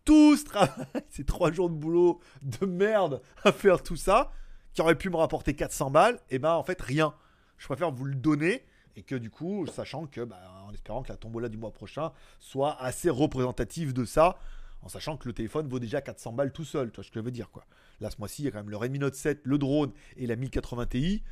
tout 0.05 0.37
ce 0.37 0.45
travail, 0.45 0.75
ces 1.11 1.25
trois 1.25 1.53
jours 1.53 1.71
de 1.71 1.77
boulot 1.77 2.19
de 2.43 2.67
merde 2.67 3.23
à 3.45 3.53
faire 3.53 3.85
tout 3.85 3.95
ça, 3.95 4.33
qui 4.73 4.83
aurait 4.83 4.97
pu 4.97 5.11
me 5.11 5.17
rapporter 5.17 5.55
400 5.55 5.93
balles, 5.93 6.19
et 6.29 6.41
ben 6.41 6.55
en 6.55 6.65
fait 6.65 6.83
rien. 6.83 7.15
Je 7.57 7.67
préfère 7.67 7.93
vous 7.93 8.05
le 8.05 8.17
donner 8.17 8.65
et 8.97 9.05
que 9.05 9.15
du 9.15 9.31
coup, 9.31 9.69
sachant 9.69 10.07
que, 10.07 10.23
bah, 10.23 10.41
en 10.67 10.73
espérant 10.73 11.05
que 11.05 11.11
la 11.11 11.17
tombola 11.17 11.49
du 11.49 11.57
mois 11.57 11.73
prochain 11.73 12.11
soit 12.41 12.77
assez 12.83 13.11
représentative 13.11 13.93
de 13.93 14.05
ça, 14.05 14.41
en 14.83 14.89
sachant 14.89 15.17
que 15.17 15.29
le 15.29 15.35
téléphone 15.35 15.69
vaut 15.69 15.79
déjà 15.79 16.01
400 16.01 16.33
balles 16.33 16.53
tout 16.53 16.65
seul, 16.65 16.91
tu 16.91 16.97
vois 16.97 17.05
ce 17.05 17.13
que 17.13 17.21
je 17.21 17.25
veux 17.25 17.31
dire 17.31 17.53
quoi. 17.53 17.65
Là 18.01 18.11
ce 18.11 18.17
mois-ci, 18.19 18.43
il 18.43 18.47
y 18.47 18.49
a 18.49 18.51
quand 18.51 18.59
même 18.59 18.71
le 18.71 18.77
Redmi 18.77 18.99
Note 18.99 19.15
7, 19.15 19.43
le 19.45 19.57
drone 19.57 19.93
et 20.17 20.27
la 20.27 20.35
1080 20.35 20.87
Ti. 20.87 21.23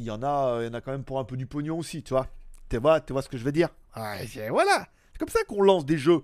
Il 0.00 0.06
y 0.06 0.10
en 0.10 0.22
a, 0.22 0.60
il 0.62 0.64
y 0.64 0.68
en 0.70 0.72
a 0.72 0.80
quand 0.80 0.92
même 0.92 1.04
pour 1.04 1.18
un 1.18 1.24
peu 1.24 1.36
du 1.36 1.44
pognon 1.44 1.76
aussi, 1.76 2.02
tu 2.02 2.14
vois. 2.14 2.26
Tu 2.70 2.78
vois, 2.78 3.02
tu 3.02 3.12
vois 3.12 3.20
ce 3.20 3.28
que 3.28 3.36
je 3.36 3.44
veux 3.44 3.52
dire? 3.52 3.68
Ah, 3.92 4.16
Voilà, 4.48 4.86
c'est 5.12 5.18
comme 5.18 5.28
ça 5.28 5.44
qu'on 5.44 5.60
lance 5.60 5.84
des 5.84 5.98
jeux. 5.98 6.22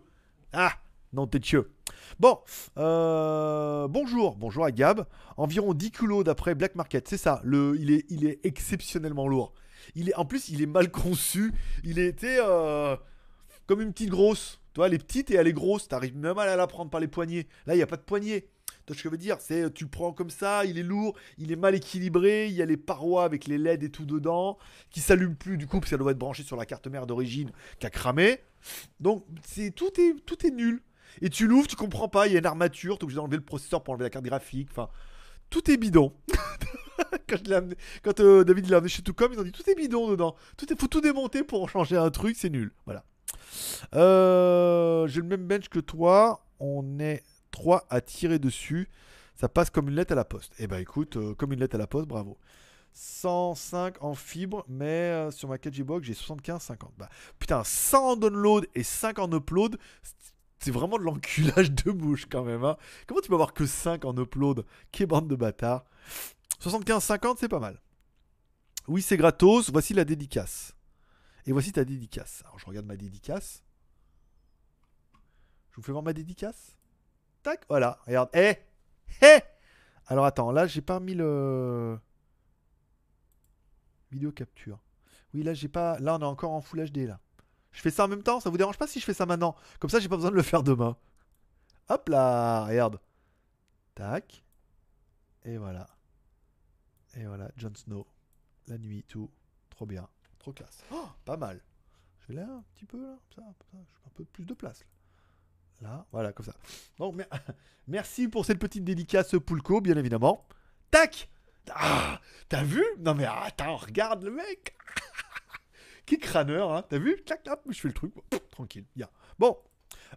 Ah, 0.54 0.72
non, 1.12 1.26
t'es 1.26 1.42
chieux. 1.42 1.70
Bon, 2.18 2.38
euh, 2.78 3.86
bonjour, 3.86 4.36
bonjour 4.36 4.64
à 4.64 4.70
Gab. 4.72 5.04
Environ 5.36 5.74
10 5.74 5.90
kilos 5.90 6.24
d'après 6.24 6.54
Black 6.54 6.74
Market, 6.74 7.06
c'est 7.06 7.18
ça. 7.18 7.42
Le, 7.44 7.76
il, 7.78 7.90
est, 7.90 8.06
il 8.08 8.24
est 8.26 8.40
exceptionnellement 8.46 9.28
lourd. 9.28 9.52
Il 9.94 10.08
est, 10.08 10.14
en 10.14 10.24
plus, 10.24 10.48
il 10.48 10.62
est 10.62 10.66
mal 10.66 10.90
conçu. 10.90 11.52
Il 11.84 11.98
était 11.98 12.38
euh, 12.40 12.96
comme 13.66 13.82
une 13.82 13.92
petite 13.92 14.08
grosse. 14.08 14.58
Tu 14.72 14.78
vois, 14.78 14.86
elle 14.86 14.94
est 14.94 15.04
petite 15.06 15.30
et 15.30 15.34
elle 15.34 15.48
est 15.48 15.52
grosse. 15.52 15.86
T'arrives 15.86 16.16
même 16.16 16.38
à 16.38 16.56
la 16.56 16.66
prendre 16.66 16.90
par 16.90 17.00
les 17.00 17.08
poignets. 17.08 17.46
Là, 17.66 17.74
il 17.74 17.76
n'y 17.76 17.82
a 17.82 17.86
pas 17.86 17.96
de 17.98 18.02
poignets. 18.02 18.46
Vois 18.86 18.96
ce 18.96 19.02
que 19.02 19.08
je 19.08 19.12
veux 19.12 19.18
dire? 19.18 19.38
C'est 19.40 19.72
tu 19.74 19.86
prends 19.86 20.12
comme 20.12 20.30
ça, 20.30 20.64
il 20.64 20.78
est 20.78 20.82
lourd, 20.82 21.16
il 21.38 21.50
est 21.50 21.56
mal 21.56 21.74
équilibré, 21.74 22.46
il 22.46 22.54
y 22.54 22.62
a 22.62 22.66
les 22.66 22.76
parois 22.76 23.24
avec 23.24 23.46
les 23.46 23.58
LED 23.58 23.82
et 23.82 23.90
tout 23.90 24.06
dedans, 24.06 24.58
qui 24.90 25.00
s'allument 25.00 25.34
plus 25.34 25.56
du 25.56 25.66
coup, 25.66 25.80
parce 25.80 25.90
que 25.90 25.96
ça 25.96 25.98
doit 25.98 26.12
être 26.12 26.18
branché 26.18 26.42
sur 26.42 26.56
la 26.56 26.66
carte 26.66 26.86
mère 26.86 27.06
d'origine 27.06 27.50
qui 27.78 27.86
a 27.86 27.90
cramé. 27.90 28.40
Donc 29.00 29.24
c'est 29.44 29.70
tout 29.70 29.90
est 30.00 30.14
tout 30.24 30.46
est 30.46 30.50
nul. 30.50 30.82
Et 31.22 31.30
tu 31.30 31.46
l'ouvres, 31.46 31.66
tu 31.66 31.76
comprends 31.76 32.08
pas, 32.08 32.26
il 32.26 32.34
y 32.34 32.36
a 32.36 32.38
une 32.38 32.46
armature, 32.46 32.98
t'es 32.98 33.04
obligé 33.04 33.16
d'enlever 33.16 33.36
le 33.36 33.44
processeur 33.44 33.82
pour 33.82 33.92
enlever 33.92 34.04
la 34.04 34.10
carte 34.10 34.24
graphique. 34.24 34.68
Enfin, 34.70 34.88
tout 35.50 35.70
est 35.70 35.76
bidon. 35.76 36.12
quand 37.28 37.36
je 37.44 38.22
euh, 38.22 38.44
David 38.44 38.68
l'a 38.68 38.78
amené 38.78 38.88
chez 38.88 39.02
Toucom, 39.02 39.32
ils 39.32 39.40
ont 39.40 39.44
dit 39.44 39.52
tout 39.52 39.68
est 39.68 39.74
bidon 39.74 40.10
dedans. 40.10 40.36
Tout 40.56 40.72
est, 40.72 40.78
faut 40.78 40.86
tout 40.86 41.00
démonter 41.00 41.42
pour 41.42 41.68
changer 41.68 41.96
un 41.96 42.10
truc, 42.10 42.36
c'est 42.38 42.50
nul. 42.50 42.72
Voilà. 42.84 43.04
Euh, 43.94 45.06
J'ai 45.06 45.20
le 45.20 45.26
même 45.26 45.46
bench 45.46 45.68
que 45.68 45.80
toi. 45.80 46.42
On 46.58 46.98
est 47.00 47.22
trois 47.56 47.86
à 47.88 48.02
tirer 48.02 48.38
dessus. 48.38 48.88
Ça 49.34 49.48
passe 49.48 49.70
comme 49.70 49.88
une 49.88 49.94
lettre 49.94 50.12
à 50.12 50.14
la 50.14 50.24
poste. 50.24 50.52
Eh 50.58 50.66
ben 50.66 50.78
écoute, 50.78 51.16
euh, 51.16 51.34
comme 51.34 51.52
une 51.52 51.60
lettre 51.60 51.74
à 51.76 51.78
la 51.78 51.86
poste, 51.86 52.06
bravo. 52.06 52.38
105 52.92 54.02
en 54.02 54.14
fibre, 54.14 54.64
mais 54.68 54.84
euh, 55.10 55.30
sur 55.30 55.48
ma 55.48 55.56
4G 55.56 55.82
box, 55.82 56.06
j'ai 56.06 56.14
75-50. 56.14 56.90
Bah, 56.98 57.08
putain, 57.38 57.62
100 57.64 57.98
en 58.12 58.16
download 58.16 58.66
et 58.74 58.82
5 58.82 59.18
en 59.18 59.30
upload, 59.32 59.78
c'est 60.58 60.70
vraiment 60.70 60.98
de 60.98 61.02
l'enculage 61.02 61.70
de 61.72 61.90
bouche 61.90 62.26
quand 62.30 62.44
même. 62.44 62.64
hein. 62.64 62.76
Comment 63.06 63.20
tu 63.20 63.28
peux 63.28 63.34
avoir 63.34 63.52
que 63.54 63.66
5 63.66 64.04
en 64.04 64.16
upload? 64.16 64.64
Quelle 64.92 65.06
bande 65.08 65.28
de 65.28 65.36
bâtards. 65.36 65.84
75-50, 66.62 67.36
c'est 67.38 67.48
pas 67.48 67.58
mal. 67.58 67.80
Oui, 68.88 69.02
c'est 69.02 69.16
gratos. 69.16 69.70
Voici 69.70 69.92
la 69.94 70.04
dédicace. 70.04 70.74
Et 71.46 71.52
voici 71.52 71.72
ta 71.72 71.84
dédicace. 71.84 72.42
Alors, 72.44 72.58
je 72.58 72.66
regarde 72.66 72.86
ma 72.86 72.96
dédicace. 72.96 73.62
Je 75.70 75.76
vous 75.76 75.82
fais 75.82 75.92
voir 75.92 76.02
ma 76.04 76.14
dédicace? 76.14 76.76
Voilà. 77.68 77.98
Regarde. 78.06 78.30
Eh 78.34 78.56
Eh 79.22 79.38
Alors, 80.06 80.24
attends, 80.24 80.52
là, 80.52 80.66
j'ai 80.66 80.80
pas 80.82 81.00
mis 81.00 81.14
le. 81.14 81.98
Vidéo 84.10 84.32
capture. 84.32 84.78
Oui, 85.34 85.42
là, 85.42 85.54
j'ai 85.54 85.68
pas. 85.68 85.98
Là, 85.98 86.16
on 86.16 86.20
est 86.20 86.24
encore 86.24 86.52
en 86.52 86.60
Full 86.60 86.90
HD, 86.90 86.98
là. 87.06 87.20
Je 87.72 87.82
fais 87.82 87.90
ça 87.90 88.06
en 88.06 88.08
même 88.08 88.22
temps 88.22 88.40
Ça 88.40 88.48
vous 88.48 88.56
dérange 88.56 88.78
pas 88.78 88.86
si 88.86 89.00
je 89.00 89.04
fais 89.04 89.12
ça 89.12 89.26
maintenant? 89.26 89.54
Comme 89.80 89.90
ça, 89.90 90.00
j'ai 90.00 90.08
pas 90.08 90.16
besoin 90.16 90.30
de 90.30 90.36
le 90.36 90.42
faire 90.42 90.62
demain. 90.62 90.96
Hop 91.90 92.08
là 92.08 92.64
Regarde. 92.64 92.98
Tac. 93.94 94.42
Et 95.44 95.58
voilà. 95.58 95.86
Et 97.16 97.24
voilà, 97.24 97.50
Jon 97.56 97.72
Snow. 97.74 98.06
La 98.66 98.78
nuit, 98.78 99.04
tout. 99.06 99.30
Trop 99.70 99.86
bien. 99.86 100.08
Trop 100.38 100.52
classe. 100.52 100.82
Oh, 100.90 101.08
pas 101.24 101.36
mal. 101.36 101.62
Je 102.20 102.28
vais 102.28 102.34
là 102.34 102.48
un 102.50 102.64
petit 102.74 102.86
peu, 102.86 103.00
là. 103.00 103.16
Ça, 103.34 103.42
je 103.72 103.78
un 103.78 104.10
peu 104.14 104.24
plus 104.24 104.44
de 104.44 104.54
place. 104.54 104.80
Là. 104.80 104.86
Là, 105.80 106.06
voilà, 106.12 106.32
comme 106.32 106.46
ça. 106.46 106.54
Donc, 106.98 107.14
merci 107.88 108.28
pour 108.28 108.44
cette 108.44 108.58
petite 108.58 108.84
dédicace 108.84 109.34
Poulco, 109.44 109.80
bien 109.80 109.96
évidemment. 109.96 110.46
Tac 110.90 111.28
Ah 111.74 112.20
T'as 112.48 112.62
vu? 112.62 112.84
Non 112.98 113.14
mais 113.14 113.24
attends, 113.26 113.76
regarde 113.76 114.22
le 114.22 114.30
mec 114.30 114.76
Qui 116.06 116.18
crâneur, 116.18 116.72
hein 116.72 116.84
T'as 116.88 116.98
vu? 116.98 117.16
Clac, 117.26 117.42
clac, 117.42 117.60
je 117.68 117.80
fais 117.80 117.88
le 117.88 117.94
truc. 117.94 118.14
tranquille, 118.50 118.84
bien. 118.94 119.08
Bon. 119.38 119.56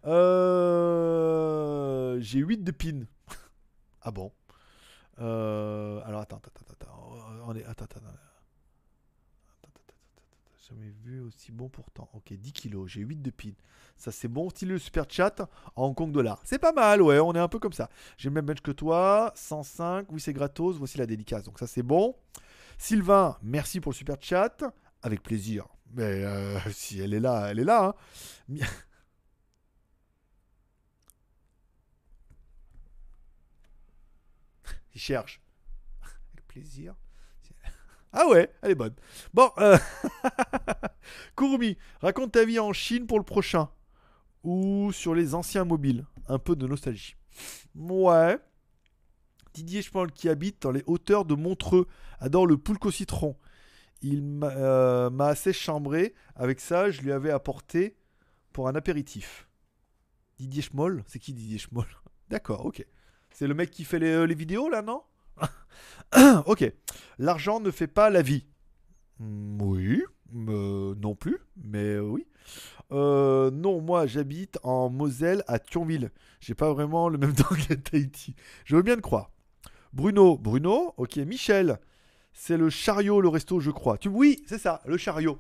Euh... 0.06 1.30
J'ai 2.20 2.40
8 2.40 2.64
de 2.64 2.72
pin. 2.72 3.06
ah 4.02 4.12
bon? 4.12 4.32
Euh, 5.20 6.02
alors 6.06 6.22
attends, 6.22 6.38
attends, 6.38 6.66
attends, 6.72 7.12
on 7.46 7.54
est, 7.56 7.66
attends, 7.66 7.86
attends, 7.86 8.00
jamais 10.70 10.92
vu 11.04 11.22
aussi 11.22 11.52
bon 11.52 11.70
pourtant. 11.70 12.10
Ok, 12.14 12.34
10 12.34 12.52
kilos, 12.54 12.90
j'ai 12.90 13.02
8 13.02 13.22
de 13.22 13.32
pin. 13.32 13.52
Ça 13.98 14.12
c'est 14.12 14.28
bon, 14.28 14.50
style 14.50 14.70
le 14.70 14.80
super 14.80 15.06
chat 15.10 15.50
en 15.76 15.88
Hong 15.88 15.96
Kong 15.96 16.12
dollar. 16.12 16.42
C'est 16.46 16.60
pas 16.60 16.72
mal, 16.72 17.02
ouais, 17.02 17.20
on 17.20 17.34
est 17.34 17.40
un 17.40 17.48
peu 17.48 17.60
comme 17.60 17.74
ça. 17.74 17.90
J'ai 18.18 18.30
le 18.30 18.36
même 18.36 18.46
match 18.46 18.62
que 18.62 18.72
toi, 18.72 19.32
105, 19.36 20.12
oui 20.12 20.22
c'est 20.22 20.34
gratos, 20.34 20.78
voici 20.78 20.98
la 20.98 21.06
dédicace. 21.06 21.44
Donc 21.44 21.60
ça 21.60 21.68
c'est 21.68 21.84
bon. 21.84 22.16
Sylvain, 22.78 23.38
merci 23.42 23.80
pour 23.82 23.92
le 23.92 23.96
super 23.96 24.18
chat, 24.22 24.58
avec 25.02 25.22
plaisir. 25.24 25.68
Mais 25.92 26.24
euh, 26.24 26.60
si 26.72 27.00
elle 27.00 27.14
est 27.14 27.20
là, 27.20 27.48
elle 27.50 27.60
est 27.60 27.66
là. 27.66 27.96
Hein. 28.50 28.56
Il 34.96 35.02
cherche. 35.02 35.42
Avec 36.34 36.48
plaisir. 36.48 36.96
Ah 38.12 38.28
ouais, 38.28 38.52
elle 38.62 38.72
est 38.72 38.76
bonne. 38.76 38.96
Bon, 39.34 39.50
euh... 39.60 39.78
raconte 42.02 42.32
ta 42.32 42.46
vie 42.46 42.60
en 42.60 42.74
Chine 42.74 43.08
pour 43.08 43.20
le 43.20 43.26
prochain. 43.26 43.70
Ou 44.44 44.92
sur 44.92 45.14
les 45.14 45.36
anciens 45.36 45.66
mobiles. 45.66 46.06
Un 46.28 46.40
peu 46.40 46.56
de 46.56 46.68
nostalgie. 46.68 47.16
Ouais. 47.76 48.40
Didier 49.54 49.82
Schmoll 49.82 50.12
qui 50.12 50.30
habite 50.30 50.62
dans 50.62 50.72
les 50.72 50.84
hauteurs 50.86 51.26
de 51.26 51.36
Montreux 51.36 51.88
adore 52.20 52.48
le 52.48 52.58
poulco 52.58 52.92
citron. 52.92 53.36
Il 54.02 54.24
m'a 54.24 54.50
euh, 54.50 55.20
assez 55.20 55.54
chambré. 55.54 56.14
Avec 56.36 56.60
ça, 56.60 56.92
je 56.92 57.02
lui 57.02 57.12
avais 57.12 57.32
apporté 57.32 57.98
pour 58.54 58.68
un 58.68 58.76
apéritif. 58.76 59.48
Didier 60.38 60.62
Schmoll 60.62 61.04
C'est 61.08 61.20
qui 61.20 61.34
Didier 61.34 61.58
Schmoll 61.58 61.88
D'accord, 62.30 62.66
ok. 62.66 62.86
C'est 63.32 63.48
le 63.48 63.54
mec 63.54 63.72
qui 63.72 63.84
fait 63.84 64.00
les, 64.00 64.12
euh, 64.12 64.26
vidéos 64.26 64.70
là, 64.70 64.82
non? 64.82 65.04
Ok. 66.46 66.72
L'argent 67.18 67.60
ne 67.60 67.72
fait 67.72 67.88
pas 67.88 68.10
la 68.10 68.22
vie. 68.22 68.46
Hmm, 69.20 69.62
oui. 69.62 70.02
Euh, 70.36 70.96
non 70.96 71.16
plus. 71.16 71.38
Mais 71.58 71.96
euh, 71.96 72.02
oui. 72.02 72.26
non, 72.92 73.82
moi 73.82 74.08
j'habite 74.08 74.60
en 74.64 74.90
Moselle 74.90 75.44
à 75.48 75.60
Thionville. 75.60 76.12
J'ai 76.40 76.56
pas 76.56 76.72
vraiment 76.72 77.10
le 77.10 77.18
même 77.18 77.34
temps 77.36 77.56
qu'à 77.68 77.76
Tahiti. 77.76 78.36
Je 78.66 78.76
veux 78.76 78.82
bien 78.82 78.96
le 78.96 79.02
croire. 79.02 79.32
Bruno, 79.94 80.38
Bruno, 80.38 80.94
ok. 80.98 81.18
Michel, 81.18 81.80
c'est 82.34 82.58
le 82.58 82.70
chariot, 82.70 83.22
le 83.22 83.30
resto, 83.30 83.60
je 83.60 83.72
crois. 83.72 83.98
Tu... 83.98 84.08
Oui, 84.08 84.44
c'est 84.48 84.60
ça, 84.60 84.82
le 84.86 84.98
chariot. 84.98 85.40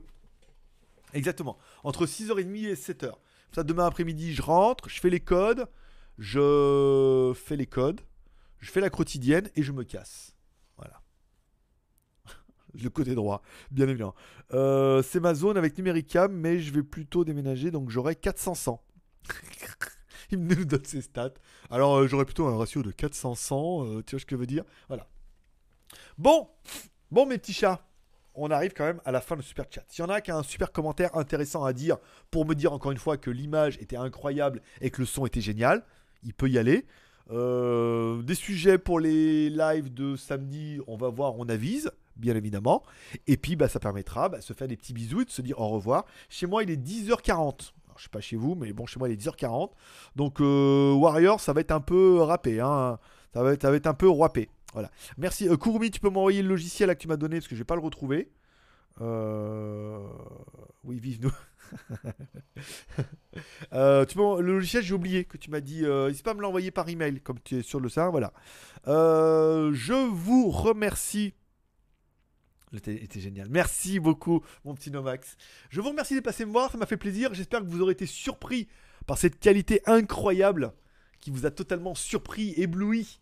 Exactement. 1.13 1.57
Entre 1.83 2.05
6h30 2.05 2.67
et 2.67 2.73
7h. 2.73 3.11
Ça, 3.53 3.63
demain 3.63 3.85
après-midi, 3.85 4.33
je 4.33 4.41
rentre, 4.41 4.89
je 4.89 4.99
fais 4.99 5.09
les 5.09 5.19
codes, 5.19 5.67
je 6.17 7.33
fais 7.35 7.55
les 7.55 7.65
codes, 7.65 8.01
je 8.59 8.71
fais 8.71 8.81
la 8.81 8.89
quotidienne 8.89 9.49
et 9.55 9.63
je 9.63 9.71
me 9.71 9.83
casse. 9.83 10.35
Voilà. 10.77 11.01
le 12.81 12.89
côté 12.89 13.15
droit, 13.15 13.41
bien 13.71 13.87
évidemment. 13.87 14.15
Euh, 14.53 15.01
c'est 15.01 15.19
ma 15.19 15.33
zone 15.33 15.57
avec 15.57 15.77
Numericam, 15.77 16.31
mais 16.31 16.59
je 16.59 16.73
vais 16.73 16.83
plutôt 16.83 17.23
déménager, 17.23 17.71
donc 17.71 17.89
j'aurai 17.89 18.15
400 18.15 18.83
Il 20.31 20.39
me 20.39 20.65
donne 20.65 20.85
ses 20.85 21.01
stats. 21.01 21.33
Alors 21.69 21.95
euh, 21.97 22.07
j'aurais 22.07 22.25
plutôt 22.25 22.47
un 22.47 22.57
ratio 22.57 22.83
de 22.83 22.91
400 22.91 23.85
euh, 23.85 24.03
tu 24.05 24.15
vois 24.15 24.19
ce 24.19 24.25
que 24.25 24.35
je 24.35 24.39
veux 24.39 24.45
dire? 24.45 24.63
Voilà. 24.87 25.07
Bon, 26.17 26.49
bon 27.11 27.25
mes 27.25 27.37
petits 27.37 27.53
chats, 27.53 27.83
on 28.35 28.51
arrive 28.51 28.73
quand 28.73 28.85
même 28.85 29.01
à 29.05 29.11
la 29.11 29.21
fin 29.21 29.35
de 29.35 29.41
super 29.41 29.65
chat. 29.69 29.83
S'il 29.87 30.03
y 30.03 30.07
en 30.07 30.09
a 30.09 30.21
qui 30.21 30.31
a 30.31 30.37
un 30.37 30.43
super 30.43 30.71
commentaire 30.71 31.15
intéressant 31.17 31.63
à 31.63 31.73
dire 31.73 31.97
pour 32.31 32.45
me 32.45 32.53
dire 32.53 32.73
encore 32.73 32.91
une 32.91 32.97
fois 32.97 33.17
que 33.17 33.31
l'image 33.31 33.77
était 33.79 33.97
incroyable 33.97 34.61
et 34.81 34.91
que 34.91 35.01
le 35.01 35.05
son 35.05 35.25
était 35.25 35.41
génial, 35.41 35.83
il 36.23 36.33
peut 36.33 36.49
y 36.49 36.57
aller. 36.57 36.85
Euh, 37.31 38.21
des 38.23 38.35
sujets 38.35 38.77
pour 38.77 38.99
les 38.99 39.49
lives 39.49 39.93
de 39.93 40.15
samedi, 40.15 40.79
on 40.87 40.97
va 40.97 41.09
voir, 41.09 41.37
on 41.37 41.47
avise, 41.47 41.91
bien 42.15 42.35
évidemment. 42.35 42.83
Et 43.27 43.37
puis, 43.37 43.55
bah, 43.55 43.67
ça 43.67 43.79
permettra 43.79 44.29
bah, 44.29 44.39
de 44.39 44.43
se 44.43 44.53
faire 44.53 44.67
des 44.67 44.77
petits 44.77 44.93
bisous 44.93 45.21
et 45.21 45.25
de 45.25 45.29
se 45.29 45.41
dire 45.41 45.59
au 45.59 45.69
revoir. 45.69 46.05
Chez 46.29 46.47
moi, 46.47 46.63
il 46.63 46.71
est 46.71 46.83
10h40. 46.83 47.71
je 47.97 48.03
sais 48.03 48.09
pas 48.09 48.21
chez 48.21 48.35
vous, 48.35 48.55
mais 48.55 48.73
bon, 48.73 48.85
chez 48.85 48.99
moi, 48.99 49.09
il 49.09 49.13
est 49.13 49.21
10h40. 49.21 49.71
Donc, 50.15 50.41
euh, 50.41 50.93
Warrior, 50.93 51.39
ça 51.39 51.53
va 51.53 51.61
être 51.61 51.71
un 51.71 51.81
peu 51.81 52.19
râpé. 52.21 52.59
Hein. 52.59 52.97
Ça, 53.33 53.43
va 53.43 53.53
être, 53.53 53.87
un 53.87 53.93
peu 53.93 54.09
râpé. 54.09 54.49
Voilà. 54.73 54.89
Merci. 55.17 55.47
Euh, 55.47 55.55
tu 55.91 55.99
peux 55.99 56.09
m'envoyer 56.09 56.41
le 56.41 56.49
logiciel 56.49 56.89
que 56.89 57.01
tu 57.01 57.07
m'as 57.07 57.17
donné 57.17 57.37
parce 57.37 57.47
que 57.47 57.55
je 57.55 57.61
vais 57.61 57.65
pas 57.65 57.75
le 57.75 57.81
retrouver. 57.81 58.31
Oui, 60.83 60.99
vive 60.99 61.21
nous. 61.21 61.33
Euh, 63.73 64.03
tu 64.05 64.17
le 64.17 64.41
logiciel, 64.41 64.83
j'ai 64.83 64.93
oublié 64.93 65.23
que 65.23 65.37
tu 65.37 65.49
m'as 65.51 65.61
dit. 65.61 65.85
Euh, 65.85 66.07
n'hésite 66.07 66.25
pas 66.25 66.31
à 66.31 66.33
me 66.33 66.41
l'envoyer 66.41 66.71
par 66.71 66.89
email, 66.89 67.21
comme 67.21 67.39
tu 67.39 67.57
es 67.57 67.61
sur 67.61 67.79
le 67.79 67.87
sein. 67.87 68.09
Voilà. 68.09 68.33
Euh, 68.87 69.71
je 69.73 69.93
vous 69.93 70.49
remercie. 70.49 71.33
C'était 72.73 73.19
génial. 73.19 73.47
Merci 73.49 73.99
beaucoup, 73.99 74.43
mon 74.65 74.73
petit 74.73 74.91
Nomax. 74.91 75.37
Je 75.69 75.79
vous 75.79 75.89
remercie 75.89 76.15
de 76.15 76.19
passer 76.19 76.45
me 76.45 76.51
voir, 76.51 76.71
ça 76.71 76.77
m'a 76.77 76.85
fait 76.85 76.97
plaisir. 76.97 77.33
J'espère 77.33 77.61
que 77.61 77.65
vous 77.65 77.81
aurez 77.81 77.93
été 77.93 78.07
surpris 78.07 78.67
par 79.05 79.17
cette 79.17 79.39
qualité 79.39 79.81
incroyable 79.85 80.73
qui 81.19 81.29
vous 81.29 81.45
a 81.45 81.51
totalement 81.51 81.95
surpris, 81.95 82.53
ébloui 82.57 83.19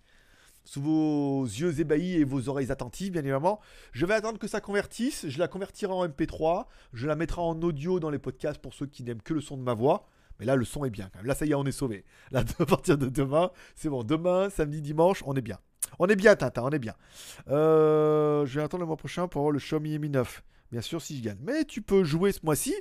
sous 0.68 0.82
vos 0.82 1.46
yeux 1.46 1.80
ébahis 1.80 2.16
et 2.16 2.26
vos 2.26 2.50
oreilles 2.50 2.72
attentives, 2.74 3.14
bien 3.14 3.22
évidemment. 3.22 3.62
Je 3.94 4.06
vais 4.06 4.14
attendre 4.14 4.38
que 4.38 4.48
ça 4.48 4.60
convertisse. 4.60 5.30
Je 5.30 5.40
la 5.40 5.48
convertirai 5.48 5.94
en 5.94 6.06
MP3. 6.06 6.66
Je 6.92 7.08
la 7.08 7.16
mettrai 7.16 7.40
en 7.40 7.60
audio 7.62 8.02
dans 8.02 8.10
les 8.10 8.20
podcasts 8.20 8.62
pour 8.62 8.74
ceux 8.74 8.86
qui 8.86 9.04
n'aiment 9.04 9.22
que 9.22 9.34
le 9.34 9.40
son 9.40 9.56
de 9.56 9.62
ma 9.62 9.74
voix. 9.74 10.10
Mais 10.40 10.46
là, 10.46 10.58
le 10.58 10.66
son 10.66 10.84
est 10.84 10.90
bien. 10.90 11.10
Là, 11.24 11.36
ça 11.36 11.46
y 11.46 11.52
est, 11.52 11.56
on 11.56 11.66
est 11.66 11.72
sauvé. 11.72 12.04
Là, 12.32 12.44
à 12.60 12.66
partir 12.66 12.98
de 12.98 13.08
demain, 13.08 13.50
c'est 13.76 13.88
bon. 13.88 14.04
Demain, 14.04 14.50
samedi, 14.50 14.82
dimanche, 14.82 15.24
on 15.26 15.36
est 15.36 15.42
bien. 15.42 15.58
On 16.00 16.08
est 16.08 16.18
bien, 16.18 16.36
Tintin, 16.36 16.64
on 16.64 16.70
est 16.72 16.80
bien. 16.80 16.96
Euh, 17.48 18.46
je 18.46 18.60
vais 18.60 18.66
attendre 18.66 18.82
le 18.82 18.88
mois 18.88 18.98
prochain 18.98 19.30
pour 19.30 19.40
avoir 19.40 19.54
le 19.54 19.60
Xiaomi 19.60 19.98
Mi 20.00 20.10
9. 20.10 20.44
Bien 20.74 20.82
sûr, 20.82 21.02
si 21.02 21.18
je 21.18 21.24
gagne. 21.24 21.40
Mais 21.44 21.64
tu 21.64 21.82
peux 21.82 22.04
jouer 22.04 22.34
ce 22.34 22.42
mois-ci. 22.44 22.76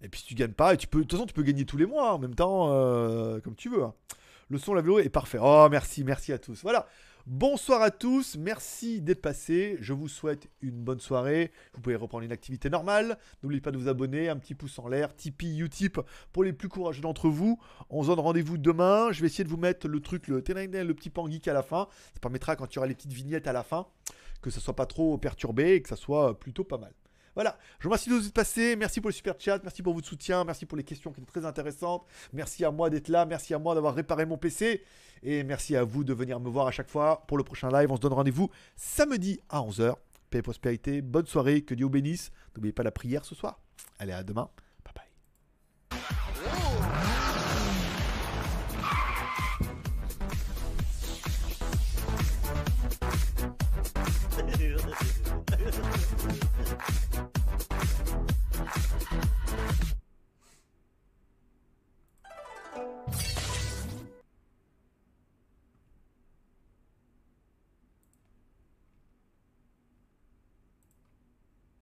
Et 0.00 0.08
puis, 0.08 0.20
si 0.20 0.26
tu 0.28 0.34
gagnes 0.34 0.52
pas, 0.52 0.72
et 0.72 0.76
tu 0.78 0.86
peux, 0.86 1.00
de 1.00 1.02
toute 1.02 1.12
façon, 1.12 1.26
tu 1.26 1.34
peux 1.34 1.42
gagner 1.42 1.66
tous 1.66 1.76
les 1.76 1.86
mois 1.86 2.14
en 2.14 2.18
même 2.18 2.34
temps, 2.34 2.70
euh, 2.72 3.38
comme 3.40 3.54
tu 3.54 3.68
veux. 3.68 3.82
Hein. 3.82 3.92
Le 4.52 4.58
son, 4.58 4.74
la 4.74 4.82
vidéo 4.82 4.98
est 4.98 5.08
parfait. 5.08 5.38
Oh, 5.40 5.66
merci, 5.70 6.04
merci 6.04 6.30
à 6.30 6.36
tous. 6.36 6.60
Voilà. 6.60 6.86
Bonsoir 7.24 7.80
à 7.80 7.90
tous, 7.90 8.36
merci 8.36 9.00
d'être 9.00 9.22
passé. 9.22 9.78
Je 9.80 9.94
vous 9.94 10.08
souhaite 10.08 10.50
une 10.60 10.84
bonne 10.84 11.00
soirée. 11.00 11.52
Vous 11.72 11.80
pouvez 11.80 11.96
reprendre 11.96 12.22
une 12.22 12.32
activité 12.32 12.68
normale. 12.68 13.16
N'oubliez 13.42 13.62
pas 13.62 13.70
de 13.70 13.78
vous 13.78 13.88
abonner, 13.88 14.28
un 14.28 14.36
petit 14.36 14.54
pouce 14.54 14.78
en 14.78 14.88
l'air, 14.88 15.16
Tipeee, 15.16 15.60
Utip 15.60 15.98
pour 16.34 16.44
les 16.44 16.52
plus 16.52 16.68
courageux 16.68 17.00
d'entre 17.00 17.30
vous. 17.30 17.58
On 17.88 18.02
se 18.02 18.08
donne 18.08 18.20
rendez-vous 18.20 18.58
demain. 18.58 19.10
Je 19.10 19.22
vais 19.22 19.28
essayer 19.28 19.44
de 19.44 19.48
vous 19.48 19.56
mettre 19.56 19.88
le 19.88 20.00
truc, 20.00 20.28
le, 20.28 20.42
petit 20.42 21.08
pangeek 21.08 21.48
à 21.48 21.54
la 21.54 21.62
fin. 21.62 21.88
Ça 22.12 22.20
permettra 22.20 22.54
quand 22.54 22.70
il 22.70 22.74
y 22.74 22.78
aura 22.78 22.86
les 22.86 22.94
petites 22.94 23.14
vignettes 23.14 23.46
à 23.46 23.54
la 23.54 23.62
fin 23.62 23.86
que 24.42 24.50
ça 24.50 24.60
soit 24.60 24.76
pas 24.76 24.84
trop 24.84 25.16
perturbé 25.16 25.76
et 25.76 25.80
que 25.80 25.88
ça 25.88 25.96
soit 25.96 26.38
plutôt 26.38 26.64
pas 26.64 26.76
mal. 26.76 26.92
Voilà, 27.34 27.56
je 27.78 27.84
vous 27.84 27.88
remercie 27.88 28.10
de 28.10 28.14
vous 28.14 28.26
être 28.26 28.34
passé, 28.34 28.76
merci 28.76 29.00
pour 29.00 29.08
le 29.08 29.14
super 29.14 29.34
chat, 29.38 29.58
merci 29.62 29.82
pour 29.82 29.94
votre 29.94 30.06
soutien, 30.06 30.44
merci 30.44 30.66
pour 30.66 30.76
les 30.76 30.84
questions 30.84 31.12
qui 31.12 31.20
étaient 31.20 31.30
très 31.30 31.46
intéressantes, 31.46 32.04
merci 32.34 32.62
à 32.62 32.70
moi 32.70 32.90
d'être 32.90 33.08
là, 33.08 33.24
merci 33.24 33.54
à 33.54 33.58
moi 33.58 33.74
d'avoir 33.74 33.94
réparé 33.94 34.26
mon 34.26 34.36
PC, 34.36 34.82
et 35.22 35.42
merci 35.42 35.74
à 35.74 35.84
vous 35.84 36.04
de 36.04 36.12
venir 36.12 36.40
me 36.40 36.50
voir 36.50 36.66
à 36.66 36.72
chaque 36.72 36.90
fois 36.90 37.24
pour 37.26 37.38
le 37.38 37.44
prochain 37.44 37.70
live. 37.70 37.90
On 37.90 37.96
se 37.96 38.00
donne 38.00 38.12
rendez-vous 38.12 38.50
samedi 38.76 39.40
à 39.48 39.60
11h. 39.60 39.94
Paix 40.30 40.38
et 40.38 40.42
prospérité, 40.42 41.00
bonne 41.02 41.26
soirée, 41.26 41.62
que 41.62 41.74
Dieu 41.74 41.86
vous 41.86 41.90
bénisse. 41.90 42.30
N'oubliez 42.56 42.72
pas 42.72 42.82
la 42.82 42.90
prière 42.90 43.24
ce 43.24 43.34
soir. 43.34 43.60
Allez, 43.98 44.12
à 44.12 44.24
demain. 44.24 44.50